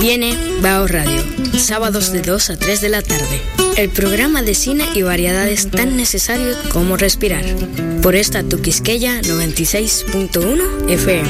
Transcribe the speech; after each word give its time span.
Viene 0.00 0.36
Bao 0.62 0.86
Radio, 0.86 1.22
sábados 1.58 2.12
de 2.12 2.22
2 2.22 2.50
a 2.50 2.56
3 2.56 2.80
de 2.80 2.88
la 2.88 3.02
tarde. 3.02 3.40
El 3.76 3.90
programa 3.90 4.42
de 4.42 4.54
cine 4.54 4.84
y 4.94 5.02
variedades 5.02 5.70
tan 5.70 5.96
necesarios 5.96 6.56
como 6.72 6.96
respirar. 6.96 7.44
Por 8.02 8.14
esta 8.14 8.42
Tuquisqueya 8.42 9.20
96.1 9.22 10.90
FM. 10.90 11.28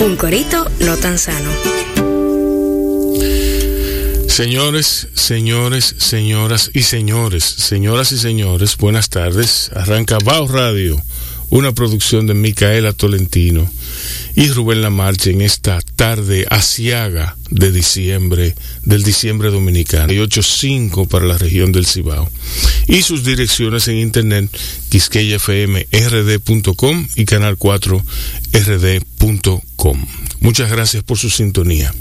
Un 0.00 0.16
corito 0.16 0.70
no 0.80 0.96
tan 0.96 1.18
sano. 1.18 1.50
Señores, 4.28 5.08
señores, 5.14 5.94
señoras 5.98 6.70
y 6.74 6.82
señores, 6.82 7.42
señoras 7.42 8.12
y 8.12 8.18
señores, 8.18 8.76
buenas 8.76 9.08
tardes. 9.08 9.70
Arranca 9.74 10.18
Bao 10.22 10.46
Radio, 10.46 11.02
una 11.50 11.72
producción 11.72 12.26
de 12.26 12.34
Micaela 12.34 12.92
Tolentino 12.92 13.70
y 14.34 14.48
Rubén 14.48 14.82
Lamarche 14.82 15.30
en 15.30 15.40
esta 15.40 15.80
tarde 15.96 16.46
asiaga 16.50 17.38
de 17.50 17.72
diciembre, 17.72 18.54
del 18.84 19.02
diciembre 19.02 19.50
dominicano, 19.50 20.12
y 20.12 20.18
85 20.18 21.06
para 21.06 21.24
la 21.24 21.38
región 21.38 21.72
del 21.72 21.86
Cibao. 21.86 22.30
Y 22.86 23.00
sus 23.02 23.24
direcciones 23.24 23.88
en 23.88 23.96
internet, 23.96 24.50
quisqueyafmrd.com 24.90 27.08
y 27.16 27.24
canal 27.24 27.58
4rd.com. 27.58 30.06
Muchas 30.40 30.70
gracias 30.70 31.02
por 31.02 31.16
su 31.18 31.30
sintonía. 31.30 31.94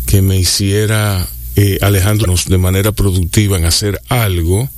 que 0.05 0.21
me 0.21 0.37
hiciera 0.37 1.27
eh, 1.55 1.77
Alejandro 1.81 2.33
de 2.47 2.57
manera 2.57 2.91
productiva 2.91 3.57
en 3.57 3.65
hacer 3.65 4.01
algo 4.09 4.69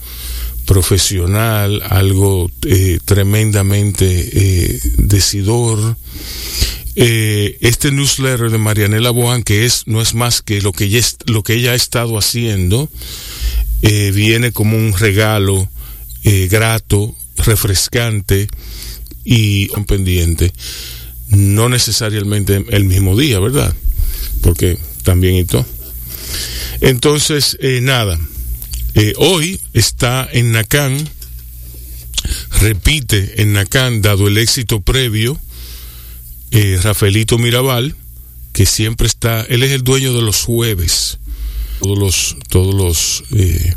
profesional, 0.66 1.82
algo 1.90 2.50
eh, 2.66 3.00
tremendamente 3.06 4.06
eh, 4.08 4.80
decidor. 4.98 5.98
Eh, 6.96 7.58
este 7.62 7.92
newsletter 7.92 8.52
de 8.52 8.58
Marianela 8.60 9.10
Boan, 9.10 9.42
que 9.42 9.66
es, 9.66 9.88
no 9.88 10.02
es 10.02 10.14
más 10.14 10.42
que 10.42 10.62
lo 10.62 10.74
que 10.74 10.86
ella, 10.86 11.02
lo 11.26 11.42
que 11.42 11.56
ella 11.56 11.72
ha 11.72 11.76
estado 11.76 12.18
haciendo, 12.18 12.90
eh, 13.82 14.12
viene 14.14 14.52
como 14.52 14.78
un 14.78 14.94
regalo 14.98 15.68
eh, 16.24 16.48
grato, 16.50 17.16
refrescante 17.38 18.48
y 19.26 19.68
pendiente. 19.88 20.54
No 21.28 21.68
necesariamente 21.68 22.64
el 22.70 22.86
mismo 22.86 23.18
día, 23.18 23.40
¿verdad? 23.40 23.74
Porque 24.42 24.78
también 25.04 25.36
y 25.36 25.46
todo. 25.46 25.66
Entonces, 26.80 27.58
eh, 27.60 27.80
nada, 27.82 28.20
hoy 29.18 29.60
está 29.74 30.30
en 30.32 30.52
Nacán, 30.52 31.10
repite 32.62 33.42
en 33.42 33.54
Nacán, 33.54 34.02
dado 34.02 34.28
el 34.28 34.38
éxito 34.38 34.82
previo, 34.82 35.40
eh, 36.54 36.80
Rafaelito 36.82 37.40
Mirabal, 37.40 37.96
que 38.54 38.68
siempre 38.68 39.08
está, 39.08 39.42
él 39.42 39.64
es 39.64 39.72
el 39.72 39.84
dueño 39.84 40.14
de 40.14 40.22
los 40.22 40.44
jueves, 40.44 41.18
todos 41.82 41.98
los, 41.98 42.38
todos 42.50 42.76
los 42.76 43.24
eh, 43.32 43.74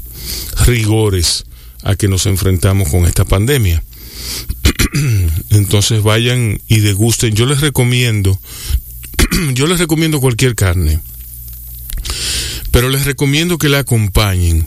rigores 0.67 1.47
a 1.83 1.97
que 1.97 2.07
nos 2.07 2.27
enfrentamos 2.27 2.91
con 2.91 3.07
esta 3.07 3.25
pandemia. 3.25 3.83
Entonces 5.51 6.03
vayan 6.03 6.61
y 6.69 6.81
degusten. 6.81 7.35
Yo 7.35 7.47
les 7.47 7.63
recomiendo, 7.63 8.39
yo 9.55 9.67
les 9.67 9.79
recomiendo 9.79 10.21
cualquier 10.21 10.55
carne, 10.55 11.01
pero 12.73 12.91
les 12.91 13.07
recomiendo 13.07 13.57
que 13.57 13.71
la 13.71 13.79
acompañen 13.79 14.67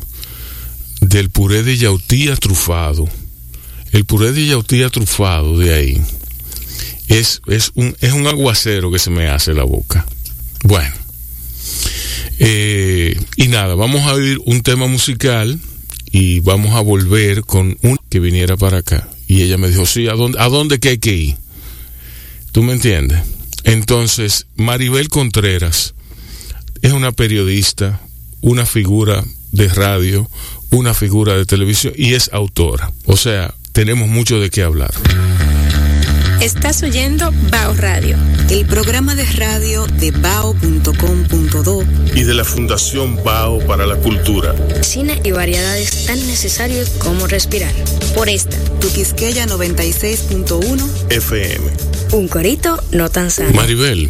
del 0.99 1.29
puré 1.29 1.61
de 1.61 1.77
yautía 1.77 2.35
trufado. 2.37 3.07
El 3.91 4.05
puré 4.05 4.31
de 4.31 4.47
yautía 4.47 4.89
trufado 4.89 5.59
de 5.59 5.75
ahí 5.75 6.01
es, 7.09 7.41
es, 7.47 7.71
un, 7.75 7.95
es 7.99 8.13
un 8.13 8.27
aguacero 8.27 8.91
que 8.91 8.99
se 8.99 9.09
me 9.09 9.27
hace 9.27 9.53
la 9.53 9.63
boca. 9.63 10.05
Bueno. 10.63 10.93
Eh, 12.37 13.19
y 13.35 13.47
nada, 13.49 13.75
vamos 13.75 14.07
a 14.07 14.13
oír 14.13 14.39
un 14.45 14.61
tema 14.61 14.87
musical 14.87 15.59
y 16.11 16.39
vamos 16.39 16.75
a 16.75 16.81
volver 16.81 17.41
con 17.41 17.77
un 17.81 17.97
que 18.09 18.19
viniera 18.19 18.55
para 18.55 18.77
acá. 18.77 19.09
Y 19.27 19.41
ella 19.41 19.57
me 19.57 19.69
dijo, 19.69 19.85
sí, 19.85 20.07
¿a 20.07 20.13
dónde, 20.13 20.39
a 20.39 20.47
dónde 20.47 20.79
que 20.79 20.89
hay 20.89 20.97
que 20.99 21.15
ir? 21.15 21.35
¿Tú 22.51 22.63
me 22.63 22.73
entiendes? 22.73 23.19
Entonces, 23.63 24.47
Maribel 24.55 25.09
Contreras 25.09 25.95
es 26.81 26.93
una 26.93 27.11
periodista, 27.11 28.01
una 28.41 28.65
figura 28.65 29.23
de 29.51 29.67
radio, 29.67 30.29
una 30.69 30.93
figura 30.93 31.35
de 31.35 31.45
televisión 31.45 31.93
y 31.97 32.13
es 32.13 32.29
autora. 32.31 32.91
O 33.05 33.17
sea, 33.17 33.53
tenemos 33.73 34.07
mucho 34.07 34.39
de 34.39 34.49
qué 34.49 34.63
hablar. 34.63 34.93
Estás 36.41 36.83
oyendo 36.83 37.33
Bao 37.51 37.73
Radio, 37.75 38.17
el 38.49 38.65
programa 38.65 39.13
de 39.13 39.25
radio 39.25 39.85
de 39.87 40.11
bao.com.do 40.11 41.83
y 42.15 42.23
de 42.23 42.33
la 42.33 42.45
Fundación 42.45 43.21
Bao 43.25 43.59
para 43.67 43.85
la 43.85 43.97
Cultura. 43.97 44.55
Cine 44.81 45.19
y 45.25 45.31
variedades 45.31 46.05
tan 46.05 46.17
necesarios 46.27 46.91
como 46.91 47.27
respirar. 47.27 47.73
Por 48.15 48.29
esta, 48.29 48.57
Tuquisqueya 48.79 49.47
96.1 49.47 51.11
FM. 51.11 51.71
Un 52.13 52.29
corito 52.29 52.81
no 52.93 53.09
tan 53.09 53.31
sano. 53.31 53.51
Maribel, 53.51 54.09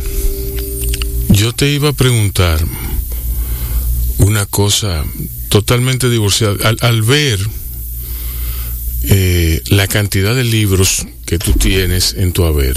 yo 1.30 1.52
te 1.52 1.68
iba 1.72 1.90
a 1.90 1.94
preguntar 1.94 2.60
una 4.20 4.46
cosa 4.46 5.04
totalmente 5.50 6.12
divorciada. 6.12 6.70
Al, 6.70 6.78
al 6.82 7.02
ver 7.02 7.40
eh, 9.06 9.64
la 9.70 9.88
cantidad 9.88 10.36
de 10.36 10.44
libros 10.44 11.08
que 11.30 11.38
tú 11.38 11.54
tienes 11.54 12.16
en 12.18 12.34
tu 12.34 12.44
haber, 12.44 12.76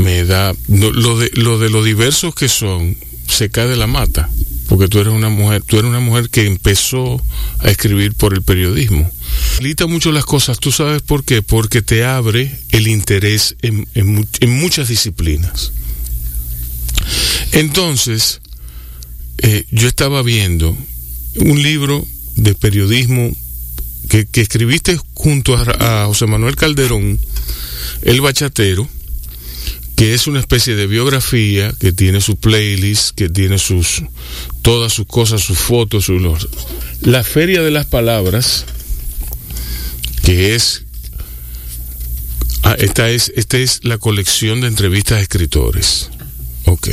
me 0.00 0.24
da 0.24 0.54
lo 0.68 1.18
de 1.18 1.32
lo 1.34 1.58
de 1.58 1.68
lo 1.68 1.82
diversos 1.82 2.32
que 2.32 2.48
son 2.48 2.96
se 3.26 3.50
cae 3.50 3.66
de 3.66 3.74
la 3.74 3.88
mata 3.88 4.30
porque 4.68 4.86
tú 4.86 5.00
eres 5.00 5.12
una 5.12 5.30
mujer 5.30 5.64
tú 5.66 5.80
eres 5.80 5.88
una 5.88 5.98
mujer 5.98 6.30
que 6.30 6.46
empezó 6.46 7.20
a 7.58 7.70
escribir 7.70 8.14
por 8.14 8.34
el 8.34 8.42
periodismo. 8.42 9.10
Facilita 9.48 9.88
mucho 9.88 10.12
las 10.12 10.24
cosas 10.24 10.60
tú 10.60 10.70
sabes 10.70 11.02
por 11.02 11.24
qué 11.24 11.42
porque 11.42 11.82
te 11.82 12.04
abre 12.04 12.56
el 12.70 12.86
interés 12.86 13.56
en, 13.62 13.88
en, 13.94 14.28
en 14.38 14.50
muchas 14.60 14.86
disciplinas. 14.86 15.72
Entonces 17.50 18.40
eh, 19.38 19.64
yo 19.72 19.88
estaba 19.88 20.22
viendo 20.22 20.78
un 21.34 21.60
libro 21.64 22.06
de 22.36 22.54
periodismo 22.54 23.34
que, 24.08 24.26
escribiste 24.40 24.98
junto 25.14 25.56
a, 25.56 26.04
José 26.06 26.26
Manuel 26.26 26.56
Calderón, 26.56 27.18
El 28.02 28.20
Bachatero, 28.20 28.88
que 29.96 30.14
es 30.14 30.26
una 30.26 30.40
especie 30.40 30.76
de 30.76 30.86
biografía 30.86 31.72
que 31.80 31.92
tiene 31.92 32.20
su 32.20 32.36
playlist, 32.36 33.14
que 33.14 33.28
tiene 33.28 33.58
sus 33.58 34.02
todas 34.62 34.92
sus 34.92 35.06
cosas, 35.06 35.42
sus 35.42 35.58
fotos, 35.58 36.04
sus, 36.04 36.48
la 37.00 37.24
Feria 37.24 37.62
de 37.62 37.70
las 37.70 37.86
Palabras, 37.86 38.66
que 40.22 40.54
es 40.54 40.84
ah, 42.62 42.76
esta 42.78 43.08
es 43.08 43.32
esta 43.36 43.58
es 43.58 43.80
la 43.84 43.98
colección 43.98 44.60
de 44.60 44.68
entrevistas 44.68 45.18
a 45.18 45.22
escritores. 45.22 46.10
Ok. 46.66 46.88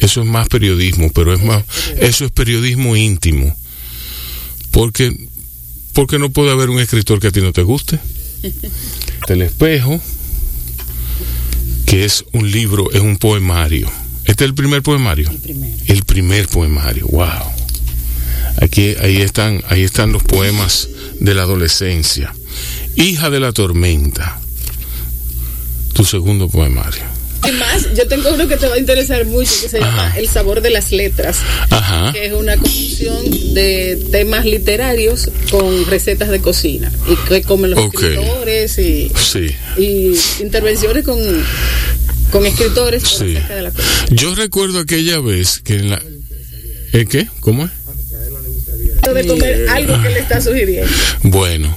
Eso 0.00 0.20
es 0.20 0.26
más 0.26 0.48
periodismo, 0.48 1.10
pero 1.12 1.34
es 1.34 1.42
más, 1.42 1.64
eso 1.98 2.24
es 2.24 2.30
periodismo 2.30 2.96
íntimo. 2.96 3.54
Porque, 4.70 5.27
porque 5.92 6.18
no 6.18 6.30
puede 6.30 6.50
haber 6.50 6.70
un 6.70 6.80
escritor 6.80 7.20
que 7.20 7.28
a 7.28 7.30
ti 7.30 7.40
no 7.40 7.52
te 7.52 7.62
guste. 7.62 7.98
El 9.28 9.42
espejo, 9.42 10.00
que 11.86 12.04
es 12.04 12.24
un 12.32 12.50
libro, 12.50 12.90
es 12.92 13.00
un 13.00 13.16
poemario. 13.18 13.90
Este 14.24 14.44
es 14.44 14.48
el 14.48 14.54
primer 14.54 14.82
poemario. 14.82 15.30
El 15.30 15.38
primer, 15.38 15.74
el 15.86 16.04
primer 16.04 16.48
poemario. 16.48 17.06
Wow. 17.08 17.50
Aquí, 18.60 18.94
ahí 19.00 19.22
están, 19.22 19.62
ahí 19.68 19.82
están 19.82 20.12
los 20.12 20.22
poemas 20.22 20.88
de 21.20 21.34
la 21.34 21.42
adolescencia. 21.42 22.34
Hija 22.96 23.30
de 23.30 23.40
la 23.40 23.52
tormenta. 23.52 24.38
Tu 25.94 26.04
segundo 26.04 26.48
poemario. 26.48 27.17
Y 27.46 27.52
más, 27.52 27.94
yo 27.94 28.06
tengo 28.08 28.30
uno 28.34 28.46
que 28.48 28.56
te 28.56 28.66
va 28.66 28.74
a 28.74 28.78
interesar 28.78 29.24
mucho, 29.24 29.50
que 29.62 29.68
se 29.68 29.78
llama. 29.80 30.12
El 30.16 30.28
sabor 30.28 30.60
de 30.60 30.70
las 30.70 30.90
letras, 30.92 31.38
Ajá. 31.70 32.12
que 32.12 32.26
es 32.26 32.32
una 32.32 32.56
conjunción 32.56 33.54
de 33.54 33.98
temas 34.10 34.44
literarios 34.44 35.30
con 35.50 35.86
recetas 35.86 36.28
de 36.30 36.40
cocina 36.40 36.90
y 37.08 37.16
que 37.28 37.42
comen 37.42 37.70
los 37.70 37.84
escritores 37.84 38.78
y, 38.78 39.10
Sí. 39.16 39.46
y 39.78 40.14
intervenciones 40.42 41.04
con, 41.04 41.18
con 42.32 42.44
escritores 42.46 43.02
Sí. 43.04 43.34
de 43.34 43.62
la 43.62 43.70
cocina. 43.70 44.06
Yo 44.10 44.34
recuerdo 44.34 44.80
aquella 44.80 45.20
vez 45.20 45.60
que 45.60 45.74
en 45.74 45.90
la... 45.90 46.02
¿Eh, 46.92 47.06
¿Qué? 47.08 47.28
¿Cómo 47.40 47.64
es? 47.66 47.70
De 49.14 49.26
comer 49.26 49.68
algo 49.70 50.02
que 50.02 50.10
le 50.10 50.18
está 50.18 50.40
sugiriendo. 50.40 50.90
Bueno, 51.22 51.74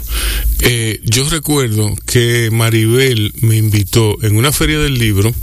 Eh, 0.64 1.00
yo 1.04 1.28
recuerdo 1.28 1.96
que 2.06 2.50
Maribel 2.52 3.34
me 3.42 3.58
invitó 3.58 4.22
en 4.22 4.36
una 4.36 4.52
feria 4.52 4.78
del 4.78 4.94
libro 5.00 5.34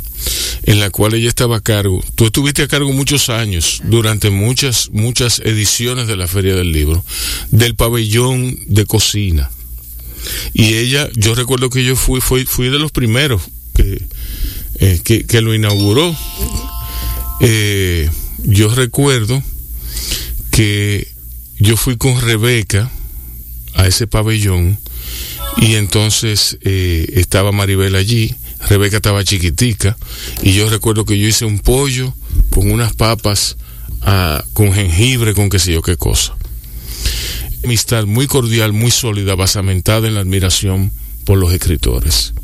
en 0.69 0.81
la 0.81 0.91
cual 0.91 1.15
ella 1.15 1.29
estaba 1.29 1.57
a 1.57 1.61
cargo. 1.63 2.05
Tú 2.15 2.27
estuviste 2.27 2.61
a 2.61 2.69
cargo 2.69 2.93
muchos 2.93 3.31
años, 3.31 3.81
durante 3.85 4.29
muchas, 4.29 4.91
muchas 4.93 5.39
ediciones 5.39 6.07
de 6.09 6.17
la 6.17 6.29
Feria 6.29 6.55
del 6.55 6.73
Libro, 6.73 7.03
del 7.51 7.75
pabellón 7.75 8.55
de 8.67 8.85
cocina. 8.85 9.51
Y 10.53 10.75
ella, 10.75 11.09
yo 11.15 11.35
recuerdo 11.35 11.71
que 11.71 11.83
yo 11.85 11.97
fui, 11.97 12.21
fui, 12.21 12.45
fui 12.45 12.69
de 12.69 12.79
los 12.79 12.93
primeros 12.93 13.41
que, 13.75 14.03
eh, 14.81 15.01
que, 15.03 15.25
que, 15.25 15.41
lo 15.41 15.55
inauguró. 15.55 16.15
Eh, 17.41 18.11
yo 18.37 18.69
recuerdo 18.75 19.43
que 20.51 21.09
yo 21.59 21.79
fui 21.79 21.97
con 21.97 22.21
Rebeca 22.21 22.91
a 23.73 23.87
ese 23.87 24.07
pabellón 24.07 24.79
y 25.57 25.77
entonces 25.77 26.59
eh, 26.61 27.09
estaba 27.15 27.53
Maribel 27.53 27.95
allí, 27.95 28.35
Rebeca 28.69 28.97
estaba 28.97 29.25
chiquitica 29.25 29.97
y 30.43 30.53
yo 30.53 30.69
recuerdo 30.69 31.05
que 31.05 31.19
yo 31.19 31.27
hice 31.27 31.45
un 31.45 31.59
pollo 31.59 32.15
con 32.51 32.71
unas 32.71 32.95
papas 32.95 33.57
ah, 34.03 34.45
con 34.53 34.73
jengibre, 34.73 35.35
con 35.35 35.49
qué 35.49 35.59
sé 35.59 35.73
yo 35.73 35.83
qué 35.83 35.97
cosa. 35.97 36.37
Amistad 37.65 38.05
muy 38.05 38.27
cordial, 38.27 38.73
muy 38.73 38.91
sólida, 38.91 39.35
basamentada 39.35 40.09
en 40.09 40.15
la 40.15 40.21
admiración 40.21 40.93
por 41.25 41.39
los 41.39 41.53
escritores. 41.53 42.35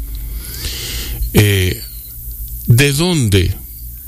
Eh, 1.34 1.82
¿De 2.66 2.92
dónde, 2.92 3.54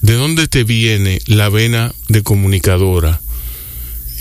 de 0.00 0.14
dónde 0.14 0.48
te 0.48 0.64
viene 0.64 1.20
la 1.26 1.48
vena 1.48 1.94
de 2.08 2.22
comunicadora? 2.22 3.20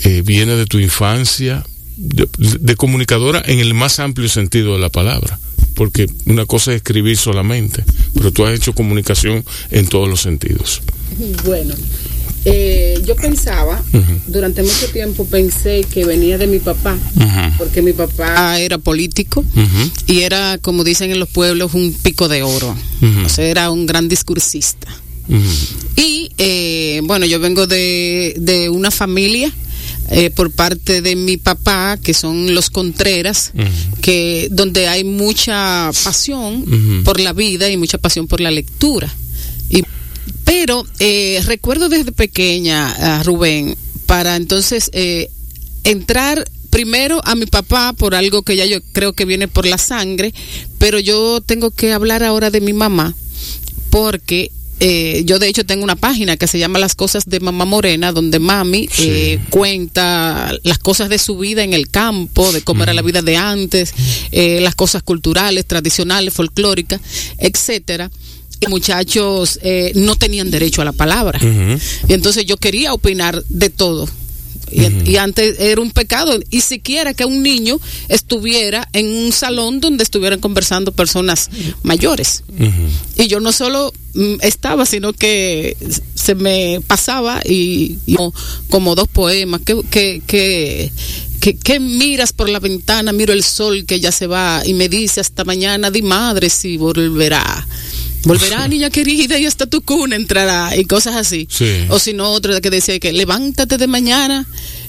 Eh, 0.04 0.22
¿Viene 0.24 0.56
de 0.56 0.66
tu 0.66 0.78
infancia? 0.78 1.64
De, 1.96 2.28
de, 2.38 2.76
comunicadora 2.76 3.42
en 3.46 3.58
el 3.58 3.72
más 3.72 4.00
amplio 4.00 4.28
sentido 4.28 4.74
de 4.74 4.80
la 4.80 4.90
palabra, 4.90 5.38
porque 5.76 6.06
una 6.24 6.46
cosa 6.46 6.72
es 6.72 6.78
escribir 6.78 7.16
solamente, 7.16 7.84
pero 8.14 8.32
tú 8.32 8.44
has 8.44 8.56
hecho 8.56 8.74
comunicación 8.74 9.44
en 9.70 9.86
todos 9.86 10.08
los 10.08 10.22
sentidos. 10.22 10.80
Bueno, 11.44 11.74
eh, 12.46 13.00
yo 13.04 13.14
pensaba, 13.14 13.82
uh 13.92 13.96
-huh. 13.96 14.20
durante 14.26 14.62
mucho 14.62 14.88
tiempo 14.92 15.26
pensé 15.26 15.84
que 15.84 16.04
venía 16.04 16.38
de 16.38 16.46
mi 16.46 16.58
papá, 16.58 16.94
uh 17.16 17.20
-huh. 17.20 17.56
porque 17.58 17.82
mi 17.82 17.92
papá 17.92 18.58
era 18.58 18.78
político 18.78 19.40
uh 19.40 19.60
-huh. 19.60 19.90
y 20.06 20.20
era, 20.22 20.58
como 20.58 20.82
dicen 20.82 21.10
en 21.10 21.20
los 21.20 21.28
pueblos, 21.28 21.74
un 21.74 21.92
pico 21.92 22.28
de 22.28 22.42
oro, 22.42 22.74
o 23.24 23.28
sea, 23.28 23.44
era 23.44 23.70
un 23.70 23.86
gran 23.86 24.08
discursista. 24.08 24.88
Y 25.96 26.30
eh, 26.38 27.00
bueno, 27.04 27.26
yo 27.26 27.40
vengo 27.40 27.66
de, 27.66 28.34
de 28.38 28.68
una 28.68 28.90
familia 28.90 29.52
eh, 30.10 30.30
por 30.30 30.52
parte 30.52 31.02
de 31.02 31.16
mi 31.16 31.36
papá, 31.36 31.98
que 32.02 32.14
son 32.14 32.54
los 32.54 32.70
Contreras, 32.70 33.50
uh 33.54 33.60
-huh. 33.60 34.00
que 34.00 34.48
donde 34.50 34.88
hay 34.88 35.04
mucha 35.04 35.90
pasión 36.04 36.62
uh 36.62 36.66
-huh. 36.66 37.02
por 37.02 37.20
la 37.20 37.32
vida 37.32 37.68
y 37.70 37.76
mucha 37.76 37.98
pasión 37.98 38.26
por 38.26 38.40
la 38.40 38.50
lectura. 38.50 39.12
Y, 39.68 39.82
pero 40.44 40.86
eh, 41.00 41.42
recuerdo 41.44 41.88
desde 41.88 42.12
pequeña 42.12 43.18
a 43.18 43.22
Rubén 43.22 43.76
para 44.06 44.36
entonces 44.36 44.90
eh, 44.92 45.28
entrar 45.84 46.44
primero 46.70 47.20
a 47.24 47.34
mi 47.34 47.46
papá 47.46 47.92
por 47.92 48.14
algo 48.14 48.42
que 48.42 48.54
ya 48.54 48.66
yo 48.66 48.78
creo 48.92 49.12
que 49.12 49.24
viene 49.24 49.48
por 49.48 49.66
la 49.66 49.78
sangre, 49.78 50.32
pero 50.78 50.98
yo 50.98 51.40
tengo 51.40 51.70
que 51.70 51.92
hablar 51.92 52.22
ahora 52.22 52.50
de 52.50 52.60
mi 52.60 52.72
mamá 52.72 53.14
porque 53.90 54.50
eh, 54.80 55.22
yo 55.24 55.38
de 55.38 55.48
hecho 55.48 55.64
tengo 55.64 55.84
una 55.84 55.96
página 55.96 56.36
que 56.36 56.46
se 56.46 56.58
llama 56.58 56.78
Las 56.78 56.94
cosas 56.94 57.24
de 57.26 57.40
Mamá 57.40 57.64
Morena, 57.64 58.12
donde 58.12 58.38
mami 58.38 58.88
sí. 58.92 59.08
eh, 59.08 59.40
cuenta 59.50 60.52
las 60.62 60.78
cosas 60.78 61.08
de 61.08 61.18
su 61.18 61.38
vida 61.38 61.64
en 61.64 61.72
el 61.72 61.88
campo, 61.88 62.52
de 62.52 62.62
cómo 62.62 62.80
mm. 62.80 62.82
era 62.82 62.94
la 62.94 63.02
vida 63.02 63.22
de 63.22 63.36
antes, 63.36 63.94
eh, 64.32 64.60
las 64.60 64.74
cosas 64.74 65.02
culturales, 65.02 65.66
tradicionales, 65.66 66.34
folclóricas, 66.34 67.00
etcétera 67.38 68.10
muchachos 68.68 69.58
eh, 69.62 69.92
no 69.94 70.16
tenían 70.16 70.50
derecho 70.50 70.82
a 70.82 70.84
la 70.84 70.92
palabra. 70.92 71.38
Uh 71.42 71.46
-huh. 71.46 71.80
Y 72.08 72.14
entonces 72.14 72.46
yo 72.46 72.56
quería 72.56 72.92
opinar 72.94 73.44
de 73.48 73.70
todo. 73.70 74.08
Y, 74.70 74.80
uh 74.80 74.84
-huh. 74.84 75.08
y, 75.08 75.16
antes 75.16 75.60
era 75.60 75.80
un 75.80 75.92
pecado, 75.92 76.38
y 76.50 76.60
siquiera 76.60 77.14
que 77.14 77.24
un 77.24 77.42
niño 77.42 77.78
estuviera 78.08 78.88
en 78.92 79.06
un 79.06 79.32
salón 79.32 79.80
donde 79.80 80.02
estuvieran 80.02 80.40
conversando 80.40 80.92
personas 80.92 81.50
mayores. 81.82 82.42
Uh 82.48 82.64
-huh. 82.64 83.24
Y 83.24 83.28
yo 83.28 83.40
no 83.40 83.52
solo 83.52 83.92
mm, 84.14 84.34
estaba, 84.40 84.86
sino 84.86 85.12
que 85.12 85.76
se 86.14 86.34
me 86.34 86.80
pasaba 86.86 87.42
y, 87.44 87.98
y 88.06 88.16
como 88.68 88.94
dos 88.94 89.08
poemas 89.08 89.60
que, 89.62 89.80
que, 89.90 90.22
que 90.26 90.90
¿Qué, 91.40 91.54
¿Qué, 91.56 91.78
miras 91.78 92.32
por 92.32 92.48
la 92.48 92.58
ventana? 92.58 93.12
Miro 93.12 93.32
el 93.32 93.44
sol 93.44 93.84
que 93.86 94.00
ya 94.00 94.10
se 94.10 94.26
va 94.26 94.62
y 94.64 94.74
me 94.74 94.88
dice 94.88 95.20
hasta 95.20 95.44
mañana, 95.44 95.92
di 95.92 96.02
madre 96.02 96.50
si 96.50 96.76
volverá. 96.76 97.64
Volverá, 98.26 98.66
niña 98.66 98.90
querida, 98.90 99.38
y 99.38 99.46
hasta 99.46 99.66
tu 99.66 99.82
cuna 99.82 100.16
entrará, 100.16 100.76
y 100.76 100.84
cosas 100.84 101.14
así. 101.14 101.46
Sí. 101.50 101.86
O 101.90 101.98
si 101.98 102.12
no, 102.12 102.30
otra 102.32 102.60
que 102.60 102.70
decía 102.70 102.98
que 102.98 103.12
levántate 103.12 103.78
de 103.78 103.86
mañana. 103.86 104.44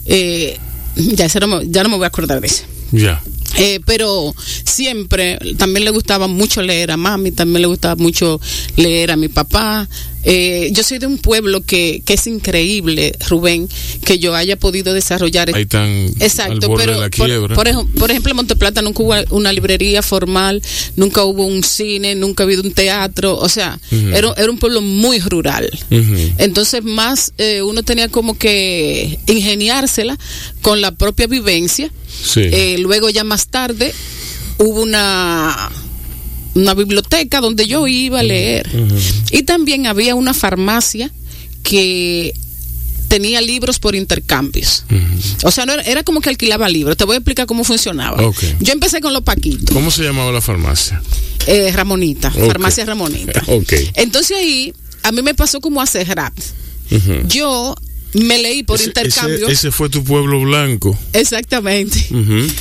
Eh, 0.05 0.57
ya, 0.95 1.27
no 1.39 1.47
me, 1.47 1.67
ya 1.69 1.83
no 1.83 1.89
me 1.89 1.97
voy 1.97 2.05
a 2.05 2.07
acordar 2.07 2.41
de 2.41 2.47
eso. 2.47 2.63
Ya. 2.91 3.21
Eh, 3.57 3.79
pero 3.85 4.33
siempre 4.65 5.39
también 5.57 5.85
le 5.85 5.91
gustaba 5.91 6.27
mucho 6.27 6.61
leer 6.61 6.91
a 6.91 6.97
mami, 6.97 7.31
también 7.31 7.61
le 7.61 7.67
gustaba 7.67 7.95
mucho 7.95 8.39
leer 8.75 9.11
a 9.11 9.15
mi 9.15 9.27
papá. 9.27 9.87
Eh, 10.29 10.71
yo 10.73 10.83
soy 10.83 10.97
de 10.97 11.07
un 11.07 11.19
pueblo 11.19 11.61
que, 11.61 12.01
que, 12.05 12.15
es 12.15 12.27
increíble, 12.27 13.15
Rubén, 13.29 13.69
que 14.03 14.19
yo 14.19 14.35
haya 14.35 14.57
podido 14.57 14.93
desarrollar. 14.93 15.55
Ahí 15.55 15.65
tan 15.65 15.87
Exacto, 16.19 16.73
pero 16.75 16.99
por, 17.15 17.55
por, 17.55 17.87
por, 17.93 18.11
ejemplo, 18.11 18.31
en 18.31 18.35
Monteplata 18.35 18.81
nunca 18.81 19.03
hubo 19.03 19.13
una 19.29 19.53
librería 19.53 20.01
formal, 20.01 20.61
nunca 20.97 21.23
hubo 21.23 21.45
un 21.45 21.63
cine, 21.63 22.13
nunca 22.13 22.43
ha 22.43 22.45
habido 22.45 22.61
un 22.61 22.73
teatro, 22.73 23.37
o 23.37 23.47
sea, 23.47 23.79
uh 23.89 23.95
-huh. 23.95 24.17
era, 24.17 24.33
era, 24.35 24.51
un 24.51 24.59
pueblo 24.59 24.81
muy 24.81 25.19
rural. 25.19 25.69
Uh 25.91 25.95
-huh. 25.95 26.33
Entonces, 26.39 26.83
más 26.83 27.31
eh, 27.37 27.61
uno 27.61 27.83
tenía 27.83 28.09
como 28.09 28.37
que 28.37 29.19
ingeniársela 29.27 30.17
con 30.61 30.81
la 30.81 30.91
propia 30.91 31.27
vivencia. 31.27 31.89
Sí. 32.21 32.41
Eh, 32.43 32.75
luego, 32.79 33.09
ya 33.09 33.23
más 33.23 33.47
tarde, 33.47 33.93
hubo 34.57 34.81
una 34.81 35.71
una 36.57 36.73
biblioteca 36.73 37.39
donde 37.39 37.67
yo 37.67 37.87
iba 37.87 38.19
a 38.19 38.23
leer. 38.23 38.69
Uh 38.73 38.77
-huh. 38.77 38.99
Y 39.31 39.43
también 39.43 39.87
había 39.87 40.15
una 40.15 40.33
farmacia 40.33 41.11
que 41.63 42.33
tenía 43.07 43.41
libros 43.41 43.79
por 43.79 43.95
intercambios. 43.95 44.83
Uh 44.89 44.95
-huh. 44.95 45.47
O 45.47 45.51
sea, 45.51 45.65
no 45.65 45.73
era, 45.73 45.83
era, 45.83 46.03
como 46.03 46.19
que 46.21 46.29
alquilaba 46.29 46.67
libros. 46.69 46.97
Te 46.97 47.05
voy 47.05 47.15
a 47.15 47.17
explicar 47.17 47.45
cómo 47.45 47.63
funcionaba. 47.63 48.21
Okay. 48.27 48.55
Yo 48.59 48.73
empecé 48.73 48.99
con 49.01 49.13
los 49.13 49.23
paquitos. 49.23 49.73
¿Cómo 49.73 49.91
se 49.91 50.03
llamaba 50.03 50.31
la 50.31 50.41
farmacia? 50.41 51.01
Eh, 51.45 51.71
Ramonita, 51.73 52.29
okay. 52.29 52.47
farmacia 52.47 52.85
Ramonita. 52.85 53.43
Okay. 53.47 53.89
Entonces 53.95 54.37
ahí, 54.37 54.73
a 55.03 55.11
mí 55.11 55.21
me 55.21 55.33
pasó 55.33 55.61
como 55.61 55.81
a 55.81 55.85
Serrat. 55.85 56.33
Uh 56.91 56.95
-huh. 56.95 57.27
Yo 57.27 57.75
me 58.13 58.37
leí 58.39 58.63
por 58.63 58.79
ese, 58.79 58.87
intercambio. 58.89 59.45
Ese, 59.47 59.53
ese, 59.53 59.71
fue 59.71 59.89
tu 59.89 60.03
pueblo 60.03 60.41
blanco. 60.41 60.97
Exactamente. 61.13 62.07
Uh 62.11 62.15
-huh. 62.17 62.51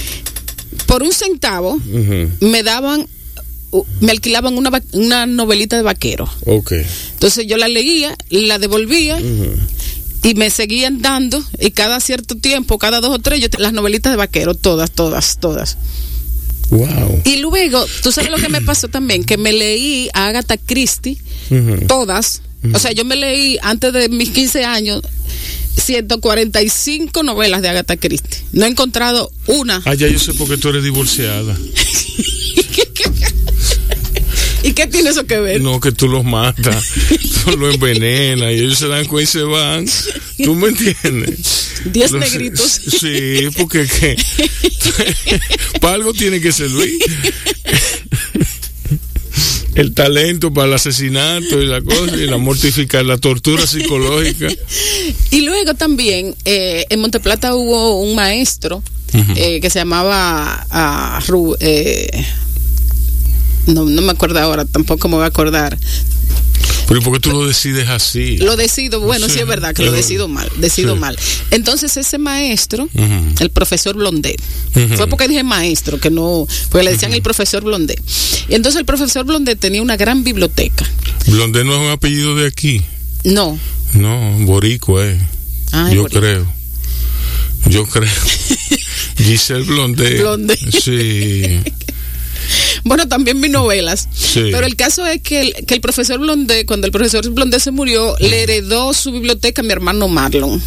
Por 0.87 1.02
un 1.02 1.12
centavo 1.12 1.80
me 2.40 2.62
daban 2.62 3.06
me 4.00 4.12
alquilaban 4.12 4.56
una, 4.56 4.70
una 4.92 5.26
novelita 5.26 5.76
de 5.76 5.82
vaquero. 5.82 6.28
Okay. 6.44 6.85
Entonces 7.12 7.46
yo 7.46 7.56
la 7.56 7.68
leía, 7.68 8.16
la 8.30 8.58
devolvía. 8.58 9.16
Uh 9.16 9.20
-huh. 9.20 9.56
Y 10.23 10.35
me 10.35 10.50
seguían 10.50 11.02
dando, 11.02 11.40
y 11.61 11.70
cada 11.70 12.00
cierto 12.00 12.37
tiempo, 12.37 12.78
cada 12.78 13.00
dos 13.00 13.14
o 13.14 13.18
tres, 13.20 13.40
yo 13.40 13.46
las 13.58 13.73
novelitas 13.73 14.12
de 14.12 14.16
vaquero, 14.16 14.54
todas, 14.54 14.90
todas, 14.90 15.38
todas. 15.38 15.78
Wow. 16.70 17.23
Y 17.25 17.37
luego, 17.37 17.87
tú 18.02 18.11
sabes 18.11 18.32
lo 18.32 18.37
que 18.38 18.49
me 18.49 18.61
pasó 18.61 18.88
también, 18.88 19.23
que 19.23 19.37
me 19.37 19.52
leí 19.52 20.08
a 20.14 20.26
Agatha 20.26 20.56
Christie, 20.56 21.16
uh 21.50 21.54
-huh. 21.54 21.87
todas. 21.87 22.42
Uh 22.64 22.68
-huh. 22.68 22.76
O 22.76 22.78
sea, 22.80 22.90
yo 22.90 23.04
me 23.04 23.14
leí 23.14 23.56
antes 23.62 23.92
de 23.92 24.08
mis 24.08 24.30
15 24.30 24.64
años 24.64 25.00
145 25.76 27.23
novelas 27.23 27.62
de 27.62 27.68
Agatha 27.68 27.96
Christie. 27.96 28.42
No 28.52 28.64
he 28.64 28.68
encontrado 28.68 29.30
una. 29.46 29.80
Ah, 29.85 29.94
ya 29.94 30.08
yo 30.08 30.18
sé 30.18 30.35
por 30.35 30.49
qué 30.49 30.56
tú 30.56 30.70
eres 30.70 30.82
divorciada. 30.82 31.56
¿Y 34.66 34.73
qué 34.73 34.88
tiene 34.88 35.11
eso 35.11 35.25
que 35.26 35.38
ver? 35.38 35.61
No, 35.61 35.80
que 35.80 35.92
tú 35.92 36.08
los 36.08 36.25
matas, 36.25 36.85
tú 37.44 37.56
los 37.56 37.75
envenenas 37.75 38.50
y 38.50 38.54
ellos 38.54 38.78
se 38.78 38.88
dan 38.88 39.06
cuenta 39.06 39.23
y 39.23 39.32
se 39.32 39.42
van. 39.42 39.87
¿Tú 40.42 40.56
me 40.56 40.68
entiendes? 40.68 41.70
Diez 41.85 42.11
los, 42.11 42.20
negritos. 42.20 42.80
Sí, 43.00 43.49
porque 43.56 43.87
¿qué? 43.87 44.16
para 45.80 45.94
algo 45.94 46.12
tiene 46.12 46.40
que 46.40 46.50
servir. 46.50 46.99
el 49.76 49.94
talento 49.94 50.52
para 50.52 50.66
el 50.66 50.75
asesinato 50.75 51.62
y 51.62 51.66
la 51.66 51.80
cosa, 51.82 52.16
y 52.16 52.26
la 52.26 52.38
mortificar, 52.38 53.04
la 53.04 53.18
tortura 53.18 53.68
psicológica. 53.68 54.49
Y 55.30 55.42
luego 55.42 55.75
también, 55.75 56.35
eh, 56.44 56.87
en 56.88 57.00
Monteplata 57.00 57.54
hubo 57.54 58.00
un 58.00 58.16
maestro 58.16 58.82
uh 59.12 59.16
-huh. 59.16 59.35
eh, 59.37 59.61
que 59.61 59.70
se 59.70 59.78
llamaba 59.78 60.66
uh, 60.73 61.20
Ru, 61.30 61.56
eh, 61.61 62.11
no, 63.66 63.85
no 63.85 64.02
me 64.02 64.12
acuerdo 64.12 64.38
ahora, 64.40 64.64
tampoco 64.64 65.08
me 65.08 65.16
voy 65.16 65.25
a 65.25 65.28
acordar. 65.28 65.78
Pero 66.87 67.00
¿y 67.00 67.02
por 67.02 67.14
qué 67.14 67.20
tú 67.20 67.32
lo 67.32 67.46
decides 67.46 67.88
así? 67.88 68.38
Lo 68.38 68.56
decido, 68.56 69.00
bueno, 69.00 69.28
sí, 69.28 69.40
es 69.40 69.46
verdad 69.46 69.75
que 69.75 69.85
lo 69.85 69.90
decido 69.90 70.28
mal, 70.28 70.49
decido 70.58 70.94
mal. 70.94 71.18
Entonces 71.50 71.96
ese 71.96 72.18
maestro, 72.18 72.88
el 73.40 73.50
profesor 73.50 73.96
Blondet, 73.96 74.40
fue 74.96 75.06
porque 75.08 75.26
dije 75.26 75.42
maestro, 75.42 75.99
que 75.99 76.11
no, 76.11 76.46
porque 76.70 76.85
le 76.85 76.92
decían 76.92 77.12
el 77.12 77.23
profesor 77.23 77.64
Blondet. 77.64 78.00
Y 78.49 78.54
entonces 78.54 78.78
el 78.78 78.87
profesor 78.87 79.25
Blondet 79.25 79.58
tenía 79.58 79.82
una 79.82 79.96
gran 79.96 80.23
biblioteca. 80.23 80.88
Blondet 81.26 81.64
no 81.64 81.75
es 81.75 81.80
un 81.80 81.90
apellido 81.90 82.37
de 82.37 82.46
aquí. 82.46 82.82
No. 83.25 83.58
No, 83.94 84.38
boricua, 84.40 85.06
eh. 85.06 85.20
Yo 85.92 86.04
creo. 86.04 86.46
Yo 87.68 87.85
creo. 87.87 88.08
Giselle 89.16 89.64
Blondet. 89.64 90.20
Blondet. 90.20 90.58
Sí. 90.70 91.61
Bueno, 92.84 93.08
también 93.08 93.40
vi 93.40 93.48
novelas. 93.48 94.08
Pero 94.34 94.66
el 94.66 94.76
caso 94.76 95.06
es 95.06 95.20
que 95.22 95.40
el, 95.40 95.54
que 95.66 95.74
el 95.74 95.80
profesor 95.80 96.18
Blondet, 96.18 96.66
cuando 96.66 96.86
el 96.86 96.92
profesor 96.92 97.28
Blondet 97.30 97.60
se 97.60 97.70
murió, 97.70 98.14
le 98.20 98.42
heredó 98.42 98.92
su 98.94 99.12
biblioteca 99.12 99.62
a 99.62 99.64
mi 99.64 99.72
hermano 99.72 100.08
Marlon. 100.08 100.62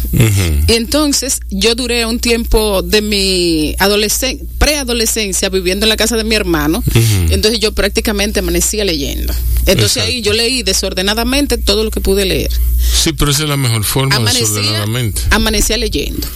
Y 0.68 0.72
entonces 0.72 1.40
yo 1.50 1.74
duré 1.74 2.06
un 2.06 2.18
tiempo 2.18 2.82
de 2.82 3.02
mi 3.02 3.74
adolescencia, 3.78 4.46
preadolescencia 4.58 5.48
viviendo 5.48 5.86
en 5.86 5.88
la 5.90 5.96
casa 5.96 6.16
de 6.16 6.24
mi 6.24 6.34
hermano. 6.34 6.82
Entonces 7.30 7.60
yo 7.60 7.72
prácticamente 7.72 8.40
amanecía 8.40 8.84
leyendo. 8.84 9.32
Entonces 9.66 10.02
ahí 10.02 10.22
yo 10.22 10.32
leí 10.32 10.62
desordenadamente 10.62 11.58
todo 11.58 11.84
lo 11.84 11.90
que 11.90 12.00
pude 12.00 12.24
leer. 12.24 12.50
Sí, 12.92 13.12
pero 13.12 13.30
esa 13.30 13.44
es 13.44 13.48
la 13.48 13.56
mejor 13.56 13.84
forma, 13.84 14.16
amanecía, 14.16 14.46
desordenadamente. 14.48 15.22
Amanecía 15.30 15.76
leyendo. 15.76 16.26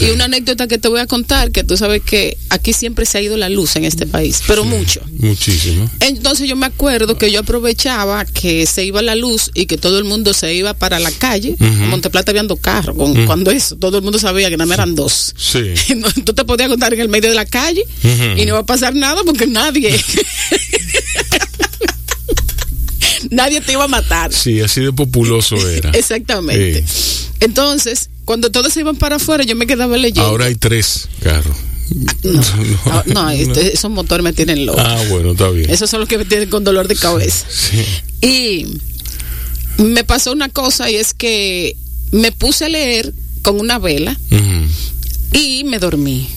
Y 0.00 0.10
una 0.10 0.24
anécdota 0.24 0.66
que 0.66 0.78
te 0.78 0.88
voy 0.88 1.00
a 1.00 1.06
contar, 1.06 1.50
que 1.52 1.62
tú 1.62 1.76
sabes 1.76 2.02
que 2.02 2.36
aquí 2.48 2.72
siempre 2.72 3.04
se 3.06 3.18
ha 3.18 3.20
ido 3.20 3.36
la 3.36 3.48
luz 3.48 3.76
en 3.76 3.84
este 3.84 4.06
país, 4.06 4.40
pero 4.46 4.64
mucho. 4.64 4.87
Muchísimo. 5.18 5.90
Entonces 6.00 6.48
yo 6.48 6.56
me 6.56 6.66
acuerdo 6.66 7.18
que 7.18 7.30
yo 7.30 7.40
aprovechaba 7.40 8.24
que 8.24 8.66
se 8.66 8.84
iba 8.84 9.02
la 9.02 9.14
luz 9.14 9.50
y 9.54 9.66
que 9.66 9.76
todo 9.76 9.98
el 9.98 10.04
mundo 10.04 10.32
se 10.34 10.54
iba 10.54 10.74
para 10.74 10.98
la 10.98 11.10
calle. 11.10 11.56
En 11.60 11.88
Monteplata 11.88 12.30
habían 12.30 12.48
dos 12.48 12.60
carros. 12.60 12.96
Cuando 13.26 13.50
eso, 13.50 13.76
todo 13.76 13.98
el 13.98 14.04
mundo 14.04 14.18
sabía 14.18 14.48
que 14.50 14.56
nada 14.56 14.66
más 14.66 14.78
eran 14.78 14.94
dos. 14.94 15.34
Sí. 15.36 15.74
tú 16.24 16.32
te 16.34 16.44
podías 16.44 16.68
contar 16.68 16.94
en 16.94 17.00
el 17.00 17.08
medio 17.08 17.30
de 17.30 17.36
la 17.36 17.46
calle 17.46 17.84
y 18.36 18.46
no 18.46 18.54
va 18.54 18.60
a 18.60 18.66
pasar 18.66 18.94
nada 18.94 19.22
porque 19.24 19.46
nadie. 19.46 19.98
nadie 23.30 23.60
te 23.60 23.72
iba 23.72 23.84
a 23.84 23.88
matar. 23.88 24.32
Sí, 24.32 24.60
así 24.60 24.80
de 24.80 24.92
populoso 24.92 25.56
era. 25.68 25.90
Exactamente. 25.94 26.84
Entonces, 27.40 28.10
cuando 28.24 28.50
todos 28.50 28.72
se 28.72 28.80
iban 28.80 28.96
para 28.96 29.16
afuera, 29.16 29.44
yo 29.44 29.56
me 29.56 29.66
quedaba 29.66 29.96
leyendo. 29.96 30.22
Ahora 30.28 30.46
hay 30.46 30.54
tres 30.54 31.08
carros. 31.22 31.56
No, 31.94 33.02
no, 33.06 33.30
este, 33.30 33.74
esos 33.74 33.90
motores 33.90 34.22
me 34.24 34.32
tienen 34.32 34.66
loco. 34.66 34.80
Ah, 34.80 35.02
bueno, 35.10 35.32
está 35.32 35.48
bien. 35.50 35.70
Esos 35.70 35.88
son 35.88 36.00
los 36.00 36.08
que 36.08 36.18
me 36.18 36.24
tienen 36.24 36.50
con 36.50 36.64
dolor 36.64 36.88
de 36.88 36.96
cabeza. 36.96 37.46
Sí. 37.48 37.84
Y 38.26 38.66
me 39.82 40.04
pasó 40.04 40.32
una 40.32 40.48
cosa 40.48 40.90
y 40.90 40.96
es 40.96 41.14
que 41.14 41.76
me 42.10 42.32
puse 42.32 42.66
a 42.66 42.68
leer 42.68 43.14
con 43.42 43.60
una 43.60 43.78
vela 43.78 44.16
y 45.32 45.64
me 45.64 45.78
dormí. 45.78 46.28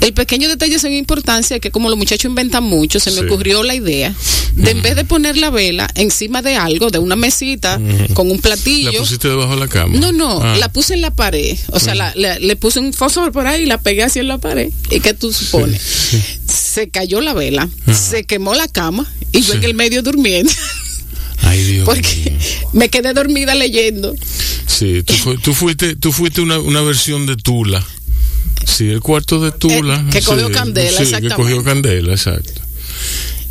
El 0.00 0.12
pequeño 0.12 0.48
detalle 0.48 0.78
sin 0.78 0.94
importancia 0.94 1.58
que 1.58 1.70
como 1.70 1.88
los 1.88 1.98
muchachos 1.98 2.28
inventan 2.28 2.64
mucho, 2.64 3.00
se 3.00 3.10
me 3.10 3.20
ocurrió 3.20 3.62
la 3.62 3.74
idea 3.74 4.14
de 4.54 4.70
en 4.70 4.82
vez 4.82 4.96
de 4.96 5.04
poner 5.04 5.36
la 5.36 5.50
vela 5.50 5.88
encima 5.94 6.42
de 6.42 6.56
algo, 6.56 6.90
de 6.90 6.98
una 6.98 7.16
mesita, 7.16 7.80
con 8.14 8.30
un 8.30 8.40
platillo. 8.40 8.92
¿La 8.92 8.98
pusiste 8.98 9.28
debajo 9.28 9.54
de 9.54 9.60
la 9.60 9.68
cama? 9.68 9.98
No, 9.98 10.12
no, 10.12 10.40
ah. 10.42 10.56
la 10.58 10.72
puse 10.72 10.94
en 10.94 11.00
la 11.00 11.12
pared. 11.12 11.56
O 11.68 11.80
sea, 11.80 11.94
le 12.14 12.56
puse 12.56 12.80
un 12.80 12.92
fósforo 12.92 13.32
por 13.32 13.46
ahí 13.46 13.62
y 13.62 13.66
la 13.66 13.78
pegué 13.78 14.02
así 14.02 14.18
en 14.18 14.28
la 14.28 14.38
pared. 14.38 14.70
¿Y 14.90 15.00
qué 15.00 15.14
tú 15.14 15.32
supones? 15.32 15.82
Se 16.46 16.88
cayó 16.88 17.20
la 17.20 17.34
vela, 17.34 17.68
se 17.92 18.24
quemó 18.24 18.54
la 18.54 18.68
cama 18.68 19.10
y 19.32 19.42
yo 19.42 19.54
en 19.54 19.64
el 19.64 19.74
medio 19.74 20.02
durmiendo. 20.02 20.52
Ay, 21.42 21.64
Dios 21.64 21.84
Porque 21.84 22.36
me 22.72 22.88
quedé 22.88 23.12
dormida 23.14 23.54
leyendo. 23.54 24.14
Sí, 24.66 25.02
tú, 25.02 25.54
fuiste, 25.54 25.96
tú 25.96 26.12
fuiste 26.12 26.40
una, 26.40 26.58
una 26.58 26.82
versión 26.82 27.26
de 27.26 27.36
Tula. 27.36 27.84
Sí, 28.68 28.90
el 28.90 29.00
cuarto 29.00 29.40
de 29.40 29.50
Tula. 29.50 29.96
Eh, 29.96 30.10
que 30.12 30.22
cogió 30.22 30.50
candela, 30.50 31.04
sí, 31.04 31.12
que 31.20 31.30
cogió 31.30 31.64
candela, 31.64 32.12
exacto. 32.12 32.60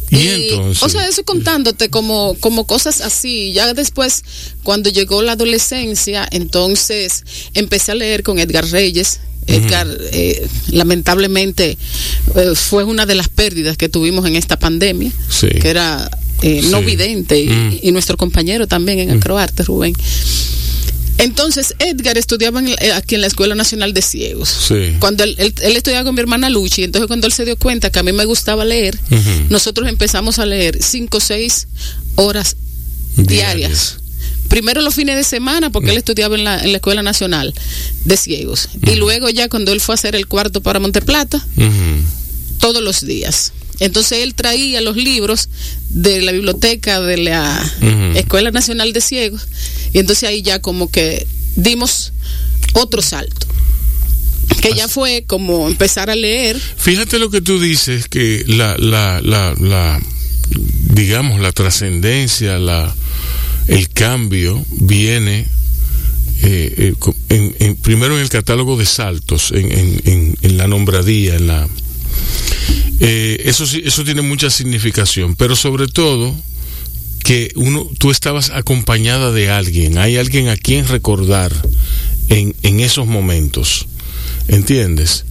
Y, 0.09 0.27
entonces. 0.27 0.83
O 0.83 0.89
sea, 0.89 1.07
eso 1.07 1.23
contándote 1.23 1.89
como, 1.89 2.35
como 2.39 2.65
cosas 2.65 3.01
así. 3.01 3.51
Ya 3.51 3.73
después, 3.73 4.23
cuando 4.63 4.89
llegó 4.89 5.21
la 5.21 5.33
adolescencia, 5.33 6.27
entonces 6.31 7.23
empecé 7.53 7.91
a 7.91 7.95
leer 7.95 8.23
con 8.23 8.39
Edgar 8.39 8.65
Reyes. 8.69 9.19
Edgar, 9.47 9.87
eh, 10.11 10.45
lamentablemente, 10.71 11.77
eh, 12.35 12.51
fue 12.53 12.83
una 12.83 13.05
de 13.05 13.15
las 13.15 13.29
pérdidas 13.29 13.77
que 13.77 13.89
tuvimos 13.89 14.25
en 14.25 14.35
esta 14.35 14.59
pandemia, 14.59 15.11
que 15.39 15.69
era 15.69 16.09
no 16.69 16.81
vidente, 16.81 17.39
y, 17.81 17.91
nuestro 17.91 18.17
compañero 18.17 18.67
también 18.67 18.99
en 18.99 19.11
Acroarte, 19.11 19.63
Rubén. 19.63 19.93
Entonces, 21.17 21.73
Edgar 21.79 22.17
estudiaba 22.17 22.61
eh, 22.61 22.91
aquí 22.93 23.15
en 23.15 23.21
la 23.21 23.27
Escuela 23.27 23.55
Nacional 23.55 23.93
de 23.93 24.01
Ciegos. 24.01 24.49
Sí. 24.49 24.95
Cuando 24.99 25.23
él, 25.23 25.35
estudiaba 25.37 26.05
con 26.05 26.15
mi 26.15 26.21
hermana 26.21 26.49
Luchi, 26.49 26.83
entonces 26.83 27.07
cuando 27.07 27.27
él 27.27 27.33
se 27.33 27.45
dio 27.45 27.57
cuenta 27.57 27.89
que 27.89 27.99
a 27.99 28.03
mí 28.03 28.11
me 28.11 28.25
gustaba 28.25 28.65
leer, 28.65 28.97
nosotros 29.49 29.89
empezamos 29.89 30.39
a 30.39 30.45
leer 30.45 30.77
cinco 30.81 31.17
o 31.17 31.21
seis 31.21 31.67
horas 32.15 32.55
diarias. 33.15 33.97
Primero 34.47 34.81
los 34.81 34.95
fines 34.95 35.15
de 35.17 35.23
semana, 35.23 35.71
porque 35.71 35.91
él 35.91 35.97
estudiaba 35.97 36.35
en 36.35 36.43
la, 36.43 36.57
Escuela 36.63 37.03
Nacional 37.03 37.53
de 38.05 38.17
Ciegos. 38.17 38.69
Y 38.83 38.95
luego 38.95 39.29
ya 39.29 39.49
cuando 39.49 39.73
él 39.73 39.81
fue 39.81 39.93
a 39.93 39.97
hacer 39.97 40.15
el 40.15 40.27
cuarto 40.27 40.61
para 40.61 40.79
Monteplata, 40.79 41.43
todos 42.59 42.81
los 42.81 43.05
días. 43.05 43.53
Entonces 43.79 44.23
él 44.23 44.33
traía 44.33 44.81
los 44.81 44.95
libros 44.95 45.49
de 45.89 46.21
la 46.21 46.31
biblioteca 46.31 46.99
de 47.01 47.17
la 47.17 47.73
Escuela 48.15 48.51
Nacional 48.51 48.93
de 48.93 49.01
Ciegos 49.01 49.47
y 49.93 49.99
entonces 49.99 50.27
ahí 50.27 50.41
ya 50.41 50.59
como 50.59 50.89
que 50.89 51.27
dimos 51.55 52.13
otro 52.73 53.01
salto 53.01 53.47
que 54.61 54.73
ya 54.73 54.87
fue 54.87 55.23
como 55.27 55.67
empezar 55.67 56.09
a 56.09 56.15
leer. 56.15 56.59
Fíjate 56.77 57.19
lo 57.19 57.29
que 57.29 57.41
tú 57.41 57.59
dices, 57.59 58.07
que 58.07 58.43
la, 58.47 58.75
la, 58.77 59.21
la, 59.21 59.53
la 59.59 60.01
digamos, 60.49 61.39
la 61.41 61.51
trascendencia, 61.51 62.57
la, 62.57 62.95
el 63.67 63.89
cambio 63.89 64.65
viene 64.71 65.45
eh, 66.43 66.93
eh, 67.29 67.53
en, 67.59 67.75
primero 67.77 68.15
en 68.15 68.21
el 68.21 68.29
catálogo 68.29 68.77
de 68.77 68.85
saltos, 68.85 69.51
en, 69.51 69.71
en, 69.71 70.37
en 70.41 70.57
la 70.57 70.67
nombradía, 70.67 71.35
en 71.35 71.47
la 71.47 71.67
eh, 72.99 73.41
eso 73.45 73.63
eso 73.63 74.03
tiene 74.03 74.21
mucha 74.21 74.49
significación, 74.49 75.35
pero 75.35 75.55
sobre 75.55 75.87
todo 75.87 76.35
que 77.23 77.51
uno, 77.55 77.89
tú 77.97 78.09
estabas 78.09 78.51
acompañada 78.51 79.31
de 79.31 79.49
alguien, 79.49 79.97
hay 79.97 80.17
alguien 80.17 80.47
a 80.47 80.57
quien 80.57 80.87
recordar 80.87 81.51
en, 82.29 82.55
en 82.63 82.79
esos 82.79 83.05
momentos, 83.05 83.87
¿entiendes? 84.47 85.25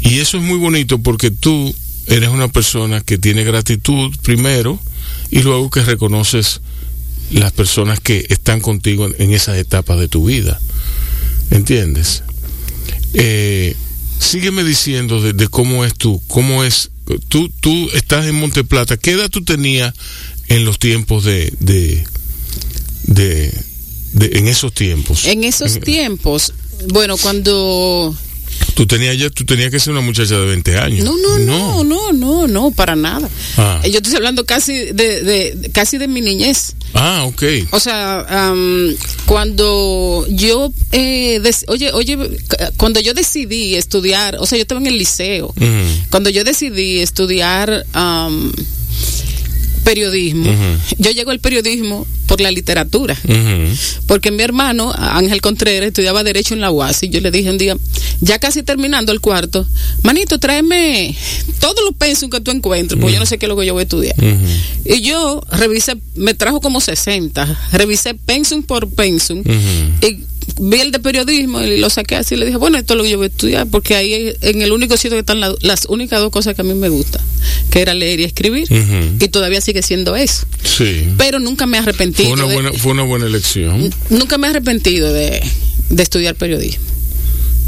Y 0.00 0.20
eso 0.20 0.38
es 0.38 0.42
muy 0.42 0.58
bonito 0.58 0.98
porque 0.98 1.30
tú 1.30 1.74
eres 2.06 2.30
una 2.30 2.48
persona 2.48 3.00
que 3.00 3.18
tiene 3.18 3.44
gratitud 3.44 4.14
primero 4.22 4.78
y 5.30 5.42
luego 5.42 5.70
que 5.70 5.82
reconoces 5.82 6.60
las 7.30 7.52
personas 7.52 8.00
que 8.00 8.26
están 8.28 8.60
contigo 8.60 9.08
en 9.18 9.32
esas 9.32 9.58
etapas 9.58 9.98
de 9.98 10.08
tu 10.08 10.24
vida, 10.24 10.60
¿entiendes? 11.50 12.22
Eh, 13.14 13.76
sígueme 14.18 14.64
diciendo 14.64 15.20
de, 15.20 15.48
cómo 15.48 15.84
es 15.84 15.94
tú, 15.94 16.22
cómo 16.26 16.64
es, 16.64 16.90
tú, 17.28 17.48
tú 17.60 17.90
estás 17.94 18.26
en 18.26 18.34
Monteplata, 18.36 18.96
¿qué 18.96 19.12
edad 19.12 19.30
tú 19.30 19.44
tenías 19.44 19.94
en 20.48 20.64
los 20.64 20.78
tiempos 20.78 21.24
de, 21.24 21.52
de, 21.60 22.04
de, 23.04 23.52
en 24.38 24.48
esos 24.48 24.72
tiempos? 24.72 25.24
En 25.26 25.44
esos 25.44 25.80
tiempos, 25.80 26.52
bueno, 26.92 27.16
cuando 27.16 28.14
Tú 28.74 28.86
tenías 28.86 29.16
ya, 29.16 29.30
tú 29.30 29.44
tenías 29.44 29.70
que 29.70 29.80
ser 29.80 29.92
una 29.92 30.02
muchacha 30.02 30.36
de 30.36 30.44
20 30.46 30.78
años. 30.78 31.04
No, 31.04 31.16
no, 31.16 31.38
no, 31.38 31.84
no, 31.84 32.12
no, 32.12 32.46
no, 32.46 32.70
para 32.70 32.94
nada. 32.94 33.28
Ah. 33.56 33.80
Yo 33.84 33.98
estoy 33.98 34.16
hablando 34.16 34.44
casi 34.44 34.74
de, 34.92 35.22
de, 35.22 35.70
casi 35.72 35.98
de 35.98 36.08
mi 36.08 36.20
niñez. 36.20 36.74
Ah, 36.94 37.24
ok. 37.26 37.42
O 37.70 37.80
sea, 37.80 38.52
cuando 39.26 40.26
yo, 40.28 40.72
eh, 40.92 41.40
oye, 41.68 41.92
oye, 41.92 42.18
cuando 42.76 43.00
yo 43.00 43.14
decidí 43.14 43.74
estudiar, 43.74 44.36
o 44.38 44.46
sea, 44.46 44.58
yo 44.58 44.62
estaba 44.62 44.80
en 44.80 44.86
el 44.88 44.98
liceo. 44.98 45.54
Cuando 46.10 46.30
yo 46.30 46.44
decidí 46.44 47.00
estudiar 47.00 47.84
periodismo. 49.86 50.52
Yo 50.98 51.12
llego 51.12 51.30
al 51.30 51.38
periodismo 51.38 52.06
por 52.26 52.40
la 52.40 52.50
literatura. 52.50 53.16
Porque 54.06 54.32
mi 54.32 54.42
hermano, 54.42 54.92
Ángel 54.92 55.40
Contreras, 55.40 55.86
estudiaba 55.86 56.24
Derecho 56.24 56.54
en 56.54 56.60
la 56.60 56.72
UAS 56.72 57.04
y 57.04 57.08
yo 57.08 57.20
le 57.20 57.30
dije 57.30 57.48
un 57.50 57.56
día, 57.56 57.76
ya 58.20 58.40
casi 58.40 58.64
terminando 58.64 59.12
el 59.12 59.20
cuarto, 59.20 59.64
manito, 60.02 60.38
tráeme 60.40 61.14
todos 61.60 61.84
los 61.84 61.94
pensum 61.94 62.30
que 62.30 62.40
tú 62.40 62.50
encuentres, 62.50 63.00
porque 63.00 63.14
yo 63.14 63.20
no 63.20 63.26
sé 63.26 63.38
qué 63.38 63.46
es 63.46 63.48
lo 63.48 63.56
que 63.56 63.64
yo 63.64 63.74
voy 63.74 63.82
a 63.82 63.84
estudiar. 63.84 64.16
Y 64.84 65.00
yo 65.02 65.40
revisé, 65.52 65.96
me 66.16 66.34
trajo 66.34 66.60
como 66.60 66.80
60, 66.80 67.68
revisé 67.72 68.14
pensum 68.14 68.64
por 68.64 68.90
pensum 68.90 69.44
y 70.02 70.18
vi 70.60 70.80
el 70.80 70.90
de 70.92 71.00
periodismo 71.00 71.60
y 71.60 71.76
lo 71.76 71.90
saqué 71.90 72.16
así 72.16 72.34
y 72.34 72.38
le 72.38 72.46
dije, 72.46 72.56
bueno, 72.56 72.78
esto 72.78 72.94
es 72.94 72.98
lo 72.98 73.04
que 73.04 73.10
yo 73.10 73.18
voy 73.18 73.26
a 73.26 73.28
estudiar, 73.28 73.66
porque 73.66 73.94
ahí 73.94 74.32
en 74.40 74.62
el 74.62 74.72
único 74.72 74.96
sitio 74.96 75.16
que 75.16 75.20
están 75.20 75.40
las 75.40 75.86
únicas 75.88 76.20
dos 76.20 76.30
cosas 76.30 76.54
que 76.54 76.62
a 76.62 76.64
mí 76.64 76.74
me 76.74 76.88
gustan, 76.88 77.22
que 77.70 77.80
era 77.82 77.94
leer 77.94 78.20
y 78.20 78.24
escribir. 78.24 78.66
Y 79.20 79.28
todavía 79.28 79.60
sigue 79.60 79.75
siendo 79.82 80.16
eso. 80.16 80.46
Sí. 80.62 81.08
Pero 81.16 81.38
nunca 81.38 81.66
me 81.66 81.76
he 81.76 81.80
arrepentido. 81.80 82.34
Fue 82.34 82.44
una, 82.44 82.52
buena, 82.52 82.72
fue 82.72 82.92
una 82.92 83.02
buena 83.02 83.26
elección. 83.26 83.92
Nunca 84.10 84.38
me 84.38 84.46
he 84.46 84.50
arrepentido 84.50 85.12
de, 85.12 85.42
de 85.90 86.02
estudiar 86.02 86.34
periodismo. 86.34 86.84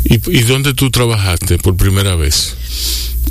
¿Y, 0.04 0.14
¿Y 0.38 0.42
dónde 0.42 0.74
tú 0.74 0.90
trabajaste 0.90 1.58
por 1.58 1.76
primera 1.76 2.16
vez? 2.16 2.54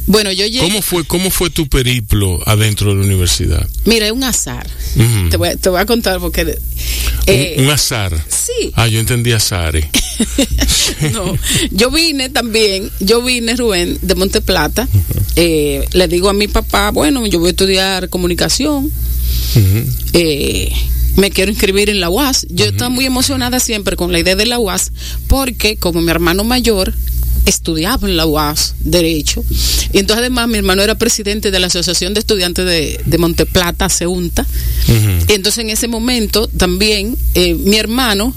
Bueno, 0.07 0.31
yo 0.31 0.45
llegué... 0.45 0.59
¿Cómo 0.59 0.81
fue, 0.81 1.03
¿Cómo 1.03 1.29
fue 1.29 1.49
tu 1.49 1.67
periplo 1.67 2.39
adentro 2.47 2.89
de 2.89 2.95
la 2.95 3.05
universidad? 3.05 3.67
Mira, 3.83 4.05
es 4.07 4.13
un 4.13 4.23
azar. 4.23 4.65
te, 5.29 5.37
voy, 5.37 5.55
te, 5.57 5.69
voy, 5.69 5.81
a 5.81 5.85
contar 5.85 6.19
porque... 6.19 6.57
Eh, 7.27 7.55
¿Un, 7.57 7.65
¿Un, 7.65 7.71
azar? 7.71 8.13
Sí. 8.29 8.71
Ah, 8.73 8.87
yo 8.87 8.99
entendí 9.01 9.33
azare. 9.33 9.89
no, 11.13 11.37
yo 11.71 11.91
vine 11.91 12.29
también, 12.29 12.89
yo 13.01 13.21
vine, 13.21 13.55
Rubén, 13.55 13.99
de 14.01 14.15
Monte 14.15 14.39
Plata. 14.39 14.87
Uh 14.91 14.97
-huh. 14.97 15.23
eh, 15.35 15.87
le 15.91 16.07
digo 16.07 16.29
a 16.29 16.33
mi 16.33 16.47
papá, 16.47 16.91
bueno, 16.91 17.25
yo 17.27 17.39
voy 17.39 17.47
a 17.47 17.51
estudiar 17.51 18.09
comunicación. 18.09 18.85
Uh 18.85 19.59
-huh. 19.59 19.85
eh, 20.13 20.71
me 21.17 21.31
quiero 21.31 21.51
inscribir 21.51 21.89
en 21.89 21.99
la 21.99 22.09
UAS. 22.09 22.45
Yo 22.49 22.65
estaba 22.65 22.89
muy 22.89 23.05
emocionada 23.05 23.59
siempre 23.59 23.95
con 23.97 24.11
la 24.11 24.19
idea 24.19 24.35
de 24.35 24.45
la 24.45 24.59
UAS 24.59 24.91
porque 25.27 25.75
como 25.75 25.99
mi 25.99 26.11
hermano 26.11 26.43
mayor 26.43 26.93
estudiaba 27.47 28.07
en 28.07 28.17
la 28.17 28.25
UAS 28.25 28.75
Derecho. 28.81 29.43
Y 29.93 29.99
entonces 29.99 30.19
además 30.19 30.47
mi 30.47 30.57
hermano 30.57 30.81
era 30.83 30.95
presidente 30.95 31.49
de 31.49 31.59
la 31.59 31.67
Asociación 31.67 32.13
de 32.13 32.19
Estudiantes 32.19 32.65
de, 32.65 32.99
de 33.05 33.17
Monteplata, 33.17 33.89
CEUNTA. 33.89 34.45
Uh 34.87 34.91
-huh. 34.91 35.25
Y 35.29 35.33
entonces 35.33 35.63
en 35.63 35.69
ese 35.69 35.87
momento 35.87 36.47
también 36.47 37.17
eh, 37.33 37.55
mi 37.55 37.77
hermano 37.77 38.35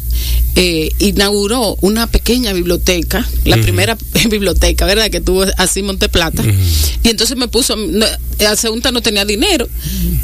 eh, 0.56 0.90
inauguró 0.98 1.76
una 1.80 2.06
pequeña 2.06 2.52
biblioteca, 2.52 3.26
la 3.44 3.56
uh 3.56 3.58
-huh. 3.58 3.62
primera 3.62 3.98
biblioteca, 4.30 4.86
¿verdad? 4.86 5.10
Que 5.10 5.20
tuvo 5.20 5.44
así 5.56 5.82
Monteplata. 5.82 6.42
Uh 6.42 6.46
-huh. 6.46 6.98
Y 7.02 7.08
entonces 7.08 7.36
me 7.36 7.48
puso, 7.48 7.76
no, 7.76 8.06
a 8.46 8.56
CEUNTA 8.56 8.92
no 8.92 9.00
tenía 9.00 9.24
dinero. 9.24 9.68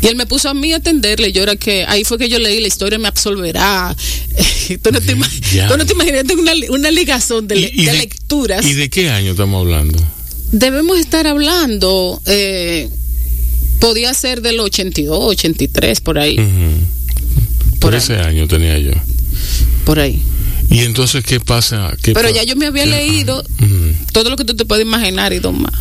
Y 0.03 0.07
él 0.07 0.17
me 0.17 0.27
puso 0.27 0.49
a 0.49 0.55
mí 0.55 0.73
a 0.73 0.77
atenderle. 0.77 1.33
Yo 1.33 1.43
era 1.43 1.57
que, 1.57 1.85
ahí 1.89 2.05
fue 2.05 2.19
que 2.19 2.29
yo 2.29 2.39
leí 2.39 2.61
La 2.61 2.69
historia 2.69 2.99
me 2.99 3.09
absolverá. 3.09 3.97
tú, 4.83 4.91
no 4.93 5.01
te, 5.01 5.15
tú 5.15 5.77
no 5.77 5.87
te 5.87 5.93
imaginas, 5.93 6.25
una, 6.37 6.53
una 6.71 6.91
ligazón 6.91 7.49
de, 7.49 7.59
¿Y, 7.59 7.83
y 7.83 7.85
de, 7.87 7.93
de 7.93 7.99
lecturas. 7.99 8.67
¿Y 8.67 8.75
de 8.77 8.89
qué 8.89 9.11
año 9.11 9.33
estamos 9.33 9.61
hablando? 9.61 9.99
Debemos 10.53 10.99
estar 10.99 11.27
hablando, 11.27 12.21
eh, 12.27 12.89
podía 13.81 14.15
ser 14.15 14.43
del 14.43 14.61
82, 14.61 15.19
83, 15.21 16.01
por 16.01 16.19
ahí. 16.19 16.39
Uh 16.39 16.43
-huh. 16.43 17.79
Por, 17.81 17.95
ese 17.95 18.17
año 18.17 18.47
tenía 18.49 18.79
yo. 18.79 18.93
Por 19.85 19.99
ahí. 20.01 20.23
¿Y 20.71 20.81
entonces 20.81 21.25
qué 21.25 21.41
pasa? 21.41 21.93
¿Qué 22.03 22.13
Pero 22.13 22.29
pa 22.29 22.35
ya 22.35 22.43
yo 22.43 22.57
me 22.57 22.67
había 22.67 22.85
¿Qué? 22.85 22.91
leído 22.91 23.39
uh 23.39 23.65
-huh. 23.65 23.95
todo 24.13 24.31
lo 24.31 24.37
que 24.37 24.45
tú 24.45 24.55
te 24.55 24.65
puedes 24.65 24.85
imaginar 24.85 25.33
y 25.33 25.39
dos 25.39 25.55
más. 25.55 25.73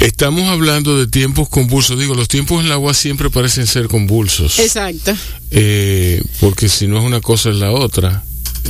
Estamos 0.00 0.48
hablando 0.48 0.96
de 0.96 1.08
tiempos 1.08 1.48
convulsos. 1.48 1.98
Digo, 1.98 2.14
los 2.14 2.28
tiempos 2.28 2.62
en 2.62 2.68
la 2.68 2.78
UAS 2.78 2.96
siempre 2.96 3.30
parecen 3.30 3.66
ser 3.66 3.88
convulsos. 3.88 4.58
Exacto. 4.60 5.12
Eh, 5.50 6.22
porque 6.40 6.68
si 6.68 6.86
no 6.86 6.98
es 6.98 7.04
una 7.04 7.20
cosa 7.20 7.50
es 7.50 7.56
la 7.56 7.72
otra. 7.72 8.22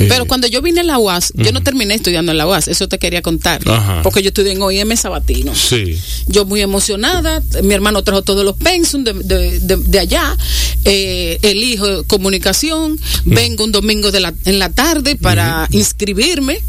Pero 0.06 0.26
cuando 0.26 0.46
yo 0.46 0.62
vine 0.62 0.80
a 0.80 0.84
la 0.84 0.98
UAS, 0.98 1.32
uh 1.34 1.38
-huh. 1.40 1.44
yo 1.44 1.52
no 1.52 1.62
terminé 1.62 1.94
estudiando 1.94 2.32
en 2.32 2.38
la 2.38 2.46
UAS, 2.46 2.68
eso 2.68 2.88
te 2.88 2.98
quería 2.98 3.22
contar. 3.22 3.60
Ajá. 3.68 4.02
Porque 4.02 4.22
yo 4.22 4.28
estudié 4.28 4.52
en 4.52 4.62
OIM 4.62 4.96
Sabatino. 4.96 5.54
Sí. 5.54 5.98
Yo 6.26 6.44
muy 6.44 6.60
emocionada, 6.60 7.42
mi 7.62 7.74
hermano 7.74 8.02
trajo 8.02 8.22
todos 8.22 8.44
los 8.44 8.56
pensum 8.56 9.04
de, 9.04 9.12
de, 9.14 9.60
de, 9.60 9.76
de 9.76 9.98
allá, 9.98 10.36
eh, 10.84 11.38
elijo 11.42 12.04
comunicación, 12.04 12.92
uh 12.92 12.96
-huh. 12.96 13.34
vengo 13.34 13.64
un 13.64 13.72
domingo 13.72 14.10
de 14.12 14.20
la, 14.20 14.34
en 14.44 14.58
la 14.58 14.70
tarde 14.70 15.16
para 15.16 15.66
inscribirme. 15.72 16.60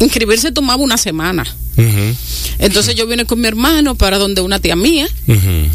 Inscribirse 0.00 0.50
tomaba 0.50 0.82
una 0.82 0.96
semana. 0.96 1.44
Uh 1.76 1.82
-huh. 1.82 2.14
Entonces 2.58 2.94
yo 2.94 3.06
vine 3.06 3.24
con 3.26 3.40
mi 3.40 3.48
hermano 3.48 3.94
para 3.94 4.18
donde 4.18 4.40
una 4.40 4.58
tía 4.58 4.76
mía. 4.76 5.08
Uh 5.26 5.32
-huh. 5.32 5.68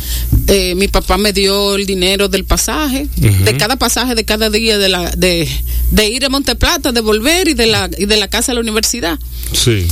eh, 0.48 0.76
mi 0.76 0.88
papá 0.88 1.18
me 1.18 1.32
dio 1.32 1.76
el 1.76 1.86
dinero 1.86 2.28
del 2.28 2.44
pasaje, 2.44 3.08
uh 3.18 3.22
-huh. 3.22 3.44
de 3.44 3.58
cada 3.58 3.76
pasaje 3.76 4.16
de 4.16 4.26
cada 4.26 4.50
día 4.50 4.78
de 4.78 4.90
la 4.90 5.12
de, 5.12 5.48
de 5.92 6.10
ir 6.10 6.26
a 6.26 6.30
Monteplata, 6.30 6.92
de 6.92 7.02
volver 7.02 7.48
y 7.48 7.54
de 7.54 7.68
la 7.68 7.90
y 7.98 8.06
de 8.06 8.18
la 8.18 8.28
casa 8.28 8.52
a 8.52 8.56
la 8.56 8.62
universidad. 8.62 9.20
Sí. 9.54 9.88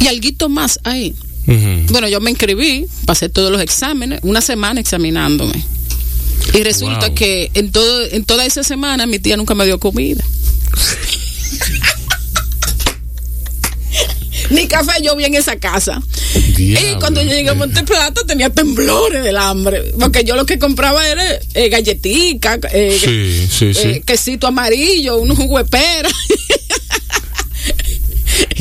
Y 0.00 0.06
algo 0.06 0.48
más 0.48 0.78
ahí. 0.84 1.14
Bueno, 1.90 2.08
yo 2.08 2.20
me 2.20 2.30
inscribí, 2.30 2.84
pasé 3.06 3.30
todos 3.30 3.50
los 3.50 3.62
exámenes, 3.62 4.20
una 4.22 4.42
semana 4.42 4.80
examinándome. 4.80 5.64
Y 6.52 6.62
resulta 6.62 7.06
wow. 7.06 7.14
que 7.14 7.50
en 7.54 7.72
todo 7.72 8.04
en 8.04 8.24
toda 8.24 8.44
esa 8.44 8.62
semana 8.62 9.06
mi 9.06 9.18
tía 9.18 9.36
nunca 9.36 9.54
me 9.54 9.64
dio 9.64 9.78
comida. 9.78 10.22
ni 14.50 14.66
café 14.66 15.02
yo 15.02 15.16
vi 15.16 15.24
en 15.24 15.34
esa 15.34 15.56
casa. 15.56 16.02
Diablo, 16.56 16.88
y 16.88 16.94
cuando 16.98 17.22
yo 17.22 17.30
llegué 17.30 17.50
a 17.50 17.54
Monteplata 17.54 18.22
tenía 18.26 18.50
temblores 18.50 19.22
del 19.22 19.36
hambre, 19.36 19.92
porque 19.98 20.24
yo 20.24 20.36
lo 20.36 20.46
que 20.46 20.58
compraba 20.58 21.06
era 21.06 21.22
eh, 21.54 21.68
galletica, 21.68 22.58
eh, 22.72 22.98
sí, 22.98 23.48
sí, 23.50 23.74
sí. 23.74 23.88
Eh, 23.88 24.02
quesito 24.04 24.46
amarillo, 24.46 25.18
un 25.18 25.34
jugo 25.34 25.58
de 25.58 25.64
pera. 25.64 26.08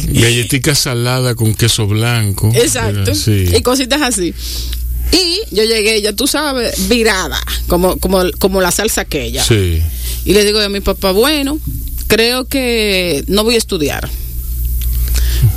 Galletica 0.09 0.73
salada 0.73 1.35
con 1.35 1.53
queso 1.53 1.85
blanco. 1.85 2.51
Exacto. 2.55 3.11
Y 3.27 3.61
cositas 3.61 4.01
así. 4.01 4.33
Y 5.11 5.55
yo 5.55 5.63
llegué, 5.63 6.01
ya 6.01 6.13
tú 6.13 6.27
sabes, 6.27 6.87
virada, 6.87 7.39
como, 7.67 7.97
como, 7.97 8.23
como 8.39 8.61
la 8.61 8.71
salsa 8.71 9.01
aquella. 9.01 9.43
Sí. 9.43 9.81
Y 10.25 10.33
le 10.33 10.43
digo 10.43 10.59
a 10.59 10.69
mi 10.69 10.79
papá, 10.81 11.11
bueno, 11.11 11.59
creo 12.07 12.45
que 12.45 13.23
no 13.27 13.43
voy 13.43 13.55
a 13.55 13.57
estudiar 13.57 14.09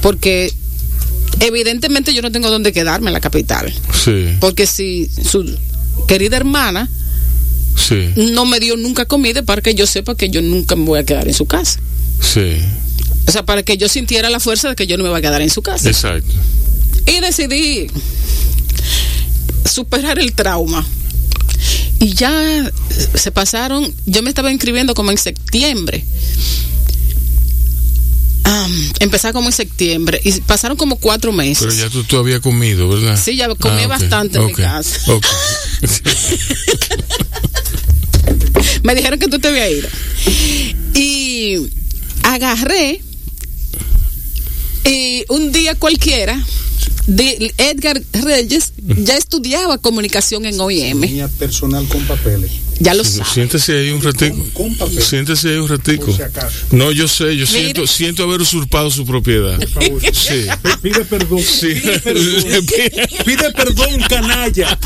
porque 0.03 0.53
evidentemente 1.41 2.15
yo 2.15 2.23
no 2.23 2.33
tengo 2.33 2.51
dónde 2.51 2.73
quedarme 2.73 3.09
en 3.09 3.15
la 3.15 3.21
capital. 3.21 3.73
Sí. 4.05 4.37
Porque 4.41 4.67
si 4.67 5.09
su 5.09 5.59
querida 6.07 6.37
hermana 6.37 6.89
sí. 7.77 8.11
no 8.17 8.47
me 8.47 8.61
dio 8.61 8.77
nunca 8.77 9.05
comida 9.05 9.43
para 9.43 9.63
que 9.63 9.75
yo 9.75 9.87
sepa 9.87 10.15
que 10.15 10.31
yo 10.31 10.43
nunca 10.43 10.77
me 10.77 10.85
voy 10.85 10.99
a 10.99 11.05
quedar 11.05 11.29
en 11.29 11.35
su 11.35 11.47
casa. 11.47 11.79
Sí. 12.21 12.57
O 13.27 13.33
sea, 13.33 13.45
para 13.45 13.63
que 13.63 13.77
yo 13.77 13.89
sintiera 13.89 14.31
la 14.31 14.41
fuerza 14.41 14.69
de 14.69 14.77
que 14.77 14.87
yo 14.87 14.97
no 14.97 15.05
me 15.05 15.11
voy 15.11 15.19
a 15.19 15.23
quedar 15.23 15.43
en 15.43 15.51
su 15.51 15.63
casa. 15.63 15.89
Exacto. 15.89 16.33
Y 17.07 17.21
decidí 17.21 17.87
superar 19.65 20.19
el 20.19 20.33
trauma. 20.35 20.87
Y 21.99 22.15
ya 22.15 22.71
se 23.15 23.31
pasaron, 23.31 23.95
yo 24.07 24.23
me 24.23 24.31
estaba 24.31 24.51
inscribiendo 24.51 24.95
como 24.95 25.11
en 25.11 25.19
septiembre. 25.19 26.05
Um, 28.51 28.91
empezar 28.99 29.33
como 29.33 29.49
en 29.49 29.53
septiembre 29.53 30.21
y 30.25 30.33
pasaron 30.41 30.77
como 30.77 30.97
cuatro 30.97 31.31
meses. 31.31 31.59
Pero 31.61 31.73
ya 31.73 31.89
tú, 31.89 32.03
tú 32.03 32.17
habías 32.17 32.41
comido, 32.41 32.89
¿verdad? 32.89 33.17
Sí, 33.23 33.37
ya 33.37 33.47
comí 33.47 33.75
ah, 33.75 33.75
okay, 33.75 33.87
bastante 33.87 34.39
en 34.39 34.47
mi 34.47 34.53
casa. 34.53 35.13
Okay. 35.13 35.31
Me 38.83 38.97
dijeron 38.97 39.21
que 39.21 39.29
tú 39.29 39.39
te 39.39 39.49
habías 39.49 39.71
ido. 39.71 39.89
Y 40.95 41.71
agarré 42.25 43.01
y 44.85 45.25
un 45.29 45.53
día 45.53 45.77
cualquiera 45.77 46.37
de 47.11 47.53
Edgar 47.59 48.01
Reyes 48.13 48.73
ya 48.79 49.17
estudiaba 49.17 49.79
comunicación 49.79 50.47
en 50.47 50.61
OIM. 50.61 51.01
Tenía 51.01 51.29
personal 51.29 51.87
con 51.89 52.03
papeles. 52.05 52.51
Ya 52.79 52.95
lo 52.95 53.05
sabes. 53.05 53.33
Siéntese 53.35 53.77
ahí 53.77 53.91
un 53.91 54.01
ratico. 54.01 54.37
Con, 54.55 54.75
con 54.77 54.91
Siéntese 54.91 55.49
ahí 55.49 55.57
un 55.57 55.69
ratico. 55.69 56.13
Si 56.13 56.77
no, 56.77 56.93
yo 56.93 57.09
sé, 57.09 57.37
yo 57.37 57.47
siento, 57.47 57.87
siento 57.87 58.23
haber 58.23 58.41
usurpado 58.41 58.91
su 58.91 59.05
propiedad. 59.05 59.59
Por 59.59 59.69
favor. 59.69 60.03
Sí. 60.15 60.47
Pide 60.83 61.05
perdón. 61.05 61.43
Sí. 61.43 61.75
Pide 61.75 61.99
perdón. 61.99 62.67
Pide 63.25 63.53
perdón, 63.53 64.01
canalla. 64.09 64.79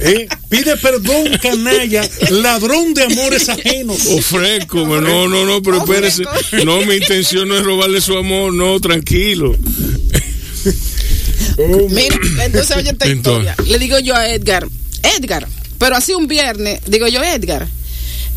¿Eh? 0.00 0.28
Pide 0.50 0.76
perdón, 0.76 1.38
canalla, 1.40 2.08
ladrón 2.30 2.92
de 2.92 3.04
amores 3.04 3.48
ajenos. 3.48 4.06
Ofrezco, 4.08 4.84
no, 4.84 5.26
no, 5.26 5.46
no, 5.46 5.62
pero 5.62 5.78
espérese. 5.78 6.24
No, 6.64 6.82
mi 6.82 6.96
intención 6.96 7.48
no 7.48 7.56
es 7.56 7.64
robarle 7.64 8.02
su 8.02 8.16
amor, 8.18 8.52
no, 8.52 8.78
tranquilo. 8.80 9.56
Mira, 11.90 12.16
entonces 12.44 12.76
oye 12.76 12.90
esta 12.90 13.06
entonces. 13.06 13.50
historia. 13.52 13.56
Le 13.66 13.78
digo 13.78 13.98
yo 13.98 14.14
a 14.14 14.28
Edgar, 14.28 14.66
Edgar, 15.16 15.46
pero 15.78 15.96
así 15.96 16.12
un 16.14 16.26
viernes, 16.26 16.80
digo 16.86 17.06
yo, 17.08 17.22
Edgar, 17.22 17.66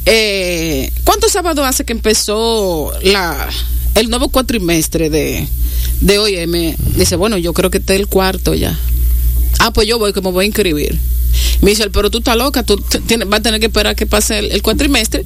eh, 0.06 0.92
¿cuántos 1.04 1.32
sábados 1.32 1.66
hace 1.66 1.86
que 1.86 1.94
empezó 1.94 2.92
la, 3.04 3.50
el 3.96 4.10
nuevo 4.10 4.30
cuatrimestre 4.30 5.10
de, 5.10 5.48
de 6.02 6.20
OIM? 6.20 6.76
Dice, 6.96 7.16
bueno, 7.16 7.38
yo 7.38 7.54
creo 7.54 7.70
que 7.70 7.78
este 7.80 7.96
es 7.96 8.00
el 8.00 8.08
cuarto 8.08 8.54
ya. 8.54 8.78
Ah, 9.60 9.72
pues 9.74 9.88
yo 9.88 10.00
voy, 10.00 10.14
que 10.14 10.22
me 10.22 10.32
voy 10.32 10.46
a 10.46 10.48
inscribir. 10.48 10.98
Me 11.62 11.72
dice, 11.72 11.90
pero 11.90 12.10
tú 12.10 12.20
estás 12.20 12.38
loca, 12.38 12.64
tú 12.64 12.78
tienes, 13.06 13.28
vas 13.28 13.40
a 13.40 13.44
tener 13.44 13.60
que 13.60 13.68
esperar 13.68 13.96
que 13.96 14.06
pase 14.06 14.40
el, 14.40 14.52
el 14.52 14.62
cuatrimestre 14.62 15.26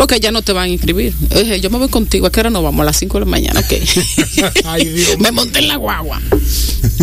porque 0.00 0.18
ya 0.18 0.32
no 0.32 0.40
te 0.40 0.52
van 0.52 0.64
a 0.64 0.68
inscribir. 0.68 1.12
Yo, 1.28 1.40
dije, 1.40 1.60
yo 1.60 1.68
me 1.68 1.76
voy 1.76 1.90
contigo, 1.90 2.26
¿a 2.26 2.32
qué 2.32 2.40
hora 2.40 2.48
nos 2.48 2.62
vamos? 2.62 2.80
A 2.80 2.84
las 2.86 2.96
5 2.96 3.18
de 3.18 3.24
la 3.26 3.30
mañana, 3.30 3.60
ok. 3.60 4.54
Ay, 4.64 4.86
Dios 4.86 5.18
me 5.18 5.30
monté 5.30 5.58
en 5.58 5.68
la 5.68 5.76
guagua. 5.76 6.18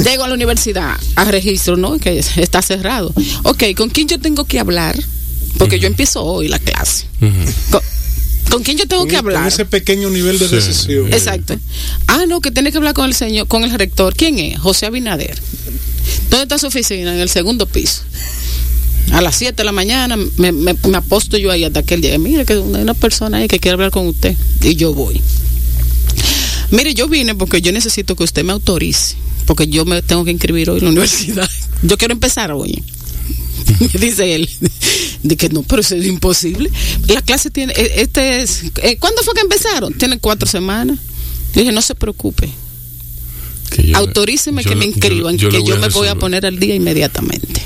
Llego 0.04 0.24
a 0.24 0.28
la 0.28 0.34
universidad, 0.34 0.98
a 1.16 1.26
registro, 1.26 1.78
¿no? 1.78 2.00
Que 2.00 2.18
está 2.18 2.64
cerrado. 2.64 3.14
Ok, 3.44 3.66
¿con 3.76 3.90
quién 3.90 4.08
yo 4.08 4.20
tengo 4.20 4.46
que 4.46 4.60
hablar? 4.60 4.98
Porque 5.60 5.76
uh 5.76 5.78
-huh. 5.78 5.82
yo 5.84 5.88
empiezo 5.88 6.24
hoy 6.24 6.48
la 6.48 6.58
clase. 6.58 7.06
Uh 7.22 7.26
-huh. 7.26 7.82
¿Con, 8.50 8.58
¿Con, 8.58 8.64
quién 8.64 8.78
yo 8.78 8.88
tengo 8.88 9.04
con, 9.04 9.10
que 9.10 9.18
hablar? 9.18 9.40
Con 9.40 9.48
ese 9.48 9.66
pequeño 9.66 10.10
nivel 10.10 10.40
de 10.40 10.48
sí. 10.48 10.56
decisión. 10.56 11.14
Exacto. 11.14 11.58
Ah, 12.08 12.26
no, 12.28 12.42
que 12.42 12.52
tienes 12.52 12.72
que 12.72 12.78
hablar 12.78 12.94
con 12.94 13.06
el 13.06 13.14
señor, 13.14 13.48
con 13.48 13.64
el 13.64 13.72
rector. 13.72 14.16
¿Quién 14.16 14.40
es? 14.40 14.60
José 14.60 14.86
Abinader. 14.86 15.38
¿Dónde 16.30 16.44
está 16.44 16.58
su 16.58 16.68
oficina? 16.68 17.14
En 17.14 17.20
el 17.20 17.30
segundo 17.30 17.66
piso. 17.66 18.02
A 19.12 19.22
las 19.22 19.36
7 19.38 19.56
de 19.56 19.64
la 19.64 19.72
mañana 19.72 20.18
me, 20.18 20.52
me, 20.52 20.74
me 20.74 20.98
aposto 20.98 21.38
yo 21.38 21.52
ahí 21.52 21.64
hasta 21.64 21.80
aquel 21.80 22.02
día. 22.02 22.18
Mire 22.20 22.46
que 22.46 22.54
hay 22.54 22.60
una 22.60 22.94
persona 22.94 23.38
ahí 23.38 23.48
que 23.48 23.60
quiere 23.60 23.74
hablar 23.74 23.92
con 23.92 24.08
usted. 24.08 24.36
Y 24.62 24.76
yo 24.76 24.94
voy. 24.94 25.22
Mire, 26.72 26.94
yo 26.94 27.08
vine 27.08 27.36
porque 27.36 27.62
yo 27.62 27.72
necesito 27.72 28.16
que 28.16 28.24
usted 28.24 28.44
me 28.44 28.52
autorice. 28.52 29.16
Porque 29.46 29.68
yo 29.68 29.86
me 29.86 30.02
tengo 30.02 30.26
que 30.26 30.32
inscribir 30.32 30.70
hoy 30.70 30.80
en 30.80 30.86
la 30.86 30.90
universidad. 30.92 31.50
Yo 31.84 31.98
quiero 31.98 32.14
empezar 32.14 32.52
hoy. 32.52 32.84
Dice 34.00 34.36
él, 34.36 34.50
de 35.24 35.36
que 35.38 35.50
no, 35.50 35.64
pero 35.64 35.82
eso 35.82 35.96
es 35.96 36.06
imposible. 36.06 36.70
La 37.08 37.22
clase 37.22 37.50
tiene, 37.50 37.74
eh, 37.76 37.92
este 37.98 38.42
es, 38.42 38.64
eh, 38.84 38.98
¿cuándo 39.00 39.22
fue 39.24 39.34
que 39.34 39.42
empezaron? 39.42 39.94
Tiene 39.94 40.20
cuatro 40.20 40.48
semanas. 40.48 40.98
Yo 41.54 41.62
dije, 41.62 41.72
no 41.72 41.82
se 41.82 41.96
preocupe. 41.96 42.50
Que 43.72 43.88
yo- 43.88 43.98
Autoríceme 43.98 44.64
yo 44.64 44.70
que 44.70 44.76
me 44.76 44.86
inscriban, 44.86 45.38
yo 45.38 45.50
que 45.50 45.64
yo 45.64 45.78
me 45.78 45.90
voy 45.90 46.08
a 46.08 46.16
poner 46.16 46.46
al 46.46 46.60
día 46.60 46.76
inmediatamente. 46.76 47.62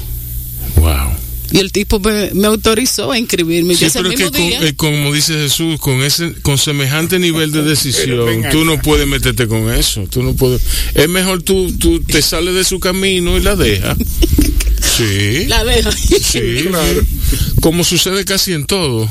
Wow. 0.77 1.11
Y 1.53 1.59
el 1.59 1.71
tipo 1.73 1.99
me, 1.99 2.31
me 2.33 2.47
autorizó 2.47 3.11
a 3.11 3.19
inscribirme. 3.19 3.75
Sí, 3.75 3.85
pero 3.91 4.09
es 4.09 4.15
que 4.15 4.23
mismo 4.23 4.31
con- 4.39 4.47
día, 4.47 4.61
eh, 4.69 4.73
como 4.75 5.13
dice 5.13 5.33
Jesús, 5.33 5.79
con 5.81 6.01
ese, 6.01 6.33
con 6.41 6.57
semejante 6.57 7.19
nivel 7.19 7.51
de 7.51 7.61
decisión, 7.61 8.43
tú 8.51 8.63
no 8.63 8.81
puedes 8.81 9.05
meterte 9.05 9.47
con 9.49 9.69
eso. 9.73 10.07
Tú 10.09 10.23
no 10.23 10.33
puedes. 10.33 10.61
Es 10.95 11.09
mejor 11.09 11.43
tú, 11.43 11.71
tú 11.77 11.99
te 12.01 12.21
sales 12.21 12.55
de 12.55 12.63
su 12.63 12.79
camino 12.79 13.37
y 13.37 13.41
la 13.41 13.55
dejas. 13.57 13.97
Sí. 14.97 15.45
la 15.47 15.63
dejo. 15.63 15.91
Sí, 15.91 16.65
como 17.61 17.83
sucede 17.83 18.25
casi 18.25 18.53
en 18.53 18.65
todo. 18.65 19.09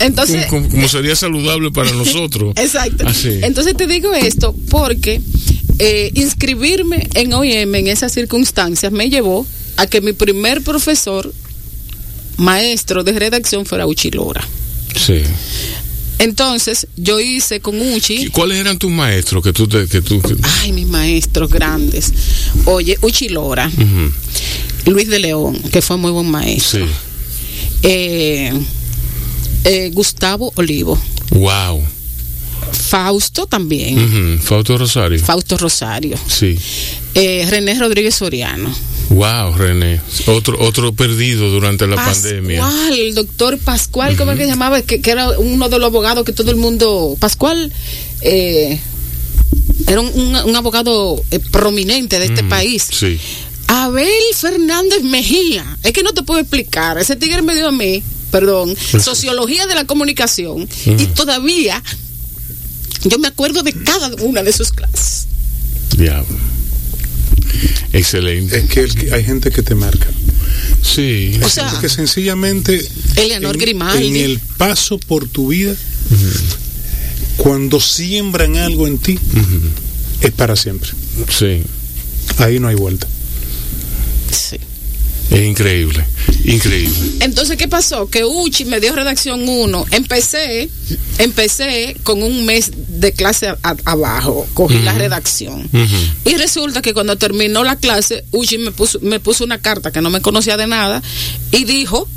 Entonces- 0.00 0.46
como, 0.46 0.68
como 0.68 0.88
sería 0.88 1.14
saludable 1.16 1.70
para 1.70 1.92
nosotros. 1.92 2.54
Exacto. 2.56 3.06
Así. 3.06 3.38
Entonces 3.42 3.76
te 3.76 3.86
digo 3.86 4.12
esto 4.14 4.54
porque 4.70 5.20
eh, 5.78 6.10
inscribirme 6.14 7.08
en 7.14 7.32
OIM 7.32 7.74
en 7.74 7.86
esas 7.88 8.12
circunstancias 8.12 8.92
me 8.92 9.08
llevó 9.10 9.46
a 9.76 9.86
que 9.86 10.00
mi 10.00 10.12
primer 10.12 10.62
profesor, 10.62 11.32
maestro 12.36 13.04
de 13.04 13.12
redacción, 13.18 13.64
fuera 13.66 13.86
Uchi 13.86 14.10
Lora. 14.10 14.46
Sí. 14.96 15.22
Entonces 16.18 16.86
yo 16.96 17.18
hice 17.18 17.60
con 17.60 17.76
¿Y 17.82 17.94
Uchi, 17.96 18.28
¿Cuáles 18.28 18.58
eran 18.58 18.78
tus 18.78 18.90
maestros 18.90 19.42
que 19.42 19.52
tú 19.52 19.66
te, 19.66 19.88
que 19.88 20.02
tú 20.02 20.20
que- 20.22 20.36
ay, 20.60 20.72
mis 20.72 20.86
maestros 20.86 21.50
grandes. 21.50 22.12
Oye, 22.66 22.96
Uchi 23.02 23.28
Lora. 23.28 23.70
Luis 24.86 25.08
de 25.08 25.18
León, 25.18 25.58
que 25.72 25.80
fue 25.82 25.96
muy 25.96 26.10
buen 26.10 26.30
maestro. 26.30 26.84
Sí. 26.86 26.92
Eh, 27.82 28.52
eh, 29.64 29.90
Gustavo 29.92 30.52
Olivo, 30.56 30.98
Wow. 31.30 31.82
Fausto 32.72 33.46
también. 33.46 34.40
Fausto 34.42 34.76
Rosario. 34.78 35.18
Fausto 35.18 35.56
Rosario, 35.58 36.16
Sí. 36.28 36.56
eh, 37.14 37.46
René 37.50 37.78
Rodríguez 37.78 38.14
Soriano. 38.14 38.72
Wow, 39.10 39.54
René. 39.56 40.00
Otro, 40.26 40.58
otro 40.60 40.92
perdido 40.94 41.50
durante 41.50 41.86
la 41.86 41.96
pandemia. 41.96 42.60
Pascual, 42.62 42.98
el 42.98 43.14
doctor 43.14 43.58
Pascual, 43.58 44.16
¿cómo 44.16 44.32
es 44.32 44.38
que 44.38 44.44
se 44.44 44.50
llamaba? 44.50 44.80
Que, 44.82 45.00
que 45.02 45.10
era 45.10 45.28
uno 45.38 45.68
de 45.68 45.78
los 45.78 45.86
abogados 45.88 46.24
que 46.24 46.32
todo 46.32 46.50
el 46.50 46.56
mundo. 46.56 47.14
Pascual 47.18 47.72
eh, 48.22 48.78
era 49.86 50.00
un, 50.00 50.08
un- 50.14 50.36
un 50.36 50.56
abogado 50.56 51.22
eh, 51.30 51.40
prominente 51.40 52.18
de 52.18 52.26
este 52.26 52.44
país. 52.44 52.86
Sí. 52.90 53.18
Abel 53.74 54.06
Fernández 54.36 55.02
Mejía. 55.02 55.64
Es 55.82 55.92
que 55.92 56.02
no 56.02 56.12
te 56.12 56.22
puedo 56.22 56.40
explicar. 56.40 56.98
Ese 56.98 57.16
tigre 57.16 57.40
me 57.40 57.54
dio 57.54 57.68
a 57.68 57.72
mí, 57.72 58.02
perdón, 58.30 58.74
sociología 59.02 59.66
de 59.66 59.74
la 59.74 59.86
comunicación. 59.86 60.68
Y 60.84 61.06
todavía 61.06 61.82
yo 63.04 63.18
me 63.18 63.28
acuerdo 63.28 63.62
de 63.62 63.72
cada 63.72 64.08
una 64.22 64.42
de 64.42 64.52
sus 64.52 64.72
clases. 64.72 65.26
Diablo. 65.96 66.36
Excelente. 67.94 68.58
Es 68.58 68.68
que 68.68 68.80
el- 68.80 69.12
hay 69.14 69.24
gente 69.24 69.50
que 69.50 69.62
te 69.62 69.74
marca. 69.74 70.06
Sí. 70.82 71.38
O 71.42 71.48
sea, 71.48 71.72
que 71.80 71.88
sencillamente 71.88 72.86
Eleanor 73.16 73.54
en, 73.54 73.60
Grimaldi. 73.60 74.06
en 74.08 74.16
el 74.16 74.38
paso 74.58 74.98
por 74.98 75.28
tu 75.28 75.48
vida 75.48 75.74
cuando 77.38 77.80
siembran 77.80 78.56
algo 78.56 78.86
en 78.86 78.98
ti 78.98 79.18
es 80.20 80.30
para 80.32 80.56
siempre 80.56 80.90
Sí. 81.30 81.62
ahí 82.38 82.58
no 82.60 82.68
hay 82.68 82.74
vuelta 82.74 83.06
sí. 84.32 84.56
Es 85.30 85.40
increíble. 85.46 86.04
Increíble. 86.44 86.94
Entonces, 87.20 87.56
¿qué 87.56 87.66
pasó? 87.66 88.10
Que 88.10 88.22
Uchi 88.24 88.66
me 88.66 88.80
dio 88.80 88.94
redacción 88.94 89.48
1. 89.48 89.86
Empecé, 89.92 90.68
empecé 91.18 91.96
con 92.02 92.22
un 92.22 92.44
mes 92.44 92.70
de 92.88 93.12
clase 93.12 93.48
a- 93.48 93.56
a- 93.62 93.76
abajo. 93.86 94.46
Cogí 94.52 94.78
la 94.80 94.92
redacción. 94.92 95.68
Y 96.26 96.34
resulta 96.36 96.82
que 96.82 96.92
cuando 96.92 97.16
terminó 97.16 97.64
la 97.64 97.76
clase, 97.76 98.24
Uchi 98.32 98.58
me 98.58 98.72
puso, 98.72 98.98
me 99.00 99.20
puso 99.20 99.44
una 99.44 99.58
carta 99.58 99.90
que 99.90 100.02
no 100.02 100.10
me 100.10 100.20
conocía 100.20 100.56
de 100.56 100.66
nada 100.66 101.02
y 101.50 101.64
dijo 101.64 102.08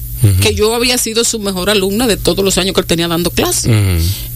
que 0.41 0.55
yo 0.55 0.73
había 0.73 0.97
sido 0.97 1.23
su 1.23 1.39
mejor 1.39 1.69
alumna 1.69 2.07
de 2.07 2.17
todos 2.17 2.43
los 2.43 2.57
años 2.57 2.73
que 2.73 2.81
él 2.81 2.87
tenía 2.87 3.07
dando 3.07 3.29
clase. 3.29 3.69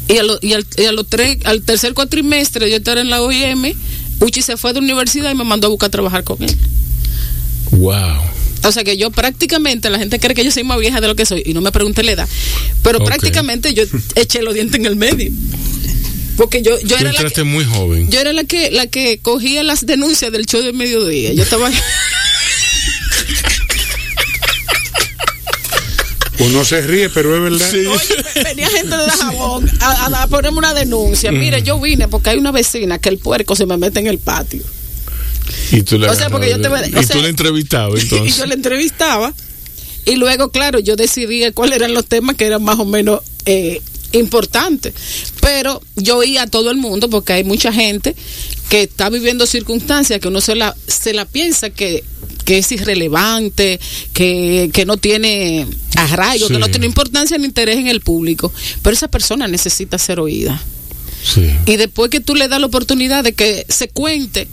Y, 0.07 0.17
a 0.19 0.23
lo- 0.23 0.37
y 0.41 0.53
al, 0.53 0.65
y 0.77 0.85
a 0.85 0.91
los 0.91 1.07
tres, 1.07 1.37
al 1.45 1.63
tercer 1.63 1.93
cuatrimestre 1.95 2.65
de 2.65 2.71
yo 2.71 2.77
estar 2.77 2.97
en 2.99 3.09
la 3.09 3.21
OIM, 3.23 3.73
Uchi 4.21 4.41
se 4.41 4.55
fue 4.55 4.71
de 4.73 4.79
universidad 4.79 5.31
y 5.31 5.35
me 5.35 5.43
mandó 5.43 5.67
a 5.67 5.69
buscar 5.71 5.87
a 5.87 5.91
trabajar 5.91 6.23
con 6.23 6.41
él. 6.43 6.55
Wow. 7.71 8.21
O 8.63 8.71
sea 8.73 8.83
que 8.83 8.97
yo 8.97 9.09
prácticamente, 9.11 9.89
la 9.89 9.99
gente 9.99 10.19
cree 10.19 10.35
que 10.35 10.43
yo 10.43 10.51
soy 10.51 10.63
más 10.63 10.77
vieja 10.79 10.99
de 10.99 11.07
lo 11.07 11.15
que 11.15 11.25
soy 11.25 11.43
y 11.45 11.53
no 11.53 11.61
me 11.61 11.71
pregunte 11.71 12.03
la 12.03 12.11
edad, 12.11 12.27
pero 12.83 12.99
prácticamente 13.03 13.73
yo 13.73 13.83
eché 14.15 14.41
los 14.41 14.53
dientes 14.53 14.75
en 14.79 14.85
el 14.85 14.95
medio. 14.97 15.31
Porque 16.35 16.61
yo, 16.61 16.77
yo 16.81 16.95
Tú 16.97 17.01
era 17.01 17.11
la 17.13 17.29
que, 17.29 17.43
muy 17.43 17.63
joven. 17.65 18.09
yo 18.09 18.19
era 18.19 18.31
la 18.33 18.43
que 18.45 18.71
la 18.71 18.87
que 18.87 19.19
cogía 19.19 19.61
las 19.63 19.85
denuncias 19.85 20.31
del 20.31 20.45
show 20.45 20.61
de 20.61 20.71
mediodía. 20.73 21.33
Yo 21.33 21.43
estaba 21.43 21.69
uno 26.39 26.63
se 26.63 26.81
ríe 26.81 27.09
pero 27.09 27.35
es 27.35 27.41
verdad 27.59 27.69
Oye, 27.91 28.23
venía 28.45 28.69
gente 28.69 28.95
de 28.95 29.05
Dajabón 29.05 29.69
a, 29.81 30.05
a- 30.05 30.23
a 30.23 30.27
ponerme 30.27 30.57
una 30.59 30.73
denuncia. 30.73 31.31
Mire, 31.31 31.61
yo 31.63 31.79
vine 31.79 32.07
porque 32.07 32.29
hay 32.31 32.37
una 32.37 32.51
vecina 32.51 32.97
que 32.99 33.09
el 33.09 33.17
puerco 33.17 33.55
se 33.55 33.65
me 33.65 33.75
mete 33.77 33.99
en 33.99 34.07
el 34.07 34.19
patio. 34.19 34.63
Y 35.71 35.83
tú 35.83 35.97
le 35.97 36.09
O 36.09 36.15
sea, 36.15 36.29
porque 36.29 36.49
yo 36.49 36.59
te 36.59 36.67
o 36.67 36.77
Y 36.77 37.03
sea, 37.03 37.15
tú 37.15 37.21
le 37.21 37.29
entrevistabas 37.29 38.03
y 38.25 38.29
yo 38.29 38.45
le 38.45 38.55
entrevistaba 38.55 39.33
y 40.05 40.15
luego, 40.15 40.49
claro, 40.49 40.79
yo 40.79 40.95
decidía 40.95 41.51
cuáles 41.51 41.75
eran 41.77 41.93
los 41.93 42.05
temas 42.05 42.35
que 42.35 42.45
eran 42.45 42.63
más 42.63 42.79
o 42.79 42.85
menos 42.85 43.21
eh, 43.45 43.81
importantes. 44.11 44.93
Pero 45.41 45.81
yo 45.95 46.17
oía 46.17 46.43
a 46.43 46.47
todo 46.47 46.71
el 46.71 46.77
mundo 46.77 47.09
porque 47.09 47.33
hay 47.33 47.43
mucha 47.43 47.71
gente 47.71 48.15
que 48.69 48.83
está 48.83 49.09
viviendo 49.09 49.45
circunstancias 49.45 50.19
que 50.19 50.27
uno 50.27 50.41
se 50.41 50.55
la, 50.55 50.75
se 50.87 51.13
la 51.13 51.25
piensa 51.25 51.69
que, 51.69 52.03
que 52.45 52.59
es 52.59 52.71
irrelevante, 52.71 53.79
que, 54.13 54.69
que 54.73 54.85
no 54.85 54.97
tiene 54.97 55.67
arraigo, 55.95 56.47
Sí. 56.47 56.53
que 56.53 56.59
no 56.59 56.69
tiene 56.69 56.85
importancia 56.85 57.37
ni 57.37 57.45
interés 57.45 57.77
en 57.77 57.87
el 57.87 58.01
público. 58.01 58.51
Pero 58.81 58.93
esa 58.95 59.09
persona 59.09 59.47
necesita 59.47 59.97
ser 59.97 60.19
oída. 60.19 60.59
Sí. 61.23 61.51
Y 61.65 61.75
después 61.77 62.09
que 62.09 62.19
tú 62.21 62.33
le 62.33 62.47
das 62.47 62.59
la 62.59 62.67
oportunidad 62.67 63.23
de 63.23 63.33
que 63.33 63.65
se 63.69 63.89
cuente, 63.89 64.47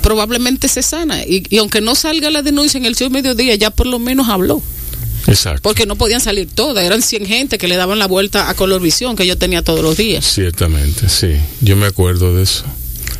probablemente 0.00 0.68
se 0.68 0.82
sana. 0.82 1.22
Y, 1.24 1.44
y 1.48 1.58
aunque 1.58 1.80
no 1.80 1.94
salga 1.94 2.30
la 2.30 2.42
denuncia 2.42 2.78
en 2.78 2.86
el 2.86 2.96
show 2.96 3.10
mediodía, 3.10 3.54
ya 3.54 3.70
por 3.70 3.86
lo 3.86 3.98
menos 3.98 4.28
habló. 4.28 4.62
Exacto. 5.26 5.60
Porque 5.62 5.86
no 5.86 5.96
podían 5.96 6.20
salir 6.20 6.48
todas. 6.52 6.84
Eran 6.84 7.02
100 7.02 7.26
gente 7.26 7.58
que 7.58 7.68
le 7.68 7.76
daban 7.76 7.98
la 7.98 8.06
vuelta 8.06 8.48
a 8.48 8.54
Colorvisión 8.54 9.16
que 9.16 9.26
yo 9.26 9.36
tenía 9.36 9.62
todos 9.62 9.82
los 9.82 9.96
días. 9.96 10.24
Ciertamente, 10.24 11.08
sí. 11.08 11.36
Yo 11.60 11.76
me 11.76 11.86
acuerdo 11.86 12.34
de 12.34 12.42
eso, 12.42 12.64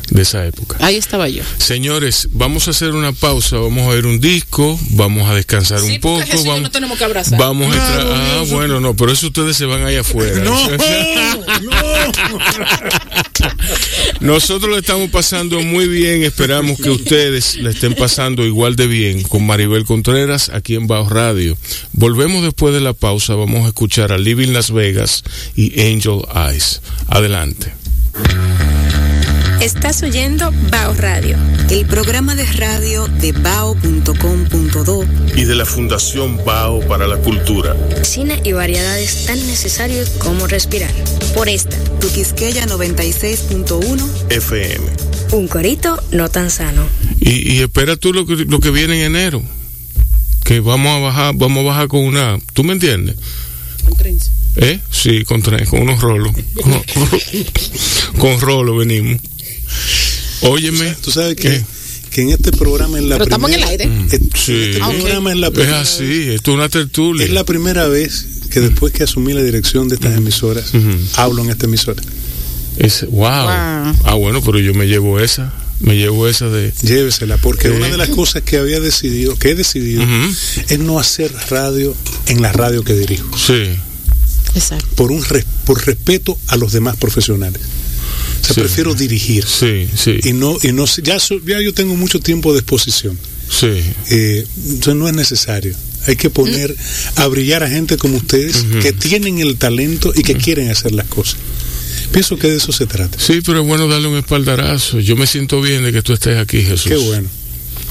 de 0.09 0.21
esa 0.21 0.45
época. 0.45 0.77
Ahí 0.79 0.95
estaba 0.97 1.27
yo. 1.29 1.43
Señores, 1.57 2.27
vamos 2.31 2.67
a 2.67 2.71
hacer 2.71 2.91
una 2.91 3.11
pausa, 3.13 3.57
vamos 3.57 3.83
a 3.83 3.89
oír 3.89 4.05
un 4.05 4.19
disco, 4.19 4.79
vamos 4.91 5.29
a 5.29 5.35
descansar 5.35 5.79
Sí, 5.79 5.93
un 5.93 5.99
poco, 6.01 6.21
Jesús 6.25 6.45
vamos, 6.45 6.63
no 6.63 6.71
tenemos 6.71 6.97
que 6.97 7.03
abrazar. 7.05 7.39
vamos 7.39 7.73
a 7.73 7.77
entrar, 7.77 8.01
Claro, 8.01 8.13
ah, 8.15 8.43
bueno, 8.49 8.79
no, 8.79 8.95
por 8.95 9.09
eso 9.09 9.27
ustedes 9.27 9.55
se 9.57 9.65
van 9.65 9.85
allá 9.85 10.01
afuera. 10.01 10.43
no 10.43 10.69
no 11.61 11.71
Nosotros 14.19 14.71
le 14.71 14.79
estamos 14.79 15.09
pasando 15.09 15.61
muy 15.61 15.87
bien, 15.87 16.23
esperamos 16.23 16.79
que 16.79 16.89
ustedes 16.89 17.55
le 17.55 17.71
estén 17.71 17.93
pasando 17.95 18.45
igual 18.45 18.75
de 18.75 18.87
bien 18.87 19.23
con 19.23 19.45
Maribel 19.45 19.85
Contreras 19.85 20.49
aquí 20.49 20.75
en 20.75 20.87
Bajo 20.87 21.09
Radio. 21.09 21.57
Volvemos 21.93 22.43
después 22.43 22.73
de 22.73 22.81
la 22.81 22.93
pausa, 22.93 23.35
vamos 23.35 23.65
a 23.65 23.69
escuchar 23.69 24.11
a 24.11 24.17
Living 24.17 24.49
Las 24.49 24.71
Vegas 24.71 25.23
y 25.55 25.79
Angel 25.81 26.21
Eyes. 26.33 26.81
Adelante. 27.07 27.73
Estás 29.61 30.01
oyendo 30.01 30.51
Bao 30.71 30.93
Radio. 30.95 31.37
El 31.69 31.85
programa 31.85 32.33
de 32.33 32.45
radio 32.45 33.07
de 33.07 33.31
bao.com.do 33.31 35.05
Y 35.35 35.43
de 35.43 35.55
la 35.55 35.65
Fundación 35.65 36.43
Bao 36.43 36.79
para 36.87 37.07
la 37.07 37.17
Cultura. 37.17 37.75
Cine 38.01 38.41
y 38.43 38.53
variedades 38.53 39.25
tan 39.27 39.37
necesarios 39.45 40.09
como 40.17 40.47
respirar. 40.47 40.91
Por 41.35 41.47
esta, 41.47 41.77
Tu 41.99 42.11
Quisqueya 42.11 42.65
96.1 42.65 44.31
FM. 44.31 44.85
un 45.33 45.47
corito 45.47 46.01
no 46.11 46.27
tan 46.29 46.49
sano. 46.49 46.83
Y, 47.19 47.53
y 47.53 47.59
espera 47.59 47.95
tú 47.97 48.13
lo 48.13 48.25
que, 48.25 48.37
lo 48.37 48.59
que 48.59 48.71
viene 48.71 48.95
en 49.05 49.15
enero. 49.15 49.43
Que 50.43 50.59
vamos 50.59 50.91
a 50.91 50.99
bajar, 50.99 51.35
vamos 51.35 51.59
a 51.59 51.67
bajar 51.67 51.87
con 51.87 52.03
una, 52.03 52.39
¿tú 52.53 52.63
me 52.63 52.73
entiendes? 52.73 53.15
¿Eh? 54.55 54.79
Sí, 54.89 55.23
con, 55.23 55.41
tres, 55.41 55.69
con 55.69 55.81
unos 55.81 56.01
rolos. 56.01 56.33
Con, 56.61 56.81
con 58.19 58.41
rolos 58.41 58.77
venimos. 58.77 59.17
Óyeme. 60.41 60.95
tú 61.01 61.11
sabes 61.11 61.35
que, 61.35 61.49
¿Qué? 61.49 61.63
que 62.09 62.21
en 62.23 62.29
este 62.31 62.51
programa 62.51 62.97
en 62.97 63.09
la 63.09 63.15
Pero 63.15 63.25
estamos 63.25 63.51
en 63.51 63.55
primera, 63.61 63.73
el 63.73 63.81
aire. 63.81 64.15
eh, 64.15 64.19
Sí. 64.35 64.51
en 64.53 64.61
este 64.71 64.81
Ah, 64.81 64.89
programa 64.89 65.31
es 65.31 65.37
la 65.37 65.47
Es 65.47 65.53
primera 65.53 65.81
así, 65.81 66.29
esto 66.29 66.51
es 66.51 66.55
una 66.55 66.69
tertulia. 66.69 67.25
Es 67.25 67.31
la 67.31 67.43
primera 67.45 67.87
vez 67.87 68.25
que 68.49 68.59
después 68.59 68.91
que 68.91 69.03
asumí 69.03 69.33
la 69.33 69.43
dirección 69.43 69.87
de 69.87 69.95
estas 69.95 70.17
emisoras, 70.17 70.73
Ujú. 70.73 70.97
hablo 71.15 71.43
en 71.43 71.51
esta 71.51 71.65
emisora. 71.67 72.01
Es- 72.77 73.03
wow. 73.09 73.19
Wow. 73.19 73.95
Ah, 74.03 74.15
bueno, 74.17 74.41
pero 74.41 74.59
yo 74.59 74.73
me 74.73 74.87
llevo 74.87 75.19
esa. 75.19 75.53
Me 75.79 75.95
llevo 75.95 76.27
esa 76.27 76.47
de. 76.49 76.71
Llévesela, 76.83 77.37
porque 77.37 77.69
una 77.69 77.87
de 77.89 77.97
las 77.97 78.09
cosas 78.09 78.43
que 78.43 78.57
había 78.57 78.79
decidido, 78.79 79.35
que 79.37 79.49
he 79.51 79.55
decidido, 79.55 80.03
es 80.69 80.79
no 80.79 80.99
hacer 80.99 81.31
radio 81.49 81.95
en 82.27 82.41
la 82.41 82.51
radio 82.51 82.83
que 82.83 82.93
dirijo, 82.93 83.35
Sí. 83.37 83.63
Exacto. 84.53 84.85
por 84.95 85.11
un 85.11 85.23
res- 85.25 85.45
por 85.65 85.83
respeto 85.85 86.37
a 86.47 86.57
los 86.57 86.71
demás 86.71 86.97
profesionales. 86.97 87.61
O 88.41 88.45
sea, 88.45 88.55
Sí. 88.55 88.61
prefiero 88.61 88.93
dirigir 88.95 89.45
Sí, 89.45 89.87
sí. 89.95 90.19
y 90.23 90.33
no 90.33 90.57
y 90.63 90.71
no 90.71 90.85
ya 91.03 91.19
so- 91.19 91.39
ya 91.45 91.61
yo 91.61 91.73
tengo 91.73 91.95
mucho 91.95 92.19
tiempo 92.19 92.53
de 92.53 92.59
exposición. 92.59 93.17
Sí. 93.49 93.67
Eh, 94.09 94.45
entonces 94.67 94.95
no 94.95 95.07
es 95.07 95.13
necesario. 95.13 95.75
Hay 96.07 96.15
que 96.15 96.29
poner 96.31 96.75
a 97.15 97.27
brillar 97.27 97.63
a 97.63 97.69
gente 97.69 97.97
como 97.97 98.17
ustedes 98.17 98.65
que 98.81 98.91
tienen 98.93 99.37
el 99.39 99.57
talento 99.57 100.11
y 100.15 100.23
que 100.23 100.33
quieren 100.35 100.69
hacer 100.71 100.93
las 100.93 101.05
cosas. 101.07 101.35
Pienso 102.11 102.37
que 102.39 102.47
de 102.49 102.57
eso 102.57 102.71
se 102.71 102.87
trata. 102.87 103.19
Sí, 103.19 103.41
pero 103.45 103.61
es 103.61 103.67
bueno 103.67 103.87
darle 103.87 104.07
un 104.07 104.17
espaldarazo. 104.17 104.99
Yo 104.99 105.15
me 105.15 105.27
siento 105.27 105.61
bien 105.61 105.83
de 105.83 105.91
que 105.93 106.01
tú 106.01 106.13
estés 106.13 106.37
aquí, 106.39 106.61
Jesús. 106.63 106.87
Qué 106.87 106.95
bueno, 106.97 107.29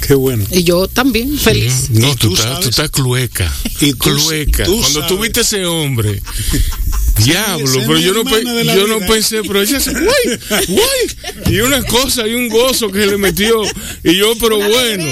qué 0.06 0.14
bueno. 0.14 0.44
Y 0.50 0.64
yo 0.64 0.88
también, 0.88 1.38
feliz. 1.38 1.88
No, 1.90 2.10
¿Y 2.10 2.16
tú, 2.16 2.28
tú 2.30 2.34
estás, 2.34 2.60
tú 2.60 2.68
estás 2.70 2.90
clueca. 2.90 3.54
Y 3.80 3.92
tú- 3.92 3.98
clueca. 3.98 4.64
tú 4.64 4.72
Cuando 4.80 5.00
sabes. 5.00 5.08
tú 5.08 5.18
viste 5.22 5.40
ese 5.42 5.64
hombre. 5.66 6.20
Diablo, 7.24 7.80
pero 7.86 7.98
yo 7.98 8.12
no, 8.14 8.24
pe- 8.24 8.42
yo 8.64 8.86
no 8.86 8.98
pensé, 9.06 9.42
pero 9.42 9.60
ella 9.62 9.80
se, 9.80 9.92
güey, 9.92 10.38
güey, 10.68 11.54
y 11.56 11.60
una 11.60 11.82
cosa 11.84 12.26
y 12.26 12.34
un 12.34 12.48
gozo 12.48 12.90
que 12.90 13.00
se 13.00 13.06
le 13.06 13.16
metió, 13.18 13.62
y 14.04 14.16
yo, 14.16 14.34
pero 14.40 14.56
bueno, 14.56 15.04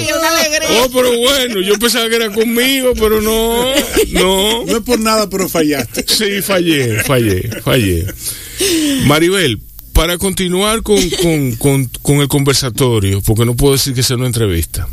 oh, 0.83 0.89
pero 0.93 1.17
bueno, 1.17 1.61
yo 1.61 1.77
pensaba 1.79 2.09
que 2.09 2.15
era 2.15 2.31
conmigo, 2.31 2.93
pero 2.95 3.21
no, 3.21 3.73
no, 4.11 4.65
No 4.65 4.77
es 4.77 4.83
por 4.83 4.99
nada, 4.99 5.29
pero 5.29 5.47
fallaste. 5.49 6.05
Sí, 6.07 6.41
fallé, 6.41 7.03
fallé, 7.03 7.49
fallé. 7.61 8.05
Maribel, 9.05 9.59
para 9.93 10.17
continuar 10.17 10.81
con, 10.83 10.97
con, 11.21 11.55
con, 11.57 11.85
con 12.01 12.17
el 12.21 12.27
conversatorio, 12.27 13.21
porque 13.21 13.45
no 13.45 13.55
puedo 13.55 13.73
decir 13.73 13.93
que 13.93 14.03
sea 14.03 14.15
una 14.17 14.27
entrevista, 14.27 14.87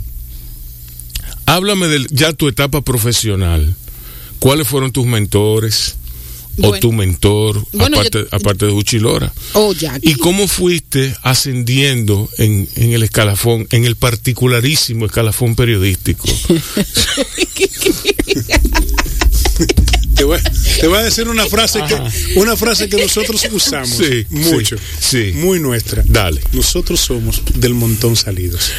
háblame 1.46 1.86
de 1.88 2.06
ya 2.10 2.32
tu 2.32 2.48
etapa 2.48 2.82
profesional. 2.82 3.74
¿Cuáles 4.38 4.68
fueron 4.68 4.92
tus 4.92 5.06
mentores 5.06 5.96
o 6.62 6.72
tu 6.78 6.92
mentor, 6.92 7.64
Bueno, 7.72 7.98
aparte, 7.98 8.18
yo- 8.20 8.26
aparte 8.36 8.66
de 8.66 8.72
Uchilora? 8.72 9.32
Oh. 9.54 9.74
¿Y 10.02 10.14
cómo 10.14 10.48
fuiste 10.48 11.14
ascendiendo 11.22 12.28
en, 12.38 12.68
en 12.76 12.92
el 12.92 13.02
escalafón, 13.02 13.66
en 13.70 13.84
el 13.84 13.96
particularísimo 13.96 15.06
escalafón 15.06 15.54
periodístico? 15.56 16.24
Te 20.14 20.24
voy, 20.24 20.38
te 20.80 20.86
voy 20.86 20.98
a 20.98 21.02
decir 21.02 21.28
una 21.28 21.44
frase 21.46 21.80
que 21.86 22.38
una 22.40 22.56
frase 22.56 22.88
que 22.88 22.96
nosotros 22.96 23.46
usamos 23.52 23.90
Sí, 23.90 24.24
mucho, 24.30 24.76
sí, 24.98 25.32
sí. 25.32 25.32
muy 25.34 25.60
nuestra. 25.60 26.02
Dale. 26.06 26.40
Nosotros 26.52 27.00
somos 27.00 27.42
del 27.54 27.74
montón 27.74 28.16
salidos. 28.16 28.70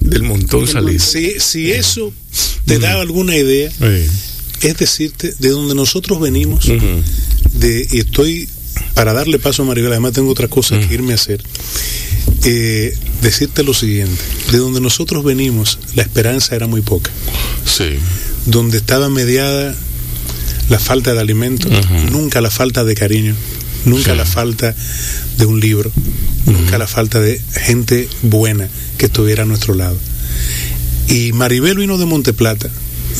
Del 0.00 0.22
montón 0.22 0.68
salido. 0.68 1.00
Si, 1.02 1.40
si 1.40 1.72
eso 1.72 2.12
te 2.66 2.78
da 2.78 3.00
alguna 3.00 3.36
idea, 3.36 3.70
Sí. 3.70 4.08
Es 4.62 4.76
decirte 4.76 5.34
de 5.38 5.48
donde 5.50 5.74
nosotros 5.74 6.20
venimos, 6.20 6.66
de, 7.54 7.88
y 7.90 7.98
estoy 7.98 8.48
para 8.94 9.12
darle 9.12 9.38
paso 9.38 9.62
a 9.62 9.66
Maribel, 9.66 9.92
además 9.92 10.12
tengo 10.12 10.30
otra 10.30 10.48
cosa 10.48 10.78
que 10.80 10.94
irme 10.94 11.12
a 11.12 11.16
hacer. 11.16 11.42
eh, 12.44 12.96
decirte 13.22 13.62
lo 13.62 13.72
siguiente, 13.74 14.20
de 14.50 14.58
donde 14.58 14.80
nosotros 14.80 15.22
venimos, 15.24 15.78
la 15.94 16.02
esperanza 16.02 16.56
era 16.56 16.66
muy 16.66 16.80
poca. 16.80 17.10
Sí. 17.64 17.90
donde 18.46 18.78
estaba 18.78 19.08
mediada 19.08 19.76
la 20.68 20.78
falta 20.80 21.12
de 21.14 21.20
alimento, 21.20 21.68
nunca 22.10 22.40
la 22.40 22.50
falta 22.50 22.82
de 22.82 22.94
cariño, 22.96 23.34
nunca 23.84 24.12
Sí. 24.12 24.16
la 24.16 24.24
falta 24.26 24.74
de 25.38 25.46
un 25.46 25.60
libro, 25.60 25.92
nunca 26.46 26.78
la 26.78 26.88
falta 26.88 27.20
de 27.20 27.40
gente 27.64 28.08
buena 28.22 28.68
que 28.98 29.06
estuviera 29.06 29.44
a 29.44 29.46
nuestro 29.46 29.74
lado. 29.74 29.96
Y 31.08 31.32
Maribel 31.32 31.76
vino 31.78 31.98
de 31.98 32.06
Monteplata, 32.06 32.68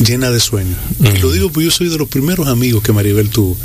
llena 0.05 0.31
de 0.31 0.39
sueños. 0.39 0.77
Y 0.99 1.17
lo 1.19 1.31
digo 1.31 1.49
porque 1.51 1.65
yo 1.65 1.71
soy 1.71 1.89
de 1.89 1.97
los 1.97 2.07
primeros 2.07 2.47
amigos 2.47 2.83
que 2.83 2.93
Maribel 2.93 3.29
tuvo, 3.29 3.57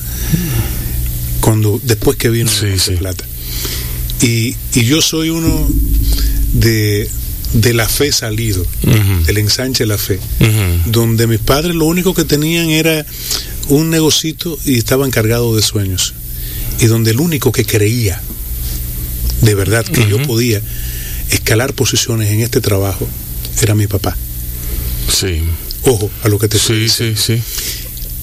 cuando 1.41 1.81
después 1.83 2.17
que 2.17 2.29
vino 2.31 2.51
Sí, 2.51 2.67
de 2.67 2.79
sí. 2.79 2.91
Monteplata. 2.91 3.25
Y, 4.23 4.57
y 4.75 4.85
yo 4.85 5.01
soy 5.01 5.31
uno 5.31 5.69
de, 6.53 7.09
de 7.55 7.73
la 7.75 7.88
fe 7.88 8.11
salido, 8.12 8.62
Ujú. 8.62 9.25
del 9.27 9.38
ensanche 9.38 9.85
de 9.85 9.88
la 9.88 9.99
fe 9.99 10.19
donde 10.87 11.27
mis 11.27 11.38
padres 11.41 11.75
lo 11.75 11.85
único 11.85 12.14
que 12.14 12.25
tenían 12.25 12.71
era 12.71 13.05
un 13.69 13.91
negocito 13.91 14.59
y 14.64 14.79
estaban 14.79 15.11
cargados 15.11 15.55
de 15.55 15.62
sueños. 15.62 16.14
Y 16.81 16.87
donde 16.87 17.11
el 17.11 17.21
único 17.21 17.53
que 17.53 17.64
creía 17.64 18.21
de 19.43 19.55
verdad 19.55 19.85
que 19.85 20.09
yo 20.09 20.21
podía 20.23 20.61
escalar 21.31 21.75
posiciones 21.75 22.31
en 22.31 22.41
este 22.41 22.61
trabajo 22.61 23.07
era 23.61 23.75
mi 23.75 23.87
papá. 23.87 24.17
Sí. 25.12 25.43
Ojo 25.85 26.11
a 26.23 26.29
lo 26.29 26.38
que 26.38 26.49
te 26.49 26.59
Sí, 26.59 26.88
sí, 26.88 27.14
sí. 27.17 27.41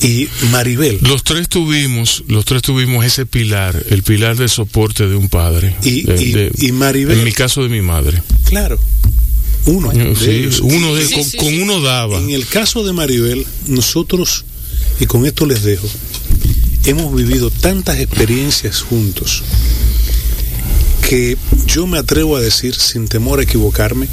Y 0.02 0.28
Maribel, 0.52 1.00
Los 1.02 1.24
tres 1.24 1.48
tuvimos, 1.48 2.24
los 2.28 2.46
tres 2.46 2.62
tuvimos 2.62 3.06
ese 3.06 3.26
pilar, 3.26 3.82
el 3.90 4.04
pilar 4.04 4.36
de 4.36 4.48
soporte 4.48 5.08
de 5.08 5.16
un 5.16 5.30
padre. 5.30 5.76
Y- 5.84 6.04
De- 6.04 6.22
y- 6.24 6.32
de- 6.34 6.52
y 6.60 6.72
Maribel- 6.72 7.14
En 7.20 7.24
mi 7.24 7.32
caso 7.32 7.64
de 7.64 7.70
mi 7.70 7.82
madre. 7.82 8.22
claro, 8.46 8.78
uno 9.66 9.90
de 9.92 10.16
Sí, 10.16 10.30
ellos. 10.30 10.60
uno 10.62 10.94
de, 10.94 11.08
Sí, 11.08 11.14
con, 11.16 11.24
sí, 11.24 11.38
con 11.38 11.62
uno 11.62 11.82
daba. 11.82 12.20
En 12.20 12.30
el 12.30 12.46
caso 12.46 12.84
de 12.84 12.94
Maribel, 12.94 13.48
nosotros, 13.68 14.44
y 15.00 15.06
con 15.06 15.26
esto 15.26 15.46
les 15.46 15.64
dejo, 15.64 15.88
hemos 16.86 17.16
vivido 17.16 17.50
tantas 17.50 17.98
experiencias 18.00 18.82
juntos 18.82 19.44
que 21.08 21.38
yo 21.68 21.88
me 21.88 21.98
atrevo 22.00 22.36
a 22.36 22.42
decir, 22.42 22.76
sin 22.76 23.08
temor 23.08 23.40
a 23.40 23.44
equivocarme, 23.44 24.08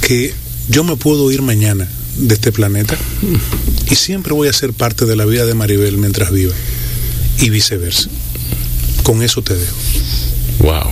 que 0.00 0.32
yo 0.68 0.82
me 0.82 0.96
puedo 0.96 1.30
ir 1.30 1.42
mañana 1.42 1.88
de 2.16 2.34
este 2.34 2.52
planeta 2.52 2.96
y 3.90 3.94
siempre 3.94 4.32
voy 4.32 4.48
a 4.48 4.52
ser 4.52 4.72
parte 4.72 5.06
de 5.06 5.16
la 5.16 5.24
vida 5.24 5.46
de 5.46 5.54
Maribel 5.54 5.96
mientras 5.98 6.30
viva 6.30 6.54
y 7.38 7.50
viceversa. 7.50 8.08
Con 9.02 9.22
eso 9.22 9.42
te 9.42 9.54
dejo. 9.54 9.76
Wow. 10.60 10.90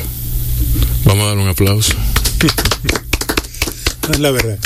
Vamos 1.04 1.24
a 1.24 1.28
dar 1.28 1.38
un 1.38 1.48
aplauso. 1.48 1.94
No 4.08 4.10
es 4.14 4.20
la 4.20 4.30
verdad. 4.30 4.58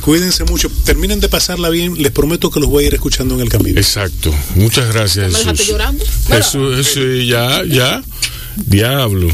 Cuídense 0.00 0.42
mucho, 0.44 0.68
terminen 0.84 1.20
de 1.20 1.28
pasarla 1.28 1.68
bien, 1.68 1.94
les 2.02 2.10
prometo 2.10 2.50
que 2.50 2.58
los 2.58 2.68
voy 2.68 2.84
a 2.84 2.86
ir 2.88 2.94
escuchando 2.94 3.36
en 3.36 3.40
el 3.40 3.48
camino. 3.48 3.78
Exacto. 3.78 4.34
Muchas 4.56 4.92
gracias, 4.92 5.32
¿Me 5.32 5.38
dejaste 5.38 5.50
Jesús. 5.58 5.68
llorando? 5.68 6.04
Jesús, 6.26 6.76
Jesús, 6.76 7.26
ya, 7.28 7.62
ya. 7.64 8.02
Diablo. 8.56 9.28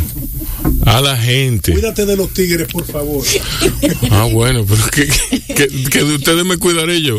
A 0.86 1.00
la 1.00 1.16
gente. 1.16 1.72
Cuídate 1.72 2.06
de 2.06 2.16
los 2.16 2.32
tigres, 2.32 2.68
por 2.70 2.84
favor. 2.84 3.24
Ah, 4.10 4.24
bueno, 4.32 4.64
pero 4.66 4.84
que, 4.90 5.06
que, 5.54 5.68
que 5.90 6.04
de 6.04 6.14
ustedes 6.16 6.44
me 6.44 6.56
cuidaré 6.56 7.00
yo. 7.02 7.18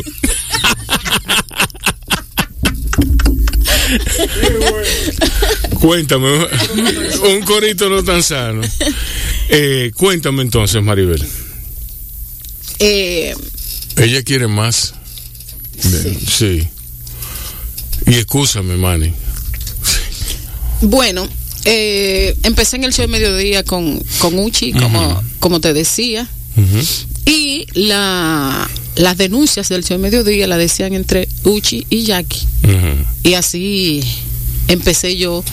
Cuéntame, 5.80 6.46
un 7.32 7.42
corito 7.42 7.88
no 7.88 8.02
tan 8.04 8.22
sano. 8.22 8.62
Eh, 9.48 9.92
cuéntame 9.96 10.42
entonces, 10.42 10.82
Maribel. 10.82 11.24
Eh, 12.78 13.34
Ella 13.96 14.22
quiere 14.22 14.46
más. 14.46 14.94
Sí. 16.28 16.68
Y 18.06 18.14
escúchame, 18.14 18.76
Manny. 18.76 19.12
bueno, 20.82 21.28
eh, 21.64 22.36
empecé 22.42 22.76
en 22.76 22.84
el 22.84 22.92
show 22.92 23.02
de 23.02 23.08
mediodía 23.08 23.62
con, 23.64 24.02
con 24.18 24.38
Uchi, 24.38 24.72
como, 24.72 25.22
como 25.38 25.60
te 25.60 25.72
decía. 25.72 26.28
Y 27.24 27.66
la, 27.74 28.68
las 28.96 29.16
denuncias 29.16 29.68
del 29.68 29.84
show 29.84 29.96
de 29.96 30.02
mediodía 30.02 30.46
la 30.46 30.58
decían 30.58 30.94
entre 30.94 31.28
Uchi 31.44 31.86
y 31.90 32.02
Jackie. 32.04 32.46
Y 33.22 33.34
así 33.34 34.02
empecé 34.68 35.16
yo 35.16 35.44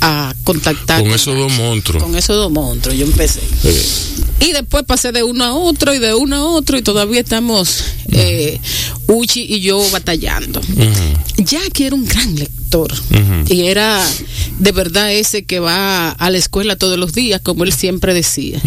a 0.00 0.34
contactar. 0.44 1.02
Con 1.02 1.12
esos 1.12 1.36
dos 1.36 1.52
monstruos. 1.52 2.02
Con 2.02 2.16
esos 2.16 2.36
dos 2.36 2.50
monstruos, 2.50 2.96
yo 2.96 3.04
empecé. 3.06 3.40
Y 4.40 4.52
después 4.52 4.84
pasé 4.84 5.10
de 5.12 5.22
uno 5.22 5.44
a 5.44 5.54
otro 5.54 5.92
y 5.94 5.98
de 5.98 6.14
uno 6.14 6.36
a 6.36 6.44
otro 6.44 6.78
y 6.78 6.82
todavía 6.82 7.20
estamos 7.20 7.84
eh, 8.12 8.60
Uchi 9.08 9.42
y 9.42 9.60
yo 9.60 9.82
batallando. 9.90 10.60
Jackie 11.38 11.84
era 11.84 11.96
un 11.96 12.04
gran 12.04 12.36
y 13.48 13.62
era 13.62 14.04
de 14.58 14.72
verdad 14.72 15.12
ese 15.12 15.44
que 15.44 15.60
va 15.60 16.10
a 16.10 16.30
la 16.30 16.38
escuela 16.38 16.76
todos 16.76 16.98
los 16.98 17.12
días, 17.12 17.40
como 17.40 17.64
él 17.64 17.72
siempre 17.72 18.14
decía. 18.14 18.60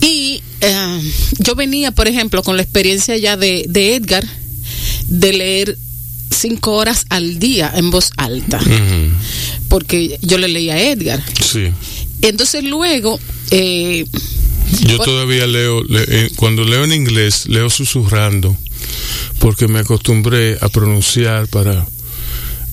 Y 0.00 0.42
eh, 0.60 1.00
yo 1.38 1.54
venía, 1.54 1.90
por 1.90 2.08
ejemplo, 2.08 2.42
con 2.42 2.56
la 2.56 2.62
experiencia 2.62 3.16
ya 3.16 3.36
de, 3.36 3.64
de 3.68 3.96
Edgar, 3.96 4.24
de 5.08 5.32
leer 5.32 5.78
cinco 6.30 6.74
horas 6.74 7.06
al 7.08 7.38
día 7.38 7.72
en 7.74 7.90
voz 7.90 8.10
alta, 8.16 8.60
porque 9.68 10.18
yo 10.22 10.38
le 10.38 10.48
leía 10.48 10.74
a 10.74 10.80
Edgar. 10.80 11.22
Sí. 11.40 11.70
Entonces 12.22 12.64
luego, 12.64 13.18
eh, 13.50 14.06
Yo 14.80 14.98
todavía 14.98 15.46
leo, 15.46 15.82
eh, 15.90 16.30
cuando 16.36 16.64
leo 16.64 16.84
en 16.84 16.92
inglés, 16.92 17.46
leo 17.46 17.70
susurrando, 17.70 18.56
porque 19.38 19.68
me 19.68 19.80
acostumbré 19.80 20.58
a 20.60 20.68
pronunciar 20.68 21.48
para... 21.48 21.86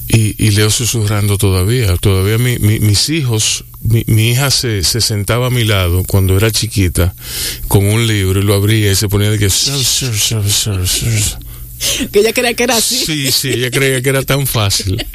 Y, 0.07 0.51
leo 0.51 0.69
susurrando 0.69 1.37
todavía. 1.37 1.97
Todavía 1.97 2.37
mis 2.37 3.09
hijos, 3.09 3.65
mi, 3.81 4.31
hija 4.31 4.51
se, 4.51 4.83
se, 4.83 5.01
sentaba 5.01 5.47
a 5.47 5.49
mi 5.49 5.63
lado 5.63 6.03
cuando 6.05 6.37
era 6.37 6.51
chiquita 6.51 7.13
con 7.67 7.85
un 7.85 8.07
libro 8.07 8.39
y 8.39 8.43
lo 8.43 8.53
abría 8.53 8.91
y 8.91 8.95
se 8.95 9.09
ponía 9.09 9.29
de 9.29 9.39
que... 9.39 9.49
que 12.11 12.19
ella 12.19 12.33
creía 12.33 12.53
que 12.53 12.63
era 12.63 12.77
así. 12.77 13.03
Sí, 13.05 13.31
sí, 13.31 13.49
ella 13.49 13.71
creía 13.71 14.01
que 14.01 14.09
era 14.09 14.23
tan 14.23 14.47
fácil. 14.47 15.05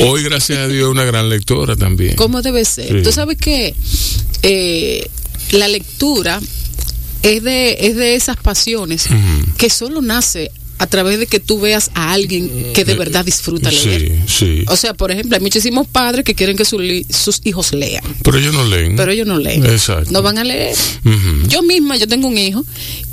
Hoy, 0.00 0.22
gracias 0.22 0.58
a 0.58 0.68
Dios, 0.68 0.90
una 0.90 1.04
gran 1.04 1.28
lectora 1.28 1.76
también. 1.76 2.16
¿Cómo 2.16 2.42
debe 2.42 2.64
ser? 2.64 3.02
Tú 3.02 3.12
sabes 3.12 3.38
que 3.38 3.74
eh, 4.42 5.08
la 5.52 5.68
lectura 5.68 6.40
es 7.22 7.42
de, 7.42 7.76
es 7.80 7.96
de 7.96 8.14
esas 8.14 8.36
pasiones 8.36 9.08
que 9.56 9.70
solo 9.70 10.02
nace 10.02 10.50
a 10.78 10.86
través 10.86 11.18
de 11.18 11.26
que 11.26 11.40
tú 11.40 11.60
veas 11.60 11.90
a 11.94 12.12
alguien 12.12 12.72
que 12.72 12.84
de 12.84 12.92
eh, 12.92 12.96
verdad 12.96 13.24
disfruta 13.24 13.70
leer. 13.70 14.20
Sí, 14.26 14.64
O 14.68 14.76
sea, 14.76 14.94
por 14.94 15.10
ejemplo, 15.10 15.36
hay 15.36 15.42
muchísimos 15.42 15.86
padres 15.86 16.24
que 16.24 16.34
quieren 16.34 16.56
que 16.56 16.64
sus 16.64 17.40
hijos 17.44 17.72
lean. 17.72 18.04
Pero 18.22 18.38
ellos 18.38 18.54
no 18.54 18.64
leen. 18.64 18.96
Pero 18.96 19.12
ellos 19.12 19.26
no 19.26 19.38
leen. 19.38 19.64
Exacto. 19.64 20.10
No 20.10 20.22
van 20.22 20.38
a 20.38 20.44
leer. 20.44 20.76
Yo 21.48 21.62
misma, 21.62 21.96
yo 21.96 22.08
tengo 22.08 22.28
un 22.28 22.38
hijo 22.38 22.64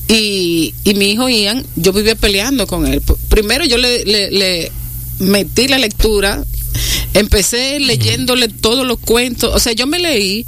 y, 0.07 0.73
y 0.83 0.93
mi 0.95 1.11
hijo 1.11 1.29
Ian, 1.29 1.65
yo 1.75 1.93
vivía 1.93 2.15
peleando 2.15 2.67
con 2.67 2.87
él. 2.87 3.01
Primero 3.29 3.63
yo 3.65 3.77
le, 3.77 4.03
le 4.05 4.71
metí 5.19 5.67
la 5.67 5.77
lectura, 5.77 6.43
empecé 7.13 7.79
leyéndole 7.79 8.47
todos 8.47 8.85
los 8.85 8.99
cuentos, 8.99 9.51
o 9.53 9.59
sea, 9.59 9.73
yo 9.73 9.87
me 9.87 9.99
leí 9.99 10.45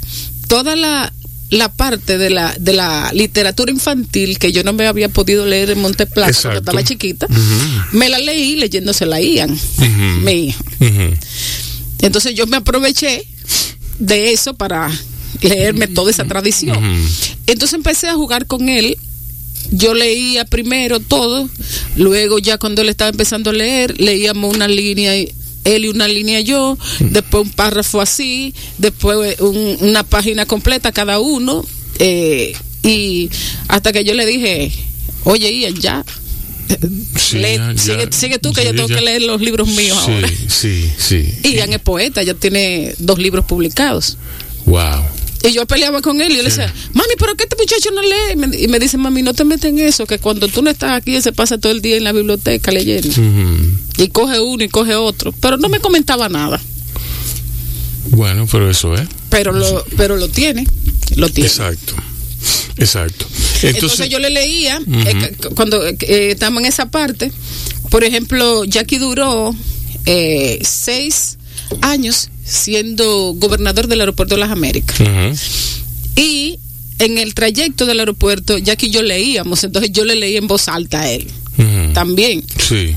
toda 0.48 0.76
la, 0.76 1.12
la 1.54 1.72
parte 1.72 2.18
de 2.18 2.30
la, 2.30 2.54
de 2.58 2.72
la 2.72 3.10
literatura 3.12 3.70
infantil 3.70 4.38
que 4.38 4.52
yo 4.52 4.62
no 4.64 4.72
me 4.72 4.86
había 4.86 5.08
podido 5.08 5.46
leer 5.46 5.70
en 5.70 5.80
Monteplata 5.80 6.32
cuando 6.40 6.58
estaba 6.58 6.84
chiquita, 6.84 7.26
me 7.92 8.08
la 8.08 8.18
leí 8.18 8.56
leyéndose 8.56 9.06
la 9.06 9.20
Ian, 9.20 9.56
mi 10.22 10.48
hija. 10.48 10.64
Entonces 12.00 12.34
yo 12.34 12.46
me 12.46 12.56
aproveché 12.56 13.26
de 13.98 14.32
eso 14.32 14.54
para 14.54 14.90
leerme 15.40 15.88
toda 15.88 16.10
esa 16.10 16.24
tradición. 16.24 16.78
Entonces 17.46 17.74
empecé 17.74 18.08
a 18.08 18.14
jugar 18.14 18.46
con 18.46 18.68
él. 18.68 18.96
Yo 19.70 19.94
leía 19.94 20.44
primero 20.44 21.00
todo, 21.00 21.48
luego 21.96 22.38
ya 22.38 22.58
cuando 22.58 22.82
él 22.82 22.90
estaba 22.90 23.10
empezando 23.10 23.50
a 23.50 23.54
leer, 23.54 23.98
leíamos 23.98 24.54
una 24.54 24.68
línea 24.68 25.12
él 25.64 25.84
y 25.84 25.88
una 25.88 26.08
línea 26.08 26.40
yo, 26.40 26.78
después 27.00 27.44
un 27.44 27.50
párrafo 27.50 28.00
así, 28.00 28.54
después 28.78 29.40
una 29.40 30.02
página 30.04 30.46
completa 30.46 30.92
cada 30.92 31.18
uno, 31.18 31.64
eh, 31.98 32.54
y 32.82 33.30
hasta 33.68 33.92
que 33.92 34.04
yo 34.04 34.14
le 34.14 34.26
dije, 34.26 34.70
oye 35.24 35.50
Ian, 35.60 35.74
ya. 35.74 36.04
sigue, 37.16 38.38
tú 38.38 38.52
que 38.52 38.64
yo 38.64 38.74
tengo 38.74 38.88
que 38.88 39.00
leer 39.00 39.22
los 39.22 39.40
libros 39.40 39.68
míos 39.68 39.98
ahora. 39.98 40.28
Sí, 40.48 40.90
sí. 40.98 41.32
Ian 41.42 41.72
es 41.72 41.80
poeta, 41.80 42.22
ya 42.22 42.34
tiene 42.34 42.94
dos 42.98 43.18
libros 43.18 43.44
publicados. 43.44 44.18
Wow. 44.66 45.04
Y 45.44 45.52
yo 45.52 45.66
peleaba 45.66 46.00
con 46.00 46.22
él 46.22 46.32
y 46.32 46.36
yo 46.36 46.42
le 46.42 46.48
decía, 46.48 46.72
mami, 46.94 47.12
¿pero 47.18 47.36
qué 47.36 47.44
este 47.44 47.56
muchacho 47.56 47.90
no 47.90 48.00
lee? 48.00 48.62
Y 48.64 48.68
me, 48.68 48.78
dice, 48.78 48.96
mami, 48.96 49.22
no 49.22 49.34
te 49.34 49.44
metes 49.44 49.70
en 49.70 49.78
eso, 49.78 50.06
que 50.06 50.18
cuando 50.18 50.48
tú 50.48 50.62
no 50.62 50.70
estás 50.70 50.92
aquí, 50.92 51.16
él 51.16 51.22
se 51.22 51.32
pasa 51.32 51.58
todo 51.58 51.70
el 51.70 51.82
día 51.82 51.98
en 51.98 52.04
la 52.04 52.12
biblioteca 52.12 52.72
leyendo. 52.72 53.08
Y 53.98 54.08
coge 54.08 54.40
uno 54.40 54.64
y 54.64 54.68
coge 54.68 54.94
otro. 54.94 55.32
Pero 55.32 55.58
no 55.58 55.68
me 55.68 55.80
comentaba 55.80 56.30
nada. 56.30 56.60
Bueno, 58.06 58.46
pero 58.50 58.70
eso 58.70 58.94
es. 58.94 59.06
Pero 59.28 59.52
lo, 59.52 59.84
pero 59.98 60.16
lo 60.16 60.28
tiene, 60.28 60.66
lo 61.16 61.28
tiene. 61.28 61.48
Exacto. 61.48 61.94
Exacto. 62.76 63.26
Entonces, 63.62 64.08
yo 64.08 64.18
le 64.18 64.30
leía, 64.30 64.80
eh, 64.86 65.36
cuando 65.54 65.84
eh, 65.86 65.96
estamos 66.30 66.62
en 66.62 66.66
esa 66.66 66.90
parte, 66.90 67.30
por 67.90 68.02
ejemplo, 68.02 68.64
Jackie 68.64 68.98
duró 68.98 69.54
eh, 70.06 70.58
seis 70.62 71.38
años 71.82 72.30
siendo 72.44 73.34
gobernador 73.36 73.88
del 73.88 74.00
aeropuerto 74.00 74.34
de 74.34 74.40
las 74.40 74.50
Américas. 74.50 74.98
Y 76.16 76.58
en 76.98 77.18
el 77.18 77.34
trayecto 77.34 77.86
del 77.86 78.00
aeropuerto, 78.00 78.58
ya 78.58 78.76
que 78.76 78.90
yo 78.90 79.02
leíamos, 79.02 79.64
entonces 79.64 79.90
yo 79.92 80.04
le 80.04 80.14
leí 80.14 80.36
en 80.36 80.46
voz 80.46 80.68
alta 80.68 81.00
a 81.00 81.10
él 81.10 81.28
también. 81.92 82.44
Sí. 82.58 82.94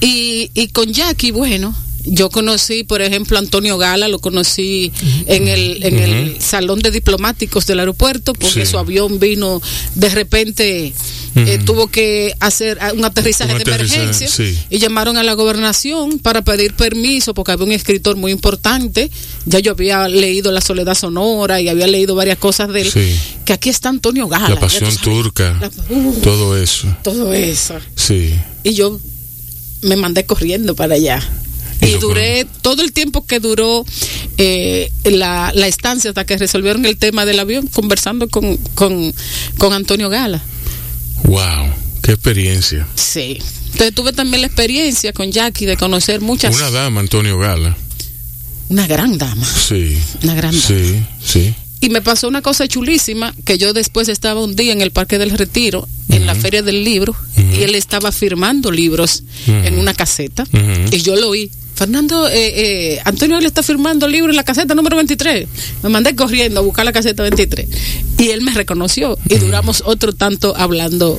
Y, 0.00 0.50
y 0.54 0.68
con 0.68 0.92
Jackie, 0.92 1.30
bueno, 1.30 1.74
yo 2.10 2.30
conocí, 2.30 2.84
por 2.84 3.02
ejemplo, 3.02 3.36
a 3.36 3.40
Antonio 3.40 3.78
Gala, 3.78 4.08
lo 4.08 4.18
conocí 4.18 4.92
en 5.26 5.48
el, 5.48 5.84
en 5.84 5.98
el 5.98 6.40
salón 6.40 6.80
de 6.80 6.90
diplomáticos 6.90 7.66
del 7.66 7.80
aeropuerto, 7.80 8.32
porque 8.34 8.66
su 8.66 8.78
avión 8.78 9.18
vino 9.18 9.60
de 9.94 10.08
repente 10.08 10.92
eh, 11.34 11.58
tuvo 11.64 11.88
que 11.88 12.34
hacer 12.40 12.78
un 12.94 13.04
aterrizaje 13.04 13.54
de 13.54 13.62
emergencia 13.62 14.28
y 14.70 14.78
llamaron 14.78 15.16
a 15.16 15.22
la 15.22 15.34
gobernación 15.34 16.18
para 16.18 16.42
pedir 16.42 16.74
permiso 16.74 17.34
porque 17.34 17.52
había 17.52 17.66
un 17.66 17.72
escritor 17.72 18.16
muy 18.16 18.32
importante. 18.32 19.10
Ya 19.46 19.58
yo 19.58 19.72
había 19.72 20.08
leído 20.08 20.52
La 20.52 20.60
Soledad 20.60 20.94
Sonora 20.94 21.60
y 21.60 21.68
había 21.68 21.86
leído 21.86 22.14
varias 22.14 22.38
cosas 22.38 22.68
de 22.72 22.82
él. 22.82 22.92
Que 23.44 23.52
aquí 23.52 23.68
está 23.68 23.88
Antonio 23.88 24.28
Gala. 24.28 24.50
La 24.50 24.60
Pasión 24.60 24.94
Turca. 24.96 25.70
Uh, 25.88 26.12
todo 26.20 26.56
eso. 26.56 26.88
Todo 27.02 27.32
eso. 27.32 27.74
Sí. 27.94 28.34
Y 28.64 28.74
yo 28.74 28.98
me 29.82 29.96
mandé 29.96 30.24
corriendo 30.24 30.74
para 30.74 30.94
allá. 30.94 31.22
Y 31.80 31.92
duré 31.98 32.46
todo 32.62 32.82
el 32.82 32.92
tiempo 32.92 33.24
que 33.24 33.40
duró 33.40 33.84
eh, 34.36 34.90
la, 35.04 35.52
la, 35.54 35.66
estancia 35.66 36.10
hasta 36.10 36.24
que 36.24 36.36
resolvieron 36.36 36.84
el 36.86 36.96
tema 36.96 37.24
del 37.24 37.38
avión 37.38 37.66
conversando 37.68 38.28
con, 38.28 38.56
con, 38.74 39.14
con 39.58 39.72
Antonio 39.72 40.08
Gala. 40.08 40.42
Wow, 41.24 41.72
qué 42.02 42.12
experiencia. 42.12 42.86
Sí. 42.94 43.38
Entonces 43.72 43.94
tuve 43.94 44.12
también 44.12 44.40
la 44.40 44.46
experiencia 44.46 45.12
con 45.12 45.30
Jackie 45.30 45.66
de 45.66 45.76
conocer 45.76 46.20
muchas. 46.20 46.54
Una 46.56 46.70
dama, 46.70 47.00
Antonio 47.00 47.38
Gala. 47.38 47.76
Una 48.68 48.86
gran 48.86 49.16
dama. 49.16 49.46
Sí. 49.46 49.96
Una 50.22 50.34
gran 50.34 50.52
dama. 50.52 50.66
Sí, 50.66 51.02
sí. 51.24 51.54
Y 51.80 51.90
me 51.90 52.02
pasó 52.02 52.26
una 52.26 52.42
cosa 52.42 52.66
chulísima, 52.66 53.34
que 53.44 53.56
yo 53.56 53.72
después 53.72 54.08
estaba 54.08 54.42
un 54.42 54.56
día 54.56 54.72
en 54.72 54.80
el 54.80 54.90
Parque 54.90 55.16
del 55.18 55.30
Retiro, 55.30 55.88
en 56.08 56.26
la 56.26 56.34
Feria 56.34 56.62
del 56.62 56.82
Libro, 56.82 57.14
y 57.36 57.62
él 57.62 57.76
estaba 57.76 58.10
firmando 58.10 58.72
libros 58.72 59.22
en 59.46 59.78
una 59.78 59.94
caseta, 59.94 60.44
y 60.90 60.98
yo 61.02 61.14
lo 61.14 61.28
oí. 61.28 61.50
Fernando, 61.78 62.26
eh, 62.26 62.32
eh, 62.34 63.00
Antonio 63.04 63.40
le 63.40 63.46
está 63.46 63.62
firmando 63.62 64.08
libros 64.08 64.30
en 64.30 64.36
la 64.36 64.42
caseta 64.42 64.74
número 64.74 64.96
23. 64.96 65.46
Me 65.84 65.88
mandé 65.88 66.16
corriendo 66.16 66.58
a 66.58 66.62
buscar 66.64 66.84
la 66.84 66.92
caseta 66.92 67.22
23. 67.22 67.68
Y 68.18 68.30
él 68.30 68.42
me 68.42 68.52
reconoció 68.52 69.16
y 69.28 69.36
duramos 69.36 69.84
otro 69.86 70.12
tanto 70.12 70.56
hablando 70.56 71.16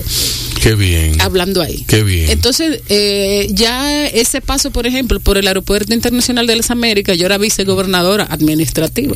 Qué 0.61 0.75
bien. 0.75 1.21
Hablando 1.21 1.61
ahí. 1.61 1.85
Qué 1.87 2.03
bien. 2.03 2.29
Entonces, 2.29 2.81
eh, 2.89 3.47
ya 3.51 4.05
ese 4.07 4.41
paso, 4.41 4.71
por 4.71 4.85
ejemplo, 4.85 5.21
por 5.21 5.37
el 5.37 5.47
Aeropuerto 5.47 5.93
Internacional 5.93 6.45
de 6.47 6.57
las 6.57 6.69
Américas, 6.71 7.17
yo 7.17 7.25
era 7.25 7.37
vicegobernadora 7.37 8.25
administrativa. 8.29 9.15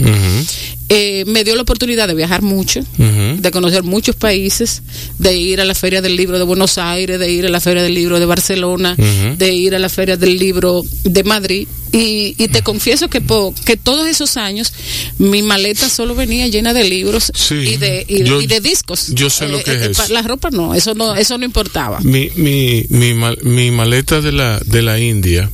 Eh, 0.96 1.24
me 1.26 1.44
dio 1.44 1.56
la 1.56 1.64
oportunidad 1.64 2.08
de 2.08 2.14
viajar 2.14 2.44
mucho, 2.44 2.84
de 3.00 3.52
conocer 3.52 3.82
muchos 3.82 4.16
países, 4.16 4.84
de 5.18 5.36
ir 5.36 5.60
a 5.60 5.66
la 5.66 5.74
Feria 5.74 6.04
del 6.04 6.16
Libro 6.16 6.38
de 6.38 6.44
Buenos 6.44 6.78
Aires, 6.78 7.20
de 7.20 7.32
ir 7.32 7.48
a 7.48 7.50
la 7.50 7.60
Feria 7.60 7.82
del 7.82 7.96
Libro 7.96 8.20
de 8.20 8.28
Barcelona, 8.28 8.96
de 8.96 9.54
ir 9.54 9.74
a 9.74 9.80
la 9.80 9.90
Feria 9.90 10.18
del 10.18 10.38
Libro 10.38 10.84
de 11.04 11.24
Madrid. 11.24 11.68
Y, 11.92 12.36
te 12.50 12.62
confieso 12.62 13.10
que, 13.10 13.24
que 13.66 13.76
todos 13.76 14.08
esos 14.08 14.38
años 14.38 14.72
mi 15.18 15.42
maleta 15.42 15.90
solo 15.90 16.14
venía 16.14 16.48
llena 16.48 16.74
de 16.76 16.84
libros 16.84 17.32
y, 17.50 17.78
de, 17.78 18.06
y, 18.08 18.46
de 18.46 18.60
discos. 18.60 19.08
Yo 19.16 19.32
sé 19.32 19.48
lo 19.48 19.58
eh, 19.58 19.64
que 19.64 19.86
es. 19.86 20.10
La 20.12 20.22
ropa 20.22 20.52
no, 20.52 20.76
eso 20.76 20.94
no, 20.94 21.16
eso 21.16 21.40
no 21.40 21.46
importaba. 21.46 22.02
Mi, 22.02 22.30
mi, 22.36 22.86
mi, 22.90 23.16
mi 23.42 23.72
maleta 23.72 24.22
de 24.22 24.32
la, 24.32 24.60
de 24.64 24.84
la 24.84 25.00
India 25.00 25.50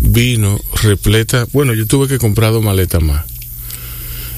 vino 0.00 0.60
repleta. 0.82 1.46
Bueno, 1.52 1.72
yo 1.72 1.86
tuve 1.86 2.08
que 2.08 2.18
comprar 2.18 2.52
dos 2.52 2.62
maletas 2.62 3.02
más. 3.02 3.24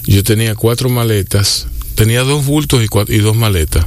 Yo 0.08 0.24
tenía 0.24 0.54
cuatro 0.54 0.88
maletas, 0.88 1.66
tenía 1.94 2.22
dos 2.22 2.44
bultos 2.46 2.82
y, 2.82 3.14
y 3.14 3.18
dos 3.18 3.36
maletas. 3.36 3.86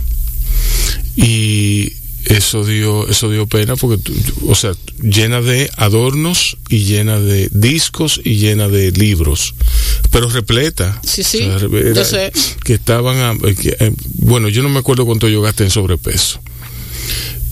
Y 1.15 1.93
eso 2.25 2.63
dio 2.63 3.07
eso 3.09 3.31
dio 3.31 3.47
pena 3.47 3.75
porque 3.75 3.99
o 4.47 4.53
sea 4.53 4.73
llena 5.01 5.41
de 5.41 5.71
adornos 5.75 6.55
y 6.69 6.83
llena 6.85 7.19
de 7.19 7.49
discos 7.51 8.21
y 8.23 8.35
llena 8.35 8.67
de 8.67 8.91
libros 8.91 9.55
pero 10.11 10.29
repleta 10.29 11.01
sí 11.03 11.23
sí 11.23 11.49
yo 11.95 12.05
sé. 12.05 12.31
que 12.63 12.75
estaban 12.75 13.39
eh, 13.43 13.91
bueno 14.19 14.49
yo 14.49 14.61
no 14.61 14.69
me 14.69 14.77
acuerdo 14.77 15.07
cuánto 15.07 15.27
yo 15.29 15.41
gasté 15.41 15.63
en 15.63 15.71
sobrepeso 15.71 16.39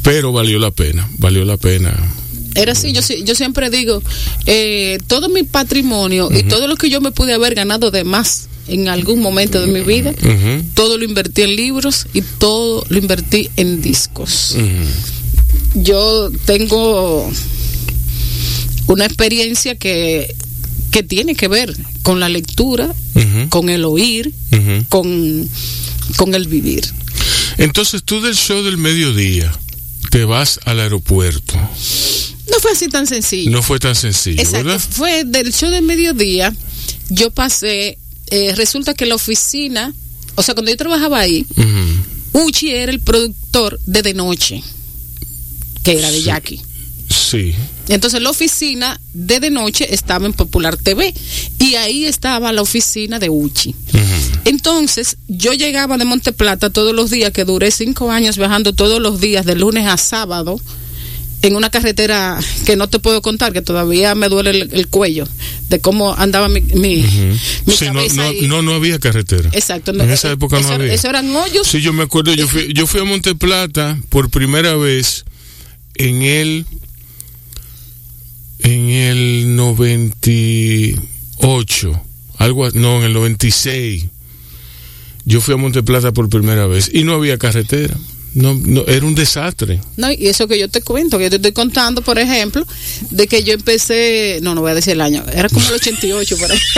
pero 0.03 0.31
valió 0.31 0.59
la 0.59 0.71
pena, 0.71 1.07
valió 1.17 1.45
la 1.45 1.57
pena. 1.57 1.93
Era 2.55 2.71
así, 2.71 2.91
yo, 2.93 3.01
yo 3.23 3.35
siempre 3.35 3.69
digo, 3.69 4.01
eh, 4.45 4.97
todo 5.07 5.29
mi 5.29 5.43
patrimonio 5.43 6.29
y 6.31 6.43
todo 6.43 6.67
lo 6.67 6.75
que 6.75 6.89
yo 6.89 6.99
me 6.99 7.11
pude 7.11 7.33
haber 7.33 7.53
ganado 7.53 7.91
de 7.91 8.03
más 8.03 8.48
en 8.69 8.87
algún 8.87 9.21
momento 9.21 9.61
de 9.61 9.67
mi 9.67 9.81
vida, 9.81 10.13
todo 10.73 10.97
lo 10.97 11.05
invertí 11.05 11.41
en 11.43 11.55
libros 11.55 12.07
y 12.13 12.21
todo 12.21 12.85
lo 12.89 12.97
invertí 12.97 13.49
en 13.55 13.81
discos. 13.81 14.55
Yo 15.75 16.29
tengo 16.45 17.29
una 18.87 19.05
experiencia 19.05 19.75
que 19.75 20.35
que 20.91 21.03
tiene 21.03 21.35
que 21.35 21.47
ver 21.47 21.75
con 22.03 22.19
la 22.19 22.29
lectura, 22.29 22.93
con 23.49 23.69
el 23.69 23.85
oír, 23.85 24.33
con, 24.89 25.47
con 26.15 26.35
el 26.35 26.47
vivir. 26.47 26.83
Entonces 27.57 28.03
tú 28.03 28.21
del 28.21 28.35
show 28.35 28.63
del 28.63 28.77
mediodía 28.77 29.51
te 30.09 30.25
vas 30.25 30.59
al 30.65 30.79
aeropuerto. 30.79 31.55
No 32.49 32.59
fue 32.59 32.71
así 32.71 32.87
tan 32.87 33.05
sencillo. 33.05 33.51
No 33.51 33.61
fue 33.61 33.79
tan 33.79 33.95
sencillo, 33.95 34.41
Exacto. 34.41 34.79
Fue 34.79 35.23
del 35.23 35.53
show 35.53 35.69
del 35.69 35.83
mediodía, 35.83 36.53
yo 37.09 37.29
pasé, 37.31 37.97
eh, 38.31 38.53
resulta 38.55 38.93
que 38.93 39.05
la 39.05 39.15
oficina, 39.15 39.93
o 40.35 40.43
sea, 40.43 40.53
cuando 40.53 40.71
yo 40.71 40.77
trabajaba 40.77 41.19
ahí, 41.19 41.45
Uchi 42.33 42.71
era 42.71 42.91
el 42.91 42.99
productor 42.99 43.79
de 43.85 44.01
De 44.01 44.13
Noche, 44.13 44.63
que 45.83 45.97
era 45.97 46.11
de 46.11 46.21
Jackie. 46.21 46.61
Sí. 47.09 47.55
Entonces 47.87 48.21
la 48.21 48.29
oficina 48.29 49.01
de 49.13 49.39
De 49.39 49.49
Noche 49.49 49.93
estaba 49.93 50.27
en 50.27 50.33
Popular 50.33 50.77
TV 50.77 51.13
y 51.57 51.75
ahí 51.75 52.05
estaba 52.05 52.53
la 52.53 52.61
oficina 52.61 53.17
de 53.17 53.29
Uchi. 53.29 53.75
Entonces 54.45 55.17
yo 55.27 55.53
llegaba 55.53 55.97
de 55.97 56.05
Monteplata 56.05 56.69
todos 56.69 56.93
los 56.93 57.09
días, 57.09 57.31
que 57.31 57.45
duré 57.45 57.71
cinco 57.71 58.11
años 58.11 58.37
viajando 58.37 58.73
todos 58.73 59.01
los 59.01 59.19
días, 59.19 59.45
de 59.45 59.55
lunes 59.55 59.87
a 59.87 59.97
sábado, 59.97 60.59
en 61.41 61.55
una 61.55 61.69
carretera 61.69 62.37
que 62.65 62.75
no 62.75 62.89
te 62.89 62.99
puedo 62.99 63.21
contar, 63.21 63.53
que 63.53 63.61
todavía 63.61 64.13
me 64.15 64.27
duele 64.29 64.67
el, 64.71 64.87
cuello, 64.87 65.27
de 65.69 65.79
cómo 65.79 66.13
andaba 66.15 66.49
mi, 66.49 66.61
mi, 66.61 67.05
sí, 67.67 67.85
no, 68.47 68.61
no, 68.61 68.73
había 68.73 68.99
carretera. 68.99 69.49
Exacto. 69.53 69.91
en 69.91 70.09
esa 70.09 70.31
época 70.31 70.59
no 70.59 70.69
había. 70.69 70.93
Eso 70.93 71.09
eran 71.09 71.33
hoyos. 71.35 71.67
Sí, 71.67 71.81
yo 71.81 71.93
me 71.93 72.03
acuerdo, 72.03 72.33
yo 72.33 72.47
fui, 72.47 72.73
yo 72.73 72.87
fui 72.87 73.01
a 73.01 73.05
Monteplata 73.05 73.97
por 74.09 74.29
primera 74.29 74.75
vez 74.75 75.25
en 75.95 76.23
el 76.23 76.65
en 78.59 78.89
el 78.89 79.55
98, 79.55 82.01
algo 82.37 82.69
no, 82.71 82.97
en 82.97 83.03
el 83.03 83.13
96. 83.13 84.07
Yo 85.25 85.41
fui 85.41 85.53
a 85.53 85.57
Monteplata 85.57 86.11
por 86.11 86.29
primera 86.29 86.65
vez 86.67 86.89
y 86.93 87.03
no 87.03 87.13
había 87.13 87.37
carretera. 87.37 87.95
No, 88.33 88.53
no, 88.53 88.85
era 88.85 89.05
un 89.05 89.15
desastre. 89.15 89.81
No, 89.97 90.11
y 90.11 90.27
eso 90.27 90.47
que 90.47 90.59
yo 90.59 90.69
te 90.69 90.81
cuento, 90.81 91.17
que 91.17 91.25
yo 91.25 91.29
te 91.31 91.37
estoy 91.37 91.51
contando, 91.51 92.01
por 92.01 92.19
ejemplo, 92.19 92.65
de 93.09 93.27
que 93.27 93.43
yo 93.43 93.53
empecé, 93.53 94.39
no, 94.41 94.53
no 94.55 94.61
voy 94.61 94.71
a 94.71 94.75
decir 94.75 94.93
el 94.93 95.01
año, 95.01 95.23
era 95.33 95.49
como 95.49 95.67
el 95.67 95.73
88, 95.75 96.37
por 96.37 96.51
ahí. 96.51 96.59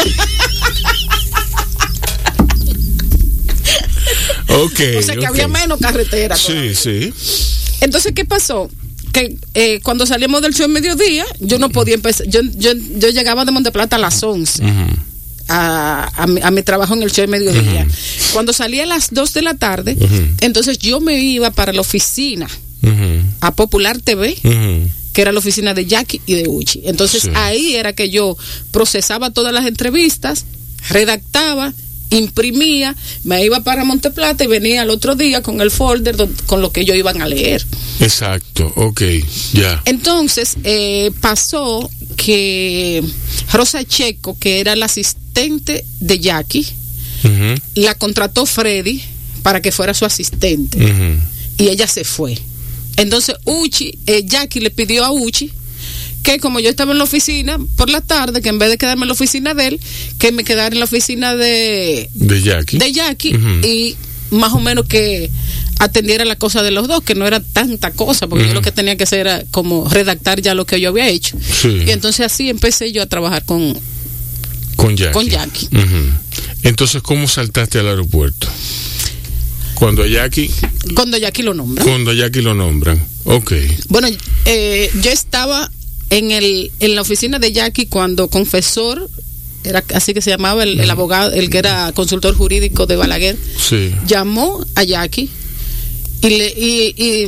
ok. 4.50 4.80
O 4.98 5.02
sea 5.02 5.16
que 5.16 5.26
había 5.26 5.48
menos 5.48 5.80
carretera. 5.80 6.36
Sí, 6.36 6.76
sí. 6.76 7.14
Entonces, 7.82 8.14
¿qué 8.14 8.26
pasó? 8.26 8.70
que 9.12 9.38
eh, 9.54 9.80
cuando 9.84 10.06
salimos 10.06 10.42
del 10.42 10.54
show 10.54 10.66
en 10.66 10.72
mediodía, 10.72 11.26
yo 11.40 11.60
no 11.60 11.70
podía 11.70 11.96
empezar. 11.96 12.28
Yo, 12.28 12.42
yo, 12.56 12.72
yo 12.98 13.10
llegaba 13.10 13.46
de 13.46 13.52
Monteplata 13.52 13.98
a 13.98 14.00
las 14.00 14.24
11. 14.24 14.64
A, 15.52 16.12
a, 16.16 16.52
mi, 16.52 16.62
trabajo 16.64 16.94
en 16.94 17.04
el 17.04 17.12
show 17.12 17.24
de 17.24 17.28
mediodía. 17.28 17.86
Cuando 18.34 18.54
salía 18.54 18.84
a 18.84 18.86
las 18.86 19.14
2 19.14 19.34
de 19.34 19.42
la 19.42 19.56
tarde, 19.56 19.98
entonces 20.40 20.80
yo 20.80 21.02
me 21.02 21.20
iba 21.20 21.52
para 21.52 21.74
la 21.74 21.82
oficina, 21.82 22.48
a 23.42 23.52
Popular 23.54 24.00
TV, 24.00 24.38
que 25.14 25.22
era 25.22 25.32
la 25.32 25.40
oficina 25.40 25.74
de 25.74 25.86
Jackie 25.86 26.22
y 26.26 26.36
de 26.36 26.48
Uchi. 26.48 26.84
Entonces 26.86 27.30
ahí 27.36 27.76
era 27.76 27.94
que 27.94 28.10
yo 28.10 28.38
procesaba 28.72 29.32
todas 29.32 29.54
las 29.54 29.66
entrevistas, 29.66 30.46
redactaba 30.90 31.74
imprimía, 32.12 32.96
me 33.24 33.44
iba 33.44 33.62
para 33.62 33.84
Monteplata 33.84 34.44
y 34.44 34.48
venía 34.48 34.84
al 34.84 34.90
otro 34.90 35.16
día 35.16 35.42
con 35.42 35.62
el 35.62 35.72
folder 35.72 36.16
con 36.46 36.62
lo 36.62 36.72
que 36.72 36.82
ellos 36.82 36.98
iban 36.98 37.22
a 37.22 37.28
leer. 37.28 37.66
Exacto, 38.00 38.72
ok, 38.76 39.02
ya. 39.54 39.82
Entonces 39.86 40.56
eh, 40.64 41.12
pasó 41.22 41.90
que 42.18 43.04
Rosa 43.52 43.84
Checo, 43.84 44.38
que 44.38 44.60
era 44.60 44.76
la 44.76 44.86
asistente 44.86 45.86
de 46.00 46.20
Jackie, 46.20 46.68
la 47.76 47.96
contrató 47.96 48.46
Freddy 48.46 49.02
para 49.44 49.62
que 49.62 49.72
fuera 49.72 49.94
su 49.94 50.06
asistente. 50.06 50.78
Y 51.58 51.70
ella 51.70 51.88
se 51.88 52.04
fue. 52.04 52.38
Entonces 52.98 53.36
Uchi, 53.46 53.98
eh, 54.06 54.24
Jackie 54.26 54.60
le 54.60 54.70
pidió 54.70 55.06
a 55.06 55.12
Uchi 55.12 55.52
que 56.24 56.40
como 56.40 56.60
yo 56.60 56.70
estaba 56.70 56.92
en 56.92 56.98
la 56.98 57.04
oficina 57.04 57.58
por 57.76 57.90
la 57.90 58.02
tarde, 58.02 58.42
que 58.42 58.50
en 58.50 58.60
vez 58.60 58.70
de 58.70 58.78
quedarme 58.78 59.04
en 59.04 59.08
la 59.10 59.14
oficina 59.14 59.54
de 59.54 59.68
él, 59.68 59.80
que 60.20 60.32
me 60.32 60.44
quedara 60.44 60.74
en 60.74 60.80
la 60.80 60.86
oficina 60.86 61.36
de, 61.36 62.10
de 62.14 62.42
Jackie, 62.42 62.78
de 62.78 62.92
Jackie 62.92 63.36
y 63.64 63.96
más 64.32 64.54
o 64.54 64.60
menos 64.60 64.86
que 64.86 65.30
atendiera 65.80 66.26
la 66.26 66.36
cosa 66.36 66.62
de 66.62 66.72
los 66.72 66.88
dos, 66.88 67.02
que 67.02 67.16
no 67.16 67.26
era 67.26 67.40
tanta 67.42 67.92
cosa, 67.92 68.28
porque 68.28 68.48
yo 68.48 68.54
lo 68.54 68.62
que 68.62 68.72
tenía 68.72 68.96
que 68.96 69.04
hacer 69.04 69.22
era 69.22 69.44
como 69.52 69.90
redactar 69.90 70.42
ya 70.42 70.54
lo 70.54 70.66
que 70.66 70.80
yo 70.80 70.90
había 70.90 71.08
hecho. 71.08 71.38
Y 71.64 71.90
entonces 71.90 72.26
así 72.28 72.50
empecé 72.50 72.92
yo 72.92 73.02
a 73.02 73.08
trabajar 73.08 73.44
con, 73.46 73.78
con 74.76 74.96
Jackie. 74.96 75.14
Con 75.14 75.28
Jackie. 75.28 75.70
Entonces, 76.64 77.02
¿cómo 77.02 77.28
saltaste 77.28 77.80
al 77.80 77.88
aeropuerto? 77.88 78.48
Cuando 79.74 80.06
Jackie... 80.06 80.52
Cuando 80.94 81.18
Jackie 81.18 81.42
lo 81.42 81.56
nombran. 81.56 81.88
Cuando 81.88 82.14
Jackie 82.14 82.42
lo 82.42 82.54
nombran. 82.54 83.04
Ok. 83.24 83.54
Bueno, 83.90 84.08
eh, 84.46 84.92
yo 85.02 85.10
estaba 85.10 85.72
en, 86.12 86.32
el, 86.32 86.72
en 86.80 86.96
la 86.96 87.02
oficina 87.02 87.40
de 87.40 87.52
Jackie 87.52 87.88
cuando 87.88 88.28
confesor 88.28 89.10
era 89.64 89.84
así 89.94 90.14
que 90.14 90.22
se 90.22 90.30
llamaba 90.30 90.64
el, 90.64 90.90
abogado, 90.90 91.32
el 91.32 91.50
que 91.50 91.60
era 91.60 91.92
consultor 91.94 92.36
jurídico 92.36 92.86
de 92.86 92.96
Balaguer, 92.96 93.38
llamó 94.08 94.64
a 94.76 94.84
Jackie 94.84 95.30
y, 96.22 96.30
le, 96.30 96.48
y, 96.56 97.28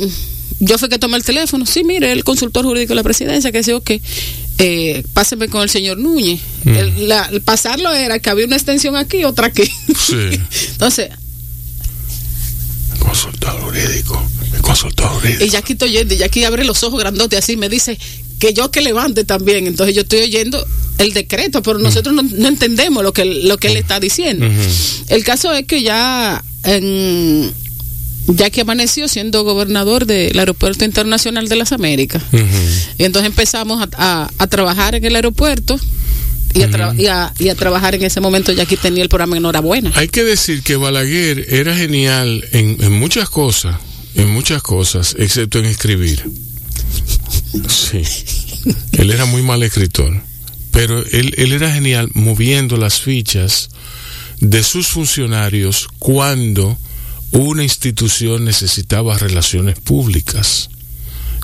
yo 0.60 0.78
fui 0.78 0.88
que 0.88 0.98
tomé 0.98 1.16
el 1.16 1.24
teléfono. 1.24 1.66
Sí, 1.66 1.84
mire, 1.84 2.12
el 2.12 2.24
consultor 2.24 2.64
jurídico 2.64 2.90
de 2.90 2.96
la 2.96 3.02
presidencia 3.02 3.50
que 3.50 3.58
decía, 3.58 3.78
que 3.80 4.00
eh, 4.58 5.04
páseme 5.12 5.48
con 5.48 5.62
el 5.62 5.68
señor 5.68 5.98
Núñez. 5.98 6.40
El, 6.64 7.42
pasarlo 7.42 7.92
era 7.92 8.18
que 8.18 8.30
había 8.30 8.46
una 8.46 8.56
extensión 8.56 8.96
aquí 8.96 9.24
otra 9.24 9.48
aquí. 9.48 9.62
Entonces. 10.72 11.10
consultor 12.98 13.60
jurídico. 13.60 14.28
El 14.54 14.62
consultor 14.62 15.08
jurídico. 15.08 15.44
Y 15.44 15.48
Jackie 15.50 15.72
estoy 15.72 15.90
oyendo, 15.90 16.14
y 16.14 16.18
Jackie 16.18 16.44
abre 16.44 16.64
los 16.64 16.82
ojos 16.84 17.00
grandotes 17.00 17.40
así 17.40 17.56
me 17.56 17.68
dice, 17.68 17.98
que 18.38 18.52
yo 18.52 18.70
que 18.70 18.80
levante 18.80 19.24
también. 19.24 19.66
Entonces 19.66 19.94
yo 19.94 20.02
estoy 20.02 20.20
oyendo 20.20 20.64
el 20.98 21.12
decreto, 21.12 21.62
pero 21.62 21.78
nosotros 21.78 22.14
no, 22.14 22.48
entendemos 22.48 23.02
lo 23.02 23.12
que, 23.12 23.24
lo 23.24 23.56
que 23.58 23.68
él 23.68 23.76
está 23.76 24.00
diciendo. 24.00 24.46
El 25.08 25.24
caso 25.24 25.52
es 25.52 25.66
que 25.66 25.82
ya 25.82 26.42
en, 26.64 27.52
ya 28.26 28.50
que 28.50 28.62
amaneció 28.62 29.08
siendo 29.08 29.44
gobernador 29.44 30.06
del 30.06 30.38
Aeropuerto 30.38 30.84
Internacional 30.84 31.48
de 31.48 31.56
las 31.56 31.72
Américas. 31.72 32.22
Y 32.98 33.04
entonces 33.04 33.28
empezamos 33.28 33.86
a, 33.96 34.28
trabajar 34.48 34.94
en 34.94 35.04
el 35.04 35.16
aeropuerto. 35.16 35.78
Y 36.54 36.62
a, 36.62 37.32
y, 37.36 37.48
a, 37.48 37.54
trabajar 37.56 37.96
en 37.96 38.04
ese 38.04 38.20
momento 38.20 38.52
ya 38.52 38.62
aquí 38.62 38.76
tenía 38.76 39.02
el 39.02 39.08
programa 39.08 39.36
Enhorabuena. 39.36 39.90
Hay 39.96 40.06
que 40.06 40.22
decir 40.22 40.62
que 40.62 40.76
Balaguer 40.76 41.52
era 41.52 41.76
genial 41.76 42.44
en, 42.52 42.76
en 42.80 42.92
muchas 42.92 43.28
cosas, 43.28 43.76
en 44.14 44.30
muchas 44.30 44.62
cosas, 44.62 45.16
excepto 45.18 45.58
en 45.58 45.64
escribir. 45.64 46.22
Sí. 47.68 48.02
Él 48.92 49.10
era 49.10 49.26
muy 49.26 49.42
mal 49.42 49.62
escritor, 49.62 50.22
pero 50.70 51.04
él, 51.06 51.34
él 51.36 51.52
era 51.52 51.72
genial 51.72 52.10
moviendo 52.14 52.76
las 52.76 53.00
fichas 53.00 53.70
de 54.40 54.62
sus 54.62 54.88
funcionarios 54.88 55.88
cuando 55.98 56.78
una 57.32 57.62
institución 57.62 58.44
necesitaba 58.44 59.18
relaciones 59.18 59.78
públicas, 59.78 60.70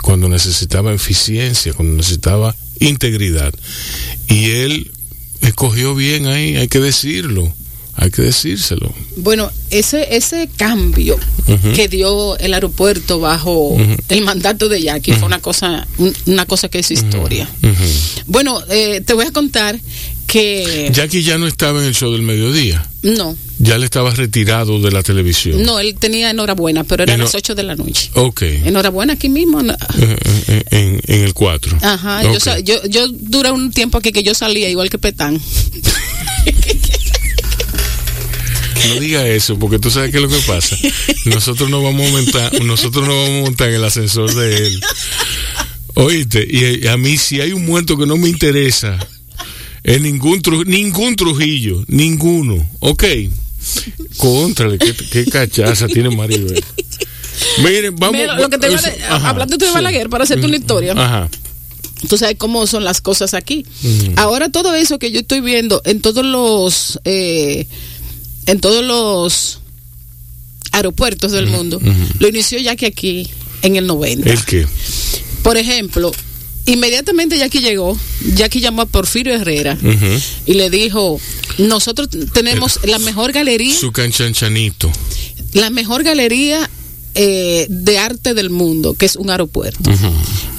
cuando 0.03 0.29
necesitaba 0.29 0.93
eficiencia, 0.93 1.73
cuando 1.73 1.97
necesitaba 1.97 2.55
integridad. 2.79 3.53
Y 4.29 4.51
él 4.51 4.91
escogió 5.41 5.95
bien 5.95 6.27
ahí, 6.27 6.57
hay 6.57 6.69
que 6.69 6.81
decirlo 6.81 7.53
hay 8.01 8.11
que 8.11 8.23
decírselo. 8.23 8.93
Bueno, 9.17 9.51
ese 9.69 10.17
ese 10.17 10.49
cambio 10.57 11.19
que 11.75 11.87
dio 11.87 12.39
el 12.39 12.55
aeropuerto 12.55 13.21
bajo 13.21 13.77
el 14.09 14.23
mandato 14.23 14.71
de 14.71 14.81
Jackie 14.81 15.13
fue 15.13 15.27
una 15.27 15.41
cosa 15.41 15.87
una 16.25 16.47
cosa 16.47 16.69
que 16.71 16.79
es 16.79 16.91
historia. 16.91 17.49
Bueno, 18.27 18.59
eh, 18.71 19.03
te 19.05 19.13
voy 19.13 19.27
a 19.27 19.33
contar 19.33 19.79
que 20.27 20.89
Jackie 20.93 21.23
ya 21.23 21.37
no 21.37 21.47
estaba 21.47 21.81
en 21.81 21.87
el 21.87 21.95
show 21.95 22.11
del 22.11 22.23
mediodía. 22.23 22.89
No. 23.03 23.37
Ya 23.59 23.77
le 23.77 23.85
estaba 23.85 24.11
retirado 24.13 24.81
de 24.81 24.93
la 24.93 25.03
televisión. 25.03 25.63
No, 25.63 25.79
él 25.79 25.97
tenía 25.99 26.31
enhorabuena, 26.31 26.85
pero 26.85 27.03
era 27.03 27.15
a 27.15 27.19
las 27.19 27.35
8 27.35 27.55
de 27.55 27.63
la 27.65 27.77
noche. 27.77 28.11
Ok. 28.15 28.43
Enhorabuena 28.43 29.15
aquí 29.15 29.29
mismo. 29.29 29.61
En, 30.71 31.01
el 31.07 31.35
4. 31.35 31.79
Ajá. 31.83 32.23
Yo, 32.23 32.59
yo, 32.61 32.87
yo 32.87 33.09
duré 33.09 33.51
un 33.51 33.73
tiempo 33.73 33.99
aquí 33.99 34.13
que 34.13 34.23
yo 34.23 34.35
salía 34.35 34.71
igual 34.71 34.89
que 34.89 34.99
Petán. 34.99 35.39
No 38.89 39.01
diga 39.01 39.27
eso, 39.27 39.59
porque 39.59 39.79
tú 39.79 39.91
sabes 39.91 40.11
qué 40.11 40.19
es 40.19 40.23
lo 40.23 40.29
que 40.29 40.41
pasa. 40.47 40.77
Nosotros 41.27 41.69
no 41.71 41.83
vamos 41.83 42.09
a 42.09 42.13
montar, 42.13 42.63
nosotros 42.63 43.07
no 43.07 43.15
vamos 43.15 43.41
a 43.41 43.45
montar 43.45 43.69
en 43.69 43.75
el 43.75 43.85
ascensor 43.85 44.35
de 44.35 44.67
él. 44.67 44.81
Oíste, 45.95 46.47
y 46.49 46.87
a 46.87 46.97
mí 46.97 47.17
si 47.19 47.41
hay 47.41 47.53
un 47.53 47.67
muerto 47.67 47.97
que 47.97 48.07
no 48.07 48.17
me 48.17 48.29
interesa, 48.29 48.99
es 49.83 50.01
ningún, 50.01 50.43
ningún 50.67 51.17
Trujillo, 51.17 51.85
ninguno. 51.89 52.69
Ok. 52.81 53.05
Contrale, 54.17 54.79
qué, 54.79 55.25
cachaza 55.27 55.87
tiene 55.87 56.11
Maribel. 56.11 56.63
Miren, 57.59 57.97
vamos. 57.97 58.21
lo 58.39 58.49
que 58.49 58.59
te 58.59 58.69
hablando 59.09 59.57
de 59.57 59.71
Balaguer, 59.71 60.09
para 60.09 60.25
hacerte 60.25 60.47
una 60.47 60.57
historia. 60.57 60.93
Ajá. 60.93 61.29
Tú 62.09 62.17
sabes 62.17 62.37
cómo 62.39 62.67
son 62.67 62.85
las 62.85 63.01
cosas 63.01 63.35
aquí. 63.35 63.67
Ahora 64.17 64.49
todo 64.49 64.75
eso 64.75 64.99
que 64.99 65.11
yo 65.11 65.21
estoy 65.21 65.41
viendo 65.41 65.83
en 65.85 66.01
todos 66.01 66.25
los 66.25 66.99
eh, 67.05 67.67
en 68.47 68.61
todos 68.61 68.85
los 68.85 69.61
aeropuertos 70.73 71.33
del 71.33 71.47
mundo, 71.47 71.81
lo 72.19 72.29
inició 72.29 72.59
ya 72.59 72.77
que 72.77 72.87
aquí 72.87 73.29
en 73.63 73.77
el 73.77 73.87
90. 73.87 74.31
¿El 74.31 74.45
qué? 74.45 74.67
Por 75.43 75.57
ejemplo, 75.57 76.13
inmediatamente 76.67 77.39
Jackie 77.39 77.61
llegó, 77.61 77.99
Jackie 78.35 78.61
llamó 78.61 78.83
a 78.83 78.87
Porfirio 78.87 79.35
Herrera 79.35 79.77
y 80.47 80.55
le 80.55 80.71
dijo, 80.71 81.21
nosotros 81.59 82.09
tenemos 82.33 82.81
la 82.85 82.99
mejor 82.99 83.33
galería. 83.33 83.75
Su 83.75 83.93
canchanchanito. 83.93 84.91
La 85.53 85.71
mejor 85.71 86.05
galería 86.05 86.71
eh, 87.15 87.67
de 87.69 87.99
arte 87.99 88.35
del 88.35 88.51
mundo, 88.51 88.95
que 88.95 89.07
es 89.07 89.17
un 89.17 89.31
aeropuerto. 89.31 89.91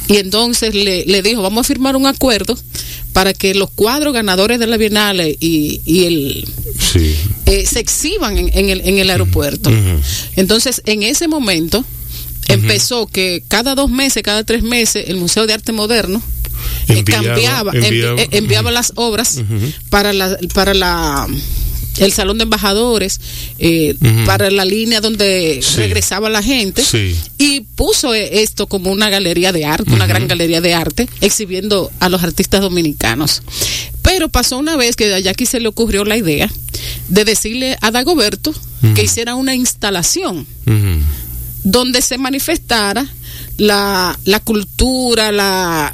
Y 0.08 0.18
entonces 0.18 0.76
le, 0.76 1.06
le, 1.06 1.22
dijo, 1.22 1.42
vamos 1.42 1.66
a 1.66 1.68
firmar 1.68 1.96
un 1.96 2.08
acuerdo 2.08 2.58
para 3.14 3.34
que 3.34 3.54
los 3.56 3.70
cuadros 3.70 4.14
ganadores 4.14 4.60
de 4.60 4.68
la 4.68 4.78
Bienal 4.78 5.22
y, 5.40 5.82
y 5.86 6.04
el 6.06 6.46
sí. 6.92 7.16
eh, 7.46 7.66
se 7.66 7.80
exhiban 7.80 8.38
en, 8.38 8.50
en, 8.54 8.70
el, 8.70 8.82
en 8.82 8.98
el 9.00 9.10
aeropuerto. 9.10 9.70
Uh 9.70 9.74
-huh. 9.74 10.00
Entonces, 10.36 10.82
en 10.86 11.04
ese 11.04 11.28
momento 11.28 11.80
uh 11.80 11.84
-huh. 11.84 12.54
empezó 12.54 13.08
que 13.08 13.44
cada 13.48 13.76
dos 13.76 13.90
meses, 13.90 14.24
cada 14.24 14.44
tres 14.44 14.64
meses, 14.64 15.06
el 15.08 15.18
Museo 15.18 15.48
de 15.48 15.54
Arte 15.54 15.72
Moderno 15.72 16.22
enviaba, 16.88 17.24
cambiaba, 17.24 17.72
enviaba, 17.74 17.88
enviaba, 17.88 18.22
enviaba 18.32 18.72
las 18.72 18.94
obras 18.96 19.40
para 19.90 20.14
la 20.14 20.38
para 20.54 20.74
la 20.74 21.28
el 21.98 22.14
salón 22.14 22.38
de 22.38 22.44
embajadores 22.44 23.20
eh, 23.60 23.96
uh 24.00 24.04
-huh. 24.04 24.26
para 24.26 24.50
la 24.50 24.66
línea 24.66 25.02
donde 25.02 25.60
sí. 25.62 25.76
regresaba 25.78 26.30
la 26.30 26.42
gente 26.42 26.84
sí. 26.84 27.16
y 27.38 27.62
puso 27.62 28.14
esto 28.14 28.68
como 28.68 28.92
una 28.92 29.10
galería 29.10 29.52
de 29.52 29.66
arte, 29.66 29.84
uh 29.90 29.94
-huh. 29.94 29.96
una 29.96 30.08
gran 30.08 30.28
galería 30.28 30.62
de 30.62 30.74
arte, 30.74 31.10
exhibiendo 31.22 31.92
a 32.00 32.10
los 32.10 32.24
artistas 32.24 32.62
dominicanos. 32.62 33.44
Pero 34.02 34.30
pasó 34.30 34.58
una 34.58 34.78
vez 34.78 34.96
que 34.96 35.14
a 35.14 35.20
Jackie 35.20 35.46
se 35.46 35.60
le 35.60 35.68
ocurrió 35.68 36.04
la 36.06 36.18
idea 36.18 36.50
de 37.10 37.26
decirle 37.26 37.78
a 37.82 37.92
Dagoberto 37.92 38.52
uh 38.52 38.54
-huh. 38.88 38.94
que 38.94 39.04
hiciera 39.04 39.36
una 39.36 39.56
instalación 39.56 40.48
donde 41.64 42.02
se 42.02 42.18
manifestara 42.18 43.06
la, 43.58 44.18
la 44.26 44.40
cultura, 44.40 45.32
la 45.32 45.94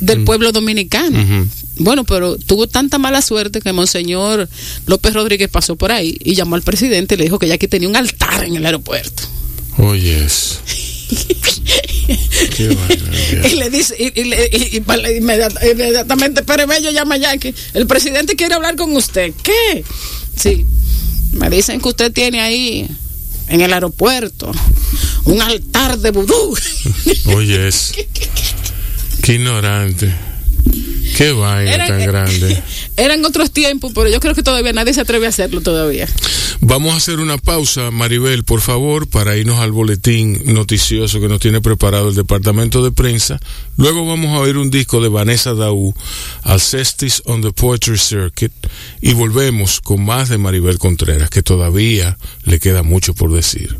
del 0.00 0.24
pueblo 0.24 0.52
dominicano. 0.52 1.46
Bueno, 1.78 2.04
pero 2.04 2.36
tuvo 2.38 2.66
tanta 2.66 2.98
mala 2.98 3.20
suerte 3.20 3.60
que 3.60 3.72
Monseñor 3.72 4.48
López 4.86 5.12
Rodríguez 5.12 5.48
pasó 5.50 5.76
por 5.76 5.92
ahí 5.92 6.16
y 6.24 6.34
llamó 6.34 6.54
al 6.56 6.62
presidente 6.62 7.14
y 7.14 7.18
le 7.18 7.24
dijo 7.24 7.38
que 7.38 7.48
ya 7.48 7.54
aquí 7.54 7.68
tenía 7.68 7.88
un 7.88 7.96
altar 7.96 8.44
en 8.44 8.56
el 8.56 8.64
aeropuerto. 8.64 9.22
Oye. 9.78 10.26
Oh, 10.26 10.66
y 12.58 13.54
le 13.56 13.70
dice, 13.70 13.94
y, 13.98 14.06
y, 14.20 14.32
y, 14.32 14.76
y 14.76 14.82
inmediatamente 15.16 16.42
Pérez 16.42 16.66
Bello 16.66 16.90
llama 16.90 17.16
a 17.16 17.18
Jackie. 17.18 17.54
El 17.74 17.86
presidente 17.86 18.36
quiere 18.36 18.54
hablar 18.54 18.76
con 18.76 18.94
usted. 18.96 19.32
¿Qué? 19.42 19.84
Sí. 20.34 20.64
Me 21.32 21.50
dicen 21.50 21.80
que 21.80 21.88
usted 21.88 22.12
tiene 22.12 22.40
ahí 22.40 22.88
en 23.48 23.60
el 23.60 23.72
aeropuerto 23.72 24.50
un 25.24 25.42
altar 25.42 25.98
de 25.98 26.10
vudú. 26.10 26.56
Oye, 27.26 27.66
yes. 27.66 27.92
qué 29.22 29.34
ignorante. 29.34 30.14
Qué 31.16 31.32
vaina 31.32 31.86
tan 31.86 32.06
grande. 32.06 32.62
Eran 32.96 33.24
otros 33.24 33.50
tiempos, 33.50 33.92
pero 33.94 34.08
yo 34.08 34.20
creo 34.20 34.34
que 34.34 34.42
todavía 34.42 34.72
nadie 34.72 34.94
se 34.94 35.00
atreve 35.00 35.26
a 35.26 35.30
hacerlo 35.30 35.60
todavía. 35.60 36.08
Vamos 36.60 36.94
a 36.94 36.96
hacer 36.96 37.20
una 37.20 37.38
pausa, 37.38 37.90
Maribel, 37.90 38.44
por 38.44 38.60
favor, 38.60 39.08
para 39.08 39.36
irnos 39.36 39.58
al 39.58 39.72
boletín 39.72 40.40
noticioso 40.54 41.20
que 41.20 41.28
nos 41.28 41.40
tiene 41.40 41.60
preparado 41.60 42.08
el 42.08 42.14
departamento 42.14 42.82
de 42.82 42.92
prensa. 42.92 43.38
Luego 43.76 44.06
vamos 44.06 44.34
a 44.34 44.40
oír 44.40 44.56
un 44.56 44.70
disco 44.70 45.00
de 45.00 45.08
Vanessa 45.08 45.54
Daú, 45.54 45.94
Alcestis 46.42 47.22
on 47.26 47.42
the 47.42 47.52
Poetry 47.52 47.98
Circuit, 47.98 48.52
y 49.00 49.12
volvemos 49.12 49.80
con 49.80 50.04
más 50.04 50.28
de 50.28 50.38
Maribel 50.38 50.78
Contreras, 50.78 51.30
que 51.30 51.42
todavía 51.42 52.18
le 52.44 52.58
queda 52.58 52.82
mucho 52.82 53.14
por 53.14 53.32
decir. 53.32 53.76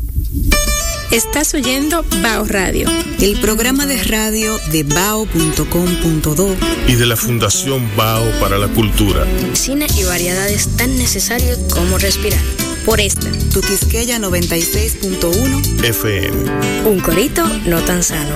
Estás 1.11 1.53
oyendo 1.53 2.03
Bao 2.21 2.45
Radio. 2.45 2.89
El 3.21 3.39
programa 3.39 3.85
de 3.85 4.03
radio 4.03 4.59
de 4.71 4.83
bao.com.do 4.83 6.55
Y 6.87 6.95
de 6.95 7.05
la 7.05 7.15
Fundación 7.15 7.89
Bao 7.95 8.29
para 8.39 8.57
la 8.57 8.67
Cultura. 8.67 9.25
Cine 9.53 9.87
y 9.97 10.03
variedades 10.03 10.67
tan 10.75 10.97
necesarios 10.97 11.59
como 11.69 11.97
respirar. 11.97 12.41
Por 12.85 12.99
esta. 12.99 13.29
Tu 13.53 13.61
Quisqueya 13.61 14.19
96.1 14.19 15.83
FM. 15.83 16.51
Un 16.89 16.99
corito 16.99 17.45
no 17.65 17.81
tan 17.81 18.03
sano. 18.03 18.35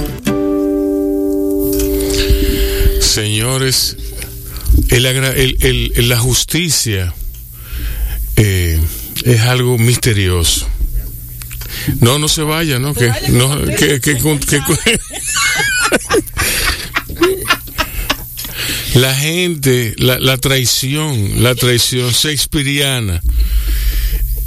Señores, 3.01 3.97
el, 4.89 5.05
agra- 5.05 5.33
el- 5.35 5.57
el- 5.61 5.91
el- 5.95 6.09
la 6.09 6.17
justicia 6.19 7.13
eh, 8.37 8.79
es 9.25 9.41
algo 9.41 9.77
misterioso. 9.77 10.67
No, 11.99 12.19
no 12.19 12.27
se 12.27 12.41
vaya, 12.43 12.79
¿no? 12.79 12.93
Que, 12.93 13.11
no, 13.29 13.57
que, 13.65 13.99
que- 14.01 14.17
que- 14.17 14.99
la 18.95 19.15
gente, 19.15 19.93
la, 19.97 20.19
la 20.19 20.37
traición, 20.37 21.41
la 21.43 21.55
traición 21.55 22.11
shakespeariana, 22.11 23.21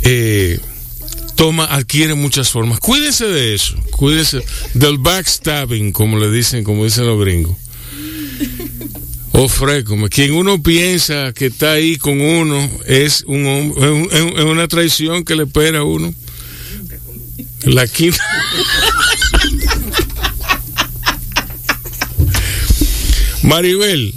eh, 0.03 0.59
toma, 1.35 1.65
adquiere 1.65 2.15
muchas 2.15 2.51
formas. 2.51 2.79
Cuídense 2.79 3.27
de 3.27 3.55
eso, 3.55 3.75
cuídense 3.93 4.45
del 4.75 4.99
backstabbing, 4.99 5.93
como 5.93 6.19
le 6.19 6.31
dicen, 6.31 6.63
como 6.63 6.85
dicen 6.85 7.07
los 7.07 7.19
gringos. 7.21 7.57
O 9.33 9.49
frécome, 9.49 10.09
quien 10.11 10.33
uno 10.33 10.63
piensa 10.63 11.33
que 11.33 11.47
está 11.47 11.73
ahí 11.73 11.97
con 11.97 12.21
uno 12.21 12.71
es 12.87 13.25
un 13.27 13.45
hom- 13.47 13.75
es, 13.77 13.91
un- 13.91 14.09
es 14.13 14.21
un- 14.21 14.39
es 14.39 14.45
una 14.45 14.69
traición 14.69 15.25
que 15.25 15.35
le 15.35 15.45
espera 15.45 15.81
a 15.81 15.85
uno. 15.85 16.15
La 17.67 17.87
quinta. 17.87 18.23
Maribel, 23.43 24.15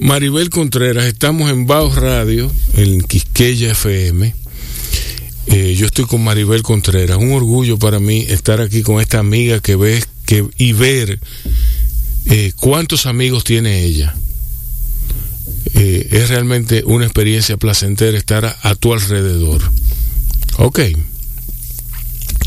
Maribel 0.00 0.50
Contreras, 0.50 1.06
estamos 1.06 1.50
en 1.50 1.66
Baos 1.66 1.96
Radio, 1.96 2.50
en 2.74 3.00
Quisqueya 3.02 3.72
FM. 3.72 4.34
Eh, 5.46 5.74
yo 5.76 5.86
estoy 5.86 6.04
con 6.04 6.22
Maribel 6.22 6.62
Contreras. 6.62 7.16
Un 7.18 7.32
orgullo 7.32 7.78
para 7.78 8.00
mí 8.00 8.24
estar 8.28 8.60
aquí 8.60 8.82
con 8.82 9.00
esta 9.00 9.18
amiga 9.18 9.60
que 9.60 9.76
ves 9.76 10.06
que, 10.26 10.46
y 10.58 10.72
ver 10.72 11.20
eh, 12.26 12.52
cuántos 12.56 13.06
amigos 13.06 13.44
tiene 13.44 13.82
ella. 13.82 14.14
Eh, 15.74 16.08
es 16.10 16.28
realmente 16.28 16.82
una 16.84 17.04
experiencia 17.04 17.56
placentera 17.56 18.18
estar 18.18 18.44
a, 18.44 18.56
a 18.62 18.74
tu 18.74 18.92
alrededor. 18.92 19.62
Ok. 20.58 20.80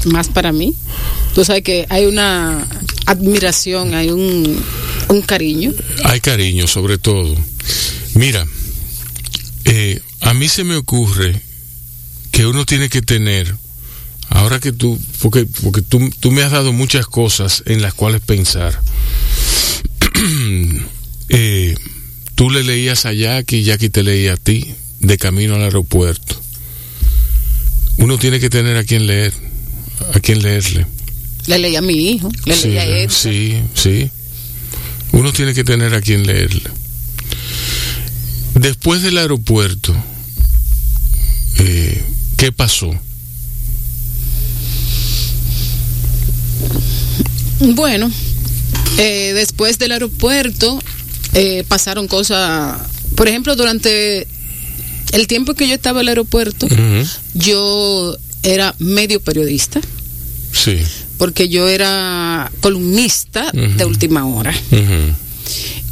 Más 0.06 0.30
para 0.30 0.52
mí. 0.52 0.76
Tú 1.34 1.46
sabes 1.46 1.64
que 1.64 1.86
hay 1.90 2.06
una 2.06 2.68
admiración, 3.06 3.94
hay 3.94 4.10
un, 4.10 4.62
un 5.10 5.22
cariño. 5.22 5.74
Hay 6.04 6.20
cariño, 6.20 6.68
sobre 6.68 6.98
todo. 6.98 7.36
Mira, 8.16 8.46
eh, 9.66 10.02
a 10.22 10.34
mí 10.34 10.48
se 10.48 10.64
me 10.64 10.76
ocurre 10.76 11.42
que 12.32 12.46
uno 12.46 12.66
tiene 12.66 12.90
que 12.90 13.02
tener, 13.02 13.56
ahora 14.30 14.60
que 14.60 14.72
tú, 14.72 15.00
porque, 15.22 15.46
porque 15.46 15.82
tú, 15.82 16.10
tú 16.20 16.32
me 16.32 16.44
has 16.44 16.52
dado 16.52 16.74
muchas 16.74 17.06
cosas 17.06 17.64
en 17.66 17.82
las 17.82 17.94
cuales 17.94 18.22
pensar. 18.22 18.80
Eh, 21.30 21.76
tú 22.36 22.52
le 22.52 22.64
leías 22.64 23.06
a 23.06 23.14
Jackie, 23.14 23.64
Jackie 23.64 23.90
te 23.90 24.04
leía 24.04 24.34
a 24.34 24.38
ti, 24.38 24.76
de 25.00 25.18
camino 25.18 25.56
al 25.56 25.64
aeropuerto. 25.64 26.40
Uno 27.98 28.20
tiene 28.20 28.40
que 28.40 28.50
tener 28.52 28.78
a 28.78 28.84
quien 28.84 29.08
leer, 29.08 29.34
a 30.14 30.20
quien 30.20 30.42
leerle. 30.42 30.86
Le 31.48 31.60
leí 31.60 31.76
a 31.76 31.82
mi 31.82 31.94
hijo, 32.12 32.32
le 32.46 32.56
Sí, 32.56 32.68
leí 32.70 32.78
a 32.78 32.86
él. 32.86 33.12
sí, 33.12 33.62
sí. 33.74 34.10
Uno 35.12 35.32
tiene 35.32 35.54
que 35.54 35.64
tener 35.64 35.94
a 35.94 36.02
quien 36.02 36.26
leerle. 36.26 36.64
Después 38.56 39.02
del 39.02 39.18
aeropuerto, 39.18 39.96
eh, 41.60 42.04
¿qué 42.38 42.52
pasó? 42.52 42.92
Bueno, 47.60 48.12
eh, 48.98 49.32
después 49.34 49.80
del 49.80 49.92
aeropuerto 49.94 50.80
eh, 51.34 51.64
pasaron 51.68 52.08
cosas. 52.08 52.78
Por 53.16 53.28
ejemplo, 53.28 53.56
durante 53.56 54.28
el 55.12 55.28
tiempo 55.28 55.54
que 55.54 55.68
yo 55.68 55.76
estaba 55.76 56.00
en 56.00 56.06
el 56.06 56.10
aeropuerto, 56.10 56.68
yo 57.34 58.18
era 58.44 58.76
medio 58.80 59.20
periodista, 59.22 59.82
Sí. 60.52 60.78
porque 61.18 61.50
yo 61.50 61.68
era 61.68 62.52
columnista 62.62 63.50
de 63.52 63.86
última 63.86 64.26
hora. 64.28 64.54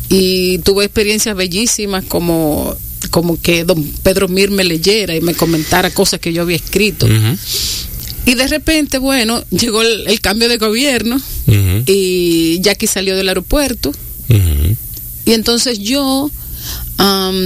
Y 0.09 0.57
tuve 0.59 0.85
experiencias 0.85 1.35
bellísimas 1.35 2.03
como, 2.05 2.75
como 3.11 3.39
que 3.41 3.63
don 3.63 3.81
Pedro 4.03 4.27
Mir 4.27 4.51
me 4.51 4.63
leyera 4.65 5.15
y 5.15 5.21
me 5.21 5.33
comentara 5.33 5.89
cosas 5.91 6.19
que 6.19 6.33
yo 6.33 6.41
había 6.41 6.57
escrito. 6.57 7.07
Y 8.25 8.35
de 8.35 8.47
repente, 8.47 8.97
bueno, 8.99 9.43
llegó 9.49 9.81
el, 9.81 10.05
el 10.07 10.19
cambio 10.21 10.47
de 10.49 10.57
gobierno 10.57 11.19
y 11.87 12.59
Jackie 12.61 12.87
salió 12.87 13.15
del 13.15 13.29
aeropuerto. 13.29 13.91
Y 15.25 15.31
entonces 15.33 15.79
yo 15.79 16.29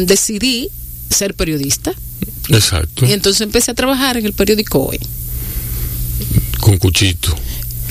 decidí 0.05 0.69
ser 1.09 1.33
periodista. 1.33 1.93
Exacto. 2.49 3.05
Y 3.05 3.13
entonces 3.13 3.41
empecé 3.41 3.71
a 3.71 3.73
trabajar 3.73 4.17
en 4.17 4.25
el 4.25 4.33
periódico 4.33 4.85
Hoy. 4.85 4.99
Con 6.59 6.77
Cuchito. 6.77 7.35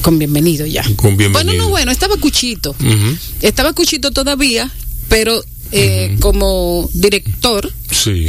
Con 0.03 0.19
bienvenido 0.19 0.67
ya. 0.67 0.83
Con 0.97 1.17
bienvenido. 1.17 1.33
Bueno, 1.33 1.55
no, 1.55 1.69
bueno, 1.71 1.91
estaba 1.91 2.17
Cuchito. 2.17 2.75
Estaba 3.41 3.73
Cuchito 3.73 4.11
todavía, 4.11 4.71
pero 5.09 5.43
eh, 5.73 6.17
como 6.21 6.89
director. 6.93 7.73
Sí. 7.91 8.29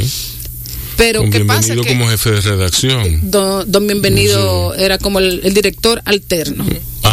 Pero 0.96 1.20
Con 1.20 1.30
¿qué 1.30 1.38
bienvenido 1.38 1.74
pasa? 1.76 1.88
Que 1.88 1.92
como 1.94 2.08
jefe 2.08 2.30
de 2.30 2.40
redacción. 2.40 3.30
don, 3.30 3.70
don 3.70 3.86
Bienvenido 3.86 4.74
era 4.74 4.98
como 4.98 5.18
el, 5.18 5.40
el 5.44 5.52
director 5.52 6.00
alterno. 6.06 6.64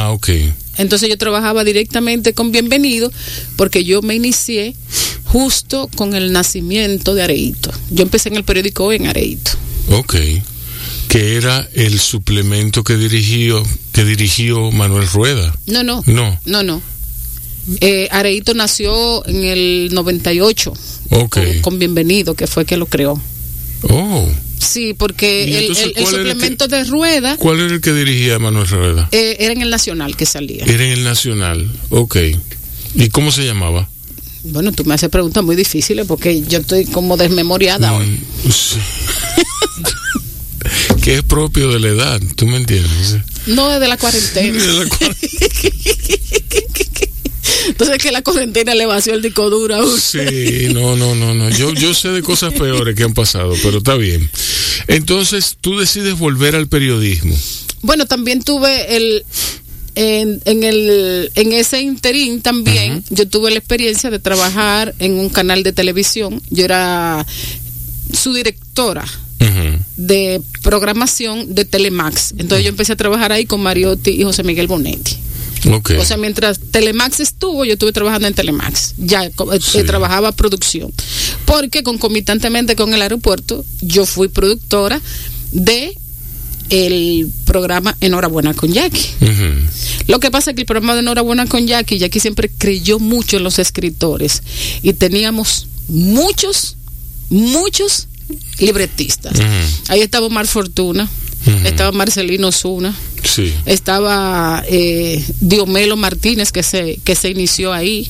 Ah, 0.03 0.11
ok. 0.11 0.29
Entonces 0.77 1.07
yo 1.07 1.17
trabajaba 1.17 1.63
directamente 1.63 2.33
con 2.33 2.51
Bienvenido 2.51 3.09
porque 3.55 3.85
yo 3.85 4.01
me 4.01 4.15
inicié 4.15 4.75
justo 5.25 5.89
con 5.95 6.13
el 6.13 6.33
nacimiento 6.33 7.13
de 7.15 7.23
Areito. 7.23 7.71
Yo 7.89 8.03
empecé 8.03 8.27
en 8.29 8.35
el 8.35 8.43
periódico 8.43 8.91
en 8.91 9.07
Areito. 9.07 9.51
Ok. 9.91 10.15
Que 11.07 11.35
era 11.37 11.69
el 11.73 11.99
suplemento 11.99 12.83
que 12.83 12.97
dirigió, 12.97 13.63
que 13.93 14.03
dirigió 14.03 14.71
Manuel 14.71 15.07
Rueda. 15.07 15.55
No, 15.67 15.83
no. 15.83 16.03
No. 16.05 16.37
No, 16.45 16.63
no. 16.63 16.81
Eh, 17.79 18.09
Areito 18.11 18.53
nació 18.53 19.25
en 19.25 19.45
el 19.45 19.89
98 19.93 20.73
Ok. 21.11 21.29
con, 21.37 21.61
con 21.61 21.79
Bienvenido, 21.79 22.33
que 22.35 22.47
fue 22.47 22.65
que 22.65 22.75
lo 22.75 22.87
creó. 22.87 23.21
Oh. 23.89 24.29
Sí, 24.59 24.93
porque 24.93 25.45
¿Y 25.47 25.53
el, 25.55 25.61
entonces 25.63 25.83
el- 25.85 25.89
el 25.97 26.03
cuál 26.03 26.13
era 26.15 26.23
el 26.23 26.29
suplemento 26.31 26.67
de 26.67 26.83
Rueda 26.85 27.37
¿Cuál 27.37 27.59
era 27.59 27.73
el 27.73 27.81
que 27.81 27.91
dirigía 27.93 28.39
Manuel 28.39 28.67
Rueda? 28.67 29.09
eh, 29.11 29.35
era 29.39 29.51
en 29.53 29.61
el 29.61 29.69
Nacional 29.69 30.15
que 30.15 30.25
salía. 30.25 30.63
Era 30.65 30.85
en 30.85 30.91
el 30.91 31.03
Nacional. 31.03 31.69
Ok. 31.89 32.17
¿Y 32.95 33.09
cómo 33.09 33.31
se 33.31 33.43
llamaba? 33.45 33.89
Bueno, 34.45 34.71
tú 34.71 34.83
me 34.85 34.93
haces 34.93 35.09
preguntas 35.09 35.43
muy 35.43 35.55
difíciles 35.55 36.05
porque 36.07 36.41
yo 36.41 36.59
estoy 36.59 36.85
como 36.85 37.17
desmemoriada 37.17 37.93
hoy. 37.93 38.05
Mm, 38.07 38.51
sí. 38.51 38.77
que 41.01 41.15
es 41.15 41.23
propio 41.23 41.71
de 41.71 41.79
la 41.79 41.87
edad, 41.89 42.21
¿tú 42.35 42.45
me 42.47 42.57
entiendes? 42.57 43.17
No 43.47 43.71
es 43.71 43.79
de 43.79 43.87
la 43.87 43.97
cuarentena. 43.97 44.63
De 44.63 44.73
la 44.73 44.85
cual- 44.87 45.15
Entonces 47.83 48.01
que 48.01 48.13
la 48.13 48.21
cuarentena 48.21 48.73
le 48.75 48.85
vació 48.85 49.13
el 49.13 49.21
disco 49.21 49.49
duro 49.49 49.75
a 49.75 49.83
usted. 49.83 50.29
Sí, 50.29 50.73
no, 50.73 50.95
no, 50.95 51.15
no, 51.15 51.33
no. 51.33 51.49
Yo, 51.49 51.73
yo 51.73 51.93
sé 51.93 52.09
de 52.09 52.21
cosas 52.21 52.53
peores 52.53 52.95
que 52.95 53.03
han 53.03 53.13
pasado, 53.13 53.53
pero 53.61 53.79
está 53.79 53.95
bien. 53.95 54.29
Entonces, 54.87 55.57
tú 55.59 55.77
decides 55.77 56.17
volver 56.17 56.55
al 56.55 56.67
periodismo. 56.67 57.35
Bueno, 57.81 58.05
también 58.05 58.41
tuve 58.41 58.95
el 58.95 59.25
en, 59.95 60.41
en 60.45 60.63
el 60.63 61.29
en 61.35 61.51
ese 61.51 61.81
interín 61.81 62.41
también 62.41 63.03
yo 63.11 63.27
tuve 63.27 63.51
la 63.51 63.59
experiencia 63.59 64.09
de 64.09 64.17
trabajar 64.17 64.95
en 64.97 65.19
un 65.19 65.29
canal 65.29 65.61
de 65.61 65.73
televisión. 65.73 66.41
Yo 66.49 66.63
era 66.63 67.25
su 68.13 68.33
directora 68.33 69.05
de 69.97 70.41
programación 70.61 71.53
de 71.53 71.65
Telemax. 71.65 72.35
Entonces 72.37 72.63
yo 72.63 72.69
empecé 72.69 72.93
a 72.93 72.95
trabajar 72.95 73.33
ahí 73.33 73.45
con 73.45 73.61
Mariotti 73.61 74.11
y 74.11 74.23
José 74.23 74.43
Miguel 74.43 74.67
Bonetti. 74.67 75.17
O 75.65 76.05
sea, 76.05 76.17
mientras 76.17 76.59
Telemax 76.59 77.19
estuvo, 77.19 77.65
yo 77.65 77.73
estuve 77.73 77.91
trabajando 77.91 78.27
en 78.27 78.33
Telemax. 78.33 78.95
Ya 78.97 79.25
eh, 79.25 79.31
Sí. 79.61 79.83
trabajaba 79.83 80.31
producción. 80.31 80.91
Porque 81.45 81.83
concomitantemente 81.83 82.75
con 82.75 82.93
el 82.93 83.01
aeropuerto, 83.01 83.63
yo 83.81 84.05
fui 84.05 84.27
productora 84.27 85.01
de 85.51 85.97
el 86.69 87.29
programa 87.45 87.95
Enhorabuena 88.01 88.53
con 88.53 88.71
Jackie. 88.73 89.07
Ujú. 89.21 89.67
Lo 90.07 90.19
que 90.19 90.31
pasa 90.31 90.51
es 90.51 90.55
que 90.55 90.61
el 90.61 90.65
programa 90.65 90.93
de 90.93 91.01
Enhorabuena 91.01 91.45
con 91.45 91.67
Jackie, 91.67 91.97
Jackie 91.99 92.19
siempre 92.19 92.49
creyó 92.57 92.99
mucho 92.99 93.37
en 93.37 93.43
los 93.43 93.59
escritores 93.59 94.41
y 94.81 94.93
teníamos 94.93 95.67
muchos, 95.87 96.77
muchos 97.29 98.07
libretistas. 98.59 99.33
Ahí 99.87 100.01
estaba 100.01 100.25
Omar 100.27 100.47
Fortuna, 100.47 101.09
Estaba 101.65 101.91
Marcelino 101.91 102.51
Zuna, 102.51 102.95
Sí. 103.23 103.53
estaba 103.65 104.63
eh, 104.67 105.23
Diomelo 105.41 105.97
Martínez 105.97 106.51
que 106.51 106.63
se, 106.63 106.99
que 107.03 107.15
se 107.15 107.29
inició 107.29 107.73
ahí, 107.73 108.07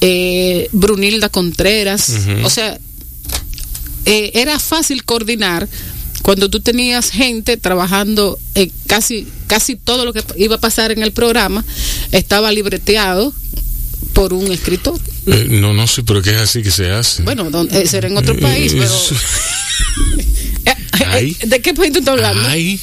eh, 0.00 0.68
Brunilda 0.72 1.28
Contreras, 1.28 2.12
o 2.44 2.50
sea, 2.50 2.78
eh, 4.04 4.32
era 4.34 4.58
fácil 4.58 5.04
coordinar 5.04 5.68
cuando 6.22 6.48
tú 6.48 6.60
tenías 6.60 7.10
gente 7.10 7.56
trabajando 7.56 8.38
en 8.54 8.70
casi, 8.86 9.26
casi 9.46 9.76
todo 9.76 10.04
lo 10.04 10.12
que 10.12 10.22
iba 10.36 10.56
a 10.56 10.60
pasar 10.60 10.92
en 10.92 11.02
el 11.02 11.12
programa 11.12 11.64
estaba 12.12 12.52
libreteado 12.52 13.32
por 14.12 14.32
un 14.32 14.50
escritor. 14.52 14.98
Eh, 15.26 15.46
no, 15.48 15.72
no 15.72 15.86
sé, 15.86 16.02
pero 16.02 16.22
que 16.22 16.30
es 16.30 16.36
así 16.36 16.62
que 16.62 16.70
se 16.70 16.90
hace. 16.90 17.22
Bueno, 17.22 17.48
eh, 17.70 17.86
será 17.86 18.08
en 18.08 18.16
otro 18.16 18.38
país, 18.38 18.74
pero... 18.74 18.92
Eh, 20.64 20.70
eh, 21.00 21.04
Ay. 21.06 21.36
¿De 21.44 21.60
qué 21.60 21.74
país 21.74 21.92
tú 21.92 21.98
estás 21.98 22.14
hablando? 22.14 22.40
Ay, 22.46 22.78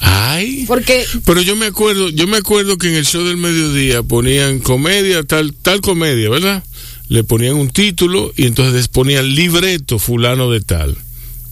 ay. 0.00 0.64
Porque 0.68 1.04
Pero 1.24 1.42
yo 1.42 1.56
me 1.56 1.66
acuerdo, 1.66 2.10
yo 2.10 2.28
me 2.28 2.36
acuerdo 2.36 2.78
que 2.78 2.88
en 2.88 2.94
el 2.94 3.04
show 3.04 3.24
del 3.24 3.36
mediodía 3.36 4.04
ponían 4.04 4.60
comedia, 4.60 5.24
tal, 5.24 5.52
tal 5.54 5.80
comedia, 5.80 6.30
¿verdad? 6.30 6.62
Le 7.08 7.24
ponían 7.24 7.54
un 7.54 7.70
título 7.70 8.32
y 8.36 8.46
entonces 8.46 8.86
ponían 8.86 9.34
libreto 9.34 9.98
fulano 9.98 10.50
de 10.50 10.60
tal. 10.60 10.96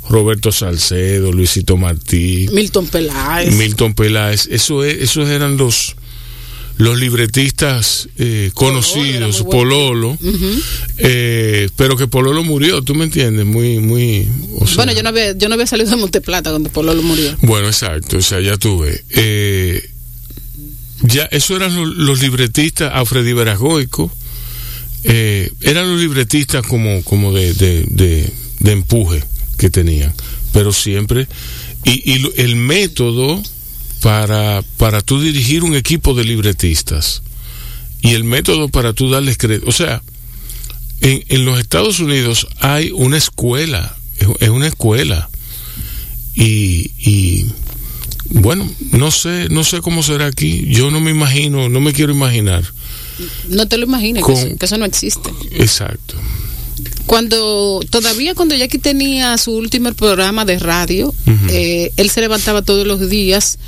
Roberto 0.09 0.53
Salcedo, 0.53 1.33
Luisito 1.33 1.77
Martí, 1.77 2.49
Milton 2.53 2.87
Peláez. 2.87 3.53
Milton 3.55 3.95
Peláez, 3.95 4.47
eso 4.51 4.85
es, 4.85 5.01
esos 5.01 5.29
eran 5.29 5.57
los 5.57 5.97
los 6.77 6.99
libretistas 6.99 8.09
eh, 8.19 8.51
conocidos. 8.55 9.43
Pololo, 9.45 10.19
eh, 10.99 11.69
pero 11.77 11.97
que 11.97 12.07
Pololo 12.09 12.43
murió, 12.43 12.83
¿tú 12.83 12.95
me 12.95 13.05
entiendes? 13.05 13.47
Muy, 13.47 13.79
muy... 13.79 14.29
o 14.59 14.67
sea, 14.67 14.77
Bueno, 14.77 14.93
yo 14.93 15.03
no 15.03 15.11
había, 15.11 15.37
yo 15.37 15.49
no 15.49 15.55
había 15.55 15.67
salido 15.67 15.91
de 15.91 15.97
Monteplata 15.97 16.51
cuando 16.51 16.71
Pololo 16.71 17.03
murió. 17.03 17.37
bueno, 17.43 17.69
exacto, 17.69 18.19
o 18.19 18.23
sea, 18.23 18.41
ya 18.41 18.57
tuve. 18.57 19.05
Eh, 19.11 19.89
ya, 21.03 21.25
eso 21.27 21.55
eran 21.57 21.75
los, 21.77 21.95
los 21.97 22.21
libretistas, 22.21 22.93
Alfredi 22.95 23.33
Veragoico, 23.33 24.11
eh, 25.05 25.53
eran 25.61 25.91
los 25.91 26.01
libretistas 26.01 26.67
como, 26.67 27.03
como 27.05 27.33
de, 27.33 27.53
de, 27.55 27.85
de, 27.89 28.33
de 28.61 28.73
empuje 28.73 29.23
que 29.59 29.71
tenían, 29.71 30.13
pero 30.53 30.73
siempre, 30.73 31.29
y, 31.85 32.13
y 32.15 32.33
el 32.37 32.57
método 32.57 33.43
para, 34.05 34.63
para 34.77 35.01
tú 35.01 35.19
dirigir 35.19 35.65
un 35.65 35.75
equipo 35.75 36.13
de 36.13 36.25
libretistas 36.25 37.23
y 38.03 38.11
el 38.11 38.23
método 38.23 38.69
para 38.69 38.93
tú 38.93 39.09
darles 39.09 39.39
crédito, 39.39 39.67
o 39.67 39.73
sea, 39.73 40.03
en, 41.01 41.25
en 41.31 41.47
los 41.47 41.59
Estados 41.59 42.01
Unidos 42.01 42.47
hay 42.61 42.91
una 42.93 43.17
escuela, 43.17 43.97
es, 44.41 44.51
una 44.51 44.67
escuela 44.67 45.31
y, 46.35 46.91
y 46.99 47.47
bueno, 48.29 48.71
no 48.93 49.11
sé, 49.11 49.49
no 49.49 49.65
sé 49.65 49.81
cómo 49.81 50.03
será 50.03 50.27
aquí. 50.27 50.67
Yo 50.69 50.91
no 50.91 51.01
me 51.01 51.11
imagino, 51.11 51.71
no 51.71 51.81
me 51.81 51.95
quiero 51.95 52.13
imaginar. 52.13 52.63
No 53.49 53.67
te 53.69 53.79
lo 53.79 53.85
imagines, 53.85 54.23
Con- 54.23 54.35
que, 54.35 54.41
eso, 54.49 54.57
que 54.59 54.67
eso 54.67 54.77
no 54.77 54.85
existe. 54.85 55.31
Exacto. 55.53 56.15
Cuando, 57.07 57.81
todavía 57.91 58.35
cuando 58.35 58.55
Jackie 58.55 58.79
tenía 58.79 59.39
su 59.39 59.53
último 59.53 59.93
programa 59.93 60.45
de 60.45 60.59
radio, 60.59 61.15
eh, 61.49 61.93
él 61.97 62.11
se 62.11 62.21
levantaba 62.21 62.63
todos 62.63 62.87
los 62.87 63.09
días 63.09 63.59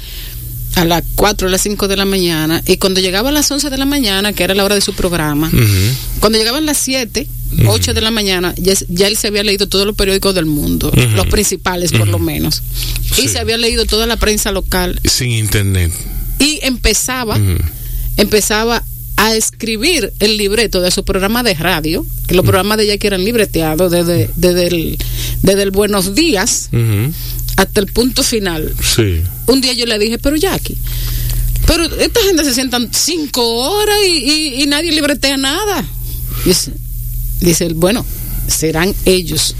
a 0.76 0.84
las 0.84 1.02
4 1.16 1.48
o 1.48 1.50
las 1.50 1.62
5 1.62 1.88
de 1.88 1.96
la 1.96 2.04
mañana 2.04 2.62
y 2.66 2.76
cuando 2.76 3.00
llegaba 3.00 3.30
a 3.30 3.32
las 3.32 3.50
11 3.50 3.70
de 3.70 3.78
la 3.78 3.86
mañana, 3.86 4.32
que 4.32 4.44
era 4.44 4.54
la 4.54 4.62
hora 4.62 4.74
de 4.74 4.80
su 4.82 4.92
programa, 4.94 5.50
cuando 6.20 6.38
llegaban 6.38 6.66
las 6.66 6.78
7, 6.78 7.26
8 7.66 7.94
de 7.94 8.00
la 8.02 8.10
mañana, 8.10 8.54
ya, 8.58 8.74
ya 8.88 9.08
él 9.08 9.16
se 9.16 9.28
había 9.28 9.42
leído 9.42 9.68
todos 9.68 9.86
los 9.86 9.96
periódicos 9.96 10.34
del 10.34 10.46
mundo, 10.46 10.92
los 11.14 11.26
principales 11.26 11.92
por 11.92 12.06
lo 12.06 12.18
menos, 12.18 12.62
y 13.16 13.28
se 13.28 13.38
había 13.38 13.56
leído 13.56 13.86
toda 13.86 14.06
la 14.06 14.16
prensa 14.16 14.52
local. 14.52 15.00
Sin 15.04 15.30
internet. 15.32 15.92
y 16.38 16.60
empezaba 16.62 17.38
empezaba 18.18 18.82
a 19.16 19.34
escribir 19.34 20.12
el 20.20 20.36
libreto 20.36 20.82
de 20.82 20.90
su 20.90 21.04
programa 21.04 21.42
de 21.42 21.54
radio, 21.54 22.04
que 22.26 22.34
los 22.34 22.44
programas 22.44 22.76
de 22.76 22.86
Jackie 22.86 23.06
eran 23.06 23.24
libreteados 23.24 23.90
desde, 23.90 24.30
desde, 24.36 24.66
el, 24.66 24.98
desde 25.42 25.62
el 25.62 25.70
Buenos 25.70 26.14
Días. 26.14 26.68
Hasta 27.56 27.80
el 27.80 27.86
punto 27.86 28.22
final. 28.22 28.74
Sí. 28.82 29.22
Un 29.46 29.60
día 29.60 29.72
yo 29.72 29.86
le 29.86 29.98
dije, 29.98 30.18
pero 30.18 30.36
Jackie, 30.36 30.76
pero 31.66 31.84
esta 31.84 32.20
gente 32.26 32.44
se 32.44 32.54
sientan 32.54 32.88
cinco 32.92 33.42
horas 33.46 33.96
y, 34.06 34.10
y- 34.58 34.62
y 34.62 34.66
nadie 34.66 34.92
libretea 34.92 35.36
nada. 35.36 35.84
Dice, 36.44 36.72
dice 37.40 37.64
él, 37.66 37.74
bueno, 37.74 38.04
serán 38.46 38.94
ellos, 39.04 39.54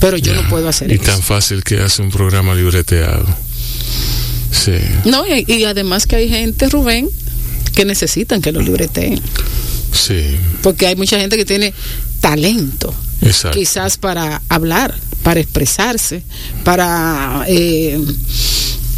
pero 0.00 0.16
yo 0.16 0.34
no 0.34 0.48
puedo 0.48 0.68
hacer 0.68 0.90
Y 0.90 0.94
eso. 0.94 1.04
tan 1.04 1.22
fácil 1.22 1.62
que 1.62 1.78
hace 1.80 2.02
un 2.02 2.10
programa 2.10 2.54
libreteado. 2.54 3.26
Sí. 4.52 4.72
No, 5.04 5.24
y, 5.26 5.44
y 5.46 5.64
además 5.64 6.06
que 6.06 6.16
hay 6.16 6.28
gente, 6.28 6.68
Rubén, 6.68 7.08
que 7.74 7.84
necesitan 7.84 8.40
que 8.42 8.52
lo 8.52 8.60
libreteen. 8.60 9.20
Sí. 9.92 10.36
porque 10.62 10.86
hay 10.86 10.94
mucha 10.96 11.18
gente 11.18 11.36
que 11.36 11.44
tiene 11.44 11.74
talento, 12.20 12.94
Exacto. 13.22 13.58
quizás 13.58 13.96
para 13.96 14.40
hablar, 14.48 14.94
para 15.22 15.40
expresarse, 15.40 16.22
para 16.64 17.44
eh, 17.48 17.98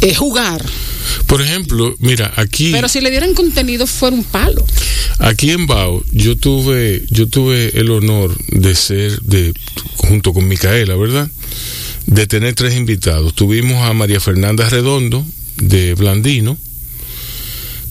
eh, 0.01 0.15
jugar. 0.15 0.63
Por 1.27 1.41
ejemplo, 1.41 1.95
mira, 1.99 2.33
aquí. 2.35 2.71
Pero 2.71 2.87
si 2.87 3.01
le 3.01 3.09
dieran 3.09 3.33
contenido 3.33 3.87
fuera 3.87 4.15
un 4.15 4.23
palo. 4.23 4.65
Aquí 5.19 5.51
en 5.51 5.67
Bao, 5.67 6.03
yo 6.11 6.37
tuve, 6.37 7.05
yo 7.09 7.27
tuve 7.27 7.79
el 7.79 7.91
honor 7.91 8.35
de 8.49 8.75
ser, 8.75 9.21
de, 9.21 9.53
junto 9.97 10.33
con 10.33 10.47
Micaela, 10.47 10.95
¿verdad? 10.95 11.29
De 12.05 12.27
tener 12.27 12.53
tres 12.55 12.75
invitados. 12.75 13.33
Tuvimos 13.33 13.83
a 13.83 13.93
María 13.93 14.19
Fernanda 14.19 14.67
Redondo, 14.69 15.25
de 15.57 15.93
Blandino. 15.93 16.57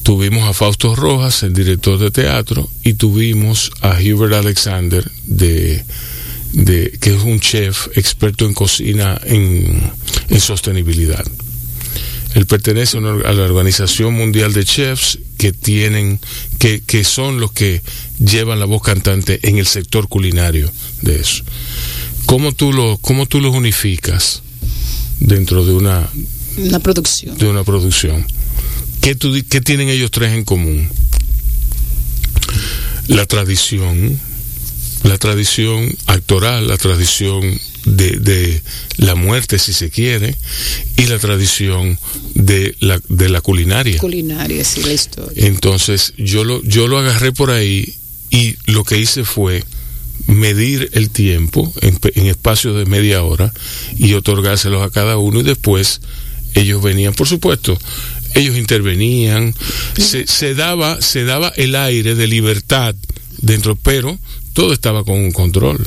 Tuvimos 0.02 0.48
a 0.48 0.52
Fausto 0.52 0.96
Rojas, 0.96 1.44
el 1.44 1.54
director 1.54 1.98
de 1.98 2.10
teatro, 2.10 2.68
y 2.82 2.94
tuvimos 2.94 3.70
a 3.82 3.98
Hubert 4.00 4.34
Alexander, 4.34 5.08
de, 5.24 5.84
de 6.52 6.90
que 7.00 7.14
es 7.14 7.22
un 7.22 7.40
chef 7.40 7.88
experto 7.96 8.46
en 8.46 8.54
cocina 8.54 9.20
en, 9.24 9.90
en 10.28 10.40
sostenibilidad. 10.40 11.24
Él 12.34 12.46
pertenece 12.46 12.96
a 12.98 13.00
la 13.00 13.42
Organización 13.42 14.14
Mundial 14.14 14.54
de 14.54 14.64
Chefs 14.64 15.18
que 15.36 15.52
tienen, 15.52 16.18
que, 16.58 16.80
que 16.80 17.04
son 17.04 17.40
los 17.40 17.52
que 17.52 17.82
llevan 18.18 18.58
la 18.58 18.64
voz 18.64 18.82
cantante 18.82 19.40
en 19.42 19.58
el 19.58 19.66
sector 19.66 20.08
culinario 20.08 20.72
de 21.02 21.16
eso. 21.20 21.44
¿Cómo 22.24 22.52
tú, 22.52 22.72
lo, 22.72 22.96
cómo 22.98 23.26
tú 23.26 23.40
los 23.40 23.54
unificas 23.54 24.42
dentro 25.20 25.66
de 25.66 25.74
una, 25.74 26.08
una 26.56 26.78
producción? 26.78 27.36
De 27.36 27.46
una 27.48 27.64
producción. 27.64 28.24
¿Qué, 29.02 29.14
tú, 29.14 29.34
¿Qué 29.50 29.60
tienen 29.60 29.88
ellos 29.88 30.10
tres 30.10 30.32
en 30.32 30.44
común? 30.44 30.88
La 33.08 33.26
tradición, 33.26 34.18
la 35.02 35.18
tradición 35.18 35.94
actoral, 36.06 36.68
la 36.68 36.78
tradición 36.78 37.42
de, 37.84 38.10
de, 38.18 38.62
la 38.98 39.14
muerte, 39.14 39.58
si 39.58 39.72
se 39.72 39.90
quiere, 39.90 40.36
y 40.96 41.06
la 41.06 41.18
tradición 41.18 41.98
de 42.34 42.76
la, 42.80 43.00
de 43.08 43.28
la 43.28 43.40
culinaria. 43.40 43.98
Culinaria, 43.98 44.64
sí, 44.64 44.82
la 44.82 44.92
historia. 44.92 45.46
Entonces, 45.46 46.14
yo 46.16 46.44
lo, 46.44 46.62
yo 46.62 46.86
lo 46.86 46.98
agarré 46.98 47.32
por 47.32 47.50
ahí 47.50 47.94
y 48.30 48.56
lo 48.66 48.84
que 48.84 48.98
hice 48.98 49.24
fue 49.24 49.64
medir 50.26 50.90
el 50.92 51.10
tiempo 51.10 51.72
en, 51.80 51.98
en 52.14 52.26
espacios 52.26 52.76
de 52.76 52.86
media 52.86 53.22
hora 53.24 53.52
y 53.98 54.14
otorgárselos 54.14 54.82
a 54.82 54.90
cada 54.90 55.16
uno 55.16 55.40
y 55.40 55.42
después 55.42 56.00
ellos 56.54 56.82
venían, 56.82 57.14
por 57.14 57.26
supuesto, 57.26 57.76
ellos 58.34 58.56
intervenían, 58.56 59.54
se, 59.96 60.26
se, 60.26 60.54
daba, 60.54 61.00
se 61.00 61.24
daba 61.24 61.48
el 61.56 61.74
aire 61.74 62.14
de 62.14 62.26
libertad 62.26 62.94
dentro, 63.38 63.76
pero 63.76 64.18
todo 64.52 64.72
estaba 64.72 65.04
con 65.04 65.14
un 65.14 65.32
control. 65.32 65.78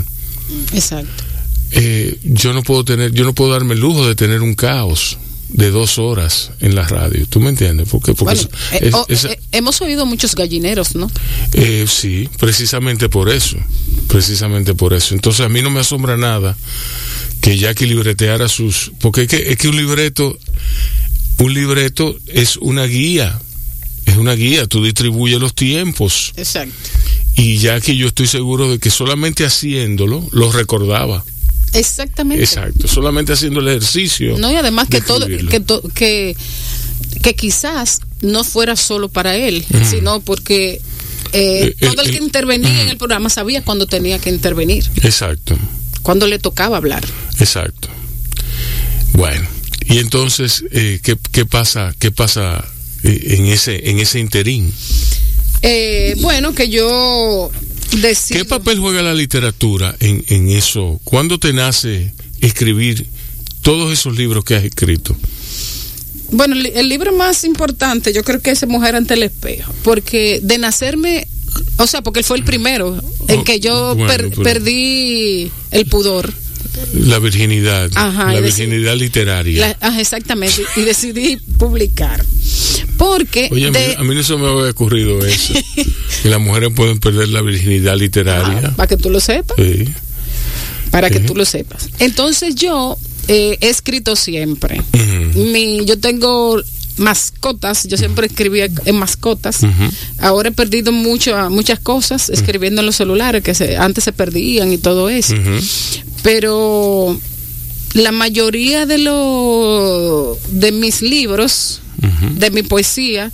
Exacto. 0.74 1.24
Eh, 1.72 2.20
yo 2.24 2.54
no 2.54 2.64
puedo 2.64 2.86
tener, 2.86 3.12
yo 3.12 3.26
no 3.26 3.34
puedo 3.34 3.52
darme 3.52 3.74
el 3.74 3.82
lujo 3.82 4.08
de 4.08 4.16
tener 4.16 4.42
un 4.42 4.54
caos 4.54 5.18
de 5.50 5.72
dos 5.72 6.00
horas 6.00 6.52
en 6.60 6.76
la 6.76 6.88
radio. 6.88 7.26
¿Tú 7.28 7.40
me 7.40 7.50
entiendes? 7.50 7.88
Porque, 7.90 8.14
porque 8.14 8.36
bueno, 8.36 8.50
es, 8.74 8.82
eh, 8.82 8.92
oh, 8.94 9.06
eh, 9.08 9.40
hemos 9.52 9.82
oído 9.82 10.06
muchos 10.06 10.36
gallineros, 10.36 10.96
¿no? 10.96 11.10
Eh, 11.54 11.86
sí, 11.88 12.30
precisamente 12.40 13.10
por 13.10 13.30
eso. 13.30 13.58
Precisamente 14.08 14.74
por 14.74 14.94
eso. 14.94 15.14
Entonces 15.14 15.46
a 15.46 15.50
mí 15.50 15.62
no 15.62 15.70
me 15.70 15.80
asombra 15.80 16.18
nada 16.18 16.58
que 17.42 17.58
Jackie 17.58 17.86
libreteara 17.86 18.50
sus. 18.50 18.92
Porque 19.00 19.24
es 19.24 19.28
que, 19.28 19.52
es 19.52 19.58
que 19.58 19.68
un 19.68 19.78
libreto. 19.78 20.38
Un 21.38 21.54
libreto 21.54 22.18
es 22.28 22.58
una 22.58 22.86
guía. 22.86 23.40
Es 24.06 24.18
una 24.18 24.34
guía. 24.34 24.68
Tú 24.68 24.84
distribuyes 24.84 25.40
los 25.40 25.54
tiempos. 25.54 26.34
Exacto. 26.38 26.74
Y 27.36 27.58
Jackie, 27.58 27.98
yo 27.98 28.08
estoy 28.08 28.28
seguro 28.28 28.70
de 28.72 28.80
que 28.80 28.90
solamente 28.90 29.46
haciéndolo 29.46 30.28
lo 30.32 30.52
recordaba. 30.52 31.24
Exactamente. 31.74 32.44
Exacto, 32.44 32.88
solamente 32.88 33.34
haciendo 33.34 33.60
el 33.60 33.68
ejercicio. 33.68 34.38
No, 34.38 34.52
y 34.52 34.56
además 34.56 34.88
que 34.90 35.02
todo, 35.02 35.28
que, 35.28 35.60
to, 35.60 35.82
que, 35.94 36.36
que, 37.22 37.36
quizás 37.36 38.00
no 38.22 38.44
fuera 38.46 38.78
solo 38.78 39.10
para 39.10 39.36
él, 39.36 39.66
uh 39.70 39.74
-huh. 39.74 39.90
sino 39.90 40.22
porque 40.22 40.82
eh, 41.34 41.76
todo 41.82 42.02
el, 42.02 42.08
el, 42.08 42.18
que 42.18 42.24
intervenía 42.24 42.70
uh 42.70 42.74
-huh. 42.74 42.82
en 42.84 42.90
el 42.90 42.98
programa 42.98 43.30
sabía 43.30 43.62
cuándo 43.62 43.88
tenía 43.88 44.20
que 44.20 44.30
intervenir. 44.30 44.86
Exacto. 45.04 45.58
Cuando 46.02 46.28
le 46.28 46.40
tocaba 46.40 46.78
hablar. 46.78 47.04
Exacto. 47.40 47.90
Bueno, 49.14 49.46
y 49.88 50.00
entonces, 50.00 50.64
eh, 50.72 51.00
¿qué, 51.04 51.18
¿qué, 51.32 51.46
pasa, 51.46 51.94
qué 52.00 52.12
pasa 52.12 52.64
eh, 53.04 53.36
en, 53.38 53.46
ese, 53.48 53.90
en 53.90 54.00
ese 54.00 54.20
interín? 54.20 54.74
Eh, 55.68 56.16
bueno, 56.22 56.54
que 56.54 56.70
yo 56.70 57.52
Decido. 58.02 58.40
¿Qué 58.40 58.46
papel 58.46 58.80
juega 58.80 59.02
la 59.02 59.14
literatura 59.14 59.96
en, 60.00 60.24
en 60.28 60.50
eso? 60.50 61.00
¿Cuándo 61.04 61.40
te 61.40 61.54
nace 61.54 62.14
escribir 62.42 63.08
todos 63.62 63.92
esos 63.92 64.16
libros 64.18 64.44
que 64.44 64.56
has 64.56 64.64
escrito? 64.64 65.16
Bueno, 66.32 66.56
el, 66.56 66.90
libro 66.90 67.14
más 67.14 67.44
importante 67.44 68.12
yo 68.12 68.24
creo 68.24 68.42
que 68.42 68.52
es 68.52 68.68
Mujer 68.68 68.96
ante 68.96 69.14
el 69.14 69.24
espejo, 69.24 69.74
porque 69.84 70.40
de 70.44 70.58
nacerme, 70.58 71.28
o 71.78 71.88
sea, 71.88 72.02
porque 72.02 72.20
él 72.20 72.26
fue 72.26 72.38
el 72.38 72.44
primero 72.44 73.00
en 73.28 73.44
que 73.44 73.60
yo 73.60 73.96
bueno, 73.96 74.08
per, 74.12 74.30
pero... 74.30 74.44
perdí 74.44 75.52
el 75.72 75.86
pudor. 75.86 76.34
La 76.94 77.20
virginidad, 77.20 77.90
Ajá, 77.96 78.34
la 78.34 78.40
virginidad 78.40 78.96
literaria. 78.96 79.76
La, 79.80 80.00
exactamente, 80.00 80.64
y 80.76 80.82
decidí 80.82 81.38
publicar. 81.58 82.26
Porque. 82.98 83.50
Oye, 83.52 83.72
de... 83.72 83.96
a, 83.98 84.04
mí, 84.04 84.16
no 84.16 84.24
se 84.24 84.36
me 84.38 84.48
había 84.48 84.72
ocurrido 84.72 85.26
eso. 85.26 85.54
que 86.24 86.30
las 86.30 86.40
mujeres 86.40 86.72
pueden 86.76 87.00
perder 87.00 87.30
la 87.30 87.42
virginidad 87.42 87.98
literaria. 87.98 88.62
Ah, 88.64 88.74
para 88.76 88.88
que 88.88 88.98
tú 88.98 89.10
lo 89.10 89.20
sepas. 89.20 89.58
Sí. 89.58 89.86
Para 90.92 91.10
sí. 91.10 91.16
que 91.16 91.20
tú 91.22 91.36
lo 91.36 91.46
sepas. 91.46 91.90
Entonces, 92.00 92.56
yo 92.56 92.98
eh, 93.28 93.58
he 93.62 93.70
escrito 93.70 94.16
siempre. 94.16 94.82
Uh 94.94 94.98
-huh. 94.98 95.52
Mi, 95.52 95.86
yo 95.86 96.00
tengo 96.00 96.62
mascotas, 96.98 97.88
yo 97.88 97.98
siempre 97.98 98.28
escribía 98.28 98.70
en 98.86 98.96
mascotas. 98.96 99.64
Uh 99.64 99.68
-huh. 99.68 99.92
Ahora 100.20 100.50
he 100.50 100.52
perdido 100.52 100.92
mucho, 100.92 101.36
muchas 101.50 101.80
cosas 101.80 102.30
escribiendo 102.30 102.82
en 102.82 102.86
los 102.86 102.96
celulares 102.96 103.44
que 103.44 103.54
se, 103.54 103.78
antes 103.78 104.04
se 104.04 104.14
perdían 104.14 104.72
y 104.72 104.78
todo 104.78 105.10
eso. 105.10 105.34
Uh 105.34 105.38
-huh. 105.38 106.04
Pero 106.26 107.16
la 107.94 108.12
mayoría 108.12 108.88
de 108.88 108.98
los 108.98 110.40
de 110.50 110.72
mis 110.72 111.04
libros, 111.04 111.82
uh 112.02 112.08
-huh. 112.08 112.34
de 112.34 112.50
mi 112.50 112.64
poesía, 112.64 113.32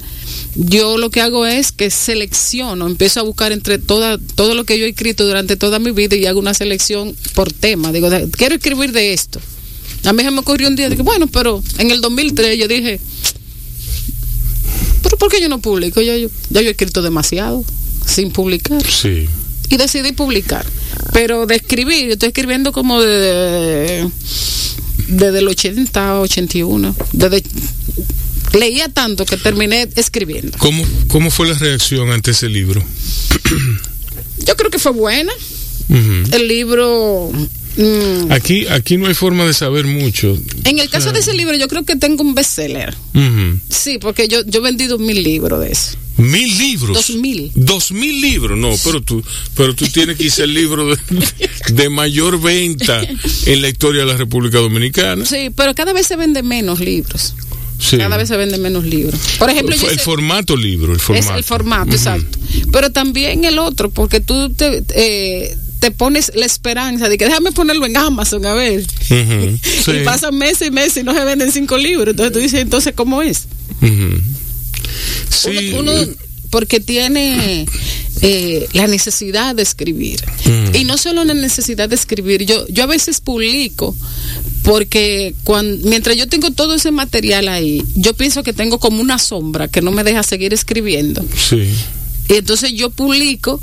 yo 0.56 0.98
lo 0.98 1.10
que 1.10 1.22
hago 1.22 1.46
es 1.46 1.72
que 1.72 1.89
selecciono, 1.89 2.86
empiezo 2.86 3.22
a 3.22 3.24
buscar 3.24 3.54
entre 3.54 3.80
toda, 3.80 4.18
todo 4.36 4.56
lo 4.56 4.66
que 4.66 4.78
yo 4.78 4.86
he 4.86 4.89
escrito 4.89 5.26
durante 5.26 5.56
toda 5.56 5.80
mi 5.80 5.92
vida 5.92 6.18
y 6.18 6.26
hago 6.26 6.42
una 6.42 6.54
selección 6.54 7.16
por 7.34 7.54
tema. 7.54 7.94
Digo, 7.94 8.10
quiero 8.36 8.56
escribir 8.56 8.92
de 8.92 9.14
esto. 9.14 9.39
A 10.04 10.12
mí 10.12 10.22
se 10.22 10.32
me 10.32 10.39
ocurrió 10.39 10.68
un 10.68 10.76
día, 10.76 10.89
digo, 10.89 11.06
bueno, 11.06 11.28
pero 11.28 11.64
en 11.78 11.92
el 11.92 12.02
2003 12.02 12.58
yo 12.58 12.68
dije, 12.68 13.00
pero 15.02 15.16
¿por 15.16 15.32
qué 15.32 15.39
yo 15.39 15.48
no 15.48 15.62
publico? 15.62 16.02
Ya 16.02 16.18
yo, 16.18 16.28
ya 16.50 16.60
yo 16.60 16.68
he 16.68 16.72
escrito 16.72 17.02
demasiado 17.02 17.64
sin 18.06 18.32
publicar. 18.32 18.84
Sí. 18.86 19.30
Y 19.72 19.78
decidí 19.78 20.11
publicar. 20.11 20.65
Pero 21.13 21.45
de 21.45 21.55
escribir, 21.55 22.07
yo 22.07 22.13
estoy 22.13 22.28
escribiendo 22.28 22.74
como 22.74 23.01
de, 23.01 24.05
desde 25.07 25.39
el 25.39 25.47
80, 25.47 26.19
81. 26.19 26.95
Desde, 27.13 27.41
leía 28.53 28.89
tanto 28.89 29.26
que 29.26 29.38
terminé 29.38 29.88
escribiendo. 29.95 30.57
¿Cómo, 30.57 30.84
¿Cómo 31.07 31.32
fue 31.32 31.47
la 31.47 31.57
reacción 31.57 32.11
ante 32.11 32.32
ese 32.32 32.49
libro? 32.49 32.84
Yo 34.45 34.57
creo 34.57 34.69
que 34.69 34.78
fue 34.78 34.91
buena. 34.91 35.32
Uh 35.88 35.93
-huh. 35.95 36.36
El 36.36 36.47
libro 36.49 37.32
Mm. 37.78 38.32
Aquí, 38.32 38.67
aquí 38.67 38.97
no 38.97 39.07
hay 39.07 39.13
forma 39.13 39.45
de 39.45 39.53
saber 39.53 39.86
mucho. 39.86 40.38
En 40.65 40.80
el 40.80 40.89
caso 40.89 41.11
de 41.11 41.19
ese 41.19 41.34
libro, 41.34 41.55
yo 41.55 41.67
creo 41.67 41.84
que 41.84 41.95
tengo 41.95 42.24
un 42.24 42.36
bestseller. 42.36 42.95
Uh 43.13 43.19
-huh. 43.19 43.59
Sí, 43.69 43.97
porque 43.97 44.28
yo, 44.28 44.43
yo 44.45 44.59
he 44.59 44.63
vendido 44.63 44.97
mil 44.97 45.24
libros 45.24 45.59
de 45.59 45.72
eso. 45.72 45.97
¿Mil 46.17 46.57
libros? 46.57 46.93
Dos 46.93 47.15
mil. 47.15 47.51
Dos 47.55 47.91
mil 47.91 48.22
libros, 48.22 48.57
no, 48.57 48.72
pero 48.84 49.01
tú, 49.01 49.24
pero 49.55 49.74
tú 49.74 49.88
tienes 49.88 50.17
que 50.17 50.30
ser 50.30 50.45
el 50.45 50.53
libro 50.53 50.88
de, 50.89 50.97
de, 51.74 51.89
mayor 51.89 52.39
venta 52.39 53.01
en 53.45 53.61
la 53.61 53.69
historia 53.69 54.01
de 54.01 54.07
la 54.07 54.17
República 54.17 54.59
Dominicana. 54.59 55.26
Sí, 55.26 55.49
pero 55.55 55.74
cada 55.74 55.93
vez 55.93 56.05
se 56.05 56.17
venden 56.17 56.47
menos 56.47 56.80
libros. 56.80 57.34
Sí. 57.80 57.97
Cada 57.97 58.17
vez 58.17 58.28
se 58.28 58.38
venden 58.38 58.61
menos 58.61 58.84
libros. 58.86 59.19
Por 59.39 59.49
ejemplo, 59.49 59.76
el, 59.76 59.84
el 59.84 59.99
formato 59.99 60.55
libro, 60.55 60.93
el 60.93 60.99
formato. 60.99 61.32
Es 61.32 61.38
el 61.38 61.43
formato, 61.43 61.89
uh 61.89 61.93
-huh. 61.93 61.95
exacto. 61.95 62.38
Pero 62.72 62.91
también 62.91 63.43
el 63.43 63.57
otro, 63.57 63.89
porque 63.89 64.19
tú 64.19 64.51
te, 64.51 64.84
eh, 64.93 65.57
te 65.82 65.90
pones 65.90 66.32
la 66.36 66.46
esperanza 66.46 67.10
de 67.10 67.18
que 67.18 67.26
déjame 67.26 67.52
ponerlo 67.52 67.88
en 67.88 67.98
Amazon 67.98 68.46
a 68.46 68.54
ver. 68.54 68.82
Uh 68.82 69.14
-huh. 69.14 69.60
sí. 69.84 69.92
Y 69.92 70.04
pasan 70.06 70.38
meses 70.38 70.68
y 70.68 70.72
meses 70.72 70.98
y 70.98 71.04
no 71.04 71.14
se 71.14 71.26
venden 71.26 71.52
cinco 71.52 71.76
libros. 71.76 72.10
Entonces 72.10 72.32
tú 72.32 72.40
dices, 72.40 72.62
entonces, 72.62 72.94
¿cómo 72.96 73.24
es? 73.24 73.48
Uh 73.82 73.86
-huh. 73.88 74.22
Sí. 75.30 75.74
Uno, 75.74 75.92
uno, 75.92 76.14
porque 76.52 76.80
tiene 76.80 77.66
eh, 78.22 78.68
la 78.74 78.86
necesidad 78.86 79.56
de 79.56 79.64
escribir. 79.64 80.24
Y 80.74 80.84
no 80.84 80.98
solo 80.98 81.24
la 81.24 81.34
necesidad 81.34 81.90
de 81.90 81.96
escribir, 81.96 82.46
yo, 82.46 82.68
yo 82.68 82.84
a 82.84 82.88
veces 82.88 83.20
publico 83.20 83.96
porque 84.62 85.34
cuando, 85.44 85.90
mientras 85.90 86.16
yo 86.16 86.28
tengo 86.28 86.52
todo 86.52 86.76
ese 86.76 86.92
material 86.92 87.48
ahí, 87.48 87.84
yo 87.96 88.14
pienso 88.14 88.44
que 88.44 88.54
tengo 88.54 88.78
como 88.78 89.02
una 89.02 89.18
sombra 89.18 89.68
que 89.68 89.82
no 89.82 89.92
me 89.92 90.04
deja 90.04 90.22
seguir 90.22 90.54
escribiendo. 90.54 91.26
Sí. 91.36 91.74
Y 92.30 92.34
entonces 92.36 92.72
yo 92.74 92.92
publico 92.92 93.60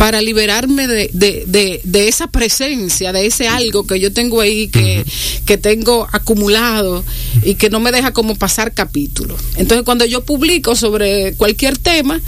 para 0.00 0.22
liberarme 0.22 0.88
de, 0.88 1.10
de, 1.12 1.82
de, 1.84 2.08
esa 2.08 2.26
presencia, 2.28 3.12
de 3.12 3.26
ese 3.26 3.48
algo 3.48 3.86
que 3.86 4.00
yo 4.00 4.10
tengo 4.10 4.40
ahí, 4.40 4.68
que, 4.68 5.04
que 5.44 5.58
tengo 5.58 6.08
acumulado 6.10 7.04
y 7.44 7.56
que 7.56 7.68
no 7.68 7.80
me 7.80 7.92
deja 7.92 8.10
como 8.10 8.34
pasar 8.34 8.72
capítulos. 8.72 9.38
Entonces, 9.56 9.84
cuando 9.84 10.06
yo 10.06 10.24
publico 10.24 10.74
sobre 10.74 11.34
cualquier 11.34 11.76
tema, 11.76 12.18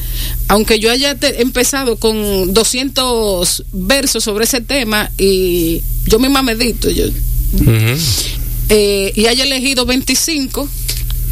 aunque 0.49 0.81
yo 0.81 0.91
haya 0.91 1.17
empezado 1.39 1.97
con 1.97 2.53
200 2.53 3.65
versos 3.73 4.23
sobre 4.23 4.45
ese 4.45 4.61
tema 4.61 5.11
y 5.17 5.81
yo 6.05 6.19
misma 6.19 6.43
medito, 6.43 6.91
yo, 6.91 7.07
eh, 8.69 9.13
y 9.17 9.27
haya 9.29 9.45
elegido 9.45 9.87
25, 9.87 10.69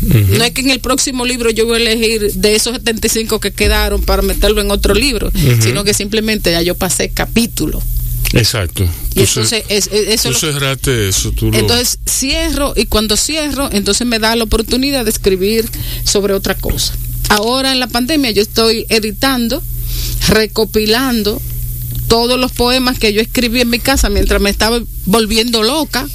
no 0.01 0.45
es 0.45 0.53
que 0.53 0.63
en 0.63 0.71
el 0.71 0.81
próximo 0.81 1.25
libro 1.25 1.51
yo 1.51 1.67
voy 1.67 1.75
a 1.75 1.91
elegir 1.91 2.33
de 2.35 2.57
esos 2.57 2.75
75 2.77 3.41
que 3.41 3.53
quedaron 3.53 4.03
para 4.03 4.23
meterlo 4.23 4.61
en 4.61 4.71
otro 4.71 4.95
libro, 4.95 5.31
sino 5.61 5.85
que 5.85 5.95
simplemente 5.95 6.53
ya 6.53 6.63
yo 6.63 6.75
pasé 6.75 7.11
capítulo. 7.11 7.83
Exacto. 8.33 8.89
Y 9.15 9.21
entonces 9.21 9.65
eso, 9.69 10.33
cerraste 10.33 11.09
eso. 11.09 11.33
entonces 11.53 11.99
cierro 12.09 12.75
y 12.77 12.87
cuando 12.87 13.17
cierro, 13.17 13.69
entonces 13.73 14.07
me 14.07 14.19
da 14.19 14.37
la 14.37 14.45
oportunidad 14.45 15.05
de 15.05 15.11
escribir 15.11 15.69
sobre 16.05 16.35
otra 16.35 16.55
cosa. 16.55 16.95
Ahora 17.29 17.73
en 17.73 17.81
la 17.81 17.89
pandemia 17.89 18.31
yo 18.31 18.43
estoy 18.43 18.87
editando, 18.89 19.63
recopilando 20.29 21.41
todos 22.09 22.39
los 22.39 22.53
poemas 22.53 22.99
que 22.99 23.13
yo 23.13 23.21
escribí 23.21 23.61
en 23.61 23.71
mi 23.71 23.79
casa 23.79 24.09
mientras 24.11 24.41
me 24.41 24.51
estaba 24.51 24.81
volviendo 25.07 25.63
loca, 25.63 26.09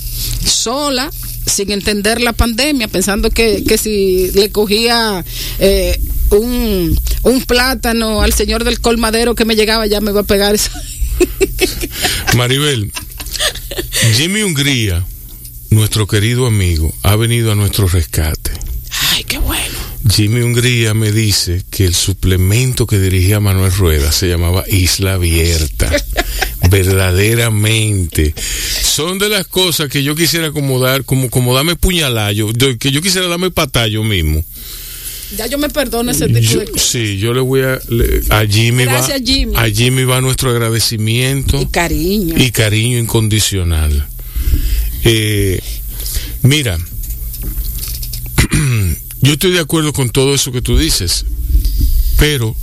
sola, 0.46 1.12
sin 1.46 1.72
entender 1.72 2.22
la 2.22 2.34
pandemia, 2.34 2.88
pensando 2.88 3.30
que, 3.30 3.64
que 3.64 3.78
si 3.78 4.32
le 4.34 4.52
cogía 4.52 5.24
eh, 5.60 6.00
un, 6.32 7.00
un, 7.24 7.42
plátano 7.44 8.22
al 8.22 8.34
señor 8.34 8.64
del 8.64 8.82
colmadero 8.82 9.36
que 9.36 9.46
me 9.46 9.56
llegaba 9.56 9.86
ya 9.88 10.02
me 10.02 10.12
iba 10.12 10.22
a 10.22 10.24
pegar 10.24 10.56
eso. 10.56 10.72
Maribel, 12.36 12.92
Jimmy 14.16 14.42
Hungría, 14.44 15.06
nuestro 15.70 16.08
querido 16.08 16.48
amigo, 16.48 16.94
ha 17.04 17.16
venido 17.16 17.52
a 17.52 17.56
nuestro 17.56 17.88
rescate. 17.88 18.52
Ay, 19.12 19.24
qué 19.24 19.38
bueno. 19.38 19.76
Jimmy 20.08 20.42
Hungría 20.42 20.94
me 20.94 21.12
dice 21.12 21.64
que 21.72 21.86
el 21.86 21.96
suplemento 21.96 22.86
que 22.86 23.00
dirigía 23.00 23.40
Manuel 23.40 23.72
Rueda 23.72 24.12
se 24.12 24.28
llamaba 24.28 24.64
Isla 24.68 25.14
Abierta. 25.14 25.92
Verdaderamente. 26.70 28.34
Son 28.82 29.18
de 29.20 29.30
las 29.30 29.48
cosas 29.48 29.90
que 29.90 30.04
yo 30.04 30.16
quisiera 30.16 30.48
acomodar, 30.48 31.06
como, 31.06 31.30
como 31.30 31.54
darme 31.54 31.76
puñalayo, 31.76 32.50
que 32.80 32.92
yo 32.92 33.02
quisiera 33.02 33.28
darme 33.28 33.52
patallo 33.52 34.04
mismo. 34.04 34.44
Ya 35.38 35.48
yo 35.48 35.58
me 35.58 35.70
perdono 35.70 36.12
ese 36.12 36.28
tipo 36.28 36.60
de 36.60 36.68
cosas. 36.68 36.88
Sí, 36.88 37.18
yo 37.18 37.34
le 37.34 37.42
voy 37.42 37.62
a. 37.62 37.80
a 38.30 38.46
Jimmy 38.46 38.86
va. 38.86 39.00
A 39.56 39.70
Jimmy 39.70 40.04
va 40.04 40.22
nuestro 40.22 40.52
agradecimiento. 40.52 41.60
Y 41.60 41.66
cariño. 41.66 42.36
Y 42.38 42.52
cariño 42.52 43.00
incondicional. 43.00 44.08
Eh, 45.04 45.60
mira, 46.44 46.78
yo 49.22 49.34
estoy 49.34 49.52
de 49.52 49.60
acuerdo 49.60 49.94
con 49.94 50.10
todo 50.10 50.34
eso 50.34 50.52
que 50.52 50.62
tú 50.62 50.78
dices, 50.78 51.26
pero 52.18 52.56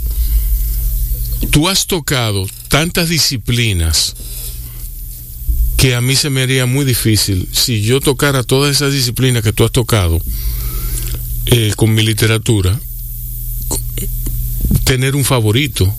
tú 1.50 1.68
has 1.68 1.86
tocado 1.86 2.46
tantas 2.72 3.10
disciplinas 3.10 4.14
que 5.76 5.94
a 5.94 6.00
mí 6.00 6.16
se 6.16 6.30
me 6.30 6.40
haría 6.40 6.64
muy 6.64 6.86
difícil 6.86 7.46
si 7.52 7.82
yo 7.82 8.00
tocara 8.00 8.42
todas 8.42 8.74
esas 8.74 8.94
disciplinas 8.94 9.42
que 9.42 9.52
tú 9.52 9.62
has 9.64 9.72
tocado 9.72 10.18
eh, 11.46 11.74
con 11.76 11.92
mi 11.92 12.02
literatura, 12.02 12.80
tener 14.84 15.16
un 15.16 15.24
favorito. 15.24 15.94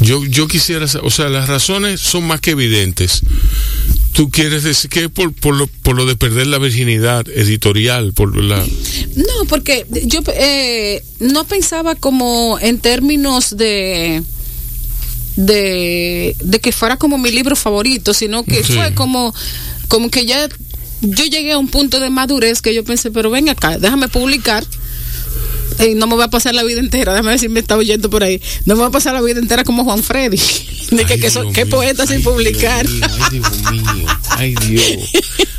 Yo, 0.00 0.24
yo 0.26 0.46
quisiera, 0.46 0.86
o 1.02 1.10
sea, 1.10 1.28
las 1.28 1.48
razones 1.48 2.00
son 2.00 2.24
más 2.24 2.40
que 2.40 2.52
evidentes. 2.52 3.22
¿Tú 4.12 4.30
quieres 4.30 4.62
decir 4.62 4.90
que 4.90 5.08
por, 5.08 5.32
por, 5.32 5.56
lo, 5.56 5.66
por 5.66 5.96
lo 5.96 6.06
de 6.06 6.14
perder 6.14 6.46
la 6.46 6.58
virginidad 6.58 7.28
editorial? 7.28 8.12
por 8.12 8.36
la 8.36 8.64
No, 9.16 9.44
porque 9.48 9.86
yo 10.04 10.20
eh, 10.36 11.02
no 11.18 11.44
pensaba 11.48 11.96
como 11.96 12.58
en 12.60 12.78
términos 12.78 13.56
de 13.56 14.22
de, 15.46 16.36
que 16.62 16.72
fuera 16.72 16.96
como 16.96 17.18
mi 17.18 17.30
libro 17.30 17.56
favorito, 17.56 18.14
sino 18.14 18.44
que 18.44 18.62
fue 18.62 18.94
como, 18.94 19.34
como 19.88 20.10
que 20.10 20.26
ya 20.26 20.48
yo 21.00 21.24
llegué 21.24 21.52
a 21.52 21.58
un 21.58 21.68
punto 21.68 21.98
de 22.00 22.10
madurez 22.10 22.60
que 22.60 22.74
yo 22.74 22.84
pensé, 22.84 23.10
pero 23.10 23.30
ven 23.30 23.48
acá, 23.48 23.78
déjame 23.78 24.08
publicar. 24.08 24.64
Y 25.78 25.94
no 25.94 26.06
me 26.06 26.16
va 26.16 26.24
a 26.24 26.30
pasar 26.30 26.54
la 26.54 26.62
vida 26.62 26.80
entera, 26.80 27.12
déjame 27.12 27.30
ver 27.30 27.38
si 27.38 27.48
me 27.48 27.60
está 27.60 27.76
oyendo 27.76 28.10
por 28.10 28.22
ahí. 28.22 28.42
No 28.66 28.74
me 28.74 28.82
va 28.82 28.88
a 28.88 28.90
pasar 28.90 29.14
la 29.14 29.22
vida 29.22 29.38
entera 29.38 29.64
como 29.64 29.84
Juan 29.84 30.02
Freddy. 30.02 30.38
De 30.90 31.04
que, 31.04 31.18
que, 31.54 31.66
poeta 31.66 32.06
sin 32.06 32.22
publicar. 32.22 32.84
ay, 32.86 33.30
Dios 33.30 33.70
mío, 33.70 34.06
ay, 34.30 34.54
Dios. 34.66 35.10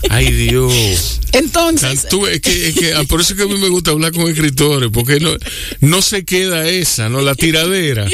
Ay, 0.10 0.32
Dios. 0.32 1.20
Entonces. 1.32 2.06
es 2.06 2.42
que, 2.42 2.94
ah, 2.96 3.04
por 3.08 3.22
eso 3.22 3.34
es 3.34 3.38
que 3.38 3.44
a 3.44 3.48
mí 3.48 3.58
me 3.58 3.70
gusta 3.70 3.92
hablar 3.92 4.12
con 4.12 4.30
escritores, 4.30 4.90
porque 4.92 5.20
no, 5.20 5.32
no 5.80 6.02
se 6.02 6.26
queda 6.26 6.68
esa, 6.68 7.10
¿no? 7.10 7.22
La 7.22 7.36
tiradera. 7.36 8.08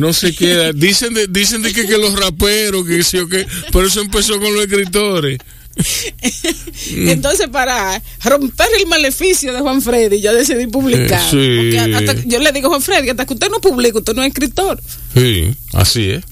No 0.00 0.12
se 0.12 0.34
queda. 0.34 0.72
Dicen 0.72 1.14
de, 1.14 1.28
dicen 1.28 1.62
de 1.62 1.72
que, 1.72 1.86
que 1.86 1.98
los 1.98 2.18
raperos, 2.18 2.86
que 2.86 3.04
sí 3.04 3.18
o 3.18 3.28
que. 3.28 3.46
Por 3.70 3.84
eso 3.84 4.00
empezó 4.00 4.40
con 4.40 4.52
los 4.54 4.64
escritores. 4.64 5.38
Entonces, 6.90 7.48
para 7.48 8.02
romper 8.24 8.66
el 8.78 8.86
maleficio 8.86 9.52
de 9.52 9.60
Juan 9.60 9.80
Freddy, 9.80 10.20
yo 10.20 10.34
decidí 10.34 10.66
publicar. 10.66 11.22
yo 11.30 12.38
le 12.38 12.52
digo 12.52 12.66
a 12.66 12.70
Juan 12.70 12.82
Freddy, 12.82 13.10
hasta 13.10 13.26
que 13.26 13.34
usted 13.34 13.48
no 13.50 13.60
publica, 13.60 13.98
usted 13.98 14.14
no 14.14 14.22
es 14.22 14.28
escritor. 14.28 14.80
Sí, 15.14 15.54
así 15.72 16.10
es. 16.10 16.24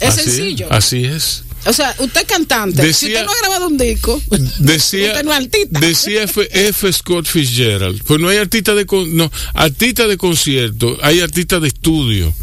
Es 0.00 0.14
sencillo. 0.14 0.66
así 0.70 1.04
es. 1.04 1.44
O 1.64 1.72
sea, 1.72 1.94
usted 1.98 2.22
es 2.22 2.26
cantante. 2.26 2.92
si 2.92 3.06
usted 3.06 3.24
no 3.24 3.30
ha 3.30 3.38
grabado 3.40 3.68
un 3.68 3.78
disco, 3.78 4.20
decía, 4.58 5.08
usted 5.08 5.24
no 5.24 5.32
es 5.32 5.38
artista. 5.38 5.80
Decía 5.80 6.22
F. 6.24 6.92
Scott 6.92 7.26
Fitzgerald. 7.26 8.02
Pues 8.04 8.20
no 8.20 8.28
hay 8.28 8.38
artista 8.38 8.74
de 8.74 8.84
no, 9.08 9.30
artista 9.54 10.06
de 10.06 10.16
concierto, 10.16 10.98
hay 11.02 11.20
artista 11.20 11.60
de 11.60 11.68
estudio. 11.68 12.34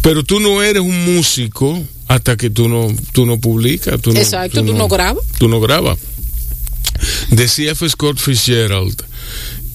Pero 0.00 0.24
tú 0.24 0.40
no 0.40 0.62
eres 0.62 0.82
un 0.82 1.16
músico 1.16 1.84
hasta 2.06 2.36
que 2.36 2.48
tú 2.48 2.68
no, 2.68 2.94
tú 3.12 3.26
no 3.26 3.38
publicas. 3.38 4.00
Tú 4.00 4.12
Exacto, 4.12 4.64
tú, 4.64 4.72
no, 4.72 4.88
grabas. 4.88 5.24
Tú 5.38 5.48
no 5.48 5.60
grabas. 5.60 5.98
Decía 7.30 7.72
F. 7.72 7.88
Scott 7.90 8.18
Fitzgerald 8.18 9.02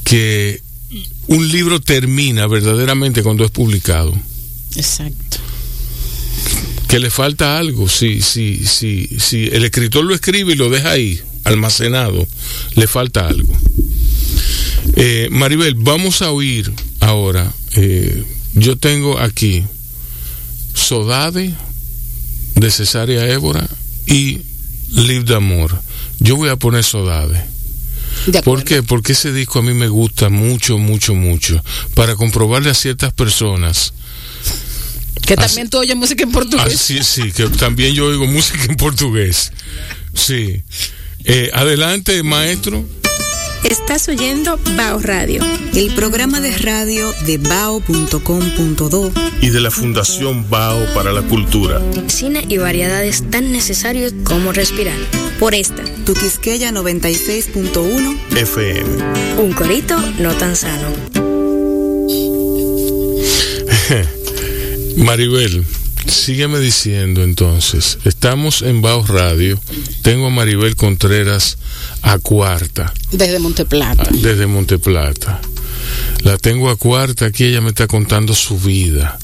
que 0.03 0.61
un 1.27 1.47
libro 1.49 1.79
termina 1.81 2.47
verdaderamente 2.47 3.21
cuando 3.21 3.45
es 3.45 3.51
publicado. 3.51 4.13
Exacto 4.75 5.32
que 6.93 6.99
le 6.99 7.09
falta 7.09 7.57
algo. 7.57 7.89
Si, 7.89 8.21
si, 8.21 8.67
si, 8.67 9.09
si 9.17 9.45
el 9.47 9.65
escritor 9.65 10.05
lo 10.05 10.13
escribe 10.13 10.53
y 10.53 10.55
lo 10.55 10.69
deja 10.69 10.91
ahí, 10.91 11.19
almacenado, 11.43 12.27
le 12.75 12.85
falta 12.85 13.27
algo. 13.27 13.51
Eh, 14.95 15.27
Maribel, 15.31 15.73
vamos 15.73 16.21
a 16.21 16.29
oír 16.29 16.71
ahora. 16.99 17.51
Eh, 17.75 18.23
yo 18.53 18.77
tengo 18.77 19.17
aquí 19.17 19.63
Sodade 20.75 21.55
de 22.53 22.69
Cesárea 22.69 23.27
Évora 23.27 23.67
y 24.05 24.41
Live 24.91 25.23
de 25.23 25.35
Amor. 25.35 25.81
Yo 26.19 26.35
voy 26.35 26.49
a 26.49 26.57
poner 26.57 26.83
Sodade. 26.83 27.43
¿Por 28.43 28.63
qué? 28.63 28.83
Porque 28.83 29.13
ese 29.13 29.33
disco 29.33 29.57
a 29.57 29.63
mí 29.63 29.73
me 29.73 29.87
gusta 29.87 30.29
mucho, 30.29 30.77
mucho, 30.77 31.15
mucho. 31.15 31.59
Para 31.95 32.15
comprobarle 32.15 32.69
a 32.69 32.75
ciertas 32.75 33.11
personas 33.13 33.93
que 35.25 35.35
también 35.35 35.69
tú 35.69 35.79
oyes 35.79 35.95
música 35.95 36.23
en 36.23 36.31
portugués. 36.31 36.79
sí, 36.79 37.03
sí, 37.03 37.31
que 37.31 37.47
también 37.47 37.93
yo 37.93 38.05
oigo 38.05 38.27
música 38.27 38.65
en 38.69 38.75
portugués. 38.75 39.51
Sí. 40.13 40.63
Eh, 41.25 41.49
adelante, 41.53 42.21
maestro. 42.23 42.85
Estás 43.63 44.09
oyendo 44.09 44.59
Bao 44.75 44.99
Radio, 44.99 45.41
el 45.73 45.93
programa 45.95 46.41
de 46.41 46.51
radio 46.57 47.13
de 47.25 47.37
bao.com.do 47.37 49.11
y 49.39 49.49
de 49.49 49.61
la 49.61 49.71
Fundación 49.71 50.49
Bao 50.49 50.85
para 50.93 51.13
la 51.13 51.21
Cultura. 51.21 51.81
Cine 52.07 52.43
y 52.49 52.57
variedades 52.57 53.23
tan 53.29 53.53
necesarios 53.53 54.13
como 54.25 54.51
respirar. 54.51 54.97
Por 55.39 55.55
esta, 55.55 55.83
tu 56.05 56.13
Quisqueya 56.13 56.71
96.1 56.71 58.17
FM. 58.35 59.41
Un 59.41 59.53
corito 59.53 59.97
no 60.19 60.33
tan 60.33 60.57
sano. 60.57 60.89
Maribel, 64.97 65.65
sígueme 66.07 66.59
diciendo 66.59 67.23
entonces. 67.23 67.97
Estamos 68.05 68.61
en 68.61 68.81
Baos 68.81 69.07
Radio. 69.07 69.59
Tengo 70.01 70.27
a 70.27 70.29
Maribel 70.29 70.75
Contreras 70.75 71.57
a 72.01 72.19
cuarta. 72.19 72.93
Desde 73.11 73.39
Monteplata. 73.39 74.03
Ah, 74.05 74.09
desde 74.11 74.45
Monteplata. 74.47 75.41
La 76.23 76.37
tengo 76.37 76.69
a 76.69 76.75
cuarta. 76.75 77.25
Aquí 77.25 77.45
ella 77.45 77.61
me 77.61 77.69
está 77.69 77.87
contando 77.87 78.33
su 78.35 78.59
vida. 78.59 79.17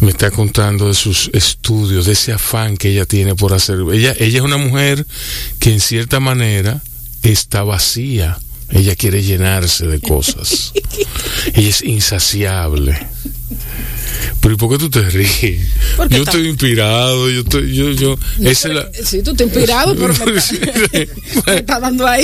Me 0.00 0.10
está 0.10 0.30
contando 0.30 0.88
de 0.88 0.94
sus 0.94 1.30
estudios, 1.32 2.06
de 2.06 2.12
ese 2.12 2.32
afán 2.32 2.76
que 2.76 2.90
ella 2.90 3.04
tiene 3.04 3.34
por 3.34 3.52
hacer. 3.52 3.78
Ella, 3.92 4.14
ella 4.18 4.38
es 4.38 4.44
una 4.44 4.56
mujer 4.56 5.06
que 5.60 5.72
en 5.72 5.80
cierta 5.80 6.18
manera 6.18 6.82
está 7.22 7.62
vacía. 7.62 8.38
Ella 8.70 8.96
quiere 8.96 9.22
llenarse 9.22 9.86
de 9.86 10.00
cosas. 10.00 10.72
ella 11.54 11.68
es 11.68 11.82
insaciable 11.82 12.98
Pero 14.40 14.54
¿y 14.54 14.56
por 14.56 14.70
qué 14.70 14.78
tú 14.78 14.88
te 14.90 15.02
ríes? 15.02 15.60
Porque 15.96 16.16
Yo 16.16 16.22
estoy 16.22 16.46
inspirado, 16.48 17.28
yo 17.30 17.40
estoy, 17.40 17.74
yo, 17.74 17.90
yo, 17.90 18.16
esa 18.42 18.68
es 18.68 18.74
la... 18.74 18.88
Sí, 19.04 19.22
tú 19.22 19.32
estás 19.32 19.46
inspirado, 19.48 19.94
pero 19.96 20.14
me 20.26 20.38
está, 20.38 21.52
me 21.52 21.56
está 21.58 21.80
dando 21.80 22.06
ahí. 22.06 22.22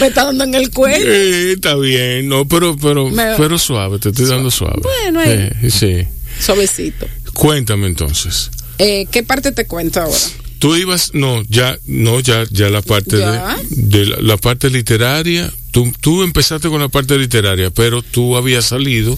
me 0.00 0.06
está 0.06 0.24
dando 0.24 0.44
en 0.44 0.54
el 0.54 0.70
cuello. 0.70 1.04
Eh, 1.12 1.52
está 1.52 1.74
bien, 1.76 2.28
no, 2.28 2.46
pero, 2.46 2.76
pero, 2.76 3.10
Me- 3.10 3.34
pero 3.36 3.58
suave, 3.58 3.98
te 3.98 4.08
estoy 4.10 4.26
dando 4.26 4.50
suave. 4.50 4.80
Bueno, 4.82 5.20
ahí. 5.20 5.50
Eh, 5.62 5.70
sí. 5.70 6.06
Suavecito. 6.44 7.06
Cuéntame 7.34 7.86
entonces. 7.86 8.50
Eh, 8.78 9.06
¿Qué 9.10 9.22
parte 9.22 9.52
te 9.52 9.66
cuento 9.66 10.00
ahora? 10.00 10.16
Tú 10.58 10.76
ibas, 10.76 11.12
no, 11.14 11.42
ya, 11.48 11.78
no, 11.86 12.20
ya, 12.20 12.44
ya 12.50 12.68
la 12.68 12.82
parte 12.82 13.18
Ya. 13.18 13.56
de, 13.70 13.98
de 14.00 14.06
la, 14.06 14.16
la 14.20 14.36
parte 14.36 14.68
literaria. 14.70 15.52
Tú, 15.70 15.92
tú 16.00 16.22
empezaste 16.22 16.68
con 16.68 16.80
la 16.80 16.88
parte 16.88 17.16
literaria, 17.18 17.70
pero 17.70 18.02
tú 18.02 18.36
habías 18.36 18.64
salido, 18.66 19.16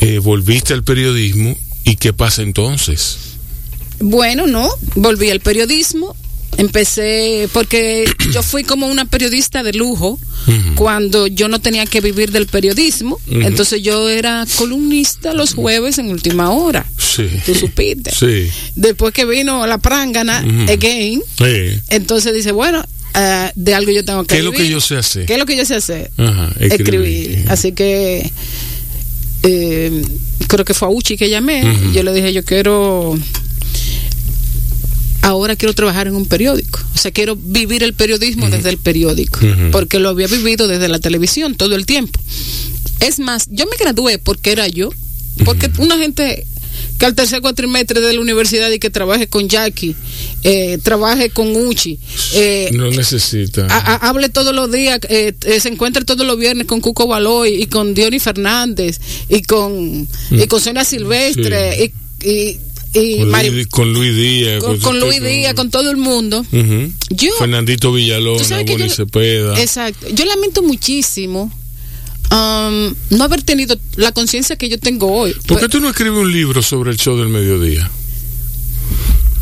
eh, 0.00 0.18
volviste 0.18 0.72
al 0.74 0.82
periodismo 0.84 1.56
y 1.84 1.96
qué 1.96 2.12
pasa 2.12 2.42
entonces. 2.42 3.18
Bueno, 4.00 4.46
no, 4.46 4.68
volví 4.96 5.30
al 5.30 5.40
periodismo. 5.40 6.14
Empecé 6.56 7.48
porque 7.52 8.04
yo 8.32 8.42
fui 8.42 8.64
como 8.64 8.88
una 8.88 9.04
periodista 9.04 9.62
de 9.62 9.72
lujo 9.74 10.18
cuando 10.74 11.26
yo 11.26 11.46
no 11.48 11.60
tenía 11.60 11.84
que 11.86 12.00
vivir 12.00 12.32
del 12.32 12.46
periodismo. 12.46 13.20
Entonces 13.30 13.80
yo 13.82 14.08
era 14.08 14.44
columnista 14.56 15.34
los 15.34 15.54
jueves 15.54 15.98
en 15.98 16.10
última 16.10 16.50
hora. 16.50 16.84
Sí. 16.96 17.28
Tú 17.46 17.54
supiste. 17.54 18.10
Sí. 18.12 18.50
Después 18.74 19.12
que 19.12 19.24
vino 19.24 19.66
la 19.66 19.78
prángana, 19.78 20.42
Ujú. 20.44 20.72
again, 20.72 21.22
Eh, 21.40 21.80
entonces 21.90 22.34
dice, 22.34 22.50
bueno, 22.52 22.84
ah, 23.14 23.52
de 23.54 23.74
algo 23.74 23.90
yo 23.90 24.04
tengo 24.04 24.24
que 24.24 24.34
¿Qué 24.34 24.38
es 24.38 24.44
lo 24.44 24.52
que 24.52 24.68
yo 24.68 24.80
sé 24.80 24.96
hacer? 24.96 25.26
¿Qué 25.26 25.34
es 25.34 25.38
lo 25.38 25.46
que 25.46 25.56
yo 25.56 25.64
sé 25.64 25.76
hacer? 25.76 26.10
Ajá, 26.16 26.52
escribir. 26.60 27.44
Así 27.48 27.72
que 27.72 28.30
eh, 29.42 30.02
creo 30.46 30.64
que 30.64 30.74
fue 30.74 30.88
a 30.88 30.90
Uchi 30.90 31.16
que 31.16 31.30
llamé. 31.30 31.62
Ujú. 31.64 31.92
Yo 31.92 32.02
le 32.02 32.12
dije, 32.12 32.32
yo 32.32 32.44
quiero. 32.44 33.18
Ahora 35.22 35.56
quiero 35.56 35.74
trabajar 35.74 36.06
en 36.06 36.14
un 36.14 36.26
periódico. 36.26 36.80
O 36.94 36.98
sea, 36.98 37.10
quiero 37.10 37.36
vivir 37.36 37.82
el 37.82 37.92
periodismo 37.92 38.48
desde 38.48 38.70
el 38.70 38.78
periódico. 38.78 39.40
Porque 39.72 39.98
lo 39.98 40.08
había 40.08 40.26
vivido 40.26 40.68
desde 40.68 40.88
la 40.88 40.98
televisión 40.98 41.54
todo 41.54 41.74
el 41.74 41.86
tiempo. 41.86 42.18
Es 43.00 43.18
más, 43.18 43.46
yo 43.50 43.66
me 43.66 43.76
gradué 43.76 44.18
porque 44.18 44.52
era 44.52 44.66
yo. 44.68 44.90
Porque 45.44 45.70
una 45.78 45.98
gente 45.98 46.46
que 46.98 47.06
al 47.06 47.14
tercer 47.14 47.40
cuatrimestre 47.40 48.00
de 48.00 48.12
la 48.12 48.20
universidad 48.20 48.70
y 48.70 48.78
que 48.78 48.90
trabaje 48.90 49.28
con 49.28 49.48
Jackie, 49.48 49.94
eh, 50.42 50.78
trabaje 50.82 51.30
con 51.30 51.54
Uchi, 51.54 51.98
eh, 52.34 52.70
No 52.72 52.90
necesita. 52.90 53.66
a- 53.70 53.94
a- 53.94 54.08
hable 54.08 54.28
todos 54.28 54.54
los 54.54 54.70
días, 54.70 54.98
eh, 55.08 55.32
eh, 55.44 55.60
se 55.60 55.68
encuentra 55.68 56.04
todos 56.04 56.26
los 56.26 56.38
viernes 56.38 56.66
con 56.66 56.80
Cuco 56.80 57.06
Baloy 57.06 57.62
y 57.62 57.66
con 57.66 57.94
Diony 57.94 58.18
Fernández 58.18 59.00
y 59.28 59.42
con, 59.42 60.08
y 60.30 60.46
con 60.48 60.60
Sonia 60.60 60.84
Silvestre 60.84 61.92
y, 62.24 62.28
y, 62.28 62.58
y 62.94 63.18
con, 63.18 63.30
Luis, 63.52 63.66
con 63.68 63.92
Luis 63.92 64.16
Díaz. 64.16 64.60
con, 64.64 64.78
con 64.80 64.98
Luis 65.00 65.22
Díaz, 65.22 65.54
con 65.54 65.70
todo 65.70 65.90
el 65.90 65.96
mundo. 65.98 66.44
Yo- 67.10 67.32
Fernandito 67.38 67.92
Villalona, 67.92 68.62
yo- 68.62 68.88
Cepeda. 68.88 69.60
Exacto. 69.60 70.06
Yo 70.12 70.24
lamento 70.24 70.62
muchísimo 70.62 71.52
um, 72.30 72.94
no 73.10 73.24
haber 73.24 73.42
tenido 73.42 73.76
la 73.96 74.12
conciencia 74.12 74.56
que 74.56 74.68
yo 74.68 74.78
tengo 74.78 75.12
hoy. 75.12 75.32
¿Por 75.32 75.42
qué 75.42 75.54
Pues, 75.66 75.70
tú 75.70 75.80
no 75.80 75.88
escribes 75.90 76.18
un 76.18 76.32
libro 76.32 76.62
sobre 76.62 76.90
el 76.90 76.96
show 76.98 77.16
del 77.18 77.28
mediodía? 77.28 77.90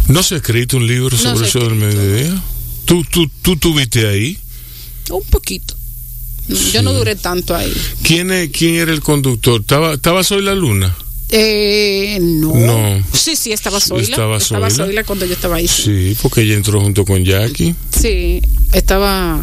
¿No 0.08 0.22
se 0.22 0.34
ha 0.34 0.38
escrito 0.38 0.76
un 0.76 0.86
libro 0.86 1.16
sobre 1.16 1.46
el 1.46 1.50
show 1.52 1.62
del 1.64 1.74
mediodía? 1.74 2.42
¿Tú, 2.84 3.04
tú, 3.10 3.28
tú 3.42 3.56
tuviste 3.56 4.06
ahí? 4.08 4.38
un 5.10 5.22
poquito. 5.24 5.74
Yo 6.72 6.82
no 6.82 6.92
duré 6.92 7.16
tanto 7.16 7.54
ahí. 7.54 7.72
¿Quién, 8.02 8.30
es, 8.30 8.50
quién 8.50 8.76
era 8.76 8.92
el 8.92 9.00
conductor? 9.00 9.60
¿Estaba, 9.60 9.94
estaba 9.94 10.22
Soy 10.22 10.42
la 10.42 10.54
Luna? 10.54 10.96
Eh, 11.30 12.18
no. 12.20 12.54
No. 12.54 13.04
Sí, 13.12 13.34
sí, 13.34 13.52
estaba 13.52 13.80
Zoila. 13.80 14.02
Estaba 14.04 14.36
Estaba. 14.36 14.70
Zoila 14.70 15.02
cuando 15.02 15.26
yo 15.26 15.32
estaba 15.34 15.56
ahí. 15.56 15.66
sí. 15.66 15.82
Sí, 15.82 16.16
porque 16.22 16.42
ella 16.42 16.54
entró 16.54 16.80
junto 16.80 17.04
con 17.04 17.24
Jackie. 17.24 17.74
Sí, 18.00 18.40
estaba, 18.72 19.40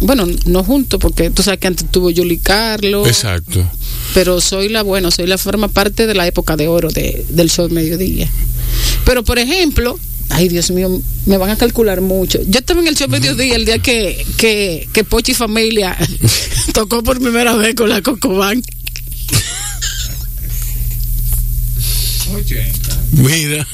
bueno, 0.00 0.26
no 0.46 0.64
junto, 0.64 0.98
porque 0.98 1.30
tú 1.30 1.42
sabes 1.42 1.60
que 1.60 1.66
antes 1.66 1.90
tuvo 1.90 2.10
Yuli 2.10 2.38
Carlos, 2.38 3.06
Exacto. 3.06 3.64
pero 4.14 4.40
soy 4.40 4.68
la, 4.68 4.82
bueno, 4.82 5.10
soy 5.10 5.26
la 5.26 5.38
forma 5.38 5.68
parte 5.68 6.06
de 6.06 6.14
la 6.14 6.26
época 6.26 6.56
de 6.56 6.68
oro 6.68 6.90
de, 6.90 7.24
del 7.30 7.50
show 7.50 7.68
mediodía. 7.70 8.28
Pero, 9.04 9.24
por 9.24 9.38
ejemplo, 9.38 9.98
ay 10.30 10.48
Dios 10.48 10.70
mío, 10.70 11.00
me 11.26 11.36
van 11.36 11.50
a 11.50 11.56
calcular 11.56 12.00
mucho. 12.00 12.40
Yo 12.48 12.58
estaba 12.58 12.80
en 12.80 12.88
el 12.88 12.96
show 12.96 13.08
mediodía 13.08 13.56
el 13.56 13.64
día 13.64 13.78
que, 13.78 14.24
que, 14.36 14.88
que 14.92 15.04
Pochi 15.04 15.34
Familia 15.34 15.96
tocó 16.72 17.02
por 17.02 17.20
primera 17.20 17.54
vez 17.56 17.74
con 17.74 17.88
la 17.88 18.02
Cocoban. 18.02 18.62
Mira. 23.12 23.66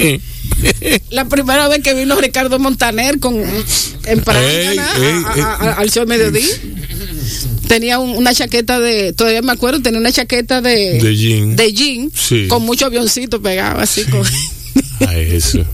La 1.10 1.24
primera 1.26 1.68
vez 1.68 1.82
que 1.82 1.94
vino 1.94 2.16
Ricardo 2.16 2.58
Montaner 2.58 3.18
con 3.18 3.34
en 4.04 4.20
Paraná 4.22 4.46
Ey, 4.50 4.66
ey, 4.68 4.78
a- 4.78 4.92
a- 4.92 4.96
ey. 5.34 5.40
a- 5.42 5.72
al 5.78 5.90
show 5.90 6.06
mediodía. 6.06 6.46
Tenía 7.68 7.98
un- 7.98 8.16
una 8.16 8.34
chaqueta 8.34 8.80
de, 8.80 9.12
todavía 9.12 9.42
me 9.42 9.52
acuerdo, 9.52 9.80
tenía 9.80 10.00
una 10.00 10.10
chaqueta 10.12 10.60
de, 10.60 10.98
De 11.00 11.16
jean. 11.16 11.56
de 11.56 11.72
jean, 11.72 12.10
Sí. 12.14 12.46
con 12.48 12.62
mucho 12.64 12.86
avioncito 12.86 13.40
pegado 13.40 13.80
así 13.80 14.04
con 14.04 14.22
Ay, 15.08 15.28
eso. 15.36 15.64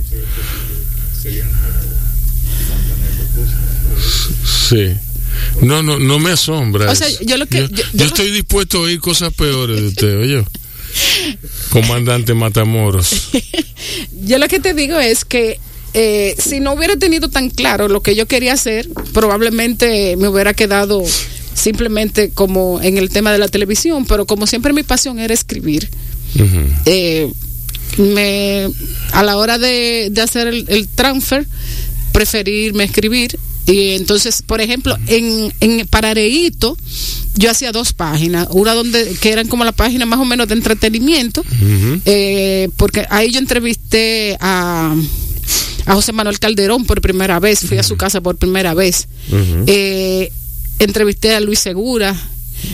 Sí. 4.68 4.92
No, 5.62 5.82
no, 5.82 5.98
no 5.98 6.18
me 6.18 6.32
asombra. 6.32 6.90
O 6.90 6.94
sea, 6.94 7.08
yo 7.24 7.36
lo 7.36 7.46
que- 7.46 7.58
Yo, 7.60 7.66
yo- 7.68 7.76
yo 7.76 7.82
yo 7.92 7.98
lo- 7.98 8.04
estoy 8.06 8.30
dispuesto 8.30 8.78
a 8.78 8.80
oír 8.82 9.00
cosas 9.00 9.32
peores 9.32 9.80
de 9.80 9.86
usted, 9.88 10.18
oye. 10.20 10.44
Comandante 11.70 12.34
Matamoros. 12.34 13.30
Yo 14.24 14.38
lo 14.38 14.48
que 14.48 14.60
te 14.60 14.74
digo 14.74 14.98
es 14.98 15.24
que 15.24 15.58
eh, 15.94 16.34
si 16.38 16.60
no 16.60 16.72
hubiera 16.74 16.96
tenido 16.96 17.28
tan 17.28 17.48
claro 17.48 17.88
lo 17.88 18.02
que 18.02 18.14
yo 18.14 18.26
quería 18.26 18.52
hacer, 18.52 18.86
probablemente 19.14 20.16
me 20.16 20.28
hubiera 20.28 20.52
quedado 20.52 21.02
simplemente 21.54 22.30
como 22.30 22.82
en 22.82 22.98
el 22.98 23.08
tema 23.08 23.32
de 23.32 23.38
la 23.38 23.48
televisión, 23.48 24.04
pero 24.04 24.26
como 24.26 24.46
siempre 24.46 24.74
mi 24.74 24.82
pasión 24.82 25.18
era 25.18 25.32
escribir, 25.32 25.88
eh, 26.84 27.32
me 27.96 28.68
a 29.12 29.22
la 29.22 29.38
hora 29.38 29.56
de, 29.56 30.08
de 30.10 30.20
hacer 30.20 30.48
el, 30.48 30.66
el 30.68 30.86
transfer 30.86 31.46
preferirme 32.12 32.84
escribir 32.84 33.38
y 33.66 33.92
entonces 33.94 34.42
por 34.42 34.60
ejemplo 34.60 34.96
en, 35.06 35.52
en 35.60 35.86
para 35.88 36.10
Areíto 36.10 36.76
yo 37.34 37.50
hacía 37.50 37.72
dos 37.72 37.92
páginas 37.92 38.48
una 38.50 38.74
donde 38.74 39.16
que 39.20 39.32
eran 39.32 39.48
como 39.48 39.64
la 39.64 39.72
página 39.72 40.06
más 40.06 40.20
o 40.20 40.24
menos 40.24 40.48
de 40.48 40.54
entretenimiento 40.54 41.44
eh, 42.04 42.68
porque 42.76 43.06
ahí 43.10 43.32
yo 43.32 43.38
entrevisté 43.38 44.36
a 44.40 44.94
a 45.86 45.94
José 45.94 46.12
Manuel 46.12 46.38
Calderón 46.38 46.84
por 46.84 47.00
primera 47.00 47.38
vez 47.38 47.60
fui 47.60 47.78
a 47.78 47.82
su 47.82 47.96
casa 47.96 48.20
por 48.20 48.36
primera 48.36 48.74
vez. 48.74 49.08
Eh, 49.66 50.32
entrevisté 50.80 51.34
a 51.34 51.40
Luis 51.40 51.60
Segura, 51.60 52.14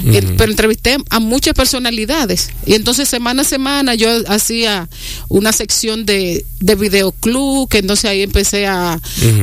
eh, 0.06 0.22
pero 0.36 0.50
entrevisté 0.50 0.96
a 1.10 1.20
muchas 1.20 1.54
personalidades. 1.54 2.50
Y 2.66 2.74
entonces 2.74 3.08
semana 3.08 3.42
a 3.42 3.44
semana 3.44 3.94
yo 3.94 4.08
hacía 4.28 4.88
una 5.28 5.52
sección 5.52 6.04
de, 6.06 6.44
de 6.60 6.74
videoclub, 6.74 7.68
que 7.68 7.78
entonces 7.78 8.06
ahí 8.10 8.22
empecé 8.22 8.66
a, 8.66 9.00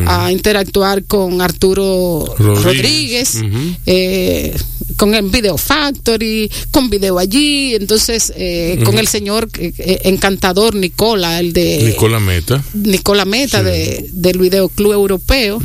a 0.07 0.31
interactuar 0.31 1.03
con 1.05 1.41
Arturo 1.41 2.35
Rodríguez. 2.37 3.41
Eh, 3.85 4.55
con 4.95 5.15
el 5.15 5.29
Video 5.29 5.57
Factory, 5.57 6.51
con 6.71 6.89
Video 6.89 7.19
Allí, 7.19 7.73
entonces 7.73 8.33
eh, 8.35 8.81
con 8.83 8.97
el 8.97 9.07
señor 9.07 9.47
eh, 9.57 10.01
encantador 10.03 10.75
Nicola, 10.75 11.39
el 11.39 11.53
de... 11.53 11.83
Nicola 11.85 12.19
Meta. 12.19 12.61
Nicola 12.73 13.23
Meta 13.23 13.59
Sí. 13.59 13.65
de, 13.65 14.09
del 14.11 14.39
Videoclub 14.39 14.91
Europeo. 14.91 15.61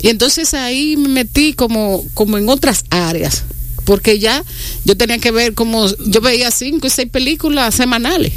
Y 0.00 0.08
entonces 0.08 0.54
ahí 0.54 0.96
me 0.96 1.08
metí 1.10 1.52
como, 1.52 2.02
como 2.14 2.38
en 2.38 2.48
otras 2.48 2.84
áreas, 2.88 3.44
porque 3.84 4.18
ya 4.18 4.44
yo 4.84 4.96
tenía 4.96 5.18
que 5.18 5.30
ver 5.30 5.54
como, 5.54 5.86
yo 6.06 6.20
veía 6.20 6.50
cinco 6.50 6.86
y 6.86 6.90
seis 6.90 7.08
películas 7.10 7.74
semanales 7.74 8.32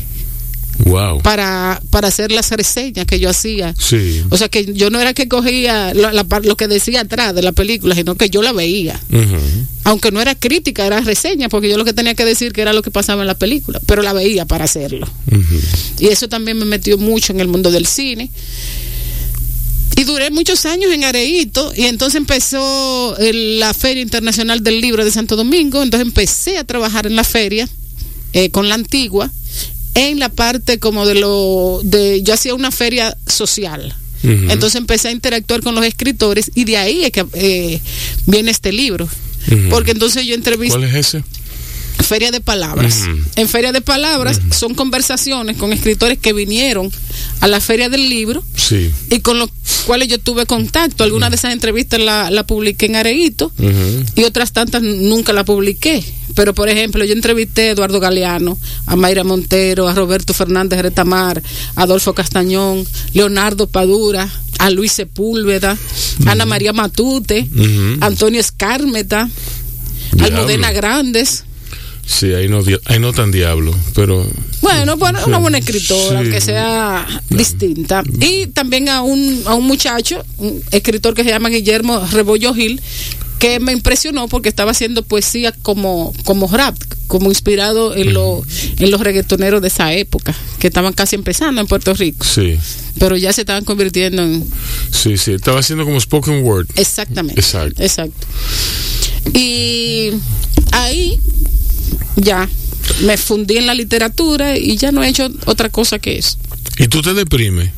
Wow. 0.79 1.21
para, 1.21 1.81
para 1.89 2.09
hacer 2.09 2.33
las 2.33 2.51
reseñas 2.51 3.05
que 3.05 3.17
yo 3.17 3.29
hacía. 3.29 3.73
Sí. 3.79 4.21
O 4.29 4.37
sea 4.37 4.49
que 4.49 4.73
yo 4.73 4.89
no 4.89 4.99
era 4.99 5.13
que 5.13 5.27
cogía 5.29 5.93
lo, 5.93 6.11
la 6.11 6.25
lo 6.43 6.57
que 6.57 6.67
decía 6.67 7.01
atrás 7.01 7.33
de 7.33 7.41
la 7.41 7.53
película, 7.53 7.95
sino 7.95 8.15
que 8.15 8.29
yo 8.29 8.41
la 8.41 8.51
veía. 8.51 8.99
Aunque 9.85 10.11
no 10.11 10.19
era 10.19 10.35
crítica, 10.35 10.85
era 10.85 10.99
reseña, 10.99 11.47
porque 11.47 11.69
yo 11.69 11.77
lo 11.77 11.85
que 11.85 11.93
tenía 11.93 12.13
que 12.13 12.25
decir 12.25 12.51
que 12.51 12.61
era 12.61 12.73
lo 12.73 12.81
que 12.81 12.91
pasaba 12.91 13.21
en 13.21 13.27
la 13.27 13.35
película, 13.35 13.79
pero 13.85 14.01
la 14.01 14.11
veía 14.13 14.45
para 14.45 14.65
hacerlo. 14.65 15.07
Y 15.97 16.07
eso 16.07 16.27
también 16.27 16.57
me 16.59 16.65
metió 16.65 16.97
mucho 16.97 17.31
en 17.31 17.39
el 17.39 17.47
mundo 17.47 17.71
del 17.71 17.85
cine. 17.85 18.29
Y 19.97 20.03
duré 20.03 20.29
muchos 20.29 20.65
años 20.65 20.91
en 20.91 21.03
Areíto 21.03 21.71
y 21.75 21.85
entonces 21.85 22.17
empezó 22.17 23.15
la 23.19 23.73
Feria 23.73 24.01
Internacional 24.01 24.61
del 24.61 24.81
Libro 24.81 25.05
de 25.05 25.11
Santo 25.11 25.35
Domingo. 25.35 25.81
Entonces 25.81 26.05
empecé 26.05 26.57
a 26.57 26.63
trabajar 26.65 27.07
en 27.07 27.15
la 27.15 27.23
feria 27.23 27.67
eh, 28.33 28.49
con 28.49 28.67
la 28.67 28.75
antigua 28.75 29.31
en 29.95 30.19
la 30.19 30.29
parte 30.29 30.77
como 30.77 31.05
de 31.05 31.15
lo 31.15 31.79
de 31.83 32.21
yo 32.21 32.33
hacía 32.33 32.53
una 32.53 32.71
feria 32.71 33.17
social. 33.25 33.95
Entonces 34.23 34.75
empecé 34.75 35.09
a 35.09 35.11
interactuar 35.11 35.61
con 35.61 35.75
los 35.75 35.85
escritores 35.85 36.49
y 36.55 36.63
de 36.63 36.77
ahí 36.77 37.03
es 37.03 37.11
que 37.11 37.25
eh, 37.33 37.79
viene 38.25 38.49
este 38.49 38.71
libro. 38.71 39.07
porque 39.69 39.91
entonces 39.91 40.25
yo 40.25 40.33
entrevisto... 40.33 40.79
¿Cuál 40.79 40.89
es 40.89 40.95
ese? 40.95 41.23
Feria 42.05 42.31
de 42.31 42.39
Palabras. 42.41 43.03
En 43.35 43.47
Feria 43.49 43.71
de 43.71 43.81
Palabras 43.81 44.39
son 44.51 44.75
conversaciones 44.75 45.57
con 45.57 45.73
escritores 45.73 46.17
que 46.19 46.33
vinieron 46.33 46.91
a 47.41 47.47
la 47.47 47.59
Feria 47.59 47.89
del 47.89 48.07
Libro 48.09 48.43
Sí. 48.55 48.91
y 49.09 49.19
con 49.19 49.39
los 49.39 49.49
cuales 49.85 50.07
yo 50.07 50.19
tuve 50.19 50.45
contacto. 50.45 51.03
Algunas 51.03 51.29
de 51.31 51.35
esas 51.37 51.53
entrevistas 51.53 51.99
la, 51.99 52.29
la 52.31 52.45
publiqué 52.45 52.85
en 52.87 52.95
Ujú. 53.57 54.03
y 54.15 54.23
otras 54.23 54.51
tantas 54.53 54.81
nunca 54.81 55.33
la 55.33 55.43
publiqué. 55.43 56.03
Pero, 56.35 56.53
por 56.53 56.69
ejemplo, 56.69 57.03
yo 57.05 57.13
entrevisté 57.13 57.69
a 57.69 57.71
Eduardo 57.71 57.99
Galeano, 57.99 58.57
a 58.87 58.95
Mayra 58.95 59.23
Montero, 59.23 59.87
a 59.87 59.93
Roberto 59.93 60.33
Fernández 60.33 60.81
Retamar, 60.81 61.41
a 61.75 61.81
Adolfo 61.83 62.13
Castañón, 62.13 62.85
Leonardo 63.13 63.67
Padura, 63.67 64.29
a 64.59 64.69
Luis 64.69 64.91
Sepúlveda, 64.91 65.77
Ana 66.25 66.45
María 66.45 66.73
Matute, 66.73 67.47
Antonio 68.01 68.39
Escármeta. 68.39 69.29
Almudena 70.19 70.71
Grandes. 70.71 71.43
Sí, 72.07 72.33
ahí 72.33 72.47
no, 72.47 72.61
ahí 72.85 72.99
no 72.99 73.13
tan 73.13 73.31
diablo, 73.31 73.73
pero 73.95 74.25
Bueno, 74.61 74.95
bueno, 74.95 75.19
una 75.25 75.37
buena 75.39 75.57
escritora, 75.57 76.23
Sí. 76.23 76.29
que 76.29 76.39
sea 76.39 77.05
distinta. 77.29 78.03
Y 78.21 78.47
también 78.47 78.89
a 78.89 79.01
un, 79.01 79.41
a 79.45 79.55
un 79.55 79.65
muchacho, 79.65 80.23
un 80.37 80.61
escritor 80.71 81.13
que 81.15 81.23
se 81.23 81.29
llama 81.29 81.49
Guillermo 81.49 82.05
Rebollo 82.11 82.53
Gil, 82.53 82.79
que 83.39 83.59
me 83.59 83.71
impresionó 83.73 84.27
porque 84.27 84.49
estaba 84.49 84.71
haciendo 84.71 85.01
poesía 85.03 85.51
como, 85.51 86.13
como 86.25 86.47
rap, 86.47 86.75
como 87.07 87.29
inspirado 87.29 87.95
en, 87.95 88.13
lo- 88.13 88.43
en 88.77 88.91
los 88.91 89.01
reggaetoneros 89.01 89.61
de 89.61 89.67
esa 89.67 89.91
época, 89.93 90.33
que 90.59 90.67
estaban 90.67 90.93
casi 90.93 91.15
empezando 91.15 91.59
en 91.59 91.67
Puerto 91.67 91.93
Rico, 91.95 92.23
sí, 92.25 92.57
pero 92.99 93.17
ya 93.17 93.33
se 93.33 93.41
estaban 93.41 93.65
convirtiendo 93.65 94.23
en... 94.23 94.45
sí, 94.91 95.17
sí. 95.17 95.33
Estaba 95.33 95.59
haciendo 95.59 95.83
como 95.85 95.99
spoken 95.99 96.43
word. 96.43 96.67
Exactamente. 96.75 97.39
Exacto. 97.41 97.81
Exacto. 97.83 98.25
Y 99.33 100.11
ahí 100.71 101.19
ya 102.15 102.49
me 103.03 103.17
fundí 103.17 103.57
en 103.57 103.67
la 103.67 103.73
literatura 103.73 104.57
y 104.57 104.77
ya 104.77 104.91
no 104.91 105.03
he 105.03 105.09
hecho 105.09 105.29
otra 105.45 105.69
cosa 105.69 105.99
que 105.99 106.17
eso. 106.17 106.37
¿Y 106.77 106.87
tú 106.87 107.01
te 107.01 107.13
deprimes? 107.13 107.69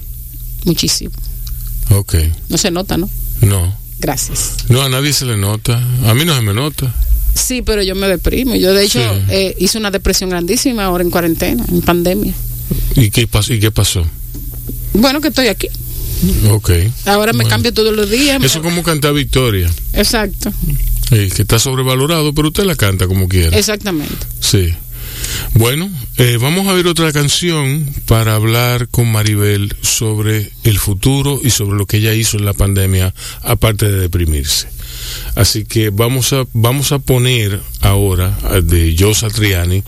Muchísimo. 0.65 1.11
Ok. 1.91 2.15
No 2.49 2.57
se 2.57 2.71
nota, 2.71 2.97
¿no? 2.97 3.09
No. 3.41 3.75
Gracias. 3.99 4.53
No, 4.69 4.81
a 4.81 4.89
nadie 4.89 5.13
se 5.13 5.25
le 5.25 5.38
nota. 5.38 5.81
A 6.05 6.13
mí 6.13 6.25
no 6.25 6.35
se 6.35 6.41
me 6.41 6.53
nota. 6.53 6.93
Sí, 7.33 7.61
pero 7.61 7.81
yo 7.83 7.95
me 7.95 8.07
deprimo. 8.07 8.55
Yo, 8.55 8.73
de 8.73 8.83
hecho, 8.83 8.99
Sí. 8.99 9.21
eh, 9.29 9.55
hice 9.59 9.77
una 9.77 9.91
depresión 9.91 10.29
grandísima 10.29 10.85
ahora 10.85 11.03
en 11.03 11.09
cuarentena, 11.11 11.63
en 11.69 11.81
pandemia. 11.81 12.33
¿Y 12.95 13.09
qué, 13.11 13.27
¿Y 13.49 13.59
qué 13.59 13.71
pasó? 13.71 14.05
Bueno, 14.93 15.21
que 15.21 15.29
estoy 15.29 15.47
aquí. 15.47 15.67
Ok. 16.49 16.72
Ahora 17.05 17.34
me 17.34 17.38
Bueno. 17.39 17.49
cambio 17.49 17.74
todos 17.74 17.95
los 17.95 18.09
días. 18.09 18.43
Eso 18.43 18.59
es 18.59 18.63
como 18.63 18.84
cantar 18.84 19.13
Victoria. 19.13 19.70
Exacto, 19.93 20.51
eh, 21.11 21.30
que 21.36 21.41
está 21.43 21.59
sobrevalorado, 21.59 22.34
pero 22.34 22.49
usted 22.49 22.63
la 22.65 22.76
canta 22.76 23.07
como 23.07 23.28
quiera. 23.28 23.57
exactamente. 23.57 24.15
Sí. 24.39 24.74
Bueno, 25.53 25.89
eh, 26.18 26.38
vamos 26.39 26.68
a 26.68 26.74
ver 26.74 26.88
otra 26.88 27.11
canción 27.11 27.86
para 28.05 28.36
hablar 28.36 28.88
con 28.89 29.11
Maribel 29.11 29.76
sobre 29.82 30.51
el 30.63 30.78
futuro 30.80 31.39
y 31.43 31.49
sobre 31.49 31.78
lo 31.78 31.86
que 31.86 31.97
ella 31.97 32.13
hizo 32.13 32.38
en 32.38 32.45
la 32.45 32.53
pandemia, 32.53 33.13
aparte 33.41 33.89
de 33.91 33.99
deprimirse. 33.99 34.68
Así 35.36 35.65
que 35.65 35.89
vamos 35.89 36.34
a, 36.34 36.45
vamos 36.53 36.91
a 36.91 36.99
poner 36.99 37.59
ahora 37.82 38.38
eh, 38.51 38.61
de 38.63 38.95
Joe 38.97 39.15
Satriani 39.15 39.84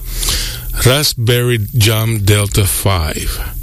Raspberry 0.84 1.68
Jam 1.78 2.20
Delta 2.24 2.66
5. 2.66 3.59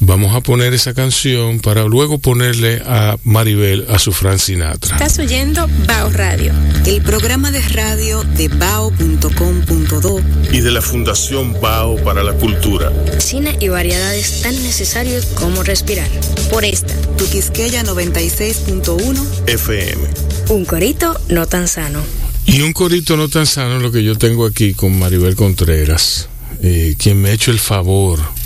Vamos 0.00 0.34
a 0.34 0.40
poner 0.40 0.74
esa 0.74 0.94
canción 0.94 1.58
para 1.58 1.84
luego 1.84 2.18
ponerle 2.18 2.80
a 2.86 3.16
Maribel 3.24 3.84
a 3.90 3.98
su 3.98 4.12
Fran 4.12 4.38
Sinatra. 4.38 4.94
Estás 4.94 5.18
oyendo 5.18 5.68
Bao 5.86 6.10
Radio. 6.10 6.52
El 6.86 7.02
programa 7.02 7.50
de 7.50 7.60
radio 7.60 8.22
de 8.22 8.48
bao.com.do 8.48 10.20
Y 10.52 10.60
de 10.60 10.70
la 10.70 10.80
Fundación 10.82 11.60
Bao 11.60 11.96
para 12.04 12.22
la 12.22 12.32
Cultura. 12.34 12.92
Cine 13.18 13.56
y 13.60 13.68
variedades 13.68 14.42
tan 14.42 14.54
necesarios 14.62 15.26
como 15.26 15.64
respirar. 15.64 16.08
Por 16.50 16.64
esta, 16.64 16.94
Tu 17.16 17.28
Quisqueya 17.28 17.82
96.1 17.82 19.48
FM. 19.48 20.02
un 20.50 20.64
corito 20.64 21.20
no 21.28 21.46
tan 21.46 21.66
sano. 21.66 22.00
Y 22.46 22.60
un 22.62 22.72
corito 22.72 23.16
no 23.16 23.28
tan 23.28 23.46
sano 23.46 23.80
lo 23.80 23.90
que 23.90 24.04
yo 24.04 24.16
tengo 24.16 24.46
aquí 24.46 24.74
con 24.74 24.96
Maribel 24.96 25.34
Contreras, 25.34 26.28
eh, 26.62 26.94
quien 26.96 27.20
me 27.20 27.30
ha 27.30 27.32
hecho 27.32 27.50
el 27.50 27.58
favor 27.58 28.37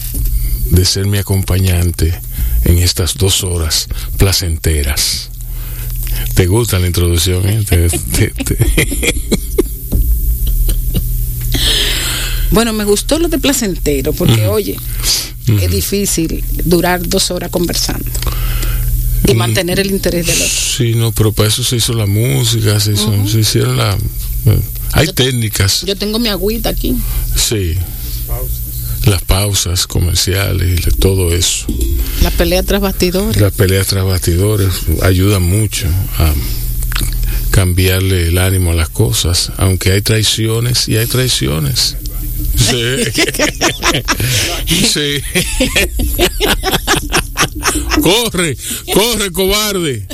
de 0.70 0.84
ser 0.84 1.06
mi 1.06 1.18
acompañante 1.18 2.14
en 2.64 2.78
estas 2.78 3.14
dos 3.14 3.42
horas 3.44 3.88
placenteras. 4.18 5.28
¿Te 6.34 6.46
gusta 6.46 6.78
la 6.78 6.86
introducción? 6.86 7.46
eh? 7.48 7.64
Te- 7.68 7.88
te- 7.88 8.30
te- 8.44 9.14
Bueno, 12.50 12.72
me 12.74 12.84
gustó 12.84 13.18
lo 13.18 13.28
de 13.28 13.38
placentero, 13.38 14.12
porque, 14.12 14.46
oye, 14.46 14.76
es 15.60 15.70
difícil 15.70 16.44
durar 16.64 17.06
dos 17.08 17.30
horas 17.30 17.50
conversando 17.50 18.04
y 19.26 19.32
mantener 19.34 19.80
el 19.80 19.90
interés 19.90 20.26
del 20.26 20.36
otro. 20.36 20.48
Sí, 20.76 20.94
no, 20.94 21.12
pero 21.12 21.32
para 21.32 21.48
eso 21.48 21.64
se 21.64 21.76
hizo 21.76 21.94
la 21.94 22.04
música, 22.06 22.78
se, 22.78 22.92
hizo- 22.92 23.26
se 23.26 23.40
hicieron 23.40 23.78
la... 23.78 23.94
eh, 24.46 24.60
Hay 24.92 25.06
Yo- 25.06 25.14
técnicas, 25.14 25.82
Yo 25.86 25.96
tengo 25.96 26.18
mi 26.18 26.28
agüita 26.28 26.68
aquí. 26.68 26.94
sí. 27.36 27.74
Las 29.12 29.20
pausas 29.24 29.86
comerciales 29.86 30.86
y 30.86 30.90
todo 30.92 31.34
eso. 31.34 31.66
La 32.22 32.30
pelea 32.30 32.62
tras 32.62 32.80
bastidores. 32.80 33.38
Las 33.38 33.52
peleas 33.52 33.86
tras 33.86 34.06
bastidores 34.06 34.72
ayudan 35.02 35.42
mucho 35.42 35.86
a 36.16 36.32
cambiarle 37.50 38.28
el 38.28 38.38
ánimo 38.38 38.70
a 38.70 38.74
las 38.74 38.88
cosas, 38.88 39.52
aunque 39.58 39.92
hay 39.92 40.00
traiciones 40.00 40.88
y 40.88 40.96
hay 40.96 41.04
traiciones. 41.04 41.98
Sí. 42.56 43.04
sí. 44.86 45.20
corre, 48.00 48.56
corre, 48.94 49.30
cobarde. 49.30 50.06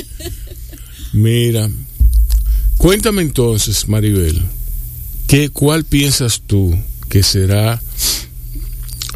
Mira, 1.13 1.69
cuéntame 2.77 3.21
entonces, 3.21 3.87
Maribel, 3.87 4.41
¿qué, 5.25 5.47
¿cuál 5.47 5.85
piensas 5.85 6.41
tú 6.45 6.77
que 7.07 7.23
será 7.23 7.81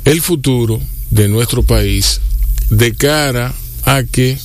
el 0.06 0.22
futuro 0.22 0.82
de 1.12 1.28
nuestro 1.28 1.64
país 1.64 2.22
de 2.70 2.94
cara 2.94 3.54
a 3.86 4.04
que 4.04 4.38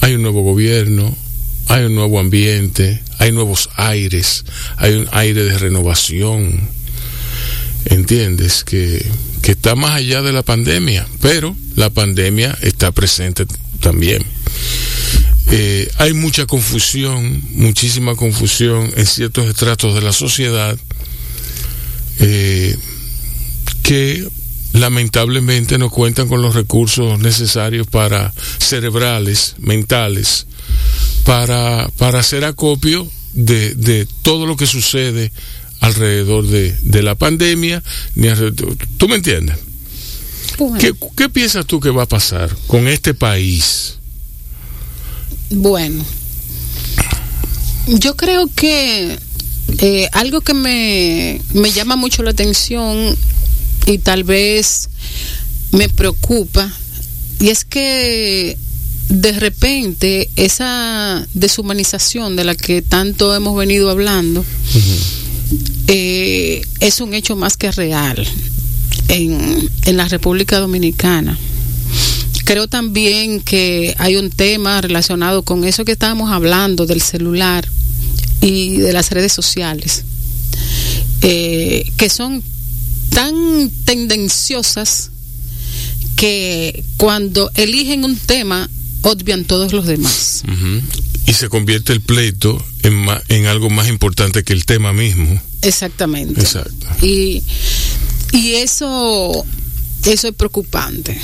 hay 0.00 0.14
un 0.14 0.22
nuevo 0.22 0.42
gobierno, 0.42 1.16
hay 1.68 1.84
un 1.84 1.94
nuevo 1.94 2.18
ambiente, 2.18 3.02
hay 3.18 3.32
nuevos 3.32 3.70
aires, 3.76 4.44
hay 4.76 4.94
un 4.94 5.08
aire 5.12 5.44
de 5.44 5.58
renovación, 5.58 6.68
¿entiendes? 7.86 8.64
Que, 8.64 9.04
que 9.42 9.52
está 9.52 9.74
más 9.74 9.92
allá 9.92 10.22
de 10.22 10.32
la 10.32 10.42
pandemia, 10.42 11.06
pero 11.20 11.56
la 11.76 11.90
pandemia 11.90 12.56
está 12.62 12.92
presente 12.92 13.46
también. 13.80 14.24
Eh, 15.50 15.90
hay 15.98 16.14
mucha 16.14 16.46
confusión, 16.46 17.42
muchísima 17.50 18.14
confusión 18.14 18.90
en 18.96 19.06
ciertos 19.06 19.48
estratos 19.48 19.94
de 19.94 20.00
la 20.00 20.12
sociedad 20.12 20.78
eh, 22.20 22.76
que 23.82 24.26
lamentablemente 24.72 25.78
no 25.78 25.90
cuentan 25.90 26.28
con 26.28 26.42
los 26.42 26.54
recursos 26.54 27.18
necesarios 27.20 27.86
para 27.86 28.32
cerebrales, 28.58 29.54
mentales, 29.58 30.46
para, 31.24 31.88
para 31.98 32.20
hacer 32.20 32.44
acopio 32.44 33.06
de, 33.34 33.74
de 33.74 34.06
todo 34.22 34.46
lo 34.46 34.56
que 34.56 34.66
sucede 34.66 35.32
alrededor 35.80 36.46
de, 36.46 36.72
de 36.82 37.02
la 37.02 37.14
pandemia. 37.14 37.82
Ni 38.14 38.28
alrededor- 38.28 38.76
¿Tú 38.96 39.08
me 39.08 39.16
entiendes? 39.16 39.56
Bueno, 40.58 40.78
¿Qué, 40.78 40.92
¿Qué 41.16 41.28
piensas 41.28 41.66
tú 41.66 41.80
que 41.80 41.90
va 41.90 42.02
a 42.04 42.08
pasar 42.08 42.54
con 42.66 42.88
este 42.88 43.14
país? 43.14 43.94
bueno. 45.50 46.02
yo 47.86 48.16
creo 48.16 48.48
que 48.54 49.18
eh, 49.78 50.08
algo 50.12 50.40
que 50.40 50.54
me, 50.54 51.40
me 51.54 51.70
llama 51.72 51.96
mucho 51.96 52.22
la 52.22 52.30
atención 52.30 53.16
y 53.86 53.98
tal 53.98 54.24
vez 54.24 54.88
me 55.72 55.88
preocupa, 55.88 56.70
y 57.40 57.48
es 57.48 57.64
que 57.64 58.56
de 59.08 59.32
repente 59.32 60.30
esa 60.36 61.26
deshumanización 61.34 62.36
de 62.36 62.44
la 62.44 62.54
que 62.54 62.82
tanto 62.82 63.34
hemos 63.34 63.56
venido 63.56 63.90
hablando 63.90 64.44
eh, 65.86 66.62
es 66.80 67.00
un 67.00 67.12
hecho 67.12 67.36
más 67.36 67.56
que 67.56 67.70
real 67.72 68.26
en, 69.08 69.70
en 69.84 69.96
la 69.96 70.08
República 70.08 70.58
Dominicana. 70.58 71.38
Creo 72.44 72.68
también 72.68 73.40
que 73.40 73.94
hay 73.98 74.16
un 74.16 74.30
tema 74.30 74.80
relacionado 74.80 75.42
con 75.42 75.64
eso 75.64 75.84
que 75.84 75.92
estábamos 75.92 76.30
hablando 76.30 76.86
del 76.86 77.00
celular 77.00 77.68
y 78.40 78.78
de 78.78 78.92
las 78.92 79.10
redes 79.10 79.32
sociales, 79.32 80.04
eh, 81.20 81.84
que 81.96 82.08
son 82.08 82.42
tan 83.14 83.70
tendenciosas 83.84 85.10
que 86.16 86.84
cuando 86.96 87.50
eligen 87.54 88.04
un 88.04 88.16
tema 88.16 88.68
obvian 89.02 89.44
todos 89.44 89.72
los 89.72 89.86
demás. 89.86 90.42
Y 91.26 91.32
se 91.34 91.48
convierte 91.48 91.92
el 91.92 92.00
pleito 92.00 92.64
en, 92.82 93.06
en 93.28 93.46
algo 93.46 93.70
más 93.70 93.88
importante 93.88 94.44
que 94.44 94.52
el 94.52 94.64
tema 94.64 94.92
mismo. 94.92 95.40
Exactamente. 95.62 96.40
Exacto. 96.40 96.86
Y, 97.00 97.42
y 98.32 98.54
eso, 98.54 99.44
eso 100.04 100.28
es 100.28 100.34
preocupante. 100.34 101.20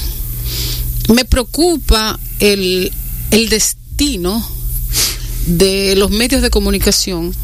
Me 1.15 1.25
preocupa 1.25 2.19
el, 2.39 2.93
el 3.31 3.49
destino 3.49 4.47
de 5.47 5.97
los 5.97 6.11
medios 6.11 6.43
de 6.43 6.51
comunicación 6.51 7.35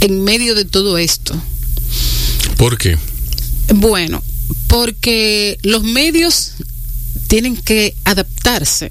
en 0.00 0.22
medio 0.24 0.54
de 0.54 0.64
todo 0.64 0.98
esto. 0.98 1.34
¿Por 2.62 2.78
qué? 2.78 2.96
Bueno, 3.74 4.22
porque 4.68 5.58
los 5.64 5.82
medios 5.82 6.52
tienen 7.26 7.56
que 7.56 7.96
adaptarse 8.04 8.88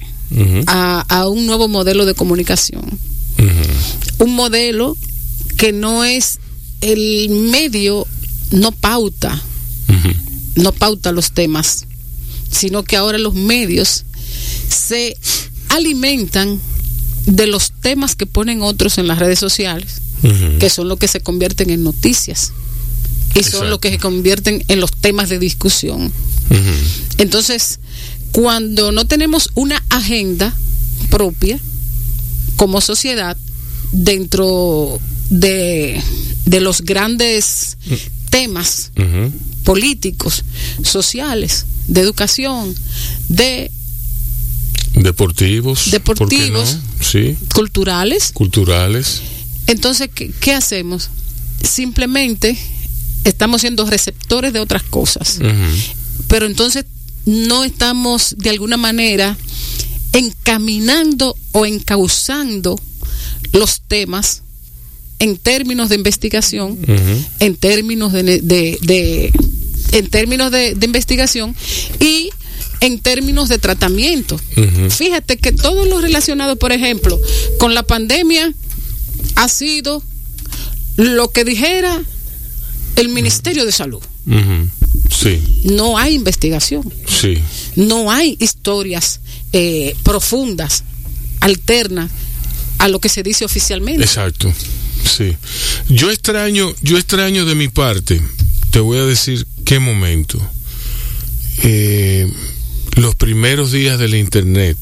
a, 0.68 1.06
a, 1.08 1.30
un 1.30 1.46
nuevo 1.46 1.70
modelo 1.70 2.04
de 2.04 2.14
comunicación. 2.14 2.82
Un 4.18 4.36
modelo 4.36 4.98
que 5.56 5.72
no 5.72 6.04
es 6.04 6.40
el 6.82 7.30
medio, 7.30 8.06
no 8.52 8.74
pauta, 8.74 9.42
no 10.56 10.74
pauta 10.74 11.14
los 11.14 11.32
temas, 11.32 11.86
sino 12.52 12.84
que 12.84 12.98
ahora 12.98 13.20
los 13.20 13.36
medios 13.36 14.04
se 14.68 15.16
alimentan 15.70 16.60
de 17.26 17.48
los 17.48 17.72
temas 17.72 18.18
que 18.18 18.26
ponen 18.26 18.64
otros 18.64 18.98
en 18.98 19.08
las 19.08 19.20
redes 19.20 19.40
sociales, 19.40 20.02
que 20.60 20.70
son 20.70 20.90
los 20.90 21.00
que 21.00 21.08
se 21.08 21.22
convierten 21.22 21.70
en 21.70 21.86
noticias 21.86 22.52
y 23.36 23.44
son 23.44 23.70
los 23.70 23.80
que 23.80 23.90
se 23.92 23.98
convierten 23.98 24.64
en 24.68 24.80
los 24.80 24.92
temas 24.92 25.30
de 25.30 25.40
discusión. 25.40 26.12
Entonces, 27.18 27.80
cuando 28.32 28.92
no 28.92 29.06
tenemos 29.06 29.50
una 29.56 29.84
agenda 29.90 30.54
propia 31.10 31.60
como 32.56 32.82
sociedad 32.82 33.38
dentro 33.92 35.00
de, 35.30 36.02
de 36.46 36.62
los 36.62 36.82
grandes 36.82 37.78
temas 38.30 38.92
políticos, 39.64 40.44
sociales, 40.84 41.66
de 41.88 42.02
educación, 42.02 42.76
de 43.30 43.72
deportivos, 44.96 45.92
deportivos, 45.92 46.78
sí, 47.00 47.38
culturales, 47.54 48.32
culturales. 48.34 49.22
Entonces, 49.68 50.10
¿qué, 50.14 50.32
¿qué, 50.40 50.54
hacemos? 50.54 51.10
Simplemente 51.64 52.58
estamos 53.24 53.62
siendo 53.62 53.86
receptores 53.86 54.54
de 54.54 54.60
otras 54.60 54.84
cosas, 54.84 55.38
uh 55.40 55.44
-huh. 55.44 55.94
pero 56.28 56.46
entonces 56.46 56.86
no 57.26 57.64
estamos 57.64 58.36
de 58.38 58.50
alguna 58.50 58.78
manera 58.78 59.38
encaminando 60.14 61.38
o 61.52 61.66
encauzando 61.66 62.80
los 63.54 63.82
temas 63.88 64.42
en 65.20 65.38
términos 65.38 65.90
de 65.90 65.96
investigación, 65.96 66.72
uh 66.72 66.76
-huh. 66.86 67.26
en 67.40 67.56
términos 67.56 68.12
de, 68.12 68.24
de, 68.24 68.80
de 68.82 69.32
en 69.92 70.08
términos 70.10 70.52
de, 70.52 70.74
de, 70.74 70.86
investigación 70.86 71.56
y 72.00 72.30
en 72.80 73.00
términos 73.00 73.50
de 73.50 73.60
tratamiento. 73.60 74.40
Uh 74.58 74.62
-huh. 74.62 74.90
Fíjate 74.90 75.38
que 75.38 75.52
todo 75.52 75.86
lo 75.86 76.02
relacionado, 76.02 76.56
por 76.56 76.72
ejemplo, 76.72 77.20
con 77.60 77.76
la 77.76 77.84
pandemia 77.84 78.54
ha 79.36 79.48
sido 79.48 80.02
lo 80.98 81.30
que 81.30 81.44
dijera 81.44 82.02
el 82.96 83.10
Ministerio 83.10 83.66
de 83.66 83.72
Salud. 83.72 84.02
Uh 84.28 84.32
-huh. 84.32 84.70
Sí. 85.10 85.42
No 85.66 85.98
hay 85.98 86.16
investigación. 86.16 86.92
Sí. 87.08 87.38
No 87.76 88.12
hay 88.12 88.38
historias 88.40 89.20
eh, 89.54 89.96
profundas, 90.04 90.84
alternas 91.42 92.10
a 92.78 92.88
lo 92.88 93.00
que 93.00 93.10
se 93.10 93.22
dice 93.22 93.46
oficialmente. 93.46 94.04
Exacto. 94.04 94.52
Sí. 95.18 95.36
Yo 95.90 96.10
extraño, 96.10 96.74
yo 96.82 96.98
extraño 96.98 97.46
de 97.46 97.56
mi 97.56 97.68
parte, 97.68 98.22
te 98.72 98.80
voy 98.80 98.98
a 98.98 99.06
decir 99.06 99.46
qué 99.66 99.80
momento. 99.80 100.40
Eh, 101.64 102.32
los 102.96 103.16
primeros 103.16 103.72
días 103.72 104.00
de 104.00 104.08
la 104.08 104.18
internet, 104.18 104.78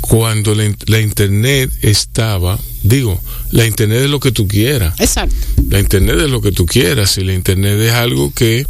cuando 0.00 0.54
la, 0.54 0.72
la, 0.86 1.00
internet 1.00 1.70
estaba, 1.82 2.58
digo, 2.88 3.20
la 3.50 3.66
internet 3.66 4.02
es 4.02 4.10
lo 4.10 4.20
que 4.20 4.32
tú 4.32 4.46
quieras. 4.46 4.98
Exacto. 4.98 5.34
La 5.68 5.80
internet 5.80 6.16
es 6.20 6.30
lo 6.30 6.40
que 6.40 6.52
tú 6.52 6.66
quieras 6.66 7.18
y 7.18 7.24
la 7.24 7.34
internet 7.34 7.78
es 7.80 7.92
algo 7.92 8.32
que 8.32 8.66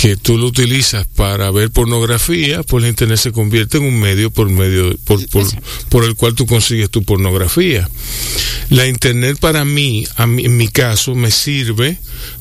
que 0.00 0.16
tú 0.16 0.38
lo 0.38 0.46
utilizas 0.46 1.06
para 1.14 1.50
ver 1.50 1.70
pornografía, 1.70 2.62
pues 2.62 2.82
la 2.82 2.88
internet 2.88 3.18
se 3.18 3.30
convierte 3.30 3.76
en 3.76 3.84
un 3.84 4.00
medio 4.00 4.30
por 4.30 4.48
medio 4.48 4.96
por, 5.04 5.24
por, 5.28 5.46
por 5.90 6.04
el 6.04 6.16
cual 6.16 6.34
tú 6.34 6.46
consigues 6.46 6.90
tu 6.90 7.04
pornografía. 7.04 7.88
La 8.70 8.86
internet 8.86 9.36
para 9.38 9.64
mí, 9.64 10.06
a 10.16 10.26
mí, 10.26 10.46
en 10.46 10.56
mi 10.56 10.68
caso, 10.68 11.14
me 11.14 11.30
sirve 11.30 11.98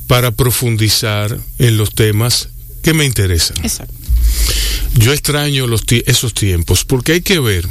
para 0.08 0.32
profundizar 0.32 1.38
en 1.60 1.78
los 1.78 1.94
temas 1.94 2.50
que 2.82 2.94
me 2.94 3.06
interesan. 3.06 3.58
Exacto. 3.64 3.94
Yo 4.96 5.14
extraño 5.14 5.68
los 5.68 5.84
esos 6.06 6.34
tiempos 6.34 6.86
porque 6.86 7.14
hay 7.14 7.22
que 7.22 7.40
ver 7.40 7.68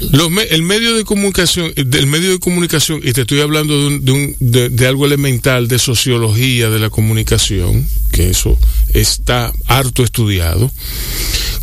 el 0.00 0.62
medio 0.62 0.94
de 0.94 1.04
comunicación, 1.04 1.72
del 1.76 2.06
medio 2.06 2.30
de 2.30 2.38
comunicación, 2.38 3.00
y 3.02 3.12
te 3.12 3.22
estoy 3.22 3.40
hablando 3.40 3.90
de, 3.90 4.68
de, 4.70 4.86
algo 4.86 5.06
elemental 5.06 5.68
de 5.68 5.78
sociología 5.78 6.70
de 6.70 6.78
la 6.78 6.90
comunicación, 6.90 7.86
que 8.10 8.30
eso 8.30 8.58
está 8.94 9.52
harto 9.66 10.02
estudiado, 10.02 10.70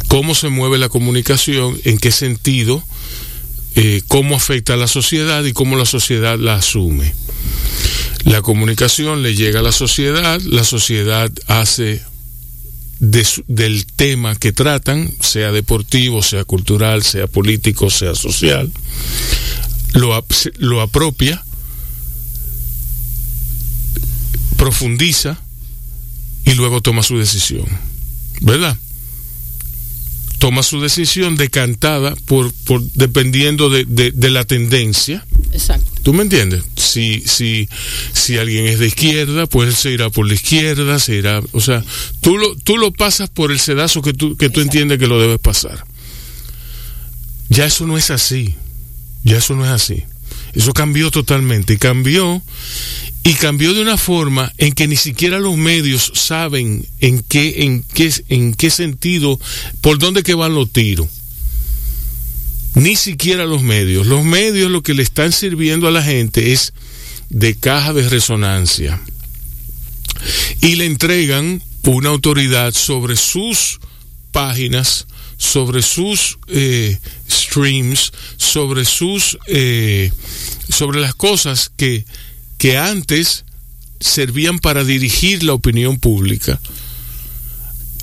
cómo 0.08 0.36
se 0.36 0.50
mueve 0.50 0.78
la 0.78 0.90
comunicación, 0.90 1.80
en 1.84 1.98
qué 1.98 2.12
sentido, 2.12 2.84
eh, 3.76 4.02
cómo 4.08 4.36
afecta 4.36 4.74
a 4.74 4.78
la 4.78 4.88
sociedad 4.88 5.44
y 5.44 5.54
cómo 5.54 5.78
la 5.78 5.86
sociedad 5.86 6.38
la 6.40 6.56
asume. 6.56 7.14
La 8.24 8.42
comunicación 8.42 9.24
le 9.24 9.36
llega 9.36 9.60
a 9.60 9.64
la 9.64 9.72
sociedad, 9.72 10.42
la 10.42 10.64
sociedad 10.64 11.32
hace 11.48 12.02
de, 13.00 13.26
del 13.48 13.86
tema 13.86 14.36
que 14.36 14.52
tratan, 14.52 15.14
sea 15.20 15.52
deportivo, 15.52 16.22
sea 16.22 16.44
cultural, 16.44 17.04
sea 17.04 17.28
político, 17.28 17.90
sea 17.90 18.16
social, 18.16 18.72
lo, 19.94 20.26
lo 20.58 20.82
apropia, 20.82 21.44
profundiza 24.58 25.40
y 26.46 26.54
luego 26.54 26.82
toma 26.82 27.04
su 27.04 27.18
decisión. 27.18 27.66
¿Verdad? 28.42 28.78
Toma 30.40 30.62
su 30.62 30.80
decisión 30.80 31.36
decantada 31.36 32.16
por, 32.26 32.54
por 32.66 32.82
dependiendo 32.94 33.70
de, 33.70 33.86
de, 33.86 34.12
de 34.12 34.30
la 34.30 34.46
tendencia. 34.46 35.26
Exacto. 35.52 35.87
¿Tú 36.08 36.14
me 36.14 36.24
entiendes? 36.24 36.64
Si, 36.78 37.22
si, 37.26 37.68
si 38.14 38.38
alguien 38.38 38.66
es 38.66 38.80
de 38.80 38.88
izquierda, 38.88 39.46
pues 39.46 39.68
él 39.68 39.76
se 39.76 39.92
irá 39.92 40.10
por 40.10 40.26
la 40.26 40.36
izquierda, 40.36 41.00
se 41.00 41.16
irá, 41.16 41.42
o 41.52 41.60
sea, 41.60 41.84
tú 42.22 42.38
lo, 42.38 42.56
tú 42.56 42.78
lo 42.78 42.94
pasas 42.94 43.30
por 43.30 43.52
el 43.52 43.60
sedazo 43.60 44.02
que 44.02 44.14
tú, 44.14 44.38
que 44.38 44.50
tú 44.50 44.62
entiendes 44.62 45.00
que 45.00 45.08
lo 45.08 45.20
debes 45.20 45.40
pasar. 45.40 45.84
Ya 47.50 47.66
eso 47.66 47.86
no 47.86 47.98
es 47.98 48.10
así. 48.10 48.56
Ya 49.26 49.36
eso 49.36 49.54
no 49.54 49.66
es 49.66 49.72
así. 49.72 50.06
Eso 50.54 50.72
cambió 50.72 51.12
totalmente 51.12 51.74
y 51.74 51.78
cambió 51.78 52.42
y 53.26 53.34
cambió 53.34 53.74
de 53.74 53.82
una 53.82 53.98
forma 53.98 54.54
en 54.58 54.72
que 54.72 54.88
ni 54.88 54.96
siquiera 54.96 55.40
los 55.40 55.58
medios 55.58 56.14
saben 56.16 56.88
en 57.02 57.22
qué 57.22 57.66
en 57.66 57.84
qué 57.84 58.14
en 58.30 58.54
qué 58.54 58.70
sentido 58.70 59.38
por 59.82 60.00
dónde 60.00 60.24
que 60.24 60.36
van 60.36 60.56
los 60.56 60.72
tiros 60.72 61.10
ni 62.78 62.96
siquiera 62.96 63.46
los 63.46 63.64
medios. 63.64 64.06
Los 64.06 64.24
medios 64.24 64.72
lo 64.72 64.84
que 64.84 64.94
le 64.94 65.04
están 65.04 65.32
sirviendo 65.32 65.88
a 65.88 65.92
la 65.92 66.04
gente 66.04 66.54
es 66.54 66.74
de 67.30 67.56
caja 67.56 67.94
de 67.94 68.08
resonancia. 68.08 69.02
Y 70.62 70.76
le 70.76 70.86
entregan 70.86 71.62
una 71.86 72.10
autoridad 72.10 72.74
sobre 72.74 73.16
sus 73.16 73.80
páginas, 74.32 75.08
sobre 75.38 75.82
sus 75.82 76.38
eh, 76.48 77.00
streams, 77.30 78.12
sobre 78.38 78.86
sus 78.86 79.38
eh, 79.48 80.12
sobre 80.70 81.00
las 81.00 81.16
cosas 81.16 81.72
que, 81.76 82.06
que 82.58 82.78
antes 82.78 83.46
servían 84.00 84.60
para 84.60 84.84
dirigir 84.84 85.44
la 85.44 85.54
opinión 85.54 85.98
pública 85.98 86.60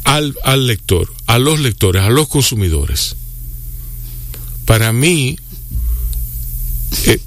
al, 0.04 0.34
al 0.44 0.66
lector, 0.66 1.12
a 1.26 1.38
los 1.38 1.60
lectores, 1.60 2.02
a 2.02 2.10
los 2.10 2.28
consumidores 2.28 3.16
para 4.64 4.92
mí 4.92 5.38
eh, 7.06 7.18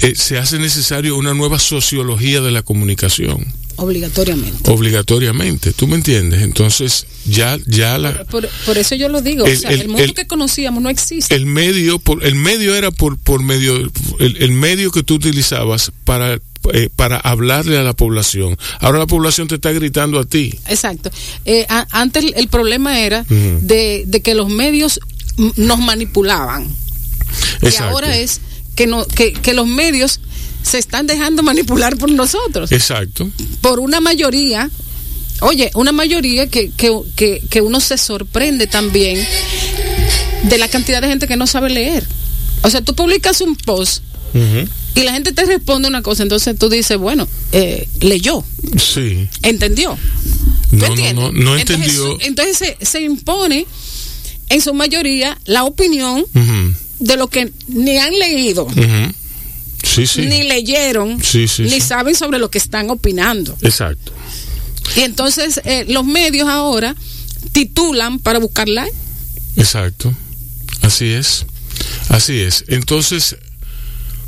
eh, 0.00 0.14
se 0.16 0.38
hace 0.38 0.58
necesario 0.58 1.16
una 1.16 1.34
nueva 1.34 1.58
sociología 1.58 2.40
de 2.40 2.50
la 2.50 2.62
comunicación. 2.62 3.46
Obligatoriamente. 3.76 4.70
Obligatoriamente, 4.70 5.72
¿tú 5.72 5.86
me 5.86 5.96
entiendes? 5.96 6.42
Entonces, 6.42 7.06
ya, 7.24 7.58
ya 7.66 7.96
la... 7.98 8.24
Por, 8.24 8.48
por 8.66 8.76
eso 8.76 8.94
yo 8.94 9.08
lo 9.08 9.22
digo, 9.22 9.46
el, 9.46 9.56
o 9.56 9.60
sea, 9.60 9.70
el, 9.70 9.80
el 9.80 9.88
mundo 9.88 10.04
el, 10.04 10.14
que 10.14 10.26
conocíamos 10.26 10.82
no 10.82 10.90
existe. 10.90 11.34
El 11.34 11.46
medio, 11.46 11.98
por, 11.98 12.24
el 12.24 12.34
medio 12.34 12.74
era 12.74 12.90
por, 12.90 13.18
por 13.18 13.42
medio, 13.42 13.90
el, 14.18 14.52
medio 14.52 14.90
que 14.92 15.02
tú 15.02 15.14
utilizabas 15.14 15.90
para, 16.04 16.38
eh, 16.74 16.90
para 16.94 17.16
hablarle 17.16 17.78
a 17.78 17.82
la 17.82 17.94
población. 17.94 18.58
Ahora 18.78 18.98
la 18.98 19.06
población 19.06 19.48
te 19.48 19.54
está 19.54 19.72
gritando 19.72 20.18
a 20.18 20.24
ti. 20.26 20.54
Exacto. 20.68 21.10
Eh, 21.46 21.64
a, 21.68 21.86
antes 21.98 22.26
el 22.36 22.48
problema 22.48 23.00
era 23.00 23.24
uh 23.28 23.34
-huh. 23.34 23.58
de, 23.60 24.04
de 24.06 24.20
que 24.20 24.34
los 24.34 24.50
medios 24.50 25.00
nos 25.56 25.78
manipulaban. 25.78 26.68
Y 27.62 27.76
ahora 27.82 28.16
es 28.16 28.40
que, 28.74 28.86
no, 28.86 29.06
que, 29.06 29.32
que 29.32 29.54
los 29.54 29.66
medios 29.66 30.20
se 30.62 30.78
están 30.78 31.06
dejando 31.06 31.42
manipular 31.42 31.96
por 31.96 32.10
nosotros. 32.10 32.72
Exacto. 32.72 33.30
Por 33.60 33.80
una 33.80 34.00
mayoría, 34.00 34.70
oye, 35.40 35.70
una 35.74 35.92
mayoría 35.92 36.48
que, 36.48 36.70
que, 36.70 36.92
que, 37.16 37.42
que 37.48 37.60
uno 37.60 37.80
se 37.80 37.98
sorprende 37.98 38.66
también 38.66 39.26
de 40.44 40.58
la 40.58 40.68
cantidad 40.68 41.00
de 41.00 41.08
gente 41.08 41.26
que 41.26 41.36
no 41.36 41.46
sabe 41.46 41.70
leer. 41.70 42.06
O 42.62 42.70
sea, 42.70 42.80
tú 42.80 42.94
publicas 42.94 43.40
un 43.40 43.56
post 43.56 44.02
y 44.94 45.02
la 45.02 45.12
gente 45.12 45.32
te 45.32 45.44
responde 45.44 45.88
una 45.88 46.02
cosa, 46.02 46.22
entonces 46.22 46.58
tú 46.58 46.68
dices, 46.68 46.96
bueno, 46.96 47.28
eh, 47.52 47.88
leyó. 48.00 48.44
Sí. 48.78 49.28
¿Entendió? 49.42 49.98
No, 50.70 50.88
no, 50.94 51.12
no, 51.12 51.32
no, 51.32 51.56
entendió. 51.56 52.18
Entonces, 52.20 52.28
entonces 52.28 52.56
se, 52.58 52.86
se, 52.86 53.02
impone 53.02 53.66
en 54.48 54.60
su 54.60 54.74
mayoría 54.74 55.38
la 55.46 55.64
opinión 55.64 56.24
de 56.98 57.16
lo 57.16 57.28
que 57.28 57.52
ni 57.68 57.98
han 57.98 58.18
leído. 58.18 58.66
Sí, 59.82 60.06
sí. 60.06 60.22
Ni 60.26 60.44
leyeron, 60.44 61.22
sí, 61.22 61.46
ni 61.58 61.80
saben 61.80 62.14
sobre 62.14 62.38
lo 62.38 62.50
que 62.50 62.58
están 62.58 62.90
opinando. 62.90 63.56
Exacto. 63.62 64.12
Y 64.96 65.00
entonces 65.00 65.60
eh, 65.64 65.84
los 65.88 66.04
medios 66.04 66.48
ahora 66.48 66.94
titulan 67.52 68.18
para 68.18 68.38
buscar 68.38 68.68
like. 68.68 68.94
Exacto. 69.56 70.14
Así 70.82 71.06
es. 71.06 71.46
Así 72.08 72.40
es. 72.40 72.64
Entonces, 72.68 73.36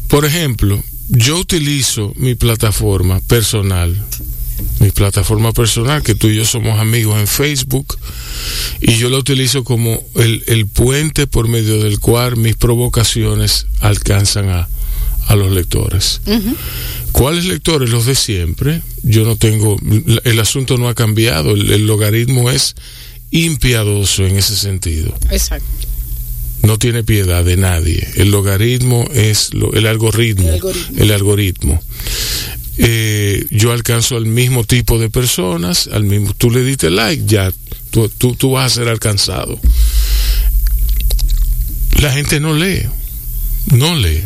por 0.09 0.25
ejemplo, 0.25 0.83
yo 1.09 1.39
utilizo 1.39 2.13
mi 2.17 2.35
plataforma 2.35 3.21
personal, 3.21 3.97
mi 4.81 4.91
plataforma 4.91 5.53
personal, 5.53 6.03
que 6.03 6.15
tú 6.15 6.29
y 6.29 6.37
yo 6.37 6.45
somos 6.45 6.79
amigos 6.79 7.19
en 7.19 7.27
Facebook, 7.27 7.99
y 8.81 8.97
yo 8.97 9.09
la 9.09 9.19
utilizo 9.19 9.65
como 9.65 10.03
el, 10.17 10.43
el 10.47 10.67
puente 10.67 11.27
por 11.27 11.49
medio 11.49 11.83
del 11.83 11.99
cual 11.99 12.37
mis 12.37 12.57
provocaciones 12.57 13.67
alcanzan 13.81 14.49
a, 14.49 14.69
a 15.27 15.37
los 15.37 15.53
lectores. 15.53 16.21
Uh 16.27 16.33
-huh. 16.33 16.57
¿Cuáles 17.13 17.45
lectores? 17.45 17.91
Los 17.91 18.07
de 18.07 18.15
siempre. 18.15 18.83
Yo 19.03 19.25
no 19.25 19.37
tengo, 19.37 19.77
el 20.25 20.41
asunto 20.41 20.77
no 20.79 20.89
ha 20.89 20.95
cambiado, 20.95 21.53
el, 21.53 21.71
el 21.71 21.87
logaritmo 21.87 22.51
es 22.51 22.75
impiadoso 23.31 24.27
en 24.27 24.37
ese 24.37 24.57
sentido. 24.57 25.15
Exacto 25.31 25.67
no 26.65 26.79
tiene 26.79 27.05
piedad 27.05 27.45
de 27.45 27.57
nadie. 27.57 28.09
El 28.17 28.31
logaritmo 28.31 29.07
es 29.13 29.53
lo, 29.55 29.73
el, 29.75 29.87
algoritmo, 29.87 30.49
el 30.49 30.55
algoritmo. 30.55 31.03
El 31.03 31.13
algoritmo. 31.13 31.83
Eh, 32.77 33.47
yo 33.51 33.73
alcanzo 33.73 34.17
al 34.17 34.27
mismo 34.27 34.65
tipo 34.65 34.99
de 34.99 35.09
personas, 35.09 35.89
al 35.93 36.05
mismo, 36.05 36.35
tú 36.35 36.51
le 36.51 36.65
diste 36.65 36.91
like, 36.91 37.23
ya 37.27 37.53
tú, 37.91 38.09
tú, 38.09 38.35
tú 38.35 38.53
vas 38.53 38.73
a 38.73 38.75
ser 38.75 38.89
alcanzado. 38.89 39.61
La 42.01 42.13
gente 42.13 42.41
no 42.41 42.55
lee, 42.55 42.87
no 43.73 43.95
lee. 43.95 44.23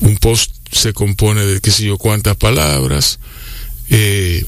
Un 0.00 0.16
post 0.16 0.50
se 0.72 0.92
compone 0.92 1.44
de 1.44 1.60
qué 1.60 1.70
sé 1.70 1.84
yo 1.84 1.96
cuántas 1.96 2.36
palabras. 2.36 3.20
Eh, 3.88 4.44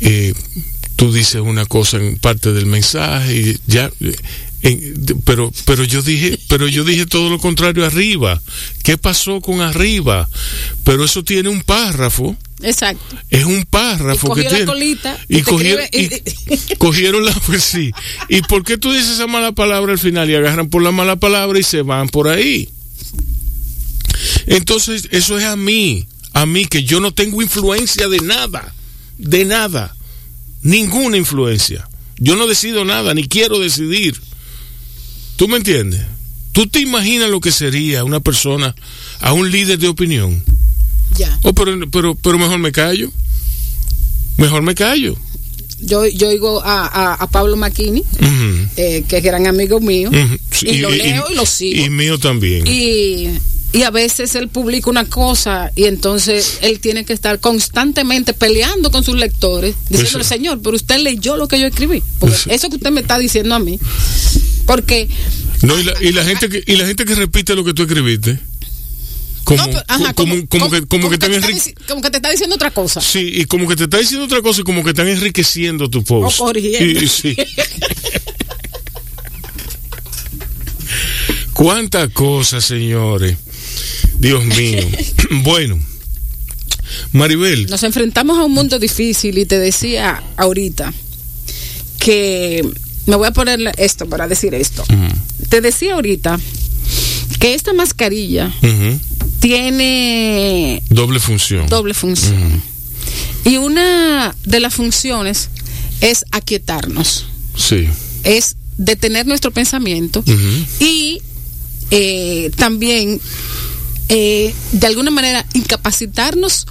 eh, 0.00 0.34
tú 0.96 1.12
dices 1.12 1.40
una 1.40 1.64
cosa 1.66 1.96
en 1.96 2.18
parte 2.18 2.52
del 2.52 2.66
mensaje 2.66 3.34
y 3.34 3.60
ya 3.66 3.90
en, 4.64 5.22
pero 5.26 5.52
pero 5.66 5.84
yo 5.84 6.00
dije 6.00 6.38
pero 6.48 6.66
yo 6.66 6.84
dije 6.84 7.04
todo 7.04 7.28
lo 7.28 7.38
contrario 7.38 7.84
arriba. 7.84 8.40
Qué 8.82 8.96
pasó 8.96 9.42
con 9.42 9.60
arriba 9.60 10.26
pero 10.84 11.04
eso 11.04 11.22
tiene 11.22 11.50
un 11.50 11.62
párrafo. 11.62 12.34
Exacto. 12.62 13.16
Es 13.28 13.44
un 13.44 13.66
párrafo 13.66 14.32
y 14.32 14.40
que 14.40 14.48
tiene 14.48 14.60
la 14.60 14.66
colita 14.66 15.18
y, 15.28 15.42
cogieron, 15.42 15.84
y, 15.92 16.76
cogieron 16.76 17.26
la 17.26 17.32
pues 17.46 17.62
sí. 17.62 17.90
Y 18.30 18.40
por 18.42 18.64
qué 18.64 18.78
tú 18.78 18.90
dices 18.90 19.10
esa 19.10 19.26
mala 19.26 19.52
palabra 19.52 19.92
al 19.92 19.98
final 19.98 20.30
y 20.30 20.34
agarran 20.34 20.70
por 20.70 20.82
la 20.82 20.92
mala 20.92 21.16
palabra 21.16 21.58
y 21.58 21.62
se 21.62 21.82
van 21.82 22.08
por 22.08 22.28
ahí. 22.28 22.70
Entonces 24.46 25.08
eso 25.10 25.38
es 25.38 25.44
a 25.44 25.56
mí. 25.56 26.06
A 26.32 26.46
mí 26.46 26.64
que 26.64 26.84
yo 26.84 27.00
no 27.00 27.12
tengo 27.12 27.42
influencia 27.42 28.08
de 28.08 28.20
nada. 28.20 28.74
De 29.18 29.44
nada. 29.44 29.94
Ninguna 30.62 31.18
influencia. 31.18 31.86
Yo 32.16 32.34
no 32.34 32.46
decido 32.46 32.86
nada 32.86 33.12
ni 33.12 33.28
quiero 33.28 33.58
decidir 33.58 34.18
¿Tú 35.36 35.48
me 35.48 35.56
entiendes? 35.56 36.00
¿Tú 36.52 36.68
te 36.68 36.80
imaginas 36.80 37.28
lo 37.28 37.40
que 37.40 37.50
sería 37.50 38.04
una 38.04 38.20
persona 38.20 38.74
a 39.20 39.32
un 39.32 39.50
líder 39.50 39.78
de 39.78 39.88
opinión? 39.88 40.42
Ya. 41.16 41.38
Oh, 41.42 41.52
pero, 41.52 41.72
pero, 41.90 42.14
pero 42.14 42.38
mejor 42.38 42.58
me 42.58 42.70
callo. 42.70 43.10
Mejor 44.36 44.62
me 44.62 44.74
callo. 44.74 45.16
Yo, 45.80 46.06
yo 46.06 46.28
oigo 46.28 46.62
a, 46.62 46.86
a, 46.86 47.14
a 47.14 47.26
Pablo 47.26 47.56
Maquini, 47.56 48.00
uh 48.00 48.24
-huh. 48.24 48.68
eh, 48.76 49.04
que 49.08 49.18
es 49.18 49.24
gran 49.24 49.46
amigo 49.46 49.80
mío, 49.80 50.08
uh 50.10 50.14
-huh. 50.14 50.38
sí, 50.50 50.66
y, 50.66 50.70
y, 50.70 50.78
lo 50.78 50.90
leo 50.90 51.24
y, 51.28 51.32
y, 51.32 51.36
lo 51.36 51.44
sigo. 51.44 51.84
Y 51.84 51.90
mío 51.90 52.18
también. 52.18 52.64
Y, 52.66 53.28
y 53.72 53.82
a 53.82 53.90
veces 53.90 54.34
él 54.36 54.48
publica 54.48 54.88
una 54.88 55.04
cosa 55.04 55.72
y 55.74 55.84
entonces 55.84 56.58
él 56.62 56.78
tiene 56.78 57.04
que 57.04 57.12
estar 57.12 57.40
constantemente 57.40 58.32
peleando 58.32 58.90
con 58.92 59.02
sus 59.02 59.16
lectores, 59.16 59.74
diciéndole, 59.90 60.22
eso. 60.22 60.34
señor, 60.34 60.60
pero 60.62 60.76
usted 60.76 61.00
leyó 61.00 61.36
lo 61.36 61.48
que 61.48 61.58
yo 61.58 61.66
escribí. 61.66 62.02
Porque 62.20 62.36
eso. 62.36 62.50
eso 62.50 62.68
que 62.70 62.76
usted 62.76 62.92
me 62.92 63.00
está 63.00 63.18
diciendo 63.18 63.54
a 63.56 63.58
mí 63.58 63.78
porque 64.66 65.08
no 65.62 65.78
y 65.78 65.84
la, 65.84 65.94
y 66.00 66.12
la 66.12 66.24
gente 66.24 66.48
que 66.48 66.62
y 66.66 66.76
la 66.76 66.86
gente 66.86 67.04
que 67.04 67.14
repite 67.14 67.54
lo 67.54 67.64
que 67.64 67.74
tú 67.74 67.82
escribiste 67.82 68.38
como, 69.44 69.62
no, 69.62 69.66
pero, 69.66 69.84
ajá, 69.88 70.14
como, 70.14 70.34
como, 70.34 70.48
como, 70.48 70.70
que, 70.70 70.86
como, 70.86 71.10
que, 71.10 71.18
te 71.18 71.26
están 71.26 71.42
como 71.86 72.00
que 72.00 72.10
te 72.10 72.16
está 72.16 72.30
diciendo 72.30 72.56
otra 72.56 72.70
cosa. 72.70 73.02
Sí, 73.02 73.30
y 73.34 73.44
como 73.44 73.68
que 73.68 73.76
te 73.76 73.84
está 73.84 73.98
diciendo 73.98 74.24
otra 74.24 74.40
cosa 74.40 74.62
y 74.62 74.64
como 74.64 74.82
que 74.82 74.90
están 74.90 75.06
enriqueciendo 75.06 75.90
tu 75.90 76.02
post. 76.02 76.40
O. 76.40 76.50
Y, 76.56 77.06
sí. 77.08 77.36
Cuántas 81.52 82.08
cosas, 82.10 82.64
señores. 82.64 83.36
Dios 84.18 84.44
mío. 84.46 84.82
bueno, 85.42 85.78
Maribel. 87.12 87.66
Nos 87.66 87.82
enfrentamos 87.82 88.38
a 88.38 88.44
un 88.44 88.52
mundo 88.52 88.78
difícil 88.78 89.36
y 89.36 89.44
te 89.44 89.58
decía 89.58 90.22
ahorita 90.36 90.94
que 91.98 92.66
me 93.06 93.16
voy 93.16 93.28
a 93.28 93.32
poner 93.32 93.72
esto 93.78 94.06
para 94.06 94.28
decir 94.28 94.54
esto. 94.54 94.82
Uh 94.88 94.94
-huh. 94.94 95.14
Te 95.48 95.60
decía 95.60 95.94
ahorita 95.94 96.38
que 97.38 97.54
esta 97.54 97.72
mascarilla 97.72 98.52
uh 98.62 98.66
-huh. 98.66 98.98
tiene 99.40 100.82
doble 100.90 101.20
función. 101.20 101.66
Doble 101.68 101.94
función. 101.94 102.42
Uh 102.42 102.46
-huh. 102.46 103.52
Y 103.52 103.56
una 103.58 104.34
de 104.44 104.60
las 104.60 104.74
funciones 104.74 105.50
es 106.00 106.24
aquietarnos. 106.32 107.26
Sí. 107.56 107.88
Es 108.24 108.56
detener 108.78 109.26
nuestro 109.26 109.50
pensamiento 109.50 110.24
y 110.80 111.20
eh, 111.90 112.50
también 112.56 113.20
eh, 114.08 114.52
de 114.72 114.86
alguna 114.86 115.10
manera 115.10 115.46
incapacitarnos 115.54 116.66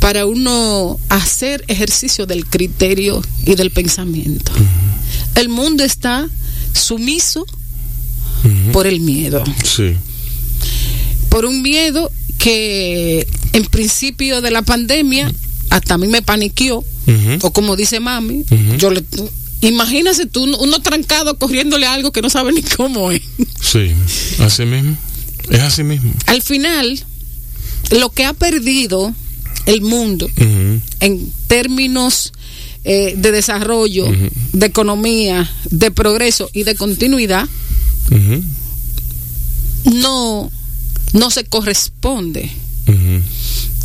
para 0.00 0.26
uno 0.26 1.00
hacer 1.08 1.64
ejercicio 1.68 2.26
del 2.26 2.44
criterio 2.44 3.22
y 3.46 3.54
del 3.54 3.70
pensamiento. 3.70 4.52
El 5.34 5.48
mundo 5.48 5.84
está 5.84 6.28
sumiso 6.72 7.42
uh 7.42 8.48
-huh. 8.48 8.72
por 8.72 8.86
el 8.86 9.00
miedo. 9.00 9.42
Sí. 9.64 9.94
Por 11.28 11.44
un 11.44 11.62
miedo 11.62 12.10
que 12.38 13.26
en 13.52 13.64
principio 13.66 14.40
de 14.40 14.50
la 14.50 14.62
pandemia 14.62 15.32
hasta 15.70 15.94
a 15.94 15.98
mí 15.98 16.06
me 16.06 16.22
paniqueó, 16.22 16.78
uh 16.78 16.84
-huh. 17.06 17.38
o 17.42 17.50
como 17.52 17.76
dice 17.76 18.00
mami, 18.00 18.44
uh 18.50 18.54
-huh. 18.54 18.76
yo 18.76 18.90
le 18.90 19.04
imagínese 19.60 20.26
tú 20.26 20.44
uno 20.44 20.78
trancado 20.80 21.38
corriéndole 21.38 21.86
algo 21.86 22.12
que 22.12 22.22
no 22.22 22.28
sabe 22.30 22.52
ni 22.52 22.62
cómo 22.62 23.10
es. 23.10 23.22
Sí, 23.60 23.92
así 24.40 24.64
mismo. 24.64 24.96
Es 25.50 25.60
así 25.60 25.82
mismo. 25.82 26.12
Al 26.26 26.42
final, 26.42 27.02
lo 27.90 28.10
que 28.10 28.24
ha 28.24 28.32
perdido 28.34 29.14
el 29.66 29.80
mundo 29.80 30.30
en 31.00 31.32
términos 31.46 32.32
eh, 32.84 33.14
de 33.16 33.32
desarrollo, 33.32 34.06
uh 34.06 34.12
-huh. 34.12 34.30
de 34.52 34.66
economía, 34.66 35.50
de 35.70 35.90
progreso 35.90 36.50
y 36.52 36.64
de 36.64 36.74
continuidad, 36.74 37.44
uh 38.10 38.14
-huh. 38.14 38.42
no, 39.94 40.50
no 41.12 41.30
se 41.30 41.44
corresponde 41.44 42.50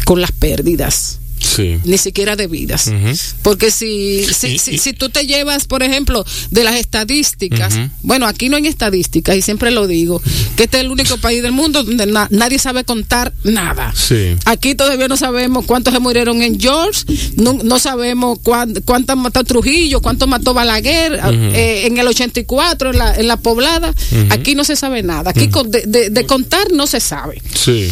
con 0.05 0.21
las 0.21 0.31
pérdidas. 0.31 1.18
Sí. 1.39 1.79
Ni 1.83 1.97
siquiera 1.97 2.35
de 2.35 2.47
vidas. 2.47 2.87
Uh 2.87 2.91
-huh. 2.91 3.33
Porque 3.41 3.71
si, 3.71 4.25
si, 4.33 4.47
y, 4.47 4.59
si, 4.59 4.71
y... 4.75 4.77
si, 4.77 4.93
tú 4.93 5.09
te 5.09 5.25
llevas, 5.25 5.65
por 5.65 5.83
ejemplo, 5.83 6.25
de 6.51 6.63
las 6.63 6.75
estadísticas, 6.75 7.73
uh 7.73 7.77
-huh. 7.77 7.89
bueno, 8.03 8.25
aquí 8.27 8.49
no 8.49 8.57
hay 8.57 8.67
estadísticas, 8.67 9.35
y 9.37 9.41
siempre 9.41 9.71
lo 9.71 9.87
digo, 9.87 10.21
que 10.55 10.63
este 10.63 10.77
es 10.77 10.83
el 10.83 10.91
único 10.91 11.17
país 11.17 11.41
del 11.41 11.51
mundo 11.51 11.83
donde 11.83 12.05
na 12.05 12.27
nadie 12.31 12.59
sabe 12.59 12.83
contar 12.83 13.33
nada. 13.43 13.93
Sí. 13.95 14.35
Aquí 14.45 14.75
todavía 14.75 15.07
no 15.07 15.17
sabemos 15.17 15.65
cuántos 15.65 15.93
se 15.93 15.99
murieron 15.99 16.41
en 16.41 16.59
George, 16.59 17.05
no, 17.35 17.53
no 17.53 17.79
sabemos 17.79 18.39
cuántos 18.43 19.17
mató 19.17 19.43
Trujillo, 19.43 20.01
cuántos 20.01 20.27
mató 20.27 20.53
Balaguer, 20.53 21.13
uh 21.13 21.27
-huh. 21.27 21.53
eh, 21.53 21.87
en 21.87 21.97
el 21.97 22.07
84, 22.07 22.91
en 22.91 22.97
la, 22.97 23.15
en 23.15 23.27
la 23.27 23.37
poblada. 23.37 23.93
Aquí 24.29 24.55
no 24.55 24.63
se 24.63 24.75
sabe 24.75 25.03
nada. 25.03 25.31
Aquí 25.31 25.47
de, 25.47 25.83
de, 25.87 26.09
de 26.09 26.25
contar 26.25 26.71
no 26.71 26.85
se 26.87 26.99
sabe. 26.99 27.41
Sí. 27.53 27.89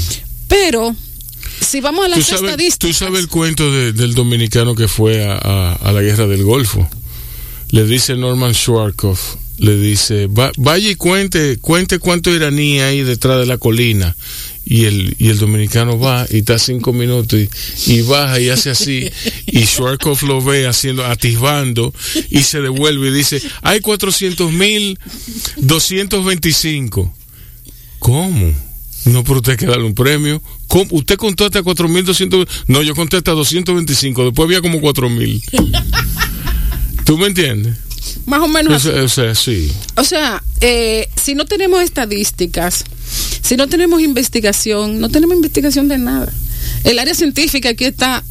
Pero 0.48 0.96
si 1.62 1.82
vamos 1.82 2.06
a 2.06 2.10
las 2.10 2.20
¿Tú 2.20 2.26
sabes, 2.26 2.44
estadísticas. 2.44 2.98
Tú 2.98 3.06
sabes 3.06 3.20
el 3.22 3.28
cuento 3.28 3.72
de, 3.72 3.94
del 3.94 4.14
dominicano 4.14 4.76
que 4.76 4.88
fue 4.88 5.26
a, 5.26 5.34
a, 5.34 5.74
a, 5.74 5.92
la 5.92 6.02
guerra 6.02 6.28
del 6.28 6.44
Golfo. 6.44 6.90
Le 7.72 7.86
dice 7.86 8.16
Norman 8.16 8.54
Schwarzkopf 8.54 9.36
le 9.58 9.76
dice, 9.78 10.28
vaya 10.30 10.90
y 10.90 10.96
cuente, 10.96 11.58
cuente 11.58 12.00
cuánto 12.00 12.34
iraní 12.34 12.80
hay 12.80 13.04
detrás 13.04 13.40
de 13.40 13.46
la 13.46 13.58
colina. 13.58 14.16
Y 14.70 14.84
el, 14.84 15.16
y 15.18 15.30
el 15.30 15.40
dominicano 15.40 15.98
va 15.98 16.28
y 16.30 16.40
está 16.40 16.60
cinco 16.60 16.92
minutos 16.92 17.40
y, 17.88 18.02
baja 18.02 18.40
y 18.40 18.50
hace 18.50 18.70
así. 18.70 19.10
Y 19.46 19.66
Schwarzkopf 19.66 20.24
lo 20.24 20.42
ve 20.42 20.68
haciendo, 20.68 21.06
atisbando 21.06 21.94
y 22.30 22.42
se 22.42 22.60
devuelve 22.60 23.08
y 23.08 23.12
dice, 23.12 23.42
hay 23.62 23.80
400 23.80 24.52
mil 24.52 25.00
225. 25.58 27.14
¿Cómo? 28.00 28.54
No, 29.06 29.24
pero 29.24 29.38
usted 29.38 29.58
que 29.58 29.66
darle 29.66 29.86
un 29.86 29.96
premio. 29.96 30.42
¿Cómo? 30.68 30.86
¿Usted 30.92 31.16
contó 31.16 31.46
hasta 31.46 31.62
4.200? 31.62 32.48
No, 32.68 32.82
yo 32.82 32.96
conté 32.96 33.18
hasta 33.18 33.32
225. 33.32 34.26
Después 34.26 34.46
había 34.46 34.62
como 34.62 34.80
4.000. 34.80 35.42
¿Tú 37.06 37.18
me 37.18 37.28
entiendes? 37.28 37.78
Más 38.26 38.42
o 38.42 38.48
menos. 38.48 38.86
O 38.86 39.08
sea, 39.08 39.34
sí. 39.36 39.72
O 39.96 40.04
sea, 40.04 40.44
eh, 40.62 41.08
si 41.16 41.36
no 41.36 41.46
tenemos 41.46 41.82
estadísticas, 41.82 42.84
si 43.42 43.56
no 43.56 43.68
tenemos 43.68 44.02
investigación, 44.02 45.00
no 45.00 45.10
tenemos 45.10 45.36
investigación 45.36 45.88
de 45.88 45.98
nada. 45.98 46.32
El 46.84 47.00
área 47.00 47.16
científica 47.16 47.70
aquí 47.70 47.86
está 47.86 48.24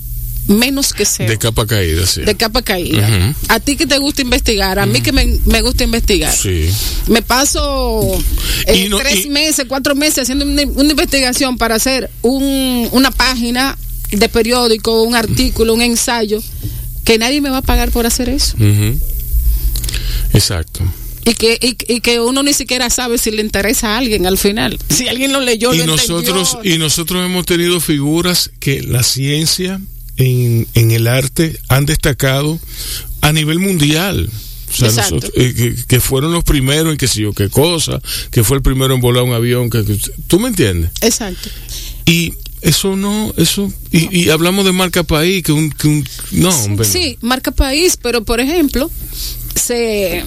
menos 0.49 0.93
que 0.93 1.05
cero. 1.05 1.31
De 1.31 1.39
capa 1.39 1.67
caída, 1.67 2.07
sí. 2.07 2.23
De 2.23 2.35
capa 2.37 2.63
caída. 2.63 3.35
A 3.49 3.61
ti 3.61 3.77
que 3.77 3.87
te 3.87 3.99
gusta 3.99 4.23
investigar, 4.23 4.79
a 4.79 4.87
mí 4.87 5.01
que 5.01 5.13
me, 5.13 5.61
gusta 5.63 5.85
investigar. 5.85 6.33
Sí. 6.35 6.69
Me 7.09 7.23
paso 7.23 8.19
eh, 8.67 8.91
tres 8.97 9.29
meses, 9.29 9.67
cuatro 9.69 9.95
meses 9.95 10.21
haciendo 10.21 10.45
una, 10.45 10.63
investigación 10.63 11.59
para 11.59 11.75
hacer 11.75 12.11
un, 12.23 12.89
una 12.93 13.11
página 13.11 13.77
de 14.11 14.29
periódico, 14.29 15.03
un 15.03 15.15
artículo, 15.15 15.75
un 15.75 15.83
ensayo, 15.83 16.43
que 17.05 17.19
nadie 17.19 17.41
me 17.41 17.51
va 17.51 17.59
a 17.59 17.63
pagar 17.63 17.91
por 17.91 18.07
hacer 18.07 18.29
eso. 18.29 18.57
Exacto. 20.33 20.81
Y 21.25 21.35
que, 21.35 21.59
y, 21.61 22.01
que 22.01 22.21
uno 22.21 22.45
ni 22.45 22.53
siquiera 22.53 22.89
sabe 22.89 23.19
si 23.19 23.33
le 23.33 23.43
interesa 23.43 23.95
a 23.95 23.99
alguien 23.99 24.27
al 24.27 24.39
final. 24.39 24.79
Si 24.89 25.09
alguien 25.09 25.33
lo 25.33 25.41
leyó, 25.41 25.75
y 25.75 25.79
nosotros 25.85 26.59
Y 26.63 26.79
nosotros 26.79 27.25
hemos 27.25 27.45
tenido 27.47 27.81
figuras 27.81 28.53
que 28.61 28.81
la 28.83 29.03
ciencia 29.03 29.81
en, 30.17 30.67
en 30.75 30.91
el 30.91 31.07
arte 31.07 31.59
han 31.69 31.87
destacado 31.87 32.59
a 33.21 33.33
nivel 33.33 33.59
mundial. 33.59 34.31
O 34.69 34.75
sea, 34.77 34.91
nosotros, 34.91 35.33
eh, 35.37 35.75
que, 35.87 36.01
fueron 36.01 36.33
los 36.33 36.45
primeros 36.45 36.93
en 36.93 36.99
que 36.99 37.09
sé 37.09 37.23
yo 37.23 37.33
qué 37.33 37.49
cosa, 37.49 38.01
que 38.31 38.45
fue 38.45 38.57
el 38.57 38.63
primero 38.63 38.95
en 38.95 39.01
volar 39.01 39.23
un 39.23 39.33
avión, 39.33 39.71
que, 39.71 39.83
tú 40.27 40.39
me 40.39 40.49
entiendes. 40.49 40.91
Exacto. 41.01 41.49
Y 42.05 42.35
eso 42.61 42.97
no, 42.97 43.33
eso, 43.37 43.73
y, 43.93 44.29
hablamos 44.29 44.65
de 44.65 44.73
marca 44.73 45.03
país, 45.03 45.43
que 45.43 45.53
un, 45.53 45.71
que 45.71 45.89
un 45.89 46.09
no, 46.33 46.51
hombre. 46.51 46.87
Sí, 46.87 47.17
marca 47.21 47.53
país, 47.53 47.97
pero 48.01 48.25
por 48.25 48.41
ejemplo, 48.41 48.91
se, 49.55 50.25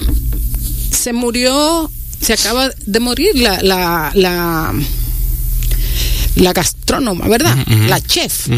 se 0.90 1.12
murió, 1.12 1.90
se 2.20 2.32
acaba 2.32 2.70
de 2.86 3.00
morir 3.00 3.30
la, 3.34 3.62
la, 3.62 4.10
la, 4.14 4.74
la 6.36 6.52
gastrónoma, 6.52 7.28
¿verdad? 7.28 7.56
La 7.88 8.00
chef. 8.00 8.48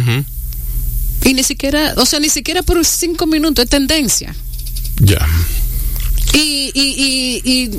Y 1.25 1.35
ni 1.35 1.43
siquiera, 1.43 1.95
o 1.97 2.07
sea, 2.07 2.21
ni 2.21 2.29
siquiera 2.29 2.63
por 2.63 2.85
cinco 2.85 3.27
minutos 3.27 3.65
es 3.65 3.71
tendencia. 3.71 4.35
Ya. 5.01 5.27
Y, 6.35 6.71
y, 6.75 7.43
y, 7.45 7.71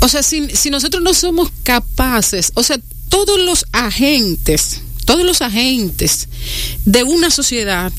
o 0.00 0.08
sea, 0.08 0.22
si, 0.22 0.48
si 0.50 0.70
nosotros 0.70 1.02
no 1.02 1.14
somos 1.14 1.50
capaces, 1.62 2.52
o 2.54 2.62
sea, 2.62 2.78
todos 3.08 3.40
los 3.40 3.66
agentes, 3.72 4.80
todos 5.04 5.24
los 5.24 5.40
agentes 5.42 6.28
de 6.84 7.02
una 7.02 7.30
sociedad 7.30 7.92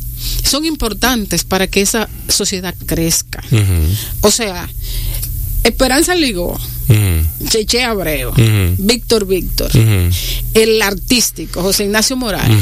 son 0.43 0.65
importantes 0.65 1.43
para 1.43 1.67
que 1.67 1.81
esa 1.81 2.09
sociedad 2.27 2.75
crezca. 2.85 3.43
O 4.21 4.31
sea, 4.31 4.69
Esperanza 5.63 6.15
Ligó, 6.15 6.59
Cheche 7.49 7.83
Abreu, 7.83 8.33
Víctor 8.77 9.25
Víctor, 9.25 9.71
el 10.53 10.81
artístico 10.81 11.61
José 11.61 11.85
Ignacio 11.85 12.15
Morales, 12.15 12.57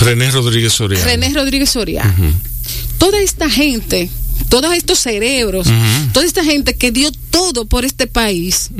René 0.00 0.30
Rodríguez 0.30 0.72
Soria. 0.72 1.04
René 1.04 1.32
Rodríguez 1.32 1.70
Soria. 1.70 2.14
Toda 2.98 3.20
esta 3.20 3.50
gente, 3.50 4.10
todos 4.48 4.74
estos 4.74 4.98
cerebros, 4.98 5.66
toda 6.12 6.24
esta 6.24 6.44
gente 6.44 6.76
que 6.76 6.90
dio 6.90 7.10
todo 7.30 7.66
por 7.66 7.84
este 7.84 8.06
país, 8.06 8.70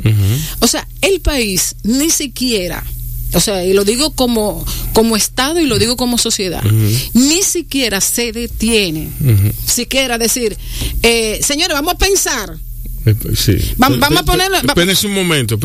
o 0.59 0.67
sea, 0.67 0.87
el 1.01 1.21
país 1.21 1.75
ni 1.83 2.09
siquiera 2.09 2.83
o 3.35 3.41
sea, 3.41 3.65
y 3.65 3.73
lo 3.73 3.83
digo 3.83 4.11
como, 4.11 4.65
como 4.93 5.17
Estado 5.17 5.59
y 5.59 5.65
lo 5.65 5.77
digo 5.77 5.97
como 5.97 6.17
sociedad, 6.17 6.63
ni 7.13 7.41
siquiera 7.43 7.99
se 7.99 8.31
detiene, 8.31 9.09
siquiera 9.65 10.17
decir, 10.17 10.57
eh, 11.03 11.39
señores, 11.43 11.73
vamos 11.73 11.95
a 11.95 11.97
pensar. 11.97 12.57
Vamos 13.77 14.19
a 14.19 14.23
ponerlo. 14.23 14.57
Espérense 14.57 15.07
un 15.07 15.13
momento. 15.13 15.57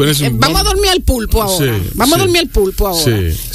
Vamos 0.47 0.61
a 0.61 0.65
dormir 0.65 0.91
al 0.91 1.03
pulpo 1.03 1.43
ahora. 1.43 1.79
vamos 1.95 2.17
a 2.17 2.19
dormir 2.23 2.41
al 2.43 2.49
pulpo 2.49 2.87
ahora. 2.89 3.05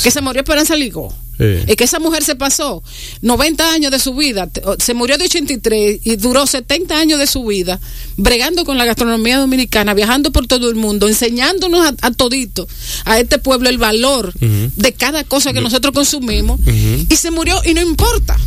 Que 0.02 0.12
se 0.12 0.22
murió 0.22 0.42
Esperanza 0.42 0.76
Ligo. 0.76 1.14
Es 1.38 1.76
que 1.76 1.84
esa 1.84 2.00
mujer 2.00 2.24
se 2.24 2.36
pasó 2.36 2.82
90 3.22 3.74
años 3.74 3.92
de 3.92 4.00
su 4.00 4.16
vida, 4.16 4.50
se 4.80 4.94
murió 4.94 5.18
de 5.18 5.26
83 5.26 6.00
y 6.04 6.16
duró 6.16 6.48
70 6.48 6.98
años 6.98 7.20
de 7.20 7.28
su 7.28 7.44
vida 7.46 7.80
bregando 8.16 8.64
con 8.64 8.78
la 8.78 8.86
gastronomía 8.86 9.38
dominicana, 9.40 9.94
viajando 9.94 10.32
por 10.32 10.48
todo 10.48 10.70
el 10.70 10.76
mundo, 10.76 11.10
enseñándonos 11.10 11.94
a, 12.02 12.12
todito, 12.12 12.68
a 13.04 13.20
este 13.20 13.38
pueblo, 13.38 13.68
el 13.68 13.78
valor 13.78 14.34
de 14.40 14.94
cada 14.94 15.26
cosa 15.26 15.52
que 15.52 15.62
nosotros 15.62 15.94
consumimos 15.94 16.60
y 16.66 17.16
se 17.16 17.32
murió 17.32 17.62
y 17.66 17.74
no 17.74 17.82
importa. 17.82 18.38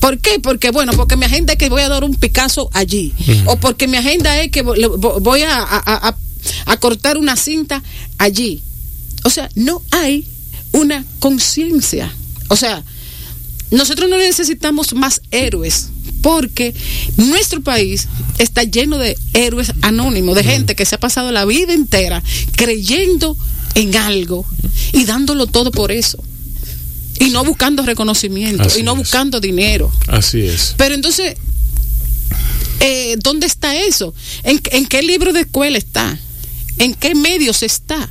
¿Por 0.00 0.18
qué? 0.18 0.38
Porque, 0.40 0.70
bueno, 0.70 0.92
porque 0.92 1.16
mi 1.16 1.24
agenda 1.24 1.54
es 1.54 1.58
que 1.58 1.68
voy 1.68 1.82
a 1.82 1.88
dar 1.88 2.04
un 2.04 2.14
Picasso 2.14 2.70
allí. 2.72 3.12
O 3.46 3.56
porque 3.56 3.88
mi 3.88 3.96
agenda 3.96 4.40
es 4.40 4.50
que 4.50 4.62
voy 4.62 5.42
a, 5.42 6.16
a 6.66 6.76
cortar 6.78 7.18
una 7.18 7.36
cinta 7.36 7.82
allí. 8.18 8.62
O 9.24 9.30
sea, 9.30 9.48
no 9.54 9.82
hay 9.90 10.26
una 10.72 11.04
conciencia. 11.18 12.12
O 12.48 12.56
sea, 12.56 12.84
nosotros 13.70 14.08
no 14.08 14.16
necesitamos 14.18 14.94
más 14.94 15.22
héroes 15.30 15.88
porque 16.22 16.74
nuestro 17.16 17.60
país 17.62 18.08
está 18.38 18.64
lleno 18.64 18.98
de 18.98 19.16
héroes 19.32 19.72
anónimos, 19.82 20.34
de 20.36 20.44
gente 20.44 20.74
que 20.76 20.84
se 20.84 20.96
ha 20.96 21.00
pasado 21.00 21.32
la 21.32 21.44
vida 21.44 21.72
entera 21.72 22.22
creyendo 22.56 23.36
en 23.74 23.96
algo 23.96 24.46
y 24.92 25.04
dándolo 25.04 25.46
todo 25.46 25.70
por 25.70 25.92
eso. 25.92 26.18
Y 27.18 27.30
no 27.30 27.44
buscando 27.44 27.82
reconocimiento, 27.82 28.68
y 28.78 28.82
no 28.82 28.94
buscando 28.96 29.40
dinero. 29.40 29.90
Así 30.08 30.42
es. 30.42 30.74
Pero 30.76 30.94
entonces, 30.94 31.36
eh, 32.80 33.16
¿dónde 33.18 33.46
está 33.46 33.76
eso? 33.76 34.14
¿En, 34.42 34.60
¿En 34.72 34.86
qué 34.86 35.02
libro 35.02 35.32
de 35.32 35.40
escuela 35.40 35.78
está? 35.78 36.18
¿En 36.78 36.94
qué 36.94 37.14
medios 37.14 37.62
está? 37.62 38.10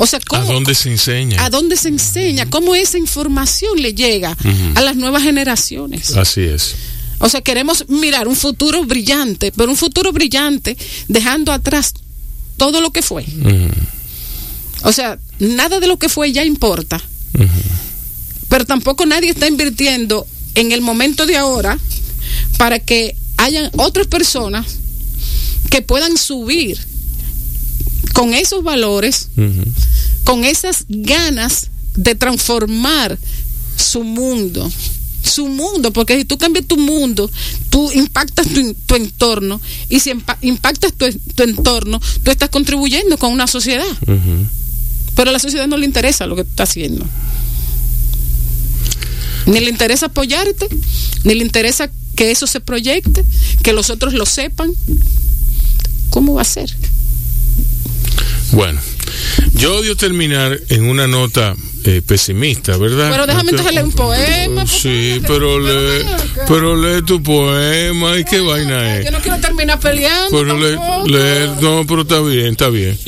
O 0.00 0.06
sea, 0.06 0.20
¿A 0.30 0.44
dónde 0.44 0.76
se 0.76 0.90
enseña? 0.90 1.44
¿A 1.44 1.50
dónde 1.50 1.76
se 1.76 1.88
enseña? 1.88 2.48
¿Cómo 2.48 2.76
esa 2.76 2.98
información 2.98 3.82
le 3.82 3.94
llega 3.94 4.36
a 4.76 4.80
las 4.80 4.94
nuevas 4.94 5.24
generaciones? 5.24 6.16
Así 6.16 6.42
es. 6.42 6.76
O 7.18 7.28
sea, 7.28 7.40
queremos 7.40 7.84
mirar 7.88 8.28
un 8.28 8.36
futuro 8.36 8.84
brillante, 8.84 9.50
pero 9.50 9.70
un 9.70 9.76
futuro 9.76 10.12
brillante 10.12 10.76
dejando 11.08 11.50
atrás 11.50 11.94
todo 12.56 12.80
lo 12.80 12.92
que 12.92 13.02
fue. 13.02 13.26
O 14.84 14.92
sea, 14.92 15.18
nada 15.40 15.80
de 15.80 15.88
lo 15.88 15.98
que 15.98 16.08
fue 16.08 16.30
ya 16.30 16.44
importa. 16.44 17.02
Pero 18.48 18.64
tampoco 18.64 19.06
nadie 19.06 19.30
está 19.30 19.46
invirtiendo 19.46 20.26
en 20.54 20.72
el 20.72 20.80
momento 20.80 21.26
de 21.26 21.36
ahora 21.36 21.78
para 22.56 22.78
que 22.78 23.16
hayan 23.36 23.70
otras 23.76 24.06
personas 24.06 24.66
que 25.70 25.82
puedan 25.82 26.16
subir 26.16 26.78
con 28.12 28.34
esos 28.34 28.64
valores, 28.64 29.28
con 30.24 30.44
esas 30.44 30.84
ganas 30.88 31.68
de 31.94 32.14
transformar 32.14 33.18
su 33.76 34.02
mundo. 34.02 34.70
Su 35.22 35.46
mundo, 35.46 35.92
porque 35.92 36.16
si 36.16 36.24
tú 36.24 36.38
cambias 36.38 36.66
tu 36.66 36.78
mundo, 36.78 37.30
tú 37.70 37.90
impactas 37.92 38.46
tu, 38.48 38.94
entorno 38.94 39.60
y 39.88 40.00
si 40.00 40.12
impactas 40.40 40.92
tu, 40.94 41.42
entorno, 41.42 42.00
tú 42.22 42.30
estás 42.30 42.48
contribuyendo 42.48 43.18
con 43.18 43.32
una 43.32 43.46
sociedad. 43.46 43.84
Pero 45.14 45.30
a 45.30 45.32
la 45.32 45.38
sociedad 45.38 45.66
no 45.66 45.76
le 45.76 45.84
interesa 45.84 46.26
lo 46.26 46.34
que 46.34 46.44
tú 46.44 46.50
estás 46.50 46.70
haciendo. 46.70 47.04
Ni 49.48 49.60
le 49.60 49.70
interesa 49.70 50.06
apoyarte, 50.06 50.68
ni 51.24 51.34
le 51.34 51.42
interesa 51.42 51.90
que 52.14 52.30
eso 52.30 52.46
se 52.46 52.60
proyecte, 52.60 53.24
que 53.62 53.72
los 53.72 53.88
otros 53.88 54.12
lo 54.12 54.26
sepan. 54.26 54.72
¿Cómo 56.10 56.34
va 56.34 56.42
a 56.42 56.44
ser? 56.44 56.70
Bueno, 58.52 58.80
yo 59.54 59.76
odio 59.76 59.96
terminar 59.96 60.58
en 60.68 60.84
una 60.84 61.06
nota 61.06 61.54
eh, 61.84 62.02
pesimista, 62.06 62.76
¿verdad? 62.76 63.10
Pero 63.10 63.26
déjame 63.26 63.50
entonces 63.50 63.74
leer 63.74 63.86
un 63.86 63.92
poema. 63.92 64.66
Sí, 64.66 65.22
pero 65.26 65.58
lee, 65.58 66.04
pero 66.46 66.76
lee 66.76 67.02
tu 67.02 67.22
poema 67.22 68.18
y 68.18 68.24
qué 68.24 68.40
vaina 68.40 68.98
es. 68.98 69.06
Yo 69.06 69.10
no 69.10 69.20
quiero 69.20 69.38
terminar 69.38 69.80
peleando. 69.80 70.30
Pero 70.30 71.06
leer, 71.06 71.48
no, 71.62 71.86
pero 71.86 72.02
está 72.02 72.20
bien, 72.20 72.48
está 72.48 72.68
bien. 72.68 72.98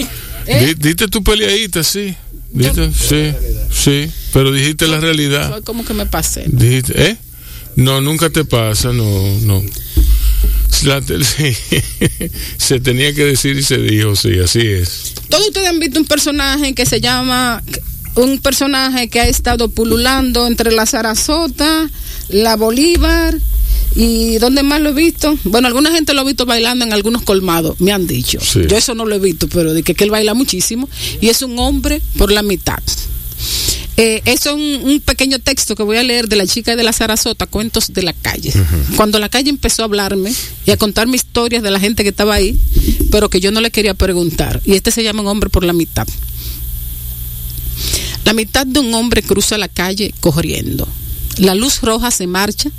¿Eh? 0.47 0.75
Dite 0.79 1.09
tu 1.09 1.23
peleadita, 1.23 1.85
sí. 1.85 2.17
Sí, 2.53 3.33
sí, 3.73 4.11
pero 4.33 4.53
dijiste 4.53 4.89
la 4.89 5.01
realidad. 5.01 5.63
como 5.63 5.85
que 5.85 5.95
me 5.95 6.07
pasé. 6.07 6.45
Dijiste, 6.47 7.11
¿eh? 7.11 7.17
No, 7.77 8.01
nunca 8.01 8.31
te 8.31 8.45
pasa, 8.45 8.93
no, 8.93 9.39
no. 9.43 9.63
La, 10.85 11.03
se 12.57 12.81
tenía 12.81 13.15
que 13.15 13.25
decir 13.25 13.57
y 13.57 13.63
se 13.63 13.79
dijo, 13.79 14.17
sí, 14.17 14.39
así 14.39 14.61
es. 14.61 15.15
Todos 15.29 15.49
ustedes 15.49 15.69
han 15.69 15.79
visto 15.79 15.99
un 15.99 16.07
personaje 16.07 16.75
que 16.75 16.87
se 16.87 17.01
llama, 17.01 17.63
un 18.17 18.39
personaje 18.41 19.09
que 19.09 19.21
ha 19.21 19.29
estado 19.29 19.69
pululando 19.71 20.47
entre 20.47 20.73
la 20.73 20.87
Sarasota, 20.87 21.89
la 22.29 22.57
Bolívar 22.57 23.37
y 23.97 24.39
¿dónde 24.39 24.62
más 24.62 24.81
lo 24.81 24.91
he 24.91 24.95
visto? 24.95 25.37
Bueno, 25.45 25.69
alguna 25.69 25.91
gente 25.91 26.15
lo 26.15 26.21
ha 26.21 26.25
visto 26.25 26.47
bailando 26.47 26.85
en 26.85 26.93
algunos 26.93 27.23
colmados, 27.23 27.81
me 27.81 27.93
han 27.93 28.07
dicho. 28.07 28.39
Sí. 28.41 28.62
Yo 28.69 28.77
eso 28.77 28.95
no 28.95 29.05
lo 29.05 29.17
he 29.17 29.19
visto, 29.19 29.49
pero 29.49 29.73
de 29.75 29.83
que, 29.83 29.95
que 29.95 30.05
él 30.05 30.11
baila 30.11 30.35
muchísimo 30.35 30.89
y 31.21 31.29
es 31.29 31.43
un 31.43 31.59
hombre 31.59 32.01
por 32.17 32.31
la 32.31 32.43
mitad. 32.43 32.83
Eh, 33.97 34.23
eso 34.25 34.51
es 34.51 34.57
un, 34.57 34.89
un, 34.89 35.01
pequeño 35.01 35.41
texto 35.41 35.77
que 35.77 35.83
voy 35.83 35.99
a 35.99 36.03
leer 36.03 36.27
de 36.29 36.37
la 36.37 36.47
chica 36.47 36.75
de 36.75 36.83
la 36.83 36.93
Sarasota, 36.93 37.47
Cuentos 37.47 37.93
de 37.93 38.03
la 38.03 38.15
calle. 38.15 38.51
Uh 38.55 38.59
-huh. 38.59 38.97
Cuando 38.97 39.19
la 39.19 39.29
calle 39.29 39.51
empezó 39.51 39.83
a 39.83 39.85
hablarme 39.87 40.33
y 40.65 40.71
a 40.71 40.77
contarme 40.79 41.17
historias 41.17 41.62
de 41.62 41.71
la 41.71 41.79
gente 41.81 42.03
que 42.03 42.09
estaba 42.11 42.35
ahí, 42.35 42.57
pero 43.11 43.29
que 43.29 43.41
yo 43.41 43.51
no 43.51 43.61
le 43.61 43.71
quería 43.71 43.95
preguntar. 43.95 44.62
Y 44.65 44.73
este 44.73 44.91
se 44.91 45.03
llama 45.03 45.21
Un 45.21 45.29
hombre 45.29 45.51
por 45.51 45.65
la 45.65 45.75
mitad. 45.75 46.07
La 48.25 48.33
mitad 48.33 48.67
de 48.67 48.81
un 48.81 48.95
hombre 48.95 49.23
cruza 49.23 49.59
la 49.59 49.69
calle 49.69 50.15
corriendo. 50.21 50.89
La 51.39 51.55
luz 51.55 51.81
roja 51.83 52.11
se 52.11 52.27
marcha 52.27 52.71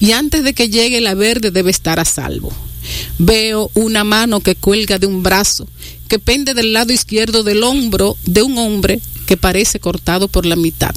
y 0.00 0.12
antes 0.12 0.42
de 0.42 0.54
que 0.54 0.70
llegue 0.70 1.00
la 1.00 1.14
verde 1.14 1.50
debe 1.50 1.70
estar 1.70 2.00
a 2.00 2.04
salvo. 2.04 2.52
Veo 3.18 3.70
una 3.74 4.02
mano 4.02 4.40
que 4.40 4.56
cuelga 4.56 4.98
de 4.98 5.06
un 5.06 5.22
brazo, 5.22 5.68
que 6.08 6.18
pende 6.18 6.54
del 6.54 6.72
lado 6.72 6.92
izquierdo 6.92 7.42
del 7.42 7.62
hombro 7.62 8.16
de 8.24 8.42
un 8.42 8.58
hombre 8.58 9.00
que 9.26 9.36
parece 9.36 9.78
cortado 9.78 10.26
por 10.26 10.46
la 10.46 10.56
mitad. 10.56 10.94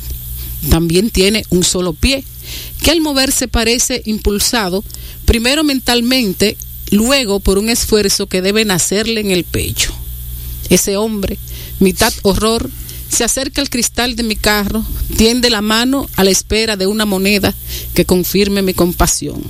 También 0.69 1.09
tiene 1.09 1.43
un 1.49 1.63
solo 1.63 1.93
pie, 1.93 2.23
que 2.81 2.91
al 2.91 3.01
moverse 3.01 3.47
parece 3.47 4.01
impulsado, 4.05 4.83
primero 5.25 5.63
mentalmente, 5.63 6.57
luego 6.89 7.41
por 7.41 7.57
un 7.57 7.69
esfuerzo 7.69 8.27
que 8.27 8.41
debe 8.41 8.63
nacerle 8.63 9.21
en 9.21 9.31
el 9.31 9.43
pecho. 9.43 9.93
Ese 10.69 10.95
hombre, 10.95 11.37
mitad 11.79 12.13
horror, 12.23 12.69
se 13.13 13.23
acerca 13.23 13.61
al 13.61 13.69
cristal 13.69 14.15
de 14.15 14.23
mi 14.23 14.35
carro, 14.35 14.83
tiende 15.17 15.51
la 15.51 15.61
mano 15.61 16.09
a 16.15 16.23
la 16.23 16.31
espera 16.31 16.77
de 16.77 16.87
una 16.87 17.05
moneda 17.05 17.53
que 17.93 18.05
confirme 18.05 18.63
mi 18.63 18.73
compasión. 18.73 19.43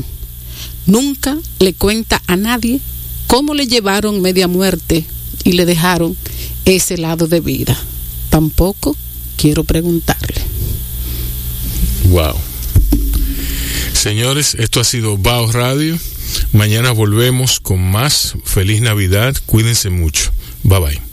Nunca 0.86 1.38
le 1.60 1.74
cuenta 1.74 2.22
a 2.28 2.36
nadie 2.36 2.82
cómo 3.28 3.54
le 3.54 3.68
llevaron 3.68 4.22
media 4.22 4.50
muerte 4.50 5.06
y 5.46 5.54
le 5.54 5.66
dejaron 5.66 6.18
ese 6.66 6.98
lado 6.98 7.28
de 7.28 7.40
vida. 7.40 7.78
Tampoco 8.30 8.98
quiero 9.38 9.64
preguntarle. 9.64 10.42
Wow. 12.10 12.36
Señores, 13.94 14.56
esto 14.60 14.82
ha 14.82 14.84
sido 14.84 15.18
Bao 15.18 15.50
Radio. 15.54 15.98
Mañana 16.52 16.92
volvemos 16.92 17.62
con 17.62 17.82
más. 17.82 18.34
Feliz 18.44 18.82
Navidad. 18.82 19.36
Cuídense 19.46 19.90
mucho. 19.90 20.32
Bye 20.64 20.80
bye. 20.80 21.13